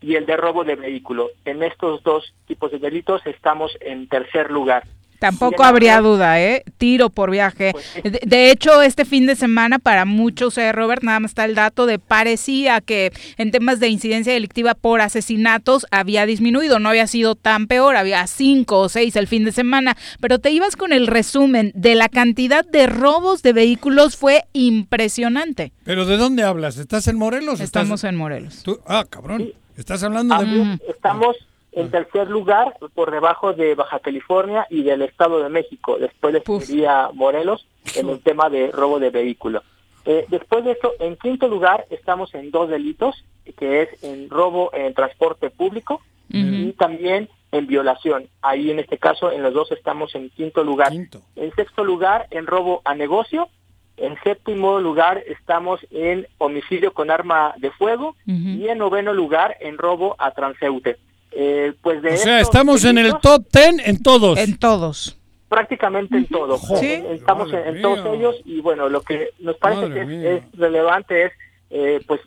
y 0.00 0.16
el 0.16 0.26
de 0.26 0.36
robo 0.36 0.64
de 0.64 0.76
vehículo. 0.76 1.30
En 1.44 1.62
estos 1.62 2.02
dos 2.02 2.34
tipos 2.46 2.70
de 2.70 2.78
delitos 2.78 3.26
estamos 3.26 3.76
en 3.80 4.08
tercer 4.08 4.50
lugar. 4.50 4.84
Tampoco 5.24 5.64
habría 5.64 6.00
duda, 6.00 6.40
¿eh? 6.40 6.64
Tiro 6.76 7.10
por 7.10 7.30
viaje. 7.30 7.72
Pues 7.72 8.02
de, 8.02 8.20
de, 8.24 8.50
hecho, 8.50 8.82
este 8.82 9.04
fin 9.04 9.26
de 9.26 9.36
semana 9.36 9.78
para 9.78 10.04
muchos, 10.04 10.58
eh, 10.58 10.72
Robert, 10.72 11.02
nada 11.02 11.20
más 11.20 11.30
está 11.30 11.44
el 11.44 11.54
dato 11.54 11.86
de 11.86 11.98
parecía 11.98 12.80
que 12.80 13.12
en 13.38 13.50
temas 13.50 13.80
de 13.80 13.88
incidencia 13.88 14.32
delictiva 14.32 14.74
por 14.74 15.00
asesinatos 15.00 15.86
había 15.90 16.26
disminuido, 16.26 16.78
no 16.78 16.90
había 16.90 17.06
sido 17.06 17.34
tan 17.34 17.66
peor, 17.66 17.96
había 17.96 18.26
cinco 18.26 18.80
o 18.80 18.88
seis 18.88 19.16
el 19.16 19.26
fin 19.26 19.44
de 19.44 19.52
semana, 19.52 19.96
pero 20.20 20.38
te 20.38 20.50
ibas 20.50 20.76
con 20.76 20.92
el 20.92 21.06
resumen 21.06 21.72
de 21.74 21.94
la 21.94 22.08
cantidad 22.08 22.64
de 22.64 22.86
robos 22.86 23.42
de 23.42 23.52
vehículos 23.52 24.16
fue 24.16 24.44
impresionante. 24.52 25.72
¿Pero 25.84 26.04
de 26.06 26.16
dónde 26.16 26.42
hablas? 26.42 26.76
¿Estás 26.76 27.08
en 27.08 27.16
Morelos? 27.16 27.60
Estamos 27.60 28.04
en 28.04 28.16
Morelos. 28.16 28.62
Ah, 28.86 29.04
cabrón. 29.08 29.52
¿Estás 29.76 30.02
hablando 30.02 30.38
de...? 30.38 30.78
Estamos 30.88 31.36
en 31.74 31.90
tercer 31.90 32.30
lugar 32.30 32.76
por 32.94 33.10
debajo 33.10 33.52
de 33.52 33.74
Baja 33.74 33.98
California 33.98 34.66
y 34.70 34.82
del 34.82 35.02
Estado 35.02 35.42
de 35.42 35.48
México. 35.48 35.98
Después 35.98 36.32
le 36.32 36.40
seguiría 36.40 37.10
Morelos 37.12 37.66
en 37.96 38.08
el 38.08 38.20
tema 38.20 38.48
de 38.48 38.70
robo 38.70 38.98
de 39.00 39.10
vehículo. 39.10 39.62
Eh, 40.04 40.26
después 40.28 40.64
de 40.64 40.72
esto, 40.72 40.92
en 41.00 41.16
quinto 41.16 41.48
lugar 41.48 41.86
estamos 41.90 42.34
en 42.34 42.50
dos 42.50 42.68
delitos, 42.68 43.24
que 43.58 43.82
es 43.82 44.04
en 44.04 44.30
robo 44.30 44.70
en 44.72 44.94
transporte 44.94 45.50
público 45.50 46.00
y 46.28 46.72
también 46.72 47.28
en 47.52 47.66
violación. 47.68 48.26
Ahí 48.42 48.70
en 48.70 48.80
este 48.80 48.98
caso, 48.98 49.30
en 49.30 49.42
los 49.42 49.54
dos 49.54 49.70
estamos 49.70 50.14
en 50.16 50.30
quinto 50.30 50.64
lugar. 50.64 50.92
En 50.92 51.54
sexto 51.54 51.84
lugar, 51.84 52.26
en 52.30 52.46
robo 52.46 52.82
a 52.84 52.94
negocio. 52.94 53.48
En 53.96 54.16
séptimo 54.24 54.80
lugar 54.80 55.22
estamos 55.28 55.78
en 55.92 56.26
homicidio 56.38 56.92
con 56.92 57.12
arma 57.12 57.54
de 57.58 57.70
fuego 57.70 58.16
y 58.26 58.66
en 58.66 58.78
noveno 58.78 59.12
lugar 59.12 59.56
en 59.60 59.78
robo 59.78 60.16
a 60.18 60.32
transeúnte. 60.32 60.96
Eh, 61.36 61.72
pues 61.82 62.00
de 62.02 62.14
o 62.14 62.16
sea, 62.16 62.40
estamos 62.40 62.84
en 62.84 62.98
el 62.98 63.18
top 63.20 63.44
ten 63.50 63.80
en 63.84 64.02
todos. 64.02 64.38
En 64.38 64.56
todos. 64.56 65.18
Prácticamente 65.48 66.16
en 66.16 66.26
todos. 66.26 66.62
Estamos 66.80 67.52
en, 67.52 67.82
todos 67.82 68.14
ellos 68.14 68.36
y 68.44 68.60
bueno, 68.60 68.88
lo 68.88 69.02
que 69.02 69.30
nos 69.40 69.56
parece 69.56 69.92
que 69.92 70.36
es, 70.36 70.58
relevante 70.58 71.26
es 71.26 71.32
eh, 71.70 72.00
pues 72.06 72.20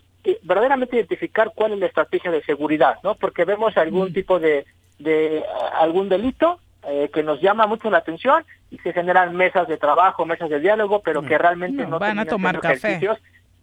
verdaderamente 0.43 0.97
identificar 0.97 1.51
cuál 1.55 1.73
es 1.73 1.79
la 1.79 1.85
estrategia 1.85 2.31
de 2.31 2.43
seguridad, 2.43 2.97
¿no? 3.03 3.15
Porque 3.15 3.45
vemos 3.45 3.77
algún 3.77 4.11
tipo 4.13 4.39
de, 4.39 4.65
de 4.99 5.43
algún 5.79 6.09
delito 6.09 6.59
eh, 6.85 7.09
que 7.13 7.23
nos 7.23 7.41
llama 7.41 7.67
mucho 7.67 7.89
la 7.89 7.99
atención 7.99 8.45
y 8.71 8.77
se 8.79 8.93
generan 8.93 9.35
mesas 9.35 9.67
de 9.67 9.77
trabajo, 9.77 10.25
mesas 10.25 10.49
de 10.49 10.59
diálogo, 10.59 11.01
pero 11.01 11.21
que 11.21 11.37
realmente 11.37 11.85
no, 11.85 11.99
van 11.99 12.19
a 12.19 12.25
tomar 12.25 12.59
café 12.59 12.99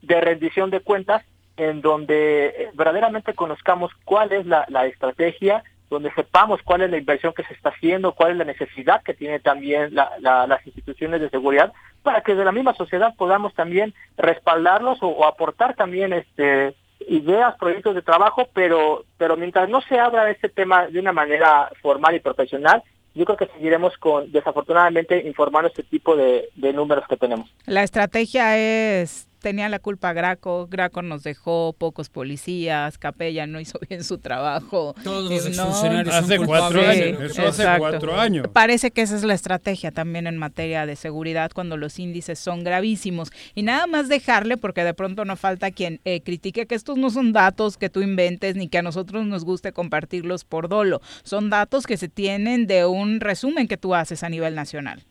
de 0.03 0.21
rendición 0.21 0.71
de 0.71 0.81
cuentas 0.81 1.23
en 1.57 1.81
donde 1.81 2.47
eh, 2.47 2.71
verdaderamente 2.75 3.35
conozcamos 3.35 3.93
cuál 4.05 4.33
es 4.33 4.47
la, 4.47 4.87
estrategia, 4.87 5.63
donde 5.89 6.13
sepamos 6.13 6.61
cuál 6.63 6.83
es 6.83 6.91
la 6.91 6.99
inversión 6.99 7.33
que 7.33 7.45
se 7.45 7.55
está 7.55 7.71
haciendo, 7.71 8.13
cuál 8.13 8.33
es 8.33 8.39
la 8.39 8.45
necesidad 8.45 9.03
que 9.03 9.15
tiene 9.15 9.39
también 9.39 9.95
las 9.95 10.67
instituciones 10.67 11.21
de 11.21 11.31
seguridad, 11.31 11.73
para 12.03 12.23
que 12.23 12.35
de 12.35 12.45
la 12.45 12.53
misma 12.53 12.75
sociedad 12.75 13.15
podamos 13.17 13.55
también 13.55 13.95
respaldarlos 14.17 14.99
o, 15.03 15.25
aportar 15.27 15.75
también 15.75 16.13
este 16.13 16.75
ideas, 17.07 17.55
proyectos 17.59 17.95
de 17.95 18.03
trabajo, 18.03 18.49
pero 18.55 19.05
pero 19.19 19.37
mientras 19.37 19.69
no 19.69 19.83
se 19.83 19.99
abra 19.99 20.31
este 20.31 20.49
tema 20.49 20.87
de 20.87 20.99
una 20.99 21.13
manera 21.13 21.71
formal 21.83 22.15
y 22.15 22.21
profesional, 22.21 22.83
yo 23.15 23.25
creo 23.27 23.37
que 23.37 23.47
seguiremos 23.47 23.97
con, 23.99 24.33
desafortunadamente, 24.33 25.23
informando 25.27 25.69
este 25.69 25.83
tipo 25.83 26.17
de 26.17 26.73
números 26.75 27.05
que 27.09 27.17
tenemos. 27.17 27.55
La 27.67 27.83
estrategia 27.83 28.57
es 28.57 29.29
tenía 29.45 29.69
la 29.69 29.79
culpa 29.79 30.15
Graco, 30.15 30.67
Graco 30.71 31.03
nos 31.03 31.23
dejó 31.23 31.75
pocos 31.77 32.09
policías, 32.09 32.97
Capella 32.97 33.47
no 33.47 33.61
hizo 33.61 33.79
bien 33.91 34.03
su 34.03 34.17
trabajo. 34.17 34.95
Todos 35.05 35.31
los 35.31 35.55
funcionarios 35.55 36.15
hace 36.15 36.39
cuatro 36.39 36.81
años, 36.81 37.21
eso 37.21 37.47
hace 37.47 37.67
cuatro 37.77 38.19
años. 38.19 38.49
Parece 38.55 38.91
que 38.91 39.03
esa 39.03 39.15
es 39.15 39.23
la 39.23 39.35
estrategia 39.35 39.91
también 39.91 40.27
en 40.27 40.39
materia 40.39 40.87
de 40.87 40.97
seguridad 40.97 41.51
cuando 41.55 41.77
los 41.77 41.99
índices 41.99 42.39
son 42.39 42.65
gravísimos. 42.65 43.33
Y 43.55 43.65
nada 43.65 43.87
más 43.87 44.09
dejarle, 44.09 44.57
porque 44.57 44.83
de 44.83 44.95
pronto 44.95 45.27
no 45.27 45.37
falta 45.37 45.71
quien 45.71 46.01
eh, 46.07 46.23
critique 46.23 46.67
que 46.67 46.75
estos 46.75 46.97
no 46.97 47.11
son 47.11 47.35
datos 47.35 47.77
que 47.77 47.91
tú 47.91 48.01
inventes 48.01 48.57
ni 48.57 48.69
que 48.69 48.79
a 48.79 48.83
nosotros 48.83 49.27
nos 49.27 49.45
guste 49.45 49.73
compartirlos 49.73 50.45
por 50.45 50.71
dolo. 50.71 51.03
Son 51.23 51.51
datos 51.51 51.87
que 51.87 51.99
se 51.99 52.09
tienen 52.09 52.67
de 52.67 52.87
un 52.87 53.21
resumen 53.21 53.69
que 53.69 53.77
tú 53.77 53.95
haces 53.95 54.23
a 54.23 54.31
nivel 54.31 54.55
nacional. 54.55 55.05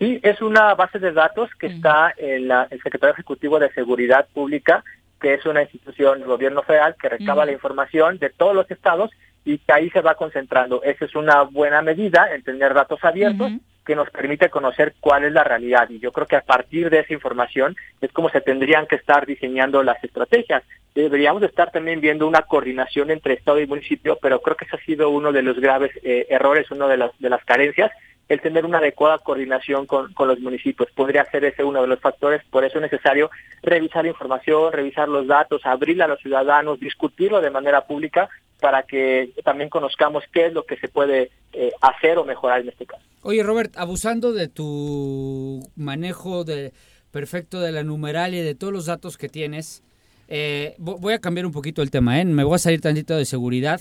Sí, 0.00 0.18
es 0.22 0.40
una 0.40 0.74
base 0.74 0.98
de 0.98 1.12
datos 1.12 1.50
que 1.56 1.66
está 1.66 2.14
en 2.16 2.48
la, 2.48 2.66
el 2.70 2.80
Secretario 2.80 3.12
Ejecutivo 3.12 3.58
de 3.58 3.70
Seguridad 3.72 4.26
Pública, 4.32 4.82
que 5.20 5.34
es 5.34 5.44
una 5.44 5.60
institución 5.60 6.20
del 6.20 6.26
gobierno 6.28 6.62
federal 6.62 6.96
que 6.98 7.10
recaba 7.10 7.44
la 7.44 7.52
información 7.52 8.16
de 8.16 8.30
todos 8.30 8.54
los 8.54 8.70
estados 8.70 9.10
y 9.44 9.58
que 9.58 9.72
ahí 9.74 9.90
se 9.90 10.00
va 10.00 10.14
concentrando. 10.14 10.82
Esa 10.82 11.04
es 11.04 11.14
una 11.14 11.42
buena 11.42 11.82
medida 11.82 12.34
en 12.34 12.42
tener 12.42 12.72
datos 12.72 13.04
abiertos 13.04 13.52
que 13.84 13.94
nos 13.94 14.08
permite 14.08 14.48
conocer 14.48 14.94
cuál 15.00 15.24
es 15.24 15.32
la 15.34 15.44
realidad. 15.44 15.90
Y 15.90 15.98
yo 15.98 16.12
creo 16.12 16.26
que 16.26 16.36
a 16.36 16.44
partir 16.44 16.88
de 16.88 17.00
esa 17.00 17.12
información 17.12 17.76
es 18.00 18.10
como 18.10 18.30
se 18.30 18.40
tendrían 18.40 18.86
que 18.86 18.96
estar 18.96 19.26
diseñando 19.26 19.82
las 19.82 20.02
estrategias. 20.02 20.62
Deberíamos 20.94 21.42
estar 21.42 21.70
también 21.72 22.00
viendo 22.00 22.26
una 22.26 22.40
coordinación 22.40 23.10
entre 23.10 23.34
Estado 23.34 23.60
y 23.60 23.66
municipio, 23.66 24.18
pero 24.22 24.40
creo 24.40 24.56
que 24.56 24.64
ese 24.64 24.76
ha 24.76 24.80
sido 24.80 25.10
uno 25.10 25.30
de 25.30 25.42
los 25.42 25.60
graves 25.60 25.90
eh, 26.02 26.26
errores, 26.30 26.70
uno 26.70 26.88
de 26.88 26.96
las, 26.96 27.10
de 27.18 27.28
las 27.28 27.44
carencias 27.44 27.90
el 28.30 28.40
tener 28.40 28.64
una 28.64 28.78
adecuada 28.78 29.18
coordinación 29.18 29.86
con, 29.86 30.14
los 30.16 30.38
municipios. 30.38 30.88
Podría 30.92 31.24
ser 31.24 31.44
ese 31.44 31.64
uno 31.64 31.82
de 31.82 31.88
los 31.88 31.98
factores, 31.98 32.42
por 32.48 32.64
eso 32.64 32.78
es 32.78 32.82
necesario 32.82 33.28
revisar 33.60 34.06
información, 34.06 34.72
revisar 34.72 35.08
los 35.08 35.26
datos, 35.26 35.66
abrirla 35.66 36.04
a 36.04 36.08
los 36.08 36.20
ciudadanos, 36.20 36.78
discutirlo 36.78 37.40
de 37.40 37.50
manera 37.50 37.86
pública 37.86 38.28
para 38.60 38.84
que 38.84 39.32
también 39.44 39.68
conozcamos 39.68 40.22
qué 40.32 40.46
es 40.46 40.52
lo 40.52 40.64
que 40.64 40.76
se 40.76 40.86
puede 40.86 41.32
eh, 41.52 41.72
hacer 41.80 42.18
o 42.18 42.24
mejorar 42.24 42.60
en 42.60 42.68
este 42.68 42.86
caso. 42.86 43.02
Oye, 43.22 43.42
Robert, 43.42 43.76
abusando 43.76 44.32
de 44.32 44.46
tu 44.46 45.68
manejo 45.74 46.44
de 46.44 46.72
perfecto 47.10 47.60
de 47.60 47.72
la 47.72 47.82
numeral 47.82 48.32
y 48.34 48.40
de 48.40 48.54
todos 48.54 48.72
los 48.72 48.86
datos 48.86 49.18
que 49.18 49.28
tienes, 49.28 49.82
eh, 50.28 50.76
voy 50.78 51.14
a 51.14 51.18
cambiar 51.18 51.46
un 51.46 51.52
poquito 51.52 51.82
el 51.82 51.90
tema, 51.90 52.20
¿eh? 52.20 52.24
me 52.24 52.44
voy 52.44 52.54
a 52.54 52.58
salir 52.58 52.80
tantito 52.80 53.16
de 53.16 53.24
seguridad. 53.24 53.80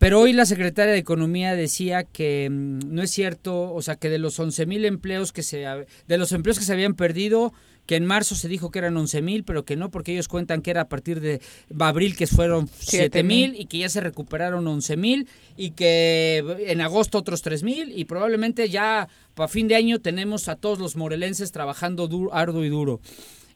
Pero 0.00 0.18
hoy 0.18 0.32
la 0.32 0.46
secretaria 0.46 0.94
de 0.94 0.98
Economía 0.98 1.54
decía 1.54 2.04
que 2.04 2.48
mm, 2.50 2.78
no 2.86 3.02
es 3.02 3.10
cierto, 3.10 3.70
o 3.74 3.82
sea, 3.82 3.96
que 3.96 4.08
de 4.08 4.18
los 4.18 4.40
11 4.40 4.64
mil 4.64 4.86
empleos 4.86 5.30
que 5.30 5.42
se, 5.42 5.66
de 6.08 6.18
los 6.18 6.32
empleos 6.32 6.58
que 6.58 6.64
se 6.64 6.72
habían 6.72 6.94
perdido, 6.94 7.52
que 7.84 7.96
en 7.96 8.06
marzo 8.06 8.34
se 8.34 8.48
dijo 8.48 8.70
que 8.70 8.78
eran 8.78 8.96
11 8.96 9.20
mil, 9.20 9.44
pero 9.44 9.66
que 9.66 9.76
no, 9.76 9.90
porque 9.90 10.12
ellos 10.12 10.26
cuentan 10.26 10.62
que 10.62 10.70
era 10.70 10.80
a 10.80 10.88
partir 10.88 11.20
de 11.20 11.42
abril 11.78 12.16
que 12.16 12.26
fueron 12.26 12.66
7 12.78 13.22
mil 13.24 13.54
y 13.54 13.66
que 13.66 13.76
ya 13.76 13.90
se 13.90 14.00
recuperaron 14.00 14.66
11 14.66 14.96
mil 14.96 15.28
y 15.58 15.72
que 15.72 16.42
en 16.66 16.80
agosto 16.80 17.18
otros 17.18 17.42
3 17.42 17.62
mil 17.62 17.92
y 17.94 18.06
probablemente 18.06 18.70
ya 18.70 19.06
para 19.34 19.48
fin 19.48 19.68
de 19.68 19.74
año 19.74 19.98
tenemos 19.98 20.48
a 20.48 20.56
todos 20.56 20.78
los 20.78 20.96
morelenses 20.96 21.52
trabajando 21.52 22.08
duro, 22.08 22.32
arduo 22.32 22.64
y 22.64 22.70
duro. 22.70 23.02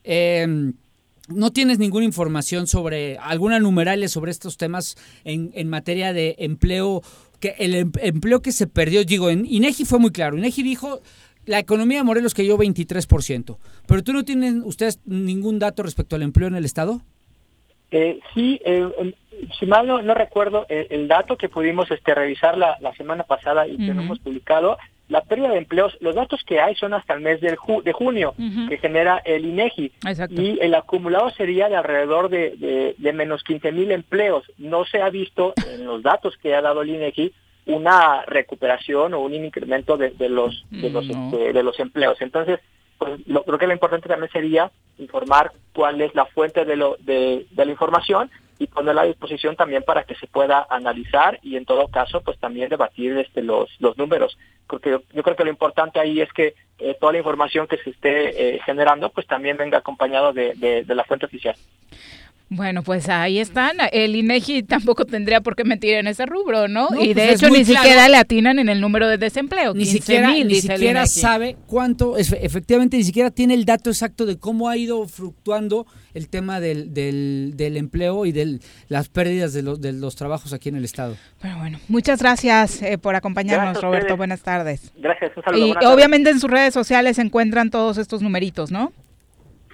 Eh, 0.03 0.75
no 1.29 1.51
tienes 1.51 1.79
ninguna 1.79 2.05
información 2.05 2.67
sobre 2.67 3.19
alguna 3.19 3.59
numeralia 3.59 4.09
sobre 4.09 4.31
estos 4.31 4.57
temas 4.57 4.97
en, 5.25 5.51
en 5.55 5.69
materia 5.69 6.13
de 6.13 6.37
empleo, 6.39 7.03
que 7.41 7.55
el 7.59 7.75
em, 7.75 7.93
empleo 8.01 8.43
que 8.43 8.53
se 8.53 8.67
perdió, 8.67 9.05
digo, 9.05 9.31
en 9.31 9.47
INEGI 9.47 9.85
fue 9.85 9.99
muy 9.99 10.11
claro. 10.11 10.37
INEGI 10.37 10.63
dijo 10.63 11.01
la 11.47 11.59
economía 11.59 11.99
de 11.99 12.05
Morelos 12.05 12.35
cayó 12.35 12.57
23%, 12.57 13.59
pero 13.87 14.03
tú 14.03 14.13
no 14.13 14.25
tienen 14.25 14.63
ustedes 14.65 15.01
ningún 15.05 15.59
dato 15.59 15.83
respecto 15.83 16.17
al 16.17 16.23
empleo 16.23 16.49
en 16.49 16.55
el 16.55 16.65
estado? 16.65 17.03
Eh, 17.91 18.19
sí, 18.33 18.61
eh, 18.65 19.15
si 19.59 19.67
mal 19.67 19.87
no, 19.87 20.15
recuerdo, 20.15 20.67
el, 20.69 21.07
dato 21.07 21.37
que 21.37 21.49
pudimos 21.49 21.91
este, 21.91 22.15
revisar 22.15 22.57
la, 22.57 22.77
la 22.81 22.95
semana 22.95 23.25
pasada 23.25 23.69
y 23.69 23.77
que 23.77 23.95
no 23.95 24.03
hemos 24.03 24.19
publicado 24.19 24.79
la 25.09 25.21
pérdida 25.23 25.51
de 25.51 25.59
empleos, 25.59 25.97
los 26.01 26.15
datos 26.15 26.43
que 26.45 26.61
hay 26.61 26.75
son 26.77 26.95
hasta 26.95 27.15
el 27.15 27.21
mes 27.21 27.41
de 27.41 27.57
junio, 27.57 28.35
que 28.69 28.79
genera 28.79 29.19
el 29.25 29.45
INEGI, 29.45 29.93
y 30.31 30.59
el 30.61 30.75
acumulado 30.75 31.31
sería 31.31 31.69
de 31.69 31.77
alrededor 31.77 32.31
de, 32.31 32.95
de, 32.97 33.13
menos 33.13 33.43
15 33.45 33.73
mil 33.73 33.91
empleos. 33.91 34.51
No 34.57 34.85
se 34.87 35.03
ha 35.03 35.11
visto 35.11 35.53
en 35.71 35.85
los 35.85 36.03
datos 36.03 36.37
que 36.39 36.55
ha 36.55 36.63
dado 36.63 36.83
el 36.83 36.91
INEGI 36.91 37.33
una 37.67 38.23
recuperación 38.27 39.15
o 39.15 39.21
un 39.21 39.35
incremento 39.35 39.97
de, 39.97 40.11
los 40.29 40.65
de 40.71 40.91
los, 40.91 41.09
este, 41.09 41.53
de 41.53 41.63
los 41.63 41.79
empleos. 41.81 42.21
Entonces, 42.21 42.61
pues 42.99 43.27
lo, 43.27 43.43
creo 43.45 43.59
que 43.59 43.67
lo 43.67 43.73
importante 43.73 44.09
también 44.09 44.33
sería 44.33 44.71
informar 44.99 45.53
cuál 45.75 46.01
es 46.01 46.15
la 46.15 46.27
fuente 46.27 46.65
de, 46.65 46.77
lo, 46.77 46.97
de, 47.01 47.47
de 47.51 47.65
la 47.65 47.71
información 47.71 48.31
y 48.59 48.67
ponerla 48.67 49.03
a 49.03 49.07
disposición 49.07 49.57
también 49.57 49.83
para 49.83 50.05
que 50.05 50.15
se 50.15 50.27
pueda 50.27 50.67
analizar 50.71 51.39
y 51.43 51.57
en 51.57 51.65
todo 51.65 51.89
caso 51.89 52.21
pues 52.23 52.39
también 52.39 52.69
debatir 52.69 53.17
este 53.19 53.43
los 53.43 53.71
los 53.81 53.97
números. 53.99 54.39
Porque 54.67 54.91
yo, 54.91 55.23
creo 55.23 55.37
que 55.37 55.45
lo 55.45 55.51
importante 55.51 56.01
ahí 56.01 56.21
es 56.21 56.33
que 56.33 56.55
eh, 56.79 56.97
toda 56.99 57.13
la 57.13 57.19
información 57.19 57.67
que 57.67 57.77
se 57.79 57.91
esté 57.91 58.55
eh, 58.55 58.61
generando 58.65 59.11
pues 59.11 59.27
también 59.27 59.57
venga 59.57 59.79
acompañado 59.79 60.33
de, 60.33 60.55
de, 60.55 60.95
la 60.95 61.05
fuente 61.05 61.27
oficial 61.27 61.55
Bueno, 62.51 62.83
pues 62.83 63.09
ahí 63.09 63.39
están. 63.39 63.77
El 63.91 64.15
INEGI 64.15 64.63
tampoco 64.63 65.05
tendría 65.07 65.41
por 65.41 65.57
qué 65.57 65.65
mentir 65.65 65.95
en 65.95 66.07
ese 66.07 66.27
rubro, 66.27 66.69
¿no? 66.69 66.89
No, 66.91 67.03
y 67.03 67.09
de 67.09 67.15
pues 67.15 67.29
es 67.29 67.43
hecho 67.43 67.49
ni 67.51 67.65
claro. 67.65 67.83
siquiera 67.83 68.09
le 68.09 68.17
atinan 68.17 68.59
en 68.59 68.69
el 68.69 68.81
número 68.81 69.09
de 69.09 69.19
desempleo. 69.19 69.73
Ni 69.75 69.85
15 69.85 69.99
siquiera, 69.99 70.29
mil, 70.31 70.49
ni 70.49 70.55
siquiera 70.57 71.07
sabe 71.07 71.57
cuánto, 71.67 72.17
efectivamente, 72.19 72.97
ni 72.97 73.05
siquiera 73.05 73.31
tiene 73.31 73.55
el 73.55 73.65
dato 73.65 73.91
exacto 73.91 74.27
de 74.27 74.39
cómo 74.39 74.69
ha 74.69 74.77
ido 74.77 75.09
fluctuando 75.09 75.87
el 76.13 76.29
tema 76.29 76.61
del, 76.61 76.95
del, 76.95 77.55
del 77.57 77.77
empleo 77.77 78.27
y 78.27 78.33
de 78.33 78.61
las 78.89 79.09
pérdidas 79.09 79.53
de 79.53 79.63
los, 79.63 79.81
de 79.81 79.93
los 79.93 80.15
trabajos 80.15 80.53
aquí 80.53 80.69
en 80.69 80.77
el 80.77 80.85
Estado. 80.85 81.17
Pero 81.41 81.59
bueno, 81.59 81.81
muchas 81.89 82.21
gracias 82.21 82.83
eh, 82.83 82.99
por 82.99 83.17
acompañarnos, 83.17 83.73
Gracias 83.73 83.83
Roberto. 83.83 84.17
Buenas 84.17 84.43
tardes. 84.43 84.93
Gracias, 84.97 85.33
un 85.37 85.43
saludo. 85.43 85.67
Y 85.67 85.85
obviamente 85.87 86.31
en 86.31 86.39
sus 86.39 86.51
redes 86.51 86.75
sociales 86.75 87.17
se 87.17 87.23
encuentran 87.23 87.71
todos 87.71 87.99
estos 87.99 88.23
numeritos, 88.23 88.71
¿no? 88.71 88.93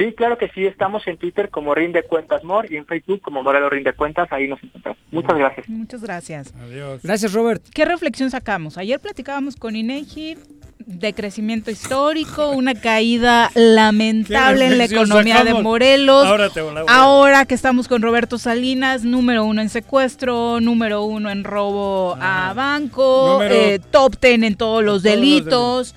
Sí, 0.00 0.14
claro 0.14 0.38
que 0.38 0.48
sí, 0.54 0.64
estamos 0.64 1.06
en 1.06 1.18
Twitter 1.18 1.50
como 1.50 1.74
Rinde 1.74 2.02
Cuentas 2.04 2.42
More 2.42 2.68
y 2.70 2.76
en 2.76 2.86
Facebook 2.86 3.20
como 3.20 3.42
Morelos 3.42 3.70
Rinde 3.70 3.92
Cuentas, 3.92 4.28
ahí 4.32 4.48
nos 4.48 4.62
encontramos. 4.62 4.98
Muchas 5.10 5.36
gracias. 5.36 5.68
Muchas 5.68 6.02
gracias. 6.02 6.54
Adiós. 6.58 7.02
Gracias, 7.02 7.32
Robert. 7.34 7.62
¿Qué 7.74 7.84
reflexión 7.84 8.30
sacamos? 8.30 8.78
Ayer 8.78 8.98
platicábamos 8.98 9.56
con 9.56 9.76
INEGI 9.76 10.38
de 10.86 11.12
crecimiento 11.12 11.70
histórico, 11.70 12.48
una 12.52 12.74
caída 12.74 13.50
lamentable 13.54 14.64
en 14.66 14.78
la 14.78 14.84
economía 14.84 15.44
de? 15.44 15.52
Morelos. 15.52 16.24
Ahora 16.26 16.48
te 16.48 16.62
voy 16.62 16.74
a- 16.78 16.84
Ahora 16.88 17.44
que 17.44 17.54
estamos 17.54 17.86
con 17.86 18.00
Roberto 18.00 18.38
Salinas, 18.38 19.04
número 19.04 19.44
uno 19.44 19.60
en 19.60 19.68
secuestro, 19.68 20.60
número 20.60 21.02
uno 21.04 21.30
en 21.30 21.44
robo 21.44 22.16
a 22.18 22.54
banco, 22.54 23.34
Número- 23.34 23.54
eh, 23.54 23.80
top 23.90 24.16
ten 24.16 24.44
en 24.44 24.54
todos 24.56 24.82
los 24.82 25.02
todos 25.02 25.14
los 25.16 25.20
delitos. 25.20 25.94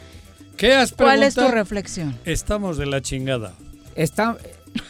¿Qué 0.58 0.74
has 0.74 0.92
¿Cuál 0.92 1.24
es 1.24 1.36
tu 1.36 1.48
reflexión? 1.48 2.16
Estamos 2.26 2.78
de 2.78 2.86
la 2.86 3.02
chingada. 3.02 3.54
Está, 3.96 4.38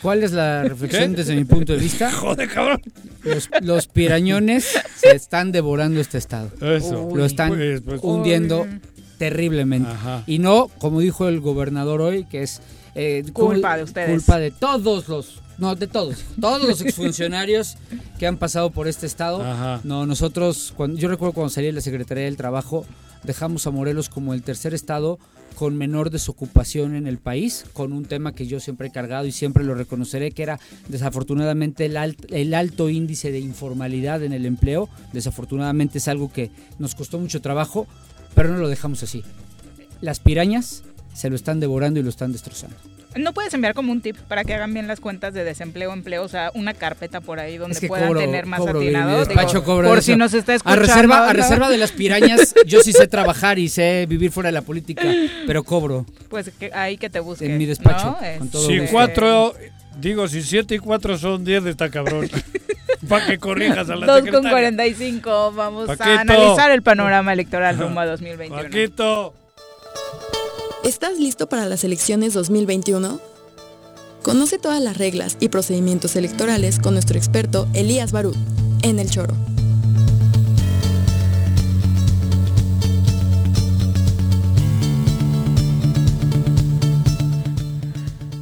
¿Cuál 0.01 0.23
es 0.23 0.31
la 0.31 0.63
reflexión 0.63 1.11
¿Qué? 1.11 1.17
desde 1.17 1.35
mi 1.35 1.43
punto 1.45 1.73
de 1.73 1.79
vista? 1.79 2.11
Joder, 2.13 2.47
cabrón. 2.49 2.81
Los, 3.23 3.49
los 3.61 3.87
pirañones 3.87 4.65
se 4.95 5.11
están 5.15 5.51
devorando 5.51 5.99
este 5.99 6.17
estado. 6.17 6.49
Eso. 6.61 7.09
Lo 7.13 7.25
están 7.25 7.49
Pues, 7.55 7.81
pues, 7.81 7.99
hundiendo 8.03 8.61
Uy. 8.61 8.79
terriblemente. 9.17 9.89
Ajá. 9.89 10.23
Y 10.27 10.39
no, 10.39 10.69
como 10.79 10.99
dijo 11.01 11.27
el 11.27 11.39
gobernador 11.41 12.01
hoy, 12.01 12.25
que 12.25 12.43
es 12.43 12.61
eh, 12.95 13.23
Culpa 13.33 13.73
cul- 13.73 13.77
de 13.77 13.83
ustedes. 13.83 14.09
Culpa 14.23 14.39
de 14.39 14.51
todos 14.51 15.07
los, 15.09 15.41
no, 15.57 15.75
de 15.75 15.87
todos, 15.87 16.23
todos 16.39 16.63
los 16.67 16.81
exfuncionarios 16.81 17.75
que 18.19 18.27
han 18.27 18.37
pasado 18.37 18.69
por 18.71 18.87
este 18.87 19.05
estado. 19.05 19.41
Ajá. 19.43 19.81
No, 19.83 20.05
nosotros, 20.05 20.73
cuando, 20.77 20.97
yo 20.99 21.09
recuerdo 21.09 21.33
cuando 21.33 21.49
salí 21.49 21.67
de 21.67 21.73
la 21.73 21.81
Secretaría 21.81 22.25
del 22.25 22.37
Trabajo, 22.37 22.85
dejamos 23.23 23.67
a 23.67 23.71
Morelos 23.71 24.09
como 24.09 24.33
el 24.33 24.43
tercer 24.43 24.73
estado 24.73 25.19
con 25.63 25.77
menor 25.77 26.09
desocupación 26.09 26.93
en 26.93 27.07
el 27.07 27.19
país, 27.19 27.63
con 27.71 27.93
un 27.93 28.03
tema 28.03 28.35
que 28.35 28.47
yo 28.47 28.59
siempre 28.59 28.89
he 28.89 28.91
cargado 28.91 29.25
y 29.25 29.31
siempre 29.31 29.63
lo 29.63 29.75
reconoceré, 29.75 30.31
que 30.31 30.43
era 30.43 30.59
desafortunadamente 30.89 31.85
el, 31.85 31.95
alt- 31.95 32.25
el 32.31 32.53
alto 32.53 32.89
índice 32.89 33.31
de 33.31 33.39
informalidad 33.39 34.23
en 34.23 34.33
el 34.33 34.45
empleo. 34.45 34.89
Desafortunadamente 35.13 35.99
es 35.99 36.09
algo 36.09 36.33
que 36.33 36.51
nos 36.79 36.95
costó 36.95 37.17
mucho 37.17 37.39
trabajo, 37.41 37.87
pero 38.35 38.49
no 38.49 38.57
lo 38.57 38.67
dejamos 38.67 39.03
así. 39.03 39.23
Las 40.01 40.19
pirañas 40.19 40.83
se 41.13 41.29
lo 41.29 41.37
están 41.37 41.61
devorando 41.61 41.97
y 41.97 42.03
lo 42.03 42.09
están 42.09 42.33
destrozando. 42.33 42.75
¿No 43.15 43.33
puedes 43.33 43.53
enviar 43.53 43.73
como 43.73 43.91
un 43.91 44.01
tip 44.01 44.17
para 44.27 44.43
que 44.43 44.53
hagan 44.53 44.73
bien 44.73 44.87
las 44.87 44.99
cuentas 44.99 45.33
de 45.33 45.43
desempleo, 45.43 45.93
empleo? 45.93 46.23
O 46.23 46.27
sea, 46.27 46.51
una 46.55 46.73
carpeta 46.73 47.21
por 47.21 47.39
ahí 47.39 47.57
donde 47.57 47.73
Es 47.75 47.79
que 47.79 47.87
puedan 47.87 48.09
cobro- 48.09 48.19
tener 48.19 48.45
más 48.45 48.59
cobro 48.59 48.79
despacho 48.79 49.59
Digo, 49.61 49.65
por 49.83 49.97
eso. 49.97 50.01
si 50.01 50.15
nos 50.15 50.33
está 50.33 50.53
A 50.53 50.55
escuchando. 50.55 51.13
a 51.13 51.33
reserva 51.33 51.69
de 51.69 51.77
las 51.77 51.91
pirañas, 51.91 52.53
yo 52.65 52.81
sí 52.81 52.91
sé 52.91 53.07
trabajar 53.07 53.59
y 53.59 53.69
sé 53.69 54.05
vivir 54.07 54.31
fuera 54.31 54.47
de 54.47 54.53
la 54.53 54.61
política, 54.63 55.03
pero 55.45 55.63
cobro 55.63 56.05
Pues 56.29 56.51
que, 56.59 56.71
ahí 56.73 56.97
que 56.97 57.09
te 57.09 57.19
busquen. 57.19 57.51
en 57.51 57.57
mi 57.57 57.65
despacho. 57.65 58.17
¿no? 58.21 58.39
con 58.39 58.49
todo 58.49 58.67
Si 58.67 58.77
gusto. 58.79 58.91
cuatro, 58.91 59.53
digo, 59.99 60.27
si 60.27 60.41
siete 60.41 60.75
y 60.75 60.79
cuatro 60.79 61.17
son 61.17 61.43
diez, 61.45 61.65
está 61.65 61.89
cabrón. 61.89 62.29
Para 63.09 63.25
que 63.27 63.37
corrijas 63.37 63.89
a 63.89 63.95
la 63.97 64.05
2 64.05 64.15
con 64.15 64.25
secretaria. 64.25 64.49
45. 64.51 65.51
Vamos 65.53 65.87
Paquito. 65.87 66.03
a 66.09 66.21
analizar 66.21 66.71
el 66.71 66.81
panorama 66.81 67.33
electoral 67.33 67.77
rumbo 67.77 67.99
a 67.99 68.05
2021. 68.05 68.63
Paquito. 68.63 69.33
¿Estás 70.83 71.17
listo 71.17 71.47
para 71.47 71.65
las 71.65 71.85
elecciones 71.85 72.33
2021? 72.33 73.21
Conoce 74.21 74.57
todas 74.57 74.81
las 74.81 74.97
reglas 74.97 75.37
y 75.39 75.47
procedimientos 75.47 76.17
electorales 76.17 76.77
con 76.77 76.93
nuestro 76.93 77.17
experto 77.17 77.69
Elías 77.73 78.11
Barut 78.11 78.35
en 78.81 78.99
El 78.99 79.09
Choro. 79.09 79.33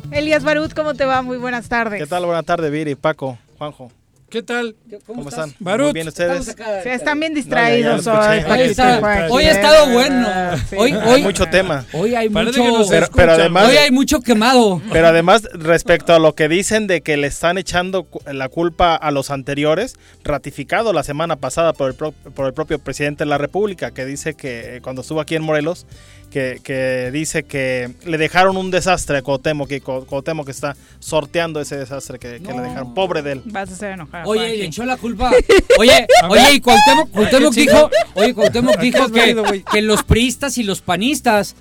Elías 0.10 0.44
Barut, 0.44 0.74
¿cómo 0.74 0.96
te 0.96 1.06
va? 1.06 1.22
Muy 1.22 1.38
buenas 1.38 1.70
tardes. 1.70 2.02
¿Qué 2.02 2.08
tal? 2.08 2.26
Buenas 2.26 2.46
tardes, 2.46 2.72
Viri, 2.72 2.96
Paco, 2.96 3.38
Juanjo. 3.60 3.92
¿Qué 4.32 4.42
tal? 4.42 4.78
¿Cómo, 5.06 5.28
están? 5.28 5.54
Barut. 5.60 5.88
Muy 5.88 5.94
bien 5.94 6.08
ustedes. 6.08 6.46
Sí, 6.84 6.90
están 6.90 7.20
bien 7.20 7.34
distraídos 7.34 8.06
No, 8.06 8.14
ya, 8.14 8.38
ya 8.40 8.48
hoy. 8.48 8.60
Hoy 8.62 8.62
está- 8.70 9.28
hoy 9.30 9.44
ha 9.44 9.52
estado 9.52 9.90
bueno. 9.92 10.28
Sí. 10.70 10.76
Hoy, 10.80 10.92
Hay 10.94 11.12
hoy, 11.16 11.22
mucho 11.24 11.48
tema. 11.48 11.86
hoy 11.92 12.16
hay 12.16 12.30
Parece 12.30 12.62
mucho, 12.62 12.90
Pero, 13.14 13.34
además, 13.34 13.68
hoy 13.68 13.76
hay 13.76 13.92
mucho 13.92 14.22
quemado. 14.22 14.82
pero 14.90 15.08
además, 15.08 15.44
respecto 15.52 16.14
a 16.14 16.20
lo 16.20 16.34
que 16.34 16.48
dicen 16.48 16.88
de 16.88 17.02
que 17.02 17.18
le 17.18 17.28
están 17.28 17.58
echando 17.58 18.08
la 18.26 18.48
culpa 18.48 18.96
a 18.96 19.12
los 19.12 19.32
anteriores, 19.32 19.96
ratificado 20.24 20.94
la 20.94 21.04
semana 21.04 21.36
pasada 21.36 21.74
por 21.74 21.90
el, 21.90 21.96
pro- 21.96 22.14
por 22.14 22.46
el 22.48 22.54
propio 22.54 22.80
presidente 22.80 23.26
de 23.26 23.30
la 23.30 23.38
República, 23.38 23.92
que 23.92 24.06
dice 24.06 24.34
que 24.36 24.78
eh, 24.78 24.82
cuando 24.82 25.02
estuvo 25.02 25.20
aquí 25.20 25.36
en 25.36 25.44
Morelos, 25.44 25.86
que, 26.32 26.60
que 26.64 27.12
dice 27.12 27.44
que 27.44 27.92
le 28.06 28.18
dejaron 28.18 28.58
un 28.58 28.72
desastre 28.72 29.18
a 29.18 29.22
Cuauhtémoc, 29.22 29.68
que 29.70 29.82
Cu- 29.82 30.06
Cuauhtémoc 30.06 30.46
que 30.46 30.52
está 30.52 30.76
sorteando 31.00 31.62
ese 31.62 31.78
desastre 31.78 32.18
que, 32.18 32.42
que 32.42 32.52
le 32.54 32.62
dejaron. 32.62 32.96
Pobre 32.96 33.22
de 33.22 33.34
él. 33.34 33.42
Vas 33.46 33.70
a 33.70 33.74
hacer 33.74 33.92
enojar. 33.92 34.22
a 34.24 34.28
Oye, 34.28 34.58
le 34.58 34.66
echó 34.66 34.84
la 34.86 34.98
culpa. 34.98 35.32
Oye, 35.78 36.08
oye, 36.30 36.54
y 36.54 36.60
Cuauhtémoc, 36.62 37.12
Cuauhtémoc 37.12 37.54
¿Qué 37.54 37.62
dijo, 37.62 37.90
oye, 38.16 38.34
Cuauhtémoc 38.34 38.76
¿A 38.78 38.80
qué 38.80 38.86
dijo 38.88 39.12
que, 39.12 39.64
que 39.64 39.82
los 39.84 40.04
priistas 40.04 40.58
y 40.58 40.64
los 40.64 40.82
panistas. 40.82 41.56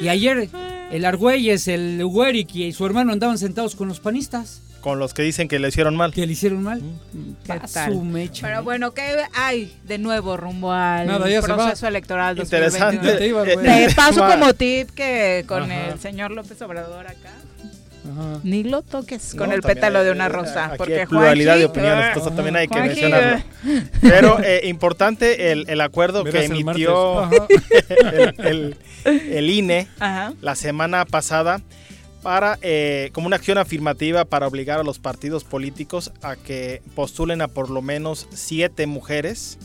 Y 0.00 0.08
ayer 0.08 0.48
el 0.90 1.04
Argüelles, 1.04 1.68
el 1.68 2.02
Hueric 2.04 2.54
y 2.56 2.72
su 2.72 2.84
hermano 2.84 3.12
andaban 3.12 3.38
sentados 3.38 3.76
con 3.76 3.88
los 3.88 4.00
panistas. 4.00 4.60
Con 4.82 4.98
los 4.98 5.14
que 5.14 5.22
dicen 5.22 5.48
que 5.48 5.58
le 5.58 5.68
hicieron 5.68 5.96
mal. 5.96 6.12
Que 6.12 6.26
le 6.26 6.32
hicieron 6.34 6.62
mal. 6.62 6.82
¿Qué 7.46 7.58
tal? 7.72 7.92
su 7.92 8.02
mecha. 8.02 8.46
Pero 8.46 8.62
bueno, 8.62 8.92
¿qué 8.92 9.16
hay 9.34 9.74
de 9.84 9.96
nuevo 9.98 10.36
rumbo 10.36 10.72
al 10.72 11.06
Nada, 11.06 11.26
se 11.28 11.40
proceso 11.40 11.86
electoral 11.86 12.36
2021? 12.36 12.94
Interesante. 12.94 13.56
Te. 13.56 13.88
Te 13.88 13.94
paso 13.96 14.26
como 14.28 14.52
tip 14.54 14.90
que 14.90 15.44
con 15.46 15.62
Ajá. 15.70 15.88
el 15.92 16.00
señor 16.00 16.32
López 16.32 16.60
Obrador 16.62 17.06
acá. 17.06 17.30
Ajá. 18.04 18.40
Ni 18.42 18.64
lo 18.64 18.82
toques 18.82 19.36
con 19.36 19.50
No, 19.50 19.54
el 19.54 19.62
pétalo 19.62 20.00
hay- 20.00 20.06
de 20.06 20.10
una 20.10 20.26
eh, 20.26 20.30
rosa. 20.30 20.64
aquí 20.66 20.74
porque 20.78 21.00
hay 21.00 21.06
pluralidad 21.06 21.56
de 21.56 21.66
Juanji- 21.66 21.70
opiniones, 21.70 22.06
entonces 22.08 22.34
también 22.34 22.56
hay 22.56 22.66
que 22.66 22.74
Juanji, 22.74 23.00
mencionarlo. 23.02 23.36
eh, 23.68 23.84
Pero 24.00 24.38
eh, 24.42 24.60
importante 24.64 25.52
el, 25.52 25.66
el 25.68 25.80
acuerdo 25.80 26.24
que 26.24 26.44
emitió 26.44 27.30
el, 28.12 28.34
el- 28.38 28.76
el 29.04 29.50
INE 29.50 29.86
Ajá. 30.00 30.32
la 30.40 30.56
semana 30.56 31.04
pasada 31.04 31.60
para 32.22 32.58
eh, 32.62 33.10
como 33.12 33.26
una 33.26 33.36
acción 33.36 33.58
afirmativa 33.58 34.24
para 34.24 34.46
obligar 34.46 34.78
a 34.80 34.82
los 34.84 34.98
partidos 34.98 35.44
políticos 35.44 36.12
a 36.22 36.36
que 36.36 36.80
postulen 36.94 37.42
a 37.42 37.48
por 37.48 37.68
lo 37.70 37.82
menos 37.82 38.28
siete 38.32 38.86
mujeres 38.86 39.58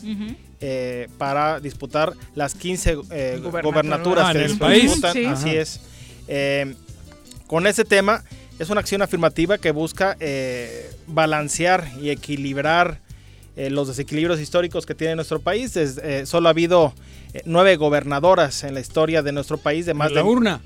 eh, 0.60 1.08
para 1.18 1.60
disputar 1.60 2.14
las 2.34 2.54
15 2.54 2.96
eh, 3.10 3.40
gobernaturas 3.62 4.26
Ah, 4.28 4.32
que 4.32 4.38
en 4.38 4.44
el 4.44 4.50
se 4.52 4.56
país. 4.58 4.82
disputan. 4.82 5.12
Sí. 5.12 5.24
Así 5.24 5.50
es. 5.56 5.80
Eh, 6.26 6.74
con 7.46 7.66
ese 7.66 7.84
tema 7.84 8.24
es 8.58 8.70
una 8.70 8.80
acción 8.80 9.02
afirmativa 9.02 9.56
que 9.58 9.70
busca 9.70 10.16
eh, 10.18 10.90
balancear 11.06 11.88
y 12.02 12.10
equilibrar 12.10 12.98
eh, 13.56 13.70
los 13.70 13.86
desequilibrios 13.88 14.40
históricos 14.40 14.84
que 14.84 14.94
tiene 14.96 15.14
nuestro 15.14 15.38
país. 15.40 15.76
Es, 15.76 15.98
eh, 16.02 16.26
solo 16.26 16.48
ha 16.48 16.50
habido 16.50 16.92
eh, 17.34 17.42
nueve 17.44 17.76
gobernadoras 17.76 18.64
en 18.64 18.74
la 18.74 18.80
historia 18.80 19.22
de 19.22 19.30
nuestro 19.32 19.58
país 19.58 19.86
de 19.86 19.94
más 19.94 20.08
En 20.08 20.14
la 20.16 20.22
de 20.22 20.28
urna. 20.28 20.60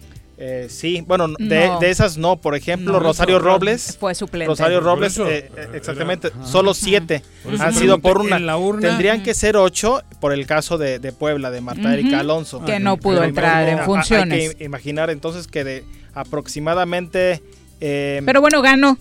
Eh, 0.45 0.67
sí, 0.69 1.05
bueno, 1.07 1.29
de, 1.39 1.69
No. 1.69 1.79
de 1.79 1.91
esas 1.91 2.19
no. 2.19 2.37
Por 2.37 2.57
ejemplo, 2.57 2.95
No, 2.95 2.99
Rosario 2.99 3.39
Robles. 3.39 3.97
Fue 4.01 4.13
suplente. 4.13 4.49
Rosario 4.49 4.81
Robles, 4.81 5.13
eso, 5.13 5.29
eh, 5.29 5.49
eh, 5.57 5.69
exactamente, 5.75 6.31
solo 6.45 6.75
siete 6.75 7.23
han 7.61 7.73
sido 7.73 8.01
por 8.01 8.19
una. 8.19 8.39
en 8.39 8.47
la 8.47 8.57
urna. 8.57 8.81
Tendrían 8.89 9.23
que 9.23 9.35
ser 9.35 9.57
ocho 9.57 10.03
por 10.21 10.33
el 10.33 10.45
caso 10.47 10.79
de, 10.79 10.99
de 10.99 11.13
Puebla, 11.13 11.53
de 11.53 11.61
Marta. 11.61 11.93
Erika 11.95 12.19
Alonso. 12.19 12.65
Que 12.65 12.81
no 12.81 12.97
pudo 12.97 13.17
Pero 13.19 13.29
entrar 13.29 13.69
en 13.69 13.79
funciones. 13.85 14.49
Hay 14.51 14.55
que 14.57 14.65
imaginer 14.65 15.11
entonces 15.11 15.47
que 15.47 15.63
de 15.63 15.85
aproximadamente... 16.15 17.41
eh, 17.81 18.21
Pero 18.27 18.41
bueno, 18.41 18.61
ganó. 18.63 18.99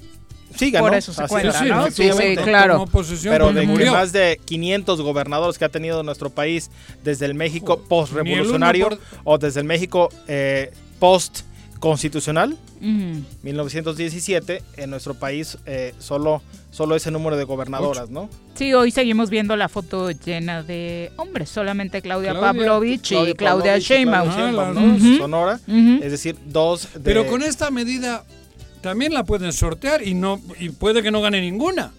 sí, 0.56 0.70
ganó, 0.72 0.86
por 0.88 0.96
eso 0.96 1.12
se 1.14 1.28
cuenta, 1.28 1.54
Sí, 1.54 1.66
¿no? 1.70 1.86
Sí, 1.88 1.92
sí, 1.92 2.04
efectivamente. 2.04 2.44
claro. 2.44 2.86
Pero 3.24 3.52
de 3.54 3.62
que 3.68 3.92
más 3.92 4.12
de 4.12 4.40
500 4.46 5.02
gobernadores 5.02 5.58
que 5.58 5.66
ha 5.66 5.70
tenido 5.70 6.04
nuestro 6.04 6.30
país 6.30 6.70
desde 7.04 7.26
el 7.26 7.34
México 7.34 7.82
post-revolucionario 7.90 8.90
o 9.24 9.38
desde 9.38 9.60
el 9.62 9.66
México 9.66 10.10
eh, 10.28 10.72
post-constitucional, 11.02 12.52
Ujú. 12.80 13.24
1917, 13.42 14.62
en 14.78 14.90
nuestro 14.92 15.16
país 15.16 15.58
eh, 15.66 15.94
solo, 15.98 16.44
solo 16.70 16.96
ese 16.96 17.10
número 17.10 17.38
de 17.38 17.44
gobernadoras, 17.44 18.12
¿no? 18.12 18.30
Sí, 18.54 18.74
hoy 18.74 18.92
seguimos 18.92 19.32
viendo 19.32 19.56
la 19.56 19.68
foto 19.68 20.12
llena 20.12 20.62
de 20.62 21.12
hombres, 21.18 21.50
solamente 21.50 22.02
Claudia, 22.04 22.32
Claudia. 22.32 22.54
Pavlovich 22.54 23.12
y 23.12 23.34
Claudia 23.34 23.74
Pavlovich 23.74 23.84
Sheinbaum. 23.84 25.18
Sonora, 25.18 25.60
es 25.68 26.12
decir, 26.12 26.38
dos 26.46 26.88
de... 26.94 27.00
Pero 27.00 27.26
con 27.26 27.42
esta 27.42 27.72
medida, 27.72 28.24
también 28.82 29.14
la 29.14 29.24
pueden 29.24 29.52
sortear 29.52 30.08
y 30.08 30.14
no 30.14 30.40
y 30.60 30.70
puede 30.70 31.02
que 31.02 31.10
no 31.10 31.20
gane 31.22 31.42
ninguna. 31.42 31.92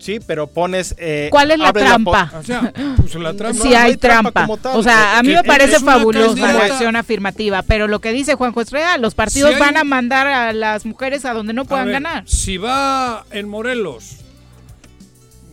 Sí, 0.00 0.18
pero 0.26 0.46
pones... 0.46 0.94
eh, 0.98 1.28
¿Cuál 1.30 1.50
es 1.50 1.58
la 1.58 1.72
trampa? 1.72 2.30
po- 2.32 2.38
O 2.38 2.42
sea, 2.42 2.72
pues 2.96 3.14
la 3.16 3.34
trampa. 3.34 3.64
Hay 3.82 3.96
trampa. 3.96 4.32
como 4.42 4.56
tal. 4.56 4.78
O 4.78 4.82
sea, 4.82 5.18
a 5.18 5.22
mí 5.22 5.32
me 5.32 5.44
parece 5.44 5.78
fabulosa 5.78 6.52
la 6.52 6.64
acción 6.64 6.96
afirmativa, 6.96 7.62
pero 7.62 7.86
lo 7.86 8.00
que 8.00 8.12
dice 8.12 8.34
Juanjo 8.34 8.60
es 8.62 8.70
real. 8.70 9.00
Los 9.02 9.14
partidos 9.14 9.50
Si 9.50 9.54
hay 9.56 9.60
van 9.60 9.76
a 9.76 9.84
mandar 9.84 10.26
a 10.26 10.52
las 10.52 10.86
mujeres 10.86 11.24
a 11.24 11.34
donde 11.34 11.52
no 11.52 11.64
puedan 11.66 11.86
ver, 11.86 11.92
ganar. 11.94 12.24
Si 12.26 12.56
va 12.56 13.24
en 13.30 13.48
Morelos 13.48 14.16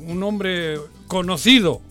un 0.08 0.24
hombre 0.24 0.78
conocido, 1.08 1.82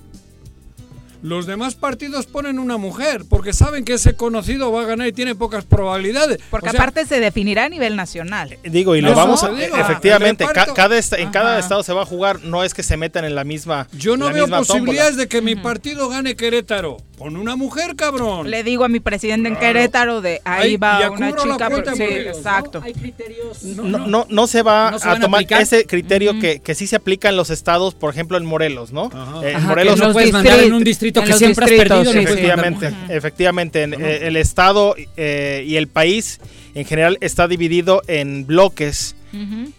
los 1.22 1.47
demás 1.47 1.74
partidos 1.74 2.26
ponen 2.26 2.59
una 2.59 2.76
mujer 2.76 3.24
porque 3.28 3.52
saben 3.52 3.84
que 3.84 3.94
ese 3.94 4.14
conocido 4.14 4.70
va 4.72 4.82
a 4.82 4.84
ganar 4.84 5.06
y 5.09 5.12
tiene 5.12 5.34
pocas 5.34 5.64
probabilidades. 5.64 6.38
Porque 6.51 6.68
O 6.68 6.72
sea, 6.72 6.80
aparte 6.80 7.06
se 7.06 7.20
definirá 7.20 7.64
a 7.64 7.68
nivel 7.68 7.97
nacional. 7.97 8.59
Digo, 8.64 8.97
y 8.97 9.01
lo 9.01 9.09
Eso, 9.09 9.16
vamos 9.16 9.43
a... 9.43 9.51
digo, 9.51 9.76
efectivamente, 9.76 10.44
ca- 10.44 10.51
reparto. 10.51 10.74
cada 10.74 10.98
est- 10.98 11.12
en 11.14 11.30
cada 11.30 11.59
estado 11.59 11.82
se 11.82 11.93
va 11.93 12.02
a 12.02 12.06
jugar, 12.06 12.43
no 12.44 12.62
es 12.64 12.74
que 12.74 12.82
se 12.82 12.97
metan 12.97 13.24
en 13.24 13.34
la 13.34 13.44
misma 13.44 13.88
yo 13.93 14.16
no 14.16 14.26
veo 14.32 14.44
tómbola. 14.44 14.59
posibilidades 14.59 15.16
de 15.16 15.28
que 15.28 15.40
mi 15.43 15.56
partido 15.56 16.09
gane 16.09 16.36
Querétaro. 16.36 16.98
Pon 17.16 17.34
una 17.38 17.56
mujer, 17.56 17.97
cabrón. 17.97 18.51
Le 18.51 18.62
digo 18.62 18.84
a 18.84 18.88
mi 18.88 19.01
presidente 19.01 19.48
en. 19.48 19.56
Querétaro 19.56 20.20
de 20.20 20.43
ahí 20.44 20.62
Ahí, 20.72 20.76
va 20.76 21.10
una 21.10 21.34
chica. 21.34 21.66
en 21.66 21.97
sí, 21.97 22.02
Morelos, 22.02 22.24
¿no? 22.26 22.26
exacto. 22.36 22.82
Hay 22.84 22.93
criterios. 22.93 23.62
No, 23.64 24.06
no, 24.06 24.26
no 24.28 24.47
se 24.47 24.60
va 24.62 24.90
¿No 24.90 24.98
se 24.98 25.09
a 25.09 25.18
tomar 25.18 25.38
aplicar? 25.38 25.62
ese 25.62 25.86
criterio 25.86 26.38
que, 26.38 26.60
que 26.60 26.74
sí 26.74 26.86
se 26.86 26.94
aplica 26.97 27.30
en 27.30 27.36
los 27.36 27.48
estados, 27.48 27.94
por 27.94 28.12
ejemplo 28.12 28.36
en 28.36 28.44
Morelos, 28.44 28.93
¿no? 28.93 29.06
Eh, 29.43 29.52
en 29.52 29.56
Ajá, 29.56 29.66
Morelos 29.68 29.98
que 29.98 30.06
no 30.09 30.12
puedes 30.12 30.30
mandar 30.30 30.60
en 30.60 30.74
un 30.74 30.84
distrit- 30.84 31.06
distrito 31.12 31.20
en 31.20 31.27
que 31.27 31.33
siempre 31.39 31.65
has 31.65 31.70
perdido. 31.70 32.12
sí, 32.12 32.19
Efectivamente, 32.19 32.93
efectivamente. 33.09 33.83
en- 33.83 33.95
eh, 33.95 34.19
el 34.27 34.37
estado 34.37 34.95
eh, 35.16 35.65
y 35.66 35.77
el 35.77 35.89
país 35.89 36.41
en 36.74 36.85
general 36.85 37.19
está 37.20 37.49
dividido 37.49 38.03
en 38.07 38.47
bloques. 38.47 39.15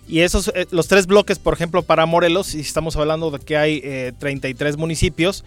Y 0.07 0.19
esos, 0.19 0.51
eh, 0.53 0.67
los 0.69 0.87
tres 0.87 1.07
bloques, 1.07 1.39
por 1.39 1.51
ejemplo, 1.55 1.81
para 1.81 2.05
Morelos, 2.05 2.53
y 2.53 2.59
estamos 2.59 2.95
hablando 2.95 3.31
de 3.31 3.39
que 3.39 3.57
hay 3.57 3.81
eh, 3.83 4.11
33 4.19 4.77
municipios, 4.77 5.43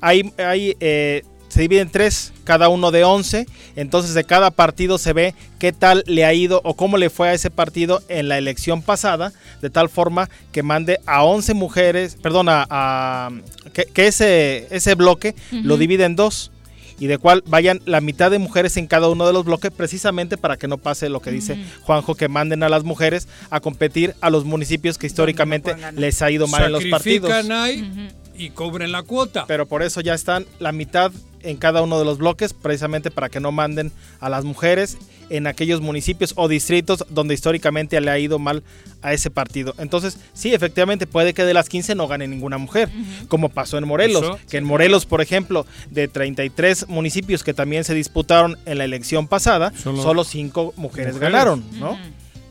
hay, 0.00 0.32
hay 0.38 0.76
eh, 0.80 1.22
se 1.54 1.60
divide 1.60 1.80
en 1.82 1.88
tres, 1.90 2.32
cada 2.42 2.68
uno 2.68 2.90
de 2.90 3.04
11. 3.04 3.46
Entonces, 3.76 4.12
de 4.14 4.24
cada 4.24 4.50
partido 4.50 4.98
se 4.98 5.12
ve 5.12 5.34
qué 5.60 5.72
tal 5.72 6.02
le 6.06 6.24
ha 6.24 6.34
ido 6.34 6.60
o 6.64 6.74
cómo 6.74 6.96
le 6.96 7.10
fue 7.10 7.28
a 7.28 7.32
ese 7.34 7.48
partido 7.50 8.02
en 8.08 8.28
la 8.28 8.38
elección 8.38 8.82
pasada, 8.82 9.32
de 9.62 9.70
tal 9.70 9.88
forma 9.88 10.28
que 10.50 10.64
mande 10.64 10.98
a 11.06 11.22
11 11.22 11.54
mujeres, 11.54 12.16
perdón, 12.20 12.48
a, 12.48 12.66
a- 12.68 13.30
que, 13.72 13.84
que 13.84 14.08
ese, 14.08 14.66
ese 14.70 14.96
bloque 14.96 15.36
lo 15.52 15.76
divide 15.76 16.04
en 16.04 16.16
dos. 16.16 16.50
Y 16.98 17.06
de 17.08 17.18
cual 17.18 17.42
vayan 17.46 17.80
la 17.86 18.00
mitad 18.00 18.30
de 18.30 18.38
mujeres 18.38 18.76
en 18.76 18.86
cada 18.86 19.08
uno 19.08 19.26
de 19.26 19.32
los 19.32 19.44
bloques, 19.44 19.72
precisamente 19.72 20.36
para 20.36 20.56
que 20.56 20.68
no 20.68 20.78
pase 20.78 21.08
lo 21.08 21.20
que 21.20 21.32
dice 21.32 21.58
Juanjo, 21.82 22.14
que 22.14 22.28
manden 22.28 22.62
a 22.62 22.68
las 22.68 22.84
mujeres 22.84 23.26
a 23.50 23.58
competir 23.58 24.14
a 24.20 24.30
los 24.30 24.44
municipios 24.44 24.96
que 24.96 25.06
históricamente 25.08 25.74
les 25.96 26.20
ha 26.22 26.30
ido 26.30 26.46
mal 26.46 26.62
en 26.64 26.72
los 26.72 26.84
partidos. 26.90 27.30
Sacrifican 27.30 27.58
ahí 27.64 28.10
y 28.36 28.50
cobren 28.50 28.92
la 28.92 29.02
cuota. 29.02 29.44
Pero 29.48 29.66
por 29.66 29.82
eso 29.82 30.00
ya 30.02 30.14
están 30.14 30.46
la 30.60 30.70
mitad 30.70 31.10
en 31.44 31.56
cada 31.56 31.82
uno 31.82 31.98
de 31.98 32.04
los 32.04 32.18
bloques, 32.18 32.52
precisamente 32.52 33.10
para 33.10 33.28
que 33.28 33.38
no 33.40 33.52
manden 33.52 33.92
a 34.20 34.28
las 34.28 34.44
mujeres 34.44 34.96
en 35.30 35.46
aquellos 35.46 35.80
municipios 35.80 36.32
o 36.36 36.48
distritos 36.48 37.04
donde 37.08 37.34
históricamente 37.34 38.00
le 38.00 38.10
ha 38.10 38.18
ido 38.18 38.38
mal 38.38 38.62
a 39.02 39.12
ese 39.12 39.30
partido. 39.30 39.74
Entonces, 39.78 40.18
sí, 40.34 40.52
efectivamente 40.54 41.06
puede 41.06 41.32
que 41.34 41.44
de 41.44 41.54
las 41.54 41.68
15 41.68 41.94
no 41.94 42.08
gane 42.08 42.26
ninguna 42.28 42.58
mujer, 42.58 42.90
como 43.28 43.48
pasó 43.48 43.78
en 43.78 43.86
Morelos, 43.86 44.22
Eso. 44.22 44.38
que 44.50 44.56
en 44.58 44.64
Morelos, 44.64 45.06
por 45.06 45.20
ejemplo, 45.22 45.66
de 45.90 46.08
33 46.08 46.88
municipios 46.88 47.42
que 47.44 47.54
también 47.54 47.84
se 47.84 47.94
disputaron 47.94 48.58
en 48.66 48.78
la 48.78 48.84
elección 48.84 49.26
pasada, 49.28 49.72
Solo- 49.82 50.02
solo 50.02 50.24
5 50.24 50.74
mujeres, 50.76 51.14
mujeres. 51.14 51.20
ganaron, 51.20 51.64
¿no? 51.78 51.98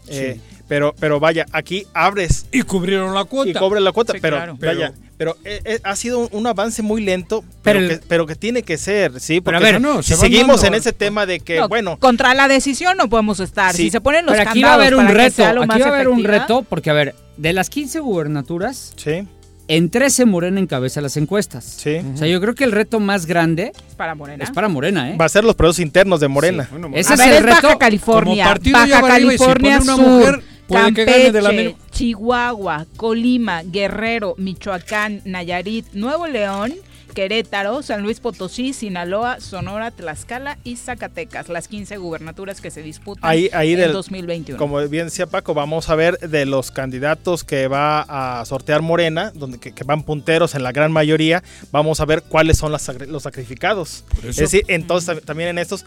Eh, 0.07 0.40
pero, 0.68 0.95
pero 0.99 1.20
vaya, 1.20 1.45
aquí 1.52 1.86
abres 1.94 2.45
Y 2.52 2.61
cubrieron 2.64 3.14
la 3.14 3.26
cuota. 3.26 3.49
y 3.49 3.53
cobre 3.53 3.80
la 3.82 3.91
cuota, 3.91 4.14
Sí, 4.14 4.20
pero, 4.22 4.38
claro. 4.38 4.57
vaya, 4.60 4.94
pero 5.24 5.38
eh, 5.45 5.62
eh, 5.64 5.80
ha 5.84 5.95
sido 5.95 6.20
un, 6.20 6.28
un 6.32 6.48
avance 6.48 6.82
muy 6.82 7.02
lento, 7.02 7.44
Pero 7.62 7.62
pero, 7.64 7.80
el- 7.80 7.90
que, 8.00 8.06
pero 8.10 8.26
que 8.28 8.36
tiene 8.36 8.62
que 8.64 8.78
ser, 8.78 9.22
sí, 9.22 9.40
Pero 9.40 9.58
porque 9.58 9.70
a 9.70 9.72
ver, 9.74 9.82
no, 9.82 10.04
si 10.04 10.16
seguimos 10.16 10.62
dando- 10.62 10.68
en 10.68 10.82
ese 10.82 10.91
tema 10.91 11.26
de 11.26 11.40
que, 11.40 11.60
No, 11.60 11.70
bueno, 11.70 11.98
contra 11.98 12.34
la 12.34 12.50
decisión 12.50 12.98
no 12.98 13.08
podemos 13.08 13.40
estar. 13.40 13.74
Sí. 13.74 13.84
Si 13.84 13.90
se 13.91 14.02
ponen 14.02 14.26
los 14.26 14.36
Pero 14.36 14.50
aquí 14.50 14.62
va 14.62 14.74
a 14.74 14.78
candados 14.78 15.00
haber 15.00 15.10
un 15.10 15.16
reto. 15.16 15.45
Aquí 15.45 15.80
va 15.82 15.86
a 15.88 15.95
haber 15.95 16.08
un 16.10 16.24
reto 16.26 16.66
porque, 16.68 16.90
a 16.90 16.94
ver, 16.94 17.16
de 17.38 17.54
las 17.54 17.70
15 17.70 18.00
gubernaturas, 18.02 18.94
sí, 18.98 19.26
en 19.70 19.90
13 19.90 20.26
Morena 20.26 20.60
encabeza 20.60 21.00
las 21.00 21.16
encuestas. 21.16 21.64
sí, 21.64 21.95
O 22.14 22.18
sea, 22.18 22.28
yo 22.28 22.41
creo 22.41 22.54
que 22.54 22.66
el 22.66 22.74
reto 22.74 23.00
más 23.00 23.26
grande 23.26 23.72
es 23.88 23.95
para 23.95 24.14
Morena. 24.14 24.44
es 24.44 24.52
para 24.52 24.68
Morena, 24.68 25.10
¿eh? 25.12 25.16
va 25.18 25.24
a 25.24 25.30
ser 25.30 25.45
los 25.45 25.56
procesos 25.56 25.80
internos 25.80 26.20
de 26.20 26.28
Morena. 26.28 26.68
Bueno, 26.70 26.90
Ese 26.94 27.12
a 27.12 27.16
es 27.16 27.20
ver, 27.22 27.30
el 27.30 27.36
es 27.36 27.44
reto. 27.44 27.68
Baja 27.68 27.80
California, 27.80 28.44
como 28.44 28.54
partido 28.56 28.86
ya 28.86 29.00
Baja 29.02 29.14
California 29.14 29.80
Sur, 29.82 30.44
de 30.74 31.41
la 31.41 31.50
Campeche, 31.50 31.76
Chihuahua, 31.91 32.86
Colima, 32.98 33.64
Guerrero, 33.64 34.36
Michoacán, 34.38 35.22
Nayarit, 35.26 35.86
Nuevo 35.94 36.28
León, 36.28 36.74
Querétaro, 37.14 37.84
San 37.84 38.02
Luis 38.02 38.20
Potosí, 38.20 38.74
Sinaloa, 38.74 39.40
Sonora, 39.40 39.91
Tlaxcala 39.91 40.58
y 40.64 40.78
Zacatecas, 40.78 41.48
las 41.48 41.68
15 41.68 41.98
gubernaturas 41.98 42.60
que 42.60 42.72
se 42.72 42.82
disputan 42.82 43.30
Ahí, 43.30 43.50
ahí 43.54 43.74
en 43.74 43.80
del, 43.82 43.94
2021. 43.94 44.58
como 44.58 44.80
bien 44.88 45.06
decía 45.06 45.28
Paco, 45.28 45.54
vamos 45.54 45.90
a 45.90 45.95
ver 45.95 46.18
de 46.18 46.48
los 46.48 46.72
candidatos 46.72 47.44
que 47.44 47.68
va 47.68 48.02
a 48.40 48.44
sortear 48.45 48.82
Morena, 48.82 49.32
donde 49.36 49.60
que, 49.60 49.74
que 49.74 49.84
van 49.84 50.02
punteros 50.02 50.56
en 50.56 50.64
la 50.64 50.72
gran 50.72 50.91
mayoría, 50.91 51.44
vamos 51.72 52.00
a 52.00 52.06
ver 52.06 52.24
cuáles 52.24 52.58
son 52.58 52.72
las 52.72 52.88
los 53.08 53.22
sacrificados. 53.24 54.04
Es 54.28 54.38
decir, 54.38 54.64
entonces 54.68 55.16
tam- 55.18 55.22
también 55.24 55.50
en 55.50 55.60
estos, 55.60 55.86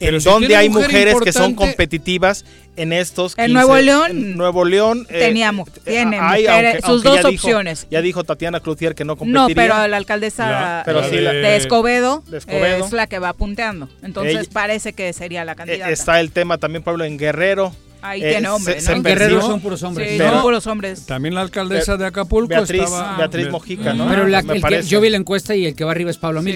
Pero 0.00 0.16
en 0.16 0.20
si 0.20 0.28
donde 0.28 0.56
hay 0.56 0.68
mujer 0.68 0.88
mujeres 0.88 1.16
que 1.22 1.32
son 1.32 1.54
competitivas 1.54 2.44
en 2.76 2.92
estos. 2.92 3.34
En 3.38 3.52
Nuevo 3.52 3.76
León, 3.76 4.10
en 4.10 4.36
Nuevo 4.36 4.64
León 4.64 5.06
eh, 5.08 5.18
teníamos- 5.20 5.68
eh, 5.68 5.80
tiene 5.84 6.18
hay, 6.20 6.42
mujeres- 6.42 6.84
sus 6.84 7.02
ya 7.02 7.10
dos 7.10 7.30
dijo- 7.30 7.46
opciones. 7.46 7.86
ya 7.90 8.02
dijo 8.02 8.24
Tatiana 8.24 8.60
Cloutier 8.60 8.94
que 8.94 9.04
no 9.04 9.16
competiría. 9.16 9.42
No, 9.48 9.54
pero 9.54 9.86
la 9.88 9.96
alcaldesa 9.96 10.50
La- 10.50 10.82
pero 10.84 11.00
eh, 11.00 11.06
sí, 11.10 11.16
la- 11.20 11.32
de, 11.32 11.56
Escobedo 11.56 12.22
de 12.26 12.38
Escobedo. 12.38 12.84
es 12.84 12.92
la 12.92 13.06
que 13.06 13.18
va 13.18 13.32
punteando. 13.32 13.88
Entonces 14.02 14.34
Ella- 14.34 14.50
parece 14.52 14.92
que 14.92 15.12
sería 15.12 15.44
la 15.44 15.52
Eh, 15.52 15.56
candidata. 15.56 15.90
está 15.90 16.20
el 16.20 16.32
tema 16.32 16.58
también, 16.58 16.82
Pablo, 16.82 17.04
en 17.04 17.16
Guerrero. 17.16 17.74
Ahí 18.02 18.22
eh, 18.22 18.30
tiene 18.32 18.48
hombre, 18.48 18.74
se- 18.74 18.80
¿no? 18.80 18.86
se 18.86 18.92
En 18.92 19.02
Guerrero 19.02 19.40
son 19.40 19.60
puros 19.60 19.82
hombres. 19.82 20.10
Sí, 20.10 20.18
Pero- 20.18 20.30
son 20.32 20.42
puros 20.42 20.66
hombres. 20.66 21.06
También 21.06 21.34
la 21.34 21.40
alcaldesa 21.40 21.96
de 21.96 22.04
Acapulco 22.04 22.48
Beatriz, 22.48 22.82
estaba... 22.82 23.16
Beatriz 23.16 23.46
Be- 23.46 23.50
Mojica, 23.52 23.94
¿no? 23.94 24.06
Pero 24.08 24.26
la- 24.26 24.40
el 24.40 24.62
que- 24.62 24.82
yo 24.82 25.00
vi 25.00 25.08
la 25.08 25.16
encuesta 25.16 25.54
y 25.54 25.64
el 25.66 25.74
que 25.74 25.84
va 25.84 25.92
arriba 25.92 26.10
es 26.10 26.18
Pablo 26.18 26.42
Sí. 26.42 26.50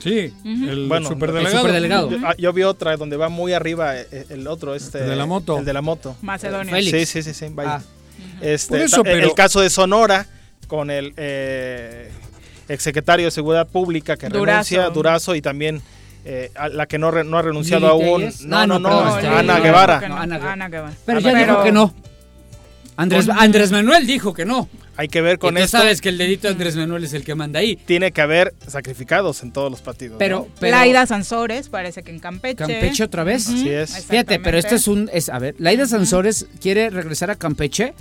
Sí, 0.00 0.34
el 0.44 0.86
Bueno, 0.88 1.08
superdelegado. 1.08 1.54
el 1.54 1.60
superdelegado. 1.60 2.10
Yo, 2.10 2.18
ah, 2.26 2.34
yo 2.36 2.52
vi 2.52 2.62
otra 2.62 2.96
donde 2.96 3.16
va 3.16 3.28
muy 3.30 3.52
arriba 3.54 3.96
eh, 3.96 4.26
el 4.28 4.46
otro, 4.46 4.74
este. 4.74 4.98
El 5.00 5.08
de 5.10 5.16
la 5.16 5.26
moto. 5.26 5.58
El 5.58 5.64
de 5.64 5.72
la 5.72 5.80
moto. 5.82 6.16
Macedonia. 6.22 6.74
Félix. 6.74 7.08
Sí, 7.10 7.22
sí, 7.22 7.32
sí, 7.32 7.46
sí. 7.46 7.52
vaya. 7.54 7.76
Ah. 7.76 7.82
Este, 8.42 8.68
Por 8.70 8.80
eso, 8.80 9.02
ta- 9.02 9.10
el- 9.10 9.16
pero- 9.16 9.28
El 9.28 9.34
caso 9.34 9.60
de 9.60 9.70
Sonora 9.70 10.26
con 10.68 10.90
el 10.90 11.14
eh, 11.16 12.10
exsecretario 12.68 13.26
de 13.26 13.30
Seguridad 13.30 13.66
Pública 13.66 14.16
que 14.16 14.28
Durazo. 14.28 14.74
renuncia, 14.74 14.90
Durazo, 14.90 15.34
y 15.34 15.42
también 15.42 15.80
eh, 16.26 16.50
a 16.54 16.68
la 16.68 16.86
que 16.86 16.98
no, 16.98 17.10
re- 17.10 17.24
no 17.24 17.36
ha 17.38 17.42
renunciado 17.42 17.86
aún. 17.88 18.30
No, 18.44 18.58
Ah, 18.58 18.66
no, 18.66 18.78
no, 18.78 19.08
este, 19.16 19.26
este, 19.26 19.38
Ana 19.38 19.60
Guevara. 19.60 19.96
Ana 19.98 20.38
Guevara. 20.38 20.52
Ana 20.52 20.68
Guevara. 20.68 20.94
Pero 21.06 21.20
ya 21.20 21.34
dijo 21.34 21.62
que 21.62 21.72
no. 21.72 21.94
Andrés, 22.96 23.28
Andrés 23.28 23.72
Manuel 23.72 24.06
dijo 24.06 24.32
que 24.34 24.44
no. 24.44 24.68
Hay 24.96 25.08
que 25.08 25.20
ver 25.20 25.38
con 25.40 25.56
esto. 25.58 25.78
sabes 25.78 26.00
que 26.00 26.08
el 26.10 26.18
dedito 26.18 26.46
de 26.46 26.52
Andrés 26.52 26.76
Manuel 26.76 27.02
es 27.02 27.12
el 27.14 27.24
que 27.24 27.34
manda 27.34 27.58
ahí. 27.58 27.74
Tiene 27.76 28.12
que 28.12 28.20
haber 28.20 28.54
sacrificados 28.66 29.42
en 29.42 29.52
todos 29.52 29.68
los 29.70 29.80
partidos. 29.80 30.16
Pero, 30.20 30.38
¿no? 30.40 30.48
pero 30.60 30.76
Laida 30.76 31.04
Sansores, 31.06 31.68
parece 31.68 32.04
que 32.04 32.12
en 32.12 32.20
Campeche. 32.20 32.56
Campeche 32.58 33.02
otra 33.02 33.24
vez. 33.24 33.48
Así 33.48 33.68
es. 33.68 34.06
Fíjate, 34.06 34.38
pero 34.38 34.56
esto 34.58 34.76
es 34.76 34.86
un. 34.86 35.10
Es, 35.12 35.28
a 35.28 35.38
ver, 35.40 35.56
Laida 35.58 35.86
Sansores 35.86 36.46
quiere 36.60 36.90
regresar 36.90 37.30
a 37.32 37.34
Campeche, 37.34 37.94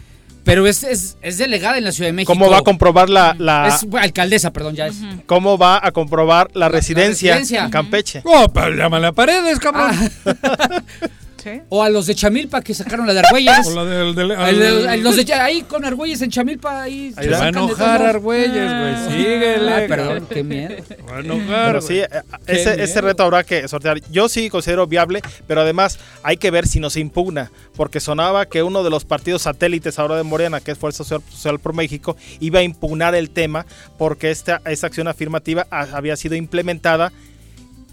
pero 0.43 0.67
es, 0.67 0.83
es, 0.83 1.17
es 1.23 1.39
delegada 1.39 1.79
en 1.79 1.85
la 1.85 1.91
Ciudad 1.91 2.09
de 2.09 2.13
México. 2.13 2.31
¿Cómo 2.33 2.51
va 2.51 2.59
a 2.59 2.61
comprobar 2.61 3.09
la, 3.09 3.35
la- 3.39 3.69
Es 3.69 3.85
bueno, 3.85 4.03
alcaldesa, 4.03 4.53
perdón, 4.53 4.75
ya 4.75 4.85
es. 4.87 4.95
cómo 5.25 5.57
va 5.57 5.79
a 5.83 5.91
comprobar 5.91 6.51
la, 6.53 6.69
residencia, 6.69 7.31
residencia. 7.33 7.63
en 7.65 7.71
Campeche? 7.71 8.21
Oh, 8.25 8.47
pero 8.53 8.75
llámale 8.75 9.07
a 9.07 9.11
Paredes, 9.13 9.57
cabrón. 9.57 9.91
Sí. 11.43 11.61
O 11.69 11.83
a 11.83 11.89
los 11.89 12.05
de 12.07 12.15
Chamilpa 12.15 12.61
que 12.61 12.73
sacaron 12.73 13.05
la 13.05 13.13
de 13.13 13.19
Argüelles. 13.19 13.67
O 13.67 13.75
la 13.75 13.83
del- 13.85 14.15
del- 14.15 14.31
El 14.31 14.59
de- 14.59 14.93
el- 14.93 15.03
los 15.03 15.15
de 15.17 15.25
Cha- 15.25 15.43
ahí 15.43 15.63
con 15.63 15.83
Argüelles 15.83 16.21
en 16.21 16.29
Chamilpa 16.29 16.83
ahí 16.83 17.13
Ahí 17.17 17.25
se 17.25 17.31
va 17.31 17.43
a 17.45 17.49
enojar 17.49 18.01
Argüelles, 18.01 18.71
güey. 19.09 19.17
Síguele, 19.17 19.73
Ay, 19.73 19.87
perdón, 19.89 20.07
cabrón. 20.07 20.27
qué 20.29 20.43
miedo. 20.43 20.75
Va 21.11 21.17
a 21.17 21.19
enojar, 21.19 21.65
Pero 21.67 21.81
sí, 21.81 21.99
eh, 21.99 22.07
ese, 22.47 22.81
ese 22.81 23.01
reto 23.01 23.23
habrá 23.23 23.43
que 23.43 23.67
sortear. 23.67 23.99
Yo 24.09 24.29
sí 24.29 24.49
considero 24.49 24.87
viable, 24.87 25.21
pero 25.45 25.61
además 25.61 25.99
hay 26.23 26.37
que 26.37 26.49
ver 26.51 26.65
si 26.67 26.79
nos 26.79 26.95
impugna, 26.95 27.51
porque 27.75 27.99
sonaba 27.99 28.45
que 28.45 28.63
uno 28.63 28.83
de 28.83 28.89
los 28.89 29.03
partidos 29.03 29.41
satélites 29.41 29.99
ahora 29.99 30.15
de 30.15 30.23
Morena, 30.23 30.61
que 30.61 30.71
es 30.71 30.77
Fuerza 30.77 31.03
Social, 31.03 31.21
Social 31.29 31.59
por 31.59 31.73
México, 31.73 32.15
iba 32.39 32.59
a 32.59 32.63
impugnar 32.63 33.15
el 33.15 33.29
tema 33.29 33.65
porque 33.97 34.31
esta, 34.31 34.61
esta 34.65 34.87
acción 34.87 35.07
afirmativa 35.09 35.67
ha- 35.71 35.87
había 35.93 36.15
sido 36.15 36.35
implementada 36.35 37.11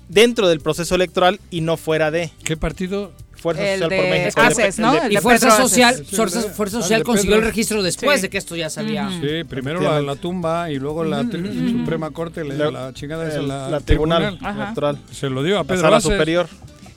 dentro 0.08 0.48
del 0.48 0.60
proceso 0.60 0.94
electoral 0.94 1.40
y 1.50 1.60
no 1.60 1.76
fuera 1.76 2.10
de 2.10 2.30
¿Qué 2.44 2.56
partido? 2.56 3.12
Fuerza 3.40 3.62
El 3.62 3.80
Social 3.80 3.98
por 4.00 4.04
de 4.04 4.10
México. 4.10 4.40
ACES, 4.40 4.58
el 4.58 4.76
de- 4.76 4.82
¿no? 4.82 4.94
el 5.02 5.08
de- 5.08 5.14
Y 5.14 5.16
Fuerza 5.18 5.48
Pedro 5.48 5.68
Social, 5.68 5.94
Aces. 5.94 6.10
Fuerza, 6.16 6.40
Fuerza 6.42 7.02
consiguió 7.02 7.36
el 7.36 7.42
registro 7.42 7.82
después 7.82 8.16
Sí. 8.16 8.22
de 8.22 8.30
que 8.30 8.38
esto 8.38 8.56
ya 8.56 8.70
sabía. 8.70 9.08
Sí, 9.20 9.44
primero 9.48 9.80
la, 9.80 10.00
la 10.00 10.16
tumba 10.16 10.70
y 10.70 10.78
luego 10.78 11.04
la 11.04 11.22
tri- 11.22 11.70
Suprema 11.80 12.10
Corte, 12.10 12.44
la, 12.44 12.54
La- 12.54 12.70
la 12.70 12.92
chingada 12.92 13.24
la, 13.42 13.68
la 13.70 13.80
tribunal 13.80 14.38
Ajá. 14.42 14.62
electoral. 14.64 14.98
Se 15.12 15.30
lo 15.30 15.42
dio 15.42 15.54
a 15.56 15.58
la 15.58 15.64
Pedro 15.64 15.80
sala 15.82 15.96
Aces. 15.98 16.12
superior. 16.12 16.48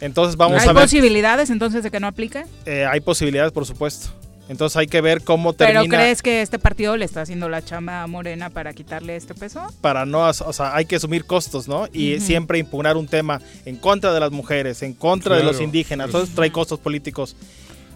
Entonces 0.02 0.36
vamos 0.36 0.62
¿Hay 0.62 0.68
a 0.68 0.74
ver. 0.74 0.84
posibilidades 0.84 1.50
entonces 1.50 1.82
de 1.84 1.90
que 1.90 2.00
no 2.02 2.08
aplique? 2.08 2.44
Eh, 2.66 2.86
hay 2.86 3.00
posibilidades, 3.00 3.54
por 3.54 3.66
supuesto. 3.66 4.10
Entonces 4.54 4.78
hay 4.78 4.88
que 4.88 5.02
ver 5.02 5.24
cómo 5.24 5.54
termina. 5.54 5.82
¿Pero 5.82 5.92
crees 5.92 6.22
que 6.22 6.42
este 6.42 6.60
partido 6.60 6.96
le 6.96 7.06
está 7.06 7.22
haciendo 7.22 7.50
la 7.50 7.64
chamba 7.64 8.04
a 8.04 8.08
Morena 8.08 8.50
para 8.50 8.74
quitarle 8.74 9.16
este 9.16 9.34
peso? 9.36 9.68
para 9.82 10.06
no, 10.06 10.22
o 10.28 10.54
sea, 10.54 10.76
hay 10.76 10.86
que 10.86 10.96
asumir 10.96 11.26
costos, 11.26 11.68
¿no? 11.68 11.88
Y 11.92 12.20
siempre 12.20 12.60
impugnar 12.60 12.96
un 12.96 13.08
tema 13.08 13.42
en 13.66 13.76
contra 13.78 14.14
de 14.14 14.20
las 14.20 14.32
mujeres, 14.32 14.82
en 14.84 14.94
contra 14.94 15.36
de 15.36 15.44
los 15.44 15.60
indígenas. 15.60 16.08
Entonces 16.08 16.34
trae 16.36 16.52
costos 16.52 16.80
políticos 16.80 17.36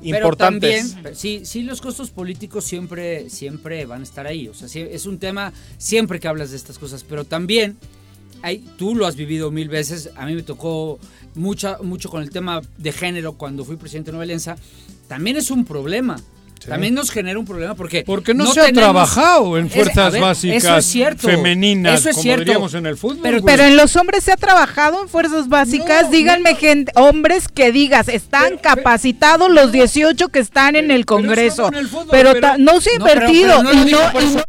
Pero 0.02 0.18
importantes. 0.18 0.94
también, 0.94 1.16
sí, 1.16 1.42
sí, 1.46 1.64
los 1.64 1.80
costos 1.80 2.10
políticos 2.10 2.66
siempre, 2.66 3.30
siempre 3.30 3.86
van 3.86 4.02
a 4.02 4.04
estar 4.04 4.28
ahí. 4.28 4.48
O 4.48 4.54
sea, 4.54 4.68
sí, 4.68 4.82
es 4.82 5.06
un 5.06 5.20
tema 5.20 5.54
siempre 5.78 6.20
que 6.20 6.28
hablas 6.28 6.52
de 6.52 6.58
estas 6.58 6.78
cosas. 6.80 7.04
Pero 7.04 7.24
también, 7.24 7.78
hay, 8.42 8.66
tú 8.78 8.96
lo 8.96 9.06
has 9.06 9.16
vivido 9.16 9.52
mil 9.52 9.70
veces. 9.70 10.10
A 10.16 10.26
mí 10.26 10.36
me 10.36 10.44
tocó 10.44 11.00
mucha, 11.36 11.78
mucho 11.82 12.10
con 12.10 12.22
el 12.24 12.30
tema 12.30 12.62
de 12.78 12.92
género 12.92 13.34
cuando 13.34 13.64
fui 13.64 13.78
presidente 13.78 14.08
de 14.08 14.14
Nueva 14.14 14.24
Alianza. 14.24 14.58
También 15.08 15.38
es 15.38 15.52
un 15.52 15.64
problema. 15.64 16.18
También 16.66 16.94
nos 16.96 17.12
genera 17.12 17.38
un 17.40 17.46
problema 17.46 17.76
porque... 17.76 18.04
Porque 18.06 18.34
no, 18.34 18.46
se 18.52 18.60
ha 18.62 18.72
trabajado 18.72 19.58
en 19.58 19.70
fuerzas 19.70 20.14
ver, 20.14 20.22
básicas 20.22 20.64
eso 20.64 20.78
es 20.78 20.86
cierto, 20.86 21.28
femeninas, 21.28 22.00
eso 22.02 22.10
es 22.10 22.16
como 22.16 22.24
cierto. 22.24 22.44
diríamos 22.46 22.74
en 22.74 22.86
el 22.86 22.98
fútbol. 22.98 23.20
Pero, 23.24 23.42
pero 23.44 23.64
en 23.64 23.78
los 23.78 23.96
hombres 23.96 24.24
se 24.24 24.32
ha 24.32 24.38
trabajado 24.38 25.02
en 25.02 25.10
fuerzas 25.10 25.48
básicas. 25.50 26.10
Díganme, 26.12 26.56
gente, 26.56 26.92
hombres 26.96 27.48
que 27.48 27.72
digas, 27.72 28.08
están 28.10 28.58
capacitados 28.58 29.50
los 29.52 29.72
18 29.72 30.30
que 30.30 30.40
están 30.40 30.76
en 30.76 30.92
el 30.92 31.06
Congreso. 31.06 31.70
Pero, 32.12 32.36
ta- 32.40 32.58
no 32.58 32.82
se 32.82 32.92
ha 32.96 33.00
No, 33.00 33.06
pero- 33.06 33.22
invertido. 33.30 33.64
pero 33.64 34.26
no 34.26 34.42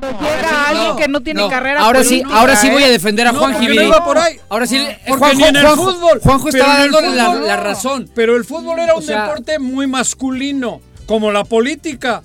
no- 0.00 0.12
no- 0.12 0.20
llega 0.20 0.68
alguien 0.68 0.96
que 0.96 1.08
no 1.08 1.20
tiene 1.22 1.40
No, 1.42 1.48
carrera 1.48 1.80
Ahora 1.80 2.02
sí, 2.02 2.08
política, 2.20 2.38
ahora 2.38 2.56
sí 2.56 2.66
¿eh? 2.66 2.70
voy 2.72 2.82
a 2.84 2.88
defender 2.90 3.26
a 3.26 3.32
No, 3.32 3.38
Juan 3.38 3.52
porque 3.52 3.66
Gibiri. 3.66 3.82
no 3.84 3.88
iba 3.94 4.04
por 4.04 4.18
ahí. 4.18 4.36
Ahora 4.48 4.66
sí, 4.66 4.86
Porque 5.06 5.18
Juanjo, 5.18 5.36
ni 5.38 5.44
en 5.44 5.56
el 5.56 5.66
Juanjo- 5.66 5.92
fútbol. 5.92 6.20
Juanjo 6.22 6.48
estaba 6.48 6.78
dando 6.78 7.00
la, 7.00 7.34
la 7.34 7.56
no. 7.56 7.62
razón. 7.62 8.10
Pero 8.14 8.36
el 8.36 8.44
fútbol 8.44 8.78
era 8.78 8.94
O 8.94 8.98
un 8.98 9.02
sea- 9.02 9.22
deporte 9.22 9.58
muy 9.58 9.86
masculino, 9.86 10.80
como 11.06 11.30
la 11.32 11.44
política. 11.44 12.22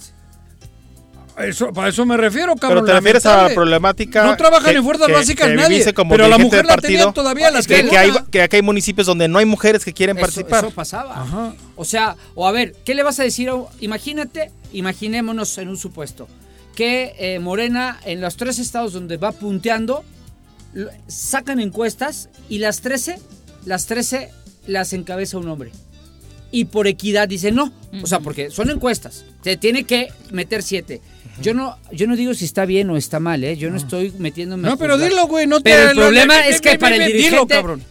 Eso, 1.38 1.72
para 1.74 1.88
eso 1.88 2.06
me 2.06 2.18
refiero, 2.18 2.56
cabrón. 2.56 2.84
Pero 2.84 2.86
te 2.86 2.94
refieres 2.94 3.26
a 3.26 3.48
la 3.48 3.54
problemática. 3.56 4.26
No 4.26 4.36
trabajan 4.38 4.72
que- 4.72 4.78
en 4.78 4.84
fuerzas 4.84 5.08
que- 5.08 5.14
básicas 5.14 5.48
que 5.48 5.56
nadie. 5.56 5.94
como 5.94 6.12
pero 6.12 6.28
la 6.28 6.38
mujer 6.38 6.66
la 6.66 6.76
tenía 6.76 7.12
todavía 7.14 7.50
las 7.50 7.66
que, 7.66 7.88
que 7.88 7.98
hay, 7.98 8.12
que 8.30 8.42
acá 8.44 8.58
hay 8.58 8.62
municipios 8.62 9.08
donde 9.08 9.28
no 9.28 9.40
hay 9.40 9.46
mujeres 9.46 9.84
que 9.84 9.94
quieren 9.94 10.18
Eso- 10.18 10.22
participar. 10.26 10.66
Eso, 10.66 10.76
pasaba. 10.76 11.54
O 11.78 11.86
sea, 11.86 12.16
o 12.36 12.48
a 12.48 12.52
ver, 12.52 12.76
¿qué 12.86 12.94
le 12.94 13.02
vas 13.02 13.20
a 13.20 13.24
decir? 13.24 13.50
a- 13.50 13.56
Imagínate, 13.80 14.52
imaginémonos 14.74 15.58
en 15.58 15.70
un 15.70 15.78
supuesto, 15.78 16.28
que 16.76 17.14
eh, 17.20 17.40
Morena 17.40 18.00
en 18.06 18.22
los 18.22 18.36
tres 18.38 18.60
estados 18.60 18.94
donde 18.94 19.18
va 19.18 19.32
punteando, 19.32 20.04
sacan 21.08 21.60
encuestas 21.60 22.30
y 22.50 22.60
las 22.60 22.82
13, 22.82 23.20
las 23.66 23.86
13 23.88 24.30
las 24.68 24.94
encabeza 24.94 25.38
un 25.38 25.48
hombre. 25.50 25.72
Y 26.52 26.66
por 26.66 26.88
equidad 26.88 27.28
dice 27.28 27.52
no. 27.52 27.72
O 28.04 28.08
sea, 28.08 28.20
porque 28.20 28.50
son 28.52 28.70
encuestas. 28.70 29.26
Se 29.44 29.56
tiene 29.58 29.86
que 29.86 30.10
meter 30.32 30.64
siete. 30.64 31.02
Yo 31.42 31.54
no, 31.54 31.78
yo 31.94 32.08
no 32.08 32.16
digo 32.16 32.34
si 32.34 32.44
está 32.46 32.66
bien 32.66 32.90
o 32.90 32.98
está 32.98 33.20
mal, 33.20 33.44
¿eh? 33.44 33.56
Yo 33.58 33.70
no 33.72 33.78
estoy 33.78 34.14
metiéndome. 34.20 34.68
No, 34.68 34.78
pero 34.78 34.98
dilo, 34.98 35.28
güey, 35.28 35.48
no 35.48 35.62
te- 35.62 35.72
Pero 35.72 35.92
el 35.92 35.96
problema 35.98 36.46
es 36.46 36.60
que 36.60 36.78
para 36.78 36.98
el 36.98 37.12
dirigente. 37.12 37.56
cabrón. 37.56 37.82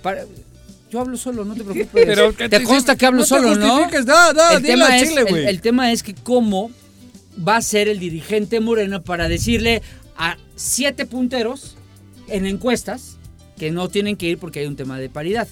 yo 0.91 1.01
hablo 1.01 1.17
solo, 1.17 1.45
no 1.45 1.55
te 1.55 1.65
preocupes. 1.65 2.05
Pero 2.07 2.33
te 2.35 2.63
consta 2.63 2.97
que 2.97 3.07
hablo 3.07 3.25
solo, 3.25 3.57
¿no? 3.57 3.89
el, 3.89 4.63
tema 4.63 4.99
es, 4.99 5.09
chile, 5.09 5.23
el- 5.23 5.27
güey. 5.29 5.47
el 5.47 5.61
tema 5.63 5.91
es 5.91 6.03
que 6.03 6.15
cómo 6.15 6.71
va 7.37 7.57
a 7.57 7.63
ser 7.63 7.89
el 7.89 7.99
dirigente 7.99 8.61
Morena 8.61 9.01
para 9.01 9.29
decirle 9.29 9.83
a 10.17 10.37
siete 10.57 11.07
punteros 11.07 11.77
en 12.29 12.47
encuestas 12.47 13.17
que 13.59 13.71
no 13.71 13.89
tienen 13.89 14.17
que 14.17 14.27
ir 14.27 14.39
porque 14.39 14.61
hay 14.61 14.67
un 14.67 14.77
tema 14.77 14.99
de 14.99 15.09
paridad. 15.09 15.47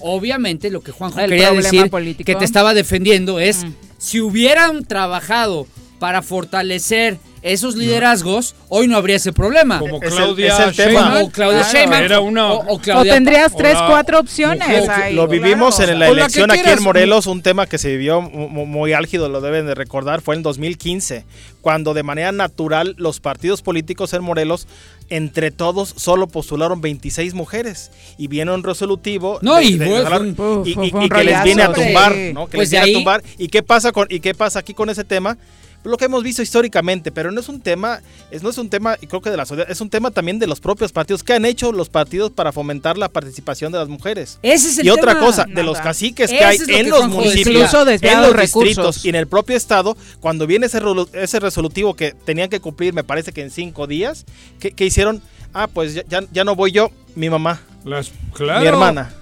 Obviamente 0.00 0.70
lo 0.70 0.80
que 0.80 0.92
Juanjo 0.92 1.20
El 1.20 1.30
quería 1.30 1.52
decir 1.52 1.90
político. 1.90 2.26
que 2.26 2.34
te 2.36 2.44
estaba 2.44 2.72
defendiendo 2.74 3.38
es 3.38 3.66
si 3.98 4.20
hubieran 4.20 4.84
trabajado 4.84 5.66
para 6.04 6.20
fortalecer 6.20 7.16
esos 7.40 7.76
liderazgos, 7.76 8.54
hoy 8.68 8.88
no 8.88 8.96
habría 8.98 9.16
ese 9.16 9.32
problema. 9.32 9.78
Como 9.78 9.96
Es 9.96 10.10
el- 10.10 10.16
Claudia 10.16 10.52
es 10.54 10.60
el 10.68 10.76
tema. 10.76 11.20
O 11.22 11.30
Claudia 11.30 11.60
Claro, 11.60 11.78
Sheinbaum. 11.78 12.02
Era 12.04 12.20
una... 12.20 12.52
O, 12.52 12.56
o 12.58 12.74
O 12.74 12.78
Claudia 12.78 13.14
tendrías 13.14 13.56
tres, 13.56 13.74
cuatro 13.86 14.20
opciones 14.20 14.68
mujer. 14.68 14.90
ahí. 14.90 15.14
Lo 15.14 15.26
vivimos 15.28 15.76
claro. 15.76 15.92
en 15.92 15.98
la 16.00 16.08
elección 16.08 16.50
aquí 16.50 16.60
en 16.68 16.82
Morelos, 16.82 17.26
un 17.26 17.40
tema 17.40 17.66
que 17.66 17.78
se 17.78 17.88
vivió 17.88 18.20
mu- 18.20 18.50
mu- 18.50 18.66
muy 18.66 18.92
álgido, 18.92 19.30
lo 19.30 19.40
deben 19.40 19.64
de 19.66 19.74
recordar, 19.74 20.20
fue 20.20 20.34
en 20.36 20.42
2015, 20.42 21.24
cuando 21.62 21.94
de 21.94 22.02
manera 22.02 22.32
natural 22.32 22.94
los 22.98 23.20
partidos 23.20 23.62
políticos 23.62 24.12
en 24.12 24.22
Morelos, 24.22 24.68
entre 25.08 25.50
todos, 25.50 25.94
solo 25.96 26.26
postularon 26.26 26.82
26 26.82 27.32
mujeres 27.32 27.90
y 28.18 28.26
viene 28.28 28.52
un 28.52 28.62
resolutivo 28.62 29.38
No, 29.40 29.54
de- 29.56 29.64
y 29.64 29.78
de- 29.78 29.86
fue- 29.86 30.00
de- 30.00 30.06
fue 30.34 30.50
un- 30.50 30.66
y- 30.68 30.74
fue- 30.74 30.86
y- 30.86 30.90
fue 30.90 30.98
un 31.00 31.06
y 31.06 31.08
que 31.08 31.24
les 31.24 31.42
viene 31.44 31.62
a 31.62 31.72
tumbar, 31.72 32.14
¿no? 32.34 32.46
Que 32.46 32.56
Pues 32.58 32.70
les 32.70 32.70
viene 32.72 32.86
de 32.86 32.92
a 32.92 32.94
tumbar. 32.94 33.22
¿Y 33.38 33.48
qué 33.48 33.62
pasa 33.62 33.90
con 33.92 34.06
y 34.10 34.20
qué 34.20 34.34
pasa 34.34 34.58
aquí 34.58 34.74
con 34.74 34.90
ese 34.90 35.04
tema? 35.04 35.38
Lo 35.84 35.96
que 35.98 36.06
hemos 36.06 36.22
visto 36.22 36.42
históricamente, 36.42 37.12
pero 37.12 37.30
no 37.30 37.40
es 37.40 37.48
un 37.48 37.60
tema, 37.60 38.00
es, 38.30 38.42
no 38.42 38.48
es 38.50 38.58
un 38.58 38.70
tema, 38.70 38.96
y 39.00 39.06
creo 39.06 39.20
que 39.20 39.30
de 39.30 39.36
la 39.36 39.44
sociedad, 39.44 39.70
es 39.70 39.80
un 39.80 39.90
tema 39.90 40.10
también 40.10 40.38
de 40.38 40.46
los 40.46 40.58
propios 40.60 40.92
partidos. 40.92 41.22
¿Qué 41.22 41.34
han 41.34 41.44
hecho 41.44 41.72
los 41.72 41.88
partidos 41.90 42.30
para 42.30 42.52
fomentar 42.52 42.96
la 42.96 43.08
participación 43.08 43.70
de 43.70 43.78
las 43.78 43.88
mujeres? 43.88 44.38
Ese 44.42 44.68
es 44.68 44.78
el 44.78 44.86
y 44.86 44.90
otra 44.90 45.14
tema. 45.14 45.26
cosa, 45.26 45.44
de 45.46 45.62
los 45.62 45.78
caciques 45.78 46.30
que 46.30 46.42
hay 46.42 46.58
lo 46.58 46.64
en 46.64 46.84
que 46.84 46.90
los 46.90 47.08
municipios, 47.08 47.72
en 47.74 48.22
los 48.22 48.32
recursos. 48.32 48.64
distritos 48.64 49.04
y 49.04 49.10
en 49.10 49.14
el 49.16 49.26
propio 49.26 49.56
estado, 49.56 49.96
cuando 50.20 50.46
viene 50.46 50.66
ese, 50.66 51.40
resolutivo 51.40 51.94
que 51.94 52.12
tenían 52.12 52.48
que 52.48 52.60
cumplir, 52.60 52.94
me 52.94 53.04
parece 53.04 53.32
que 53.32 53.42
en 53.42 53.50
cinco 53.50 53.86
días, 53.86 54.24
que, 54.60 54.72
que 54.72 54.86
hicieron, 54.86 55.20
ah, 55.52 55.66
pues 55.66 55.94
ya, 55.94 56.02
ya, 56.08 56.20
ya 56.32 56.44
no 56.44 56.56
voy 56.56 56.72
yo, 56.72 56.90
mi 57.14 57.28
mamá, 57.28 57.60
Las- 57.84 58.10
claro. 58.32 58.60
mi 58.62 58.66
hermana, 58.66 59.12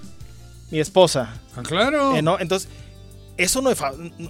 mi 0.71 0.79
esposa. 0.79 1.33
Ah, 1.55 1.61
claro. 1.63 2.15
Eh, 2.15 2.21
¿no? 2.21 2.39
Entonces, 2.39 2.69
eso 3.37 3.61
no 3.61 3.69
es, 3.71 3.79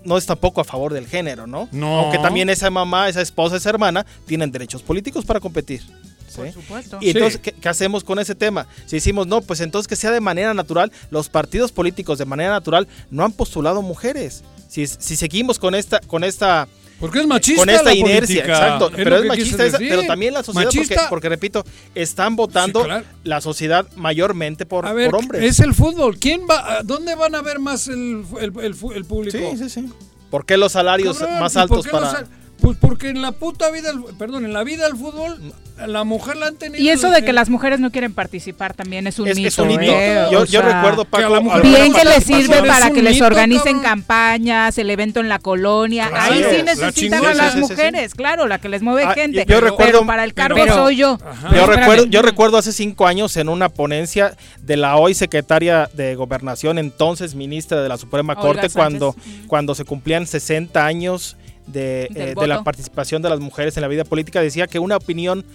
no 0.05 0.17
es 0.17 0.25
tampoco 0.25 0.61
a 0.61 0.63
favor 0.63 0.93
del 0.93 1.07
género, 1.07 1.47
¿no? 1.47 1.67
No. 1.71 1.99
Aunque 1.99 2.19
también 2.19 2.49
esa 2.49 2.69
mamá, 2.69 3.09
esa 3.09 3.21
esposa, 3.21 3.57
esa 3.57 3.69
hermana 3.69 4.05
tienen 4.25 4.51
derechos 4.51 4.81
políticos 4.81 5.25
para 5.25 5.39
competir. 5.39 5.81
¿sí? 6.27 6.38
Por 6.38 6.51
supuesto. 6.51 6.97
Y 7.01 7.09
entonces, 7.11 7.34
Sí. 7.34 7.39
¿qué, 7.41 7.51
qué 7.51 7.69
hacemos 7.69 8.03
con 8.03 8.17
ese 8.19 8.34
tema? 8.35 8.67
Si 8.85 8.95
decimos, 8.95 9.27
no, 9.27 9.41
pues 9.41 9.59
entonces 9.61 9.88
que 9.88 9.95
sea 9.95 10.11
de 10.11 10.19
manera 10.21 10.53
natural, 10.53 10.91
los 11.11 11.30
partidos 11.30 11.71
políticos 11.71 12.17
de 12.17 12.25
manera 12.25 12.49
natural 12.51 12.88
no 13.11 13.23
han 13.23 13.31
postulado 13.34 13.81
mujeres. 13.81 14.43
Si, 14.67 14.88
si 14.88 15.15
seguimos 15.15 15.59
con 15.59 15.75
esta, 15.75 15.99
con 15.99 16.23
esta 16.23 16.67
Porque 17.03 17.19
es 17.19 17.27
machista 17.27 17.59
con 17.63 17.69
esta 17.69 17.84
la 17.84 17.95
inercia, 17.95 18.43
política, 18.43 18.53
exacto. 18.53 18.88
es 18.88 18.95
pero 18.95 19.17
es 19.17 19.25
machista, 19.25 19.65
esa- 19.65 19.77
pero 19.77 20.03
también 20.03 20.34
la 20.34 20.41
sociedad, 20.41 21.09
porque, 21.09 21.27
repito, 21.27 21.65
están 21.93 22.38
votando 22.38 22.80
Sí, 22.80 22.85
claro. 22.85 23.05
la 23.25 23.41
sociedad 23.41 23.85
mayormente 23.97 24.65
por, 24.65 24.85
A 24.88 24.93
ver, 24.93 25.09
por 25.11 25.19
hombres. 25.19 25.43
es 25.43 25.59
el 25.59 25.73
fútbol. 25.73 26.17
¿Quién 26.17 26.43
va, 26.49 26.80
¿Dónde 26.81 27.13
van 27.15 27.35
a 27.35 27.41
ver 27.41 27.59
más 27.59 27.89
el, 27.89 28.23
el, 28.39 28.53
el 28.61 28.73
fu- 28.73 28.93
el 28.93 29.03
público? 29.03 29.38
Sí, 29.38 29.57
sí, 29.57 29.69
sí. 29.69 29.89
¿Por 30.30 30.45
qué 30.45 30.55
los 30.55 30.71
salarios 30.71 31.17
Cabrón, 31.19 31.39
más 31.41 31.51
¿y 31.51 31.55
por 31.55 31.61
altos 31.63 31.88
para...? 31.88 32.25
Pues 32.64 32.77
porque 32.80 33.10
en 33.10 33.22
la 33.22 33.34
puta 33.34 33.69
vida, 33.72 33.91
perdón, 34.18 34.45
en 34.45 34.53
la 34.53 34.64
vida 34.64 34.85
del 34.85 34.95
fútbol, 34.95 35.38
la 35.85 36.06
mujer 36.06 36.38
la 36.38 36.48
han 36.48 36.56
tenido. 36.56 36.81
Y 36.81 36.88
eso 36.90 37.11
de 37.11 37.22
que 37.26 37.34
las 37.34 37.49
mujeres 37.49 37.81
no 37.81 37.91
quieren 37.91 38.14
participar 38.14 38.73
también 38.73 39.06
es 39.06 39.19
un 39.19 39.27
Es- 39.27 39.35
mito. 39.35 39.48
es 39.49 39.60
un 39.60 39.68
mito. 39.68 39.81
¿eh? 39.84 40.27
Yo- 40.31 40.45
yo 40.45 40.61
sea, 40.61 40.76
recuerdo, 40.76 41.03
Paco, 41.03 41.18
que 41.18 41.23
a 41.26 41.30
la 41.30 41.40
mujer 41.41 41.57
alguna 41.61 41.77
Bien 41.77 41.94
que 41.94 42.06
les 42.06 42.23
sirve 42.23 42.64
para 42.64 42.90
que 42.91 43.02
les 43.02 43.22
organicen 43.22 43.80
cabrón. 43.81 43.84
campañas, 43.84 44.77
el 44.77 44.90
evento 44.90 45.19
en 45.19 45.27
la 45.27 45.40
colonia. 45.40 46.07
Claro, 46.07 46.34
Ahí 46.35 46.44
sí 46.56 46.64
necesitan 46.64 47.26
a 47.26 47.34
las 47.34 47.53
sí, 47.53 47.60
mujeres, 47.60 48.15
claro, 48.15 48.48
la 48.48 48.60
que 48.60 48.69
les 48.69 48.81
mueve 48.81 49.03
Ah, 49.03 49.14
gente. 49.14 49.40
yo- 49.45 49.56
yo 49.56 49.60
recuerdo- 49.60 49.91
pero 49.99 50.06
para 50.06 50.23
el 50.23 50.34
cargo 50.34 50.57
pero- 50.57 50.73
soy 50.76 50.95
yo. 50.95 51.18
Ajá. 51.22 51.49
Yo 51.49 51.56
espérame. 51.64 51.76
recuerdo, 51.80 52.06
yo 52.06 52.22
recuerdo 52.22 52.57
hace 52.57 52.72
cinco 52.72 53.07
años 53.07 53.35
en 53.35 53.49
una 53.49 53.68
ponencia 53.68 54.38
de 54.61 54.77
la 54.77 54.95
hoy 54.95 55.14
secretaria 55.15 55.90
de 55.94 56.15
Gobernación, 56.15 56.77
entonces 56.77 57.35
ministra 57.35 57.81
de 57.81 57.90
la 57.90 57.98
Suprema 57.98 58.34
Olga 58.34 58.41
Corte, 58.41 58.61
Sánchez. 58.69 58.73
cuando, 58.76 59.15
cuando 59.48 59.76
se 59.76 59.84
cumplían 59.84 60.26
60 60.27 60.85
años 60.85 61.35
de, 61.68 62.10
eh, 62.15 62.34
de 62.40 62.48
la 62.48 62.64
participación 62.64 63.22
de 63.22 63.30
las 63.30 63.40
mujeres 63.40 63.76
en 63.77 63.81
la 63.81 63.88
vida 63.88 64.03
política, 64.03 64.41
decía 64.41 64.68
que 64.68 64.80
una 64.80 64.98
opinión 64.98 65.45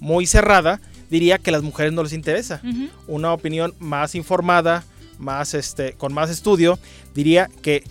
muy 0.00 0.26
cerrada 0.26 0.80
diría 1.10 1.38
que 1.38 1.50
a 1.50 1.52
las 1.52 1.62
mujeres 1.62 1.92
no 1.92 2.02
les 2.02 2.12
interesa. 2.12 2.60
Una 3.06 3.32
opinión 3.32 3.74
más 3.78 4.14
informada, 4.14 4.84
más 5.18 5.54
este, 5.54 5.92
con 5.92 6.12
más 6.12 6.30
estudio, 6.30 6.78
diría 7.14 7.48
que 7.62 7.84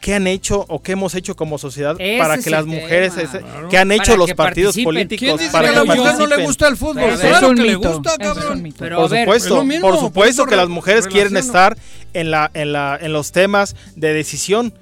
qué 0.00 0.14
han 0.14 0.26
hecho 0.28 0.64
o 0.68 0.82
qué 0.82 0.92
hemos 0.92 1.14
hecho 1.16 1.34
como 1.34 1.58
sociedad 1.58 1.96
Ese 1.98 2.18
para 2.18 2.34
es 2.36 2.44
que 2.44 2.50
las 2.50 2.64
mujeres, 2.64 3.14
tema. 3.16 3.28
ese- 3.28 3.40
Claro. 3.40 3.68
qué 3.68 3.78
han 3.78 3.90
hecho 3.90 4.04
Para 4.04 4.16
los 4.18 4.32
partidos 4.34 4.68
participen. 4.74 4.84
políticos 4.84 5.18
¿Quién 5.26 5.36
dice 5.38 5.50
para 5.52 5.68
que 5.70 5.74
a 5.76 5.84
la 5.84 5.94
mujer 5.94 6.18
no 6.18 6.26
le 6.28 6.44
gusta 6.44 6.68
el 6.68 6.76
fútbol? 6.76 6.94
Claro 7.18 7.36
es 7.36 7.42
un 7.42 7.56
que 7.56 7.62
le 7.62 7.76
mito. 7.76 7.92
gusta, 7.92 8.10
es 8.12 8.16
un 8.28 8.34
cabrón. 8.34 8.74
Pero 8.78 8.96
por 8.96 9.04
a 9.06 9.08
ver, 9.08 9.20
supuesto, 9.24 9.48
es 9.48 9.54
lo 9.54 9.64
mismo, 9.64 9.80
por 9.82 9.90
por 9.94 10.00
supuesto 10.00 10.42
eso 10.42 10.46
que 10.48 10.56
las 10.56 10.66
re- 10.66 10.72
mujeres 10.72 11.06
quieren 11.08 11.36
estar 11.36 11.76
en 12.14 12.30
la, 12.30 12.50
en 12.54 12.72
la, 12.72 12.96
en 13.00 13.12
los 13.12 13.32
temas 13.32 13.74
de 13.96 14.12
decisión. 14.12 14.72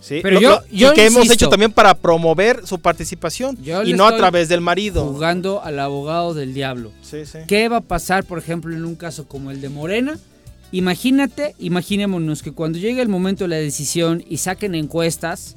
¿Sí? 0.00 0.20
Pero 0.22 0.36
Lo- 0.36 0.40
yo- 0.40 0.50
lo- 0.50 0.66
yo 0.70 0.92
y 0.92 0.94
que 0.94 1.06
hemos 1.06 1.28
hecho 1.30 1.48
también 1.48 1.72
para 1.72 1.94
promover 1.94 2.66
su 2.66 2.78
participación 2.78 3.58
y 3.84 3.92
no 3.94 4.06
a 4.06 4.16
través 4.16 4.48
del 4.48 4.60
marido. 4.60 5.04
Jugando 5.06 5.62
al 5.62 5.78
abogado 5.78 6.34
del 6.34 6.54
diablo. 6.54 6.92
Sí, 7.02 7.26
sí. 7.26 7.38
¿Qué 7.46 7.68
va 7.68 7.78
a 7.78 7.80
pasar, 7.82 8.24
por 8.24 8.38
ejemplo, 8.38 8.74
en 8.74 8.84
un 8.84 8.94
caso 8.94 9.26
como 9.26 9.50
el 9.50 9.60
de 9.60 9.68
Morena? 9.68 10.18
Imagínate, 10.70 11.54
imaginémonos 11.58 12.42
que 12.42 12.52
cuando 12.52 12.78
llegue 12.78 13.00
el 13.00 13.08
momento 13.08 13.44
de 13.44 13.48
la 13.48 13.56
decisión 13.56 14.22
y 14.28 14.36
saquen 14.36 14.74
encuestas, 14.74 15.56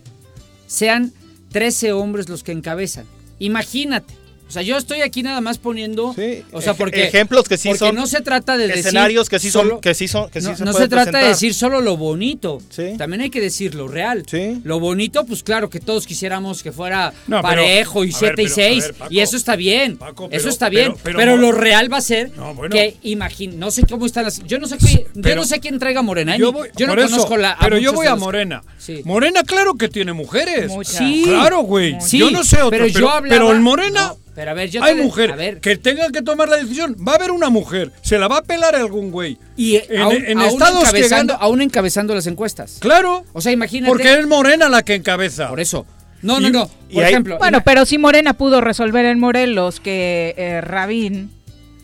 sean 0.67 1.11
13 1.51 1.91
hombres 1.91 2.29
los 2.29 2.43
que 2.43 2.53
encabezan. 2.53 3.05
Imagínate. 3.39 4.13
O 4.51 4.53
sea, 4.53 4.63
yo 4.63 4.75
estoy 4.75 4.99
aquí 4.99 5.23
nada 5.23 5.39
más 5.39 5.59
poniendo, 5.59 6.13
o 6.51 6.61
sea, 6.61 6.73
porque 6.73 7.05
ejemplos 7.05 7.47
que 7.47 7.57
sí 7.57 7.69
porque 7.69 7.79
son, 7.79 7.95
no 7.95 8.05
se 8.05 8.19
trata 8.19 8.57
de 8.57 8.65
escenarios 8.65 9.29
decir 9.29 9.31
que 9.31 9.39
sí 9.39 9.49
son, 9.49 9.79
que 9.79 9.93
sí 9.93 10.09
son, 10.09 10.29
que 10.29 10.41
sí 10.41 10.47
no, 10.47 10.57
se, 10.57 10.65
no 10.65 10.73
se 10.73 10.89
trata 10.89 11.19
de 11.19 11.29
decir 11.29 11.53
solo 11.53 11.79
lo 11.79 11.95
bonito, 11.95 12.57
sí. 12.69 12.95
también 12.97 13.21
hay 13.21 13.29
que 13.29 13.39
decir 13.39 13.75
lo 13.75 13.87
real. 13.87 14.25
Sí. 14.29 14.59
Lo 14.65 14.81
bonito, 14.81 15.25
pues 15.25 15.41
claro 15.41 15.69
que 15.69 15.79
todos 15.79 16.05
quisiéramos 16.05 16.63
que 16.63 16.73
fuera 16.73 17.13
parejo 17.29 18.03
y 18.03 18.11
7 18.11 18.43
y 18.43 18.49
6 18.49 18.91
y 19.09 19.19
eso 19.21 19.37
está 19.37 19.55
bien, 19.55 19.95
Paco, 19.95 20.27
pero, 20.27 20.37
eso 20.37 20.49
está 20.49 20.67
bien, 20.67 20.95
pero, 21.01 21.37
lo 21.37 21.53
real 21.53 21.89
va 21.89 21.99
a 21.99 22.01
ser 22.01 22.31
bueno, 22.53 22.75
que 22.75 22.97
imagín, 23.03 23.57
no 23.57 23.71
sé 23.71 23.83
cómo 23.83 24.05
están 24.05 24.25
las, 24.25 24.43
yo 24.45 24.59
no 24.59 24.67
sé 24.67 24.77
qué, 24.79 25.07
yo 25.15 25.33
no 25.33 25.45
sé 25.45 25.61
quién 25.61 25.79
traiga 25.79 26.01
Morena, 26.01 26.35
yo, 26.35 26.51
no 26.51 26.95
conozco 26.95 27.37
la, 27.37 27.57
pero 27.57 27.77
yo 27.77 27.93
voy 27.93 28.07
a 28.07 28.17
Morena, 28.17 28.63
Morena 29.05 29.43
claro 29.43 29.75
que 29.75 29.87
tiene 29.87 30.11
mujeres, 30.11 30.73
sí, 30.83 31.23
claro 31.23 31.61
güey, 31.61 31.95
sí. 32.01 32.17
Yo 32.17 32.31
no 32.31 32.43
sé 32.43 32.61
otro, 32.61 32.85
pero, 32.91 33.09
pero 33.29 33.51
el 33.53 33.61
Morena 33.61 34.13
pero 34.41 34.51
a 34.51 34.53
ver, 34.55 34.71
yo 34.71 34.83
Hay 34.83 34.95
te... 34.95 35.03
mujer 35.03 35.59
que 35.61 35.77
tenga 35.77 36.09
que 36.09 36.23
tomar 36.23 36.49
la 36.49 36.57
decisión. 36.57 36.95
Va 37.07 37.11
a 37.11 37.15
haber 37.17 37.29
una 37.29 37.51
mujer, 37.51 37.91
se 38.01 38.17
la 38.17 38.27
va 38.27 38.37
a 38.37 38.41
pelar 38.41 38.75
algún 38.75 39.11
güey. 39.11 39.37
Y 39.55 39.75
eh, 39.75 39.85
en, 39.87 40.01
aún, 40.01 40.15
en 40.15 40.39
aún 40.39 40.53
encabezando, 40.55 41.37
que 41.37 41.39
gana... 41.39 41.63
encabezando 41.63 42.15
las 42.15 42.25
encuestas. 42.25 42.77
Claro. 42.79 43.23
O 43.33 43.41
sea, 43.41 43.51
imagínate. 43.51 43.91
Porque 43.91 44.11
es 44.11 44.25
Morena 44.25 44.67
la 44.67 44.81
que 44.81 44.95
encabeza. 44.95 45.47
Por 45.47 45.59
eso. 45.59 45.85
No, 46.23 46.39
no, 46.39 46.49
no. 46.49 46.71
Por 46.91 47.03
ejemplo. 47.03 47.37
Bueno, 47.37 47.61
pero 47.63 47.85
si 47.85 47.99
Morena 47.99 48.33
pudo 48.33 48.61
resolver 48.61 49.05
en 49.05 49.19
Morelos 49.19 49.79
que 49.79 50.33
eh, 50.35 50.59
Rabín 50.61 51.29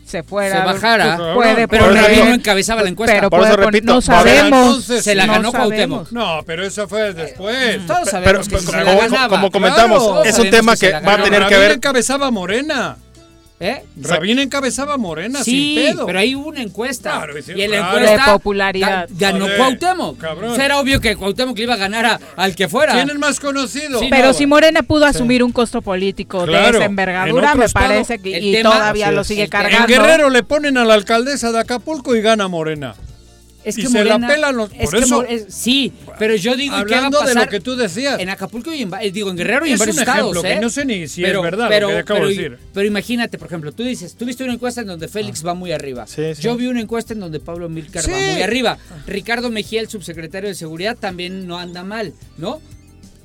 se 0.08 0.22
fuera. 0.22 0.60
Se 0.60 0.64
bajara. 0.64 1.34
Puede 1.34 1.68
pero 1.68 1.86
poner, 1.86 2.02
Rabino 2.02 2.34
encabezaba 2.34 2.82
la 2.82 2.88
encuesta. 2.88 3.14
Pero 3.14 3.30
por 3.30 3.40
eso 3.40 3.50
poner, 3.50 3.66
repito, 3.66 3.94
no 3.94 4.00
sabemos. 4.00 4.66
Entonces, 4.66 5.04
se 5.04 5.14
la 5.14 5.26
ganó 5.26 5.42
no 5.42 5.52
Cuauhtémoc. 5.52 6.10
No, 6.10 6.42
pero 6.46 6.64
eso 6.64 6.88
fue 6.88 7.12
después. 7.12 7.86
Todos 7.86 8.08
sabemos 8.08 8.24
pero, 8.24 8.42
que 8.42 8.48
pero, 8.48 8.60
se 8.60 8.84
como, 8.84 9.00
la 9.00 9.08
ganaba. 9.08 9.28
como, 9.28 9.50
comentamos, 9.50 10.02
claro, 10.02 10.24
es 10.24 10.38
un 10.38 10.50
tema 10.50 10.76
que 10.76 10.92
va 10.92 11.14
a 11.14 11.22
tener 11.22 11.46
que 11.46 11.58
ver. 11.58 11.72
encabezaba 11.72 12.30
Morena. 12.30 12.96
¿Eh? 13.60 13.82
Sabina 14.04 14.42
encabezaba 14.42 14.96
Morena 14.96 15.42
sí, 15.42 15.74
sin 15.74 15.74
pedo. 15.94 16.06
pero 16.06 16.20
hay 16.20 16.36
una 16.36 16.62
encuesta. 16.62 17.26
Y 17.54 17.62
en 17.62 17.72
la 17.72 17.78
encuesta 17.78 18.26
de 18.26 18.32
popularidad. 18.32 19.08
ganó 19.10 19.46
Cuauhtémoc. 19.56 20.22
Era 20.58 20.78
obvio 20.78 21.00
que 21.00 21.16
Cuauhtémoc 21.16 21.56
le 21.56 21.64
iba 21.64 21.74
a 21.74 21.78
ganar 21.78 22.06
a, 22.06 22.20
al 22.36 22.54
que 22.54 22.68
fuera. 22.68 22.92
¿Quién 22.92 23.10
es 23.10 23.18
más 23.18 23.40
conocido? 23.40 24.00
Pero 24.10 24.32
si 24.32 24.46
Morena 24.46 24.82
pudo 24.82 25.06
asumir 25.06 25.42
un 25.42 25.50
costo 25.50 25.82
político 25.82 26.46
de 26.46 26.68
esa 26.68 26.84
envergadura, 26.84 27.54
me 27.54 27.68
parece 27.68 28.20
que 28.20 28.38
y 28.38 28.62
todavía 28.62 29.10
lo 29.10 29.24
sigue 29.24 29.48
cargando. 29.48 29.92
En 29.92 30.00
Guerrero 30.00 30.30
le 30.30 30.42
ponen 30.42 30.78
a 30.78 30.84
la 30.84 30.94
alcaldesa 30.94 31.50
de 31.50 31.58
Acapulco 31.58 32.14
y 32.14 32.20
gana 32.20 32.46
Morena. 32.48 32.94
Es 33.68 33.76
y 33.76 33.82
que 33.82 33.88
se 33.88 34.04
la 34.04 34.18
pelan 34.18 34.56
los. 34.56 34.70
Por 34.70 34.90
que 34.90 35.04
eso, 35.04 35.24
sí, 35.48 35.92
pero 36.18 36.34
yo 36.36 36.56
digo 36.56 36.74
hablando 36.74 37.20
que 37.20 37.28
de 37.28 37.34
lo 37.34 37.46
que 37.48 37.60
tú 37.60 37.76
decías. 37.76 38.18
En 38.18 38.30
Acapulco 38.30 38.72
y 38.72 38.82
en, 38.82 38.90
eh, 39.00 39.10
digo 39.10 39.28
en 39.30 39.36
Guerrero 39.36 39.66
y 39.66 39.72
es 39.72 39.74
en 39.74 39.78
varios 39.80 39.96
un 39.96 40.02
ejemplo, 40.02 40.44
¿eh? 40.44 40.58
no 40.60 40.70
sé 40.70 40.86
ni 40.86 41.06
si 41.06 41.20
pero, 41.20 41.40
es 41.40 41.44
verdad 41.44 41.66
pero, 41.68 41.88
lo 41.88 41.94
que 41.94 42.00
acabo 42.00 42.20
pero, 42.20 42.28
de 42.28 42.34
decir. 42.34 42.58
Pero 42.72 42.86
imagínate, 42.86 43.36
por 43.36 43.48
ejemplo, 43.48 43.72
tú 43.72 43.82
dices, 43.82 44.14
tú 44.14 44.24
viste 44.24 44.42
una 44.42 44.54
encuesta 44.54 44.80
en 44.80 44.86
donde 44.86 45.06
Félix 45.08 45.42
ah. 45.42 45.48
va 45.48 45.54
muy 45.54 45.72
arriba. 45.72 46.06
Yo 46.40 46.56
vi 46.56 46.66
una 46.66 46.80
encuesta 46.80 47.12
en 47.12 47.20
donde 47.20 47.40
Pablo 47.40 47.68
Milcar 47.68 48.04
va 48.10 48.16
muy 48.16 48.42
arriba. 48.42 48.78
Ah. 48.90 48.94
Ricardo 49.06 49.50
Mejía, 49.50 49.82
el 49.82 49.88
subsecretario 49.88 50.48
de 50.48 50.54
Seguridad, 50.54 50.96
también 50.96 51.46
no 51.46 51.58
anda 51.58 51.84
mal, 51.84 52.14
¿no? 52.38 52.60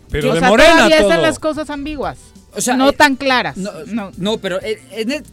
Pero 0.10 0.34
de 0.34 0.38
o 0.38 0.40
sea, 0.41 0.49
Morena 0.49 0.74
todavía 0.74 0.98
todo. 0.98 1.10
están 1.10 1.22
las 1.22 1.40
cosas 1.40 1.70
ambiguas. 1.70 2.18
O 2.56 2.61
sea, 2.61 2.76
no 2.76 2.90
eh, 2.90 2.94
tan 2.94 3.15
claras. 3.15 3.57
No, 3.57 3.72
no. 3.88 4.11
no 4.18 4.38
pero 4.38 4.61
e, 4.61 4.80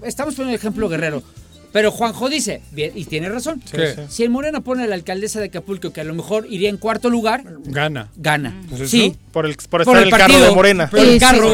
estamos 0.05 0.35
poniendo 0.35 0.55
el 0.55 0.61
ejemplo 0.61 0.89
Guerrero. 0.89 1.23
Pero 1.73 1.93
Juanjo 1.93 2.29
dice, 2.29 2.63
y 2.75 3.05
tiene 3.05 3.29
razón, 3.29 3.63
si 4.09 4.25
el 4.25 4.31
Morena 4.31 4.61
pone 4.61 4.85
a 4.85 4.87
la 4.87 4.97
alcaldesa 4.97 5.39
de 5.39 5.47
Acapulco, 5.47 5.93
que 5.93 6.01
a 6.01 6.05
lo 6.05 6.15
mejor 6.15 6.47
iría 6.51 6.69
en 6.69 6.79
cuarto 6.79 7.11
lugar, 7.11 7.45
gana. 7.65 8.09
Gana. 8.17 8.51
Mm. 8.51 8.67
Pues 8.67 8.91
sí. 8.91 9.15
Por, 9.33 9.47
el, 9.47 9.53
estar 9.53 9.97
el, 9.97 10.11
carro 10.11 10.41
de 10.41 10.51
Morena. 10.51 10.91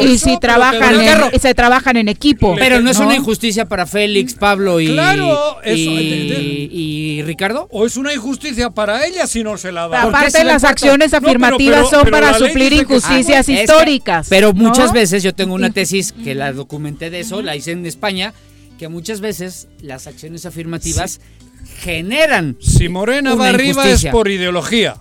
Y 0.01 0.17
si, 0.17 0.39
trabajan 0.41 0.99
en, 0.99 1.41
se 1.41 1.55
trabajan 1.55 1.99
en 1.99 2.09
equipo. 2.09 2.57
Pero 2.59 2.81
no 2.81 2.91
es 2.91 2.99
una 2.99 3.15
injusticia 3.15 3.67
para 3.67 3.85
Félix, 3.85 4.33
Pablo 4.35 4.81
y, 4.81 4.93
claro, 4.93 5.61
eso, 5.63 5.91
y, 5.91 7.23
Ricardo. 7.27 7.69
O 7.71 7.85
es 7.85 7.99
una 7.99 8.15
injusticia 8.15 8.71
para 8.71 9.07
ella 9.07 9.27
si 9.27 9.45
no 9.45 9.59
se 9.59 9.73
la 9.73 9.89
da. 9.89 10.05
Aparte, 10.05 10.43
las 10.45 10.65
acciones 10.65 11.13
afirmativas 11.13 11.91
son 11.91 12.09
para 12.09 12.33
suplir 12.39 12.73
injusticias 12.73 13.49
ah, 13.49 13.53
históricas. 13.53 14.29
Pero 14.31 14.55
muchas 14.55 14.93
veces 14.93 15.23
yo 15.23 15.35
tengo 15.35 15.55
una 15.55 15.71
tesis 15.71 16.13
que 16.13 16.35
la 16.35 16.55
documenté 16.55 17.11
de 17.11 17.21
eso, 17.21 17.43
la 17.43 17.57
hice 17.57 17.73
en 17.73 17.85
España 17.85 18.33
que 18.79 18.89
muchas 18.89 19.21
veces 19.21 19.69
las 19.81 20.07
acciones 20.07 20.47
afirmativas 20.47 21.21
generan. 21.79 22.57
Si 22.61 22.89
Morena 22.89 23.35
va 23.35 23.49
arriba 23.49 23.89
es 23.89 24.05
por 24.07 24.29
ideología. 24.29 24.97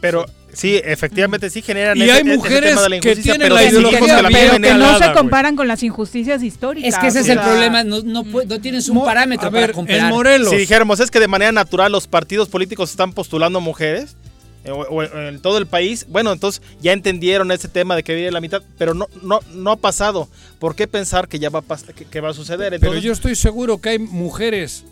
Pero 0.00 0.26
Sí, 0.52 0.80
efectivamente 0.84 1.48
sí 1.48 1.62
generan 1.62 1.96
y 1.96 2.10
hay 2.10 2.24
mujeres 2.24 2.70
tema 2.70 2.82
de 2.82 2.88
la 2.90 3.00
que 3.00 3.16
tienen 3.16 3.54
la 3.54 3.64
ideología 3.64 4.20
la 4.20 4.28
pero 4.28 4.60
que 4.60 4.74
no 4.74 4.98
se 4.98 5.12
comparan 5.12 5.56
con 5.56 5.66
las 5.66 5.82
injusticias 5.82 6.42
históricas. 6.42 6.92
Es 6.92 6.98
que 6.98 7.06
ese 7.06 7.20
es 7.20 7.28
el 7.28 7.40
problema, 7.40 7.82
no, 7.84 8.02
no, 8.02 8.22
no, 8.22 8.60
tienes 8.60 8.88
un 8.88 9.02
parámetro 9.02 9.48
a 9.48 9.50
para 9.50 9.72
comparar. 9.72 10.02
En 10.02 10.08
Morelos. 10.10 10.50
Si 10.50 10.56
dijéramos 10.56 11.00
es 11.00 11.10
que 11.10 11.20
de 11.20 11.28
manera 11.28 11.52
natural 11.52 11.90
los 11.90 12.06
partidos 12.06 12.48
políticos 12.48 12.90
están 12.90 13.12
postulando 13.12 13.60
mujeres, 13.60 14.16
eh, 14.64 14.70
o, 14.70 15.02
en 15.02 15.40
todo 15.40 15.58
el 15.58 15.66
país. 15.66 16.06
Bueno, 16.08 16.32
entonces 16.32 16.62
ya 16.80 16.92
entendieron 16.92 17.50
este 17.50 17.68
tema 17.68 17.96
de 17.96 18.02
que 18.02 18.14
vive 18.14 18.30
la 18.30 18.40
mitad, 18.40 18.62
pero 18.78 18.94
no, 18.94 19.08
no, 19.22 19.40
no 19.54 19.72
ha 19.72 19.76
pasado. 19.76 20.28
¿Por 20.58 20.76
qué 20.76 20.86
pensar 20.86 21.28
que 21.28 21.38
ya 21.38 21.50
va 21.50 21.64
a, 21.68 21.76
que, 22.10 22.20
va 22.20 22.30
a 22.30 22.34
suceder? 22.34 22.72
Entonces, 22.74 22.90
pero 22.90 23.02
yo 23.02 23.12
estoy 23.12 23.34
seguro 23.34 23.78
que 23.80 23.90
hay 23.90 23.98
mujeres 23.98 24.84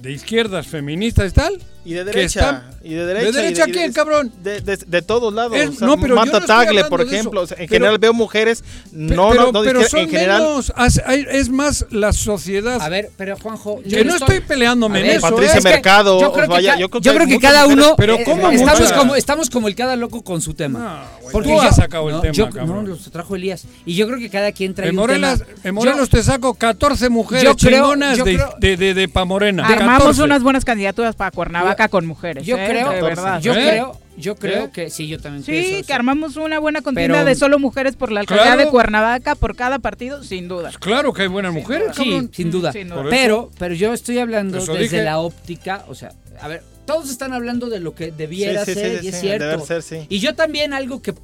de 0.00 0.12
izquierdas, 0.12 0.68
feministas 0.68 1.32
y 1.32 1.34
tal, 1.34 1.60
y 1.82 1.94
de 1.94 2.04
derecha. 2.04 2.64
Y 2.82 2.94
de 2.94 3.06
derecha. 3.06 3.26
¿De 3.26 3.32
derecha 3.32 3.62
y 3.64 3.66
de, 3.66 3.72
quién, 3.72 3.92
cabrón? 3.92 4.30
De, 4.42 4.60
de, 4.60 4.76
de, 4.76 5.02
todos 5.02 5.32
lados. 5.32 5.56
Es, 5.56 5.70
o 5.70 5.72
sea, 5.72 5.86
no, 5.86 5.98
pero 5.98 6.14
Mata 6.14 6.40
no 6.40 6.46
Tagle, 6.46 6.84
por 6.84 7.00
ejemplo. 7.00 7.40
O 7.40 7.46
sea, 7.46 7.56
en 7.56 7.68
pero, 7.68 7.76
general 7.76 7.98
veo 7.98 8.12
mujeres. 8.12 8.62
No, 8.92 9.30
pero, 9.30 9.46
no, 9.46 9.52
no 9.52 9.62
pero 9.62 9.82
son 9.84 10.00
en 10.00 10.10
general. 10.10 10.42
Menos, 10.42 10.72
es 11.06 11.48
más 11.48 11.86
la 11.90 12.12
sociedad. 12.12 12.82
A 12.82 12.88
ver, 12.90 13.10
pero 13.16 13.36
Juanjo. 13.38 13.80
Yo, 13.82 13.98
yo 13.98 14.04
no 14.04 14.12
estoy, 14.12 14.36
estoy 14.36 14.40
peleándome 14.46 15.00
ver, 15.00 15.10
en 15.10 15.16
eso. 15.16 15.30
Patricia 15.30 15.54
¿eh? 15.54 15.58
es 15.58 15.64
Mercado. 15.64 16.20
Yo 16.20 16.32
creo 16.32 16.44
que, 16.44 16.50
vaya, 16.50 16.78
yo 16.78 16.90
creo 16.90 17.00
que, 17.00 17.06
yo 17.08 17.14
creo 17.14 17.26
que 17.26 17.38
cada 17.38 17.66
uno. 17.66 17.94
Pero 17.96 18.16
eh, 18.16 18.24
¿cómo 18.24 18.50
estamos, 18.50 18.92
como, 18.92 19.16
estamos 19.16 19.50
como 19.50 19.68
el 19.68 19.74
cada 19.74 19.96
loco 19.96 20.22
con 20.22 20.42
su 20.42 20.52
tema. 20.52 21.08
No, 21.22 21.30
Porque 21.32 21.48
tú 21.48 21.62
ya 21.62 21.72
sacado 21.72 22.10
el 22.10 22.20
tema. 22.20 22.50
cabrón. 22.50 22.84
no, 22.84 22.90
lo 22.90 22.96
trajo 22.96 23.36
Elías. 23.36 23.64
Y 23.86 23.94
yo 23.94 24.06
creo 24.06 24.18
que 24.18 24.28
cada 24.28 24.52
quien 24.52 24.74
trae. 24.74 24.90
En 24.90 24.94
Morelos 25.74 26.10
te 26.10 26.22
saco 26.22 26.52
14 26.52 27.08
mujeres 27.08 27.56
chingonas 27.56 28.18
de 28.58 29.10
Pamorena. 29.10 29.66
Armamos 29.66 30.18
unas 30.18 30.42
buenas 30.42 30.64
candidaturas 30.64 31.16
para 31.16 31.30
Cuernavaca 31.30 31.69
vaca 31.70 31.88
con 31.88 32.06
mujeres. 32.06 32.46
Yo 32.46 32.56
¿eh? 32.56 32.66
creo, 32.68 32.90
de 32.90 33.02
verdad. 33.02 33.40
Yo 33.40 33.52
¿Eh? 33.52 33.68
creo, 33.68 34.00
yo 34.16 34.36
creo 34.36 34.64
¿Eh? 34.64 34.70
que 34.72 34.90
sí, 34.90 35.08
yo 35.08 35.20
también. 35.20 35.44
Sí, 35.44 35.82
que 35.86 35.92
armamos 35.92 36.36
una 36.36 36.58
buena 36.58 36.82
contienda 36.82 37.24
de 37.24 37.34
solo 37.34 37.58
mujeres 37.58 37.96
por 37.96 38.12
la 38.12 38.20
alcaldía 38.20 38.56
de 38.56 38.66
Cuernavaca 38.66 39.34
por 39.34 39.56
cada 39.56 39.78
partido, 39.78 40.22
sin 40.22 40.48
duda. 40.48 40.64
Pues 40.64 40.78
claro 40.78 41.12
que 41.12 41.22
hay 41.22 41.28
buenas 41.28 41.52
mujeres. 41.52 41.94
Duda, 41.94 42.04
sí, 42.04 42.28
sin 42.32 42.50
duda. 42.50 42.72
Pero, 43.08 43.50
pero 43.58 43.74
yo 43.74 43.92
estoy 43.92 44.18
hablando 44.18 44.64
desde 44.64 45.02
la 45.02 45.18
óptica, 45.18 45.84
o 45.88 45.94
sea, 45.94 46.12
a 46.40 46.48
ver, 46.48 46.62
todos 46.86 47.10
están 47.10 47.32
hablando 47.32 47.68
de 47.68 47.80
lo 47.80 47.94
que 47.94 48.10
debiera 48.10 48.64
ser 48.64 49.04
y 49.04 49.08
es 49.08 49.20
cierto. 49.20 49.64
Y 50.08 50.18
yo 50.18 50.34
también 50.34 50.72
algo 50.72 51.02
que 51.02 51.14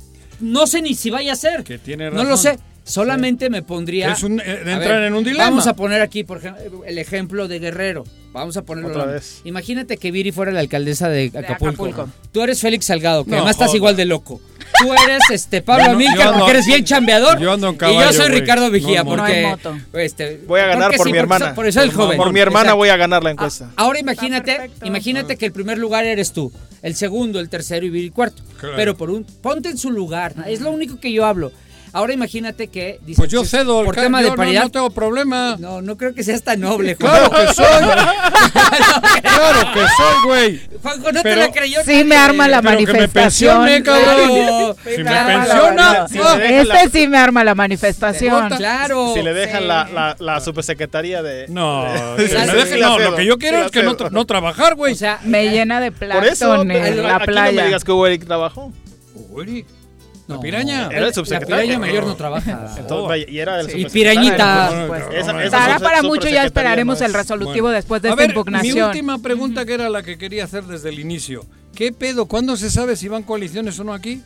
no 0.40 0.66
sé 0.66 0.82
ni 0.82 0.94
si 0.94 1.10
vaya 1.10 1.32
a 1.32 1.36
ser. 1.36 1.64
Que 1.64 1.78
tiene 1.78 2.10
razón. 2.10 2.24
No 2.24 2.31
lo 2.31 2.36
sé. 2.36 2.59
Solamente 2.86 3.50
me 3.50 3.62
pondría. 3.62 4.12
Es 4.12 4.22
un, 4.22 4.40
eh, 4.40 4.62
entrar 4.64 5.02
en 5.02 5.14
un 5.14 5.24
dilema. 5.24 5.44
Vamos 5.44 5.66
a 5.66 5.74
poner 5.74 6.00
aquí, 6.00 6.22
por 6.22 6.38
ejemplo, 6.38 6.84
el 6.86 6.98
ejemplo 6.98 7.48
de 7.48 7.58
Guerrero. 7.58 8.04
Vamos 8.32 8.56
a 8.56 8.62
ponerlo. 8.62 8.90
Otra 8.90 9.06
vez. 9.06 9.40
Imagínate 9.44 9.96
que 9.96 10.12
Viri 10.12 10.30
fuera 10.30 10.52
la 10.52 10.60
alcaldesa 10.60 11.08
de 11.08 11.32
Acapulco. 11.34 12.08
Tú 12.30 12.42
eres 12.42 12.60
Félix 12.60 12.84
Salgado, 12.84 13.24
que 13.24 13.32
además 13.32 13.52
estás 13.52 13.74
igual 13.74 13.96
de 13.96 14.04
loco. 14.04 14.40
Tú 14.80 14.92
eres 14.92 15.22
este 15.30 15.62
Pablo 15.62 15.86
no, 15.86 15.90
Amilcar 15.92 16.34
porque 16.34 16.50
eres 16.50 16.66
bien 16.66 16.84
chambeador. 16.84 17.40
Yo 17.40 17.52
ando 17.52 17.70
en 17.70 17.76
caballo, 17.76 18.00
y 18.00 18.04
yo 18.04 18.12
soy. 18.12 18.28
Ricardo 18.28 18.70
Vigía 18.70 19.02
no, 19.02 19.10
porque 19.10 19.56
este, 19.94 20.40
voy 20.46 20.60
a 20.60 20.66
ganar 20.66 20.94
por 20.96 21.10
mi 21.10 21.18
hermana. 21.18 21.54
Por 21.54 21.66
eso 21.66 21.82
el 21.82 21.92
joven. 21.92 22.16
Por 22.16 22.32
mi 22.32 22.40
hermana 22.40 22.74
voy 22.74 22.90
a 22.90 22.96
ganar 22.96 23.24
la 23.24 23.32
encuesta. 23.32 23.70
Ah, 23.70 23.84
ahora 23.84 23.98
imagínate, 23.98 24.70
imagínate 24.84 25.36
que 25.36 25.46
el 25.46 25.52
primer 25.52 25.78
lugar 25.78 26.04
eres 26.04 26.32
tú, 26.32 26.52
el 26.82 26.94
segundo, 26.94 27.40
el 27.40 27.48
tercero 27.48 27.84
y 27.84 27.90
Viri 27.90 28.10
cuarto. 28.10 28.42
Pero 28.76 28.96
por 28.96 29.10
un 29.10 29.24
ponte 29.24 29.70
en 29.70 29.78
su 29.78 29.90
lugar, 29.90 30.34
es 30.46 30.60
lo 30.60 30.70
único 30.70 31.00
que 31.00 31.12
yo 31.12 31.24
hablo. 31.26 31.52
Ahora 31.97 32.12
imagínate 32.12 32.68
que... 32.68 32.98
Dices, 33.01 33.16
pues 33.16 33.31
yo 33.31 33.40
pues, 33.40 33.51
cedo, 33.51 33.82
por 33.82 33.94
tema 33.94 34.20
de 34.20 34.31
paridad, 34.32 34.60
no, 34.60 34.66
no, 34.66 34.70
tengo 34.70 34.90
problema. 34.90 35.56
No, 35.59 35.81
no 35.81 35.97
creo 35.97 36.12
que 36.12 36.23
seas 36.23 36.43
tan 36.43 36.60
noble, 36.60 36.94
Juanjo. 36.94 37.31
Claro 37.31 37.47
que 37.47 37.55
soy. 37.55 37.66
claro 39.23 39.73
que 39.73 39.81
soy, 39.81 40.27
güey. 40.27 40.60
Juanjo, 40.82 41.12
no 41.12 41.23
te 41.23 41.36
la 41.36 41.51
creyó. 41.51 41.81
Sí 41.86 42.05
me 42.05 42.18
arma 42.18 42.48
la 42.48 42.60
manifestación. 42.60 43.64
Me 43.64 43.82
cabrón. 43.82 44.77
si 44.85 45.02
me, 45.02 45.05
pensiona. 45.05 46.06
Ah. 46.23 46.39
este 46.39 46.90
sí 46.90 47.09
me 47.09 47.16
arma 47.16 47.43
la 47.44 47.55
manifestación. 47.55 48.51
Claro. 48.51 49.14
Si 49.14 49.23
le 49.23 49.32
dejan 49.32 49.66
la, 49.66 49.89
la, 49.89 50.16
la 50.20 50.39
de... 51.23 51.47
No, 51.48 51.86
si 52.18 52.24
me 52.24 52.78
no 52.78 52.98
lo 52.98 53.16
que 53.16 53.24
yo 53.24 53.39
quiero 53.39 53.64
es 53.64 53.70
que 53.70 53.82
no, 53.82 53.97
no 54.10 54.27
trabajar, 54.27 54.74
güey. 54.74 54.93
O 54.93 54.97
sea, 54.97 55.18
me 55.24 55.48
llena 55.48 55.81
de 55.81 55.93
platos 55.93 56.43
en 56.43 57.02
la 57.02 57.20
playa. 57.20 57.52
no 57.52 57.56
me 57.56 57.66
digas 57.68 57.85
que 57.85 57.93
Hugo 57.93 58.18
trabajó. 58.27 58.70
Hugo 59.14 59.44
no, 60.28 60.40
piraña. 60.40 60.88
Era 60.92 61.06
el 61.08 61.14
subsecretario. 61.14 61.56
La 61.56 61.62
piraña 61.62 61.78
mayor 61.78 62.04
no 62.06 62.16
trabaja. 62.16 62.74
Entonces, 62.78 63.08
vaya, 63.08 63.24
y 63.28 63.38
era 63.38 63.60
el 63.60 63.70
Sí. 63.70 63.82
Y 63.82 63.84
pirañita. 63.86 64.86
Pues, 64.88 65.04
Pues, 65.04 65.18
esa- 65.24 65.44
esa 65.44 65.78
para 65.78 66.02
mucho, 66.02 66.28
ya 66.28 66.44
esperaremos 66.44 67.00
más. 67.00 67.08
el 67.08 67.14
resolutivo 67.14 67.68
después 67.70 68.02
de 68.02 68.08
A 68.08 68.10
esta 68.12 68.20
ver, 68.22 68.28
mi 68.28 68.32
impugnación. 68.32 68.86
última 68.88 69.18
pregunta 69.18 69.64
que 69.64 69.74
era 69.74 69.88
la 69.88 70.02
que 70.02 70.18
quería 70.18 70.44
hacer 70.44 70.64
desde 70.64 70.88
el 70.88 70.98
inicio. 70.98 71.44
¿Qué 71.74 71.92
pedo? 71.92 72.26
¿Cuándo 72.26 72.56
se 72.56 72.70
sabe 72.70 72.96
si 72.96 73.06
van 73.08 73.22
coaliciones 73.22 73.78
o 73.78 73.84
no 73.84 73.92
aquí? 73.92 74.22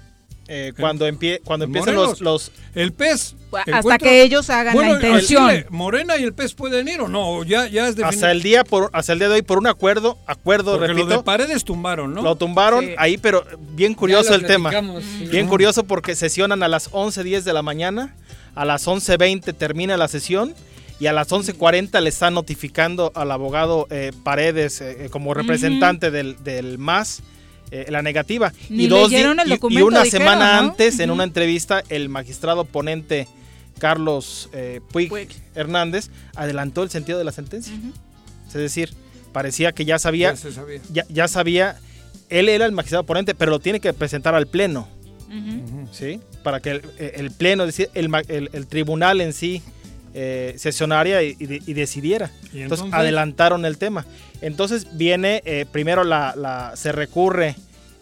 Eh, 0.51 0.73
cuando, 0.79 1.07
empie 1.07 1.41
cuando 1.45 1.65
empiezan 1.65 1.95
Morelos. 1.95 2.21
los, 2.21 2.51
los... 2.51 2.53
El 2.75 2.93
pez. 2.93 3.35
Hasta 3.73 3.99
que 3.99 4.23
ellos 4.23 4.51
hagan 4.51 4.75
Bueno, 4.75 4.91
la 4.93 4.97
intención. 4.97 5.49
Chile, 5.49 5.67
¿Morena 5.71 6.17
y 6.19 6.23
el 6.25 6.33
pez 6.35 6.55
pueden 6.55 6.87
ir 6.89 7.01
o 7.01 7.09
no? 7.09 7.43
Ya, 7.45 7.67
ya 7.69 7.89
es. 7.89 7.99
Hasta 8.03 8.31
el 8.31 8.43
día 8.43 8.63
por 8.65 8.91
hasta 8.93 9.13
el 9.13 9.19
día 9.21 9.29
de 9.29 9.37
hoy 9.37 9.43
por 9.43 9.59
un 9.59 9.67
acuerdo, 9.67 10.19
acuerdo, 10.27 10.73
Porque 10.73 10.89
repito. 10.89 11.09
lo 11.09 11.17
de 11.19 11.23
paredes 11.23 11.65
tumbaron, 11.65 12.13
¿no? 12.15 12.23
Lo 12.23 12.37
tumbaron 12.37 12.85
Sí. 12.85 12.95
ahí, 12.99 13.17
pero 13.17 13.45
bien 13.73 13.95
curioso 13.95 14.35
el 14.35 14.45
tema. 14.47 14.71
sí. 14.73 15.27
Bien 15.31 15.49
curioso 15.49 15.85
porque 15.85 16.15
sesionan 16.15 16.63
a 16.63 16.69
las 16.69 16.91
11.10 16.93 17.43
de 17.43 17.53
la 17.53 17.63
mañana, 17.63 18.15
a 18.55 18.65
las 18.65 18.87
11.20 18.87 19.55
termina 19.57 19.97
la 19.97 20.07
sesión 20.09 20.55
y 21.01 21.07
a 21.07 21.13
las 21.13 21.31
11.40 21.31 22.01
le 22.01 22.09
están 22.09 22.35
notificando 22.35 23.11
al 23.15 23.31
abogado 23.33 23.87
eh, 23.91 24.13
Paredes 24.23 24.81
eh, 24.81 25.09
como 25.11 25.33
representante 25.35 26.11
del, 26.11 26.37
del 26.45 26.77
MAS 26.79 27.23
eh, 27.71 27.87
la 27.89 28.03
negativa. 28.03 28.53
Ni 28.69 28.85
y, 28.85 28.87
dos 28.89 29.09
di- 29.11 29.17
leyeron 29.17 29.41
el 29.41 29.49
y- 29.53 29.83
una 29.83 30.03
dijeron, 30.03 30.07
semana 30.27 30.61
¿no? 30.63 30.69
antes, 30.71 30.99
en 31.01 31.11
una 31.11 31.25
entrevista, 31.25 31.83
el 31.89 32.09
magistrado 32.09 32.65
ponente 32.65 33.29
Carlos 33.79 34.49
eh, 34.53 34.81
Puig, 34.93 35.29
Hernández 35.55 36.11
adelantó 36.35 36.83
el 36.83 36.91
sentido 36.91 37.19
de 37.19 37.25
la 37.25 37.33
sentencia. 37.33 37.73
Es 38.49 38.53
decir, 38.55 38.93
parecía 39.33 39.73
que 39.73 39.85
ya 39.85 39.99
sabía, 39.99 40.31
Ya 40.31 40.37
se 40.37 40.53
sabía. 40.53 40.81
ya, 40.93 41.05
ya 41.09 41.29
sabía, 41.29 41.79
él 42.29 42.49
era 42.49 42.67
el 42.67 42.73
magistrado 42.73 43.05
ponente, 43.05 43.35
pero 43.35 43.51
lo 43.53 43.61
tiene 43.61 43.81
que 43.81 43.93
presentar 43.93 44.35
al 44.35 44.47
pleno, 44.49 44.89
¿sí? 45.93 46.21
Para 46.43 46.61
que 46.61 46.71
el, 46.73 46.83
el 46.99 47.31
pleno, 47.31 47.65
es 47.65 47.69
decir, 47.69 47.91
el, 47.95 48.09
ma- 48.09 48.23
el- 48.29 48.51
el 48.53 48.67
tribunal 48.67 49.21
en 49.21 49.33
sí 49.33 49.63
eh, 50.15 50.55
sesionaria 50.59 51.23
y, 51.23 51.37
y 51.39 51.47
de- 51.47 51.63
y 51.67 51.73
decidiera. 51.73 52.31
¿Y 52.53 52.61
entonces, 52.63 52.85
entonces? 52.87 52.95
adelantaron 52.95 53.65
el 53.65 53.79
tema. 53.79 54.07
Entonces 54.43 54.87
viene, 54.97 55.43
eh, 55.45 55.67
primero 55.71 56.05
la, 56.05 56.35
la- 56.37 56.73
se 56.77 56.93
recurre 56.93 57.55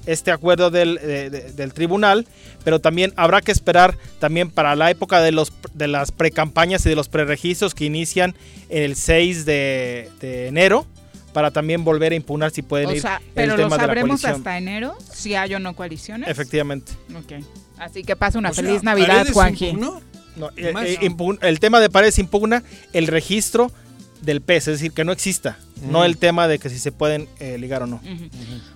este 0.06 0.30
acuerdo 0.30 0.70
del, 0.70 0.94
de- 0.94 1.28
de- 1.30 1.52
del 1.52 1.72
tribunal, 1.74 2.26
pero 2.64 2.80
también 2.80 3.12
habrá 3.16 3.42
que 3.42 3.52
esperar 3.52 3.96
también 4.20 4.50
para 4.50 4.74
la 4.74 4.90
época 4.90 5.20
de, 5.20 5.32
los, 5.32 5.52
de 5.74 5.86
las 5.88 6.12
precampañas 6.12 6.86
y 6.86 6.88
de 6.88 6.94
los 6.96 7.08
preregistros 7.08 7.74
que 7.74 7.84
inician 7.84 8.34
el 8.70 8.96
6 8.96 9.44
de, 9.44 10.08
de 10.20 10.46
enero, 10.46 10.86
para 11.34 11.50
también 11.50 11.84
volver 11.84 12.12
a 12.12 12.14
impugnar 12.14 12.50
si 12.52 12.62
pueden 12.62 12.88
O 12.88 12.94
ir 12.94 13.02
sea, 13.02 13.16
el 13.18 13.32
pero 13.34 13.56
lo 13.56 13.64
tema 13.64 13.76
de 13.76 13.82
la 13.82 13.86
sabremos 13.86 14.24
hasta 14.24 14.56
enero 14.56 14.96
si 15.12 15.34
hay 15.34 15.54
o 15.54 15.58
no 15.60 15.76
coaliciones. 15.76 16.26
Efectivamente. 16.28 16.92
Ok. 17.14 17.44
Así 17.78 18.02
que 18.02 18.16
pasa 18.16 18.38
una 18.38 18.50
O 18.50 18.54
sea, 18.54 18.64
feliz 18.64 18.82
Navidad, 18.82 19.08
¿Paredes 19.08 19.32
Juanji. 19.34 19.76
No, 20.38 20.50
eh, 20.56 20.72
Más 20.72 20.84
eh, 20.86 20.98
el 21.42 21.60
tema 21.60 21.80
de 21.80 21.90
Paredes 21.90 22.18
impugna 22.18 22.62
el 22.92 23.06
registro 23.06 23.70
del 24.22 24.40
PES, 24.40 24.68
es 24.68 24.74
decir, 24.80 24.90
que 24.92 25.04
no 25.04 25.12
exista, 25.12 25.58
no 25.80 26.00
Mm. 26.00 26.04
el 26.04 26.16
tema 26.18 26.48
de 26.48 26.58
que 26.58 26.68
si 26.68 26.80
se 26.80 26.90
pueden 26.90 27.28
eh, 27.38 27.56
ligar 27.56 27.84
o 27.84 27.86
no. 27.86 28.00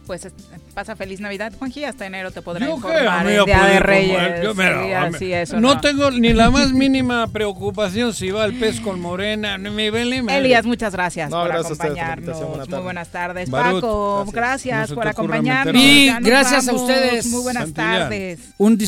Pues 0.06 0.24
es- 0.24 0.32
pasa 0.72 0.94
feliz 0.94 1.18
Navidad, 1.18 1.52
Juanji. 1.58 1.84
Hasta 1.84 2.06
enero 2.06 2.30
te 2.30 2.42
podré 2.42 2.64
Yo 2.66 2.76
informar. 2.76 3.26
amigo, 3.26 3.40
el 3.40 3.46
Día 3.46 3.56
de 3.64 3.74
informar. 3.74 3.82
Reyes. 3.86 4.42
Yo, 4.44 4.54
mira, 4.54 4.84
sí, 4.84 4.92
a 4.92 5.00
mí- 5.10 5.16
así 5.16 5.32
es, 5.32 5.52
¿o 5.52 5.60
no, 5.60 5.74
no? 5.74 5.80
tengo 5.80 6.10
ni 6.12 6.32
la 6.32 6.48
más 6.50 6.70
mínima 6.72 7.26
preocupación 7.32 8.14
si 8.14 8.30
va 8.30 8.44
el 8.44 8.54
pez 8.54 8.80
con 8.80 9.00
morena, 9.00 9.58
madre. 9.58 10.38
Elías, 10.38 10.64
muchas 10.64 10.92
gracias 10.92 11.28
No, 11.28 11.40
por 11.40 11.48
gracias 11.48 11.72
acompañarnos. 11.80 12.38
Buena 12.38 12.64
Muy 12.66 12.80
buenas 12.84 13.08
tardes, 13.08 13.50
Barut, 13.50 13.80
Paco. 13.80 14.24
gracias. 14.32 14.34
Gracias, 14.34 14.80
No 14.80 14.86
se 14.86 14.94
por 14.94 15.08
acompañarnos. 15.08 15.74
Y 15.82 16.08
gracias 16.20 16.68
a 16.68 16.72
ustedes. 16.72 17.26
Muy 17.26 17.42
buenas 17.42 17.64
Santillán. 17.64 17.98
tardes. 18.02 18.38
Un 18.58 18.78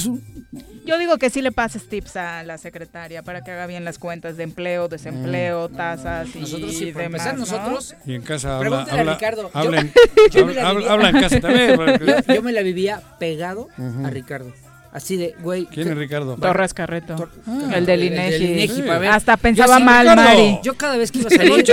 Yo 0.85 0.99
digo 0.99 1.17
que 1.19 1.31
sí 1.31 1.41
le 1.43 1.51
pases 1.53 1.89
tips 1.89 2.17
a 2.17 2.43
la 2.43 2.59
secretaria 2.59 3.23
para 3.23 3.43
que 3.43 3.51
haga 3.51 3.67
bien 3.67 3.85
las 3.85 3.99
cuentas 3.99 4.37
de 4.37 4.43
empleo, 4.45 4.89
desempleo, 4.89 5.69
tasas 5.71 6.29
y 6.37 6.41
Nosotros 6.41 6.75
sí, 6.77 6.93
para 6.93 7.05
demás, 7.05 7.27
empezar, 7.27 7.35
¿no? 7.35 7.41
nosotros- 7.41 7.95
Y 8.07 8.15
en 8.15 8.23
casa 8.23 8.57
habla, 8.59 8.69
Pregúntale 8.71 8.99
a 8.99 9.01
habla, 9.01 9.15
Ricardo. 9.15 9.43
Yo- 9.53 9.59
habla 9.59 9.81
en- 9.81 9.93
yo 10.33 10.47
me 10.47 10.55
la 10.55 10.69
habla- 10.69 10.79
vivía- 10.81 10.93
habla 10.93 11.09
en 11.11 11.21
casa 11.21 11.41
también. 11.41 11.77
Yo, 12.29 12.35
yo 12.35 12.43
me 12.43 12.53
la 12.53 12.63
vivía 12.63 13.03
pegado 13.19 13.69
a 14.05 14.11
Ricardo. 14.11 14.53
Así 14.93 15.17
de, 15.17 15.35
güey. 15.41 15.67
¿Quién 15.67 15.89
es 15.89 15.97
Ricardo? 15.97 16.37
Torres 16.37 16.73
Carreto. 16.73 17.29
Ah, 17.49 17.73
el 17.75 17.85
del 17.85 18.03
el 18.05 18.13
INEGI. 18.43 18.83
Ver. 18.83 19.07
Hasta 19.09 19.37
pensaba 19.37 19.79
sí, 19.79 19.83
mal, 19.83 20.07
Ricardo, 20.07 20.23
Mari. 20.23 20.61
Yo 20.63 20.75
cada 20.77 20.97
vez 20.97 21.11
que 21.11 21.19
iba 21.19 21.27
a 21.29 21.31
salir, 21.37 21.65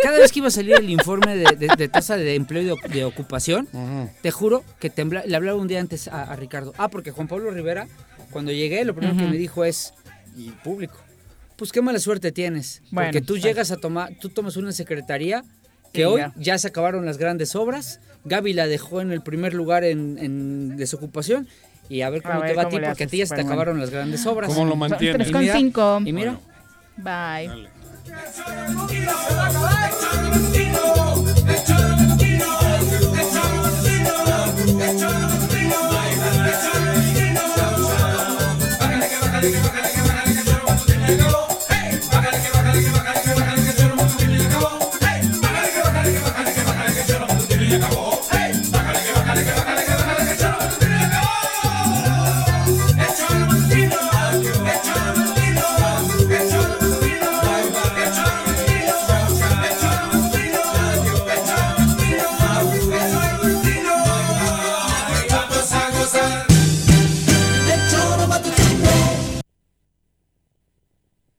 cada 0.00 0.16
vez 0.18 0.30
que 0.30 0.38
iba 0.38 0.46
a 0.46 0.50
salir 0.52 0.74
el 0.76 0.88
informe 0.88 1.36
de, 1.36 1.56
de- 1.56 1.74
de 1.76 1.88
tasa 1.88 2.16
de 2.16 2.36
empleo 2.36 2.62
y 2.62 2.66
de, 2.66 2.76
de 2.94 3.04
ocupación, 3.04 3.66
te 4.22 4.30
juro 4.30 4.62
que 4.78 4.90
tembla- 4.90 5.24
le 5.26 5.34
hablaba 5.34 5.58
un 5.58 5.66
día 5.66 5.80
antes 5.80 6.06
a, 6.06 6.22
a 6.22 6.36
Ricardo. 6.36 6.72
Ah, 6.78 6.86
porque 6.88 7.10
Juan 7.10 7.26
Pablo 7.26 7.50
Rivera, 7.50 7.88
cuando 8.30 8.52
llegué, 8.52 8.84
lo 8.84 8.94
primero 8.94 9.16
que 9.16 9.22
Ujú. 9.24 9.32
me 9.32 9.38
dijo 9.38 9.64
es, 9.64 9.94
y 10.36 10.50
público, 10.50 10.96
pues 11.56 11.72
qué 11.72 11.82
mala 11.82 11.98
suerte 11.98 12.32
tienes. 12.32 12.82
Bueno, 12.90 13.08
porque 13.08 13.20
tú 13.20 13.34
pues. 13.34 13.42
llegas 13.42 13.70
a 13.70 13.76
tomar, 13.76 14.12
tú 14.20 14.28
tomas 14.28 14.56
una 14.56 14.72
secretaría 14.72 15.42
que 15.92 16.02
Y 16.02 16.04
hoy 16.04 16.20
ya. 16.20 16.32
ya. 16.36 16.58
se 16.58 16.68
acabaron 16.68 17.04
las 17.06 17.18
grandes 17.18 17.54
obras. 17.56 18.00
Gaby 18.24 18.52
la 18.52 18.66
dejó 18.66 19.00
en 19.00 19.10
el 19.12 19.22
primer 19.22 19.54
lugar 19.54 19.84
en, 19.84 20.18
en 20.18 20.76
desocupación. 20.76 21.48
Y 21.88 22.02
a 22.02 22.10
ver 22.10 22.22
cómo 22.22 22.34
A 22.34 22.40
te 22.42 22.48
ver 22.48 22.58
va 22.58 22.62
a 22.62 22.68
ti, 22.68 22.78
porque 22.78 23.04
a 23.04 23.06
ti 23.06 23.16
ya 23.16 23.26
se 23.26 23.30
te 23.34 23.36
bueno. 23.42 23.50
acabaron 23.50 23.80
las 23.80 23.90
grandes 23.90 24.26
obras. 24.26 24.48
¿Cómo 24.52 24.66
lo 24.66 24.76
mantiene? 24.76 25.14
Tres 25.24 25.28
Y 25.28 25.72
con 25.72 26.04
mira, 26.04 26.38
mira. 26.96 27.40
Bye. 27.48 27.68
Thank 31.50 31.77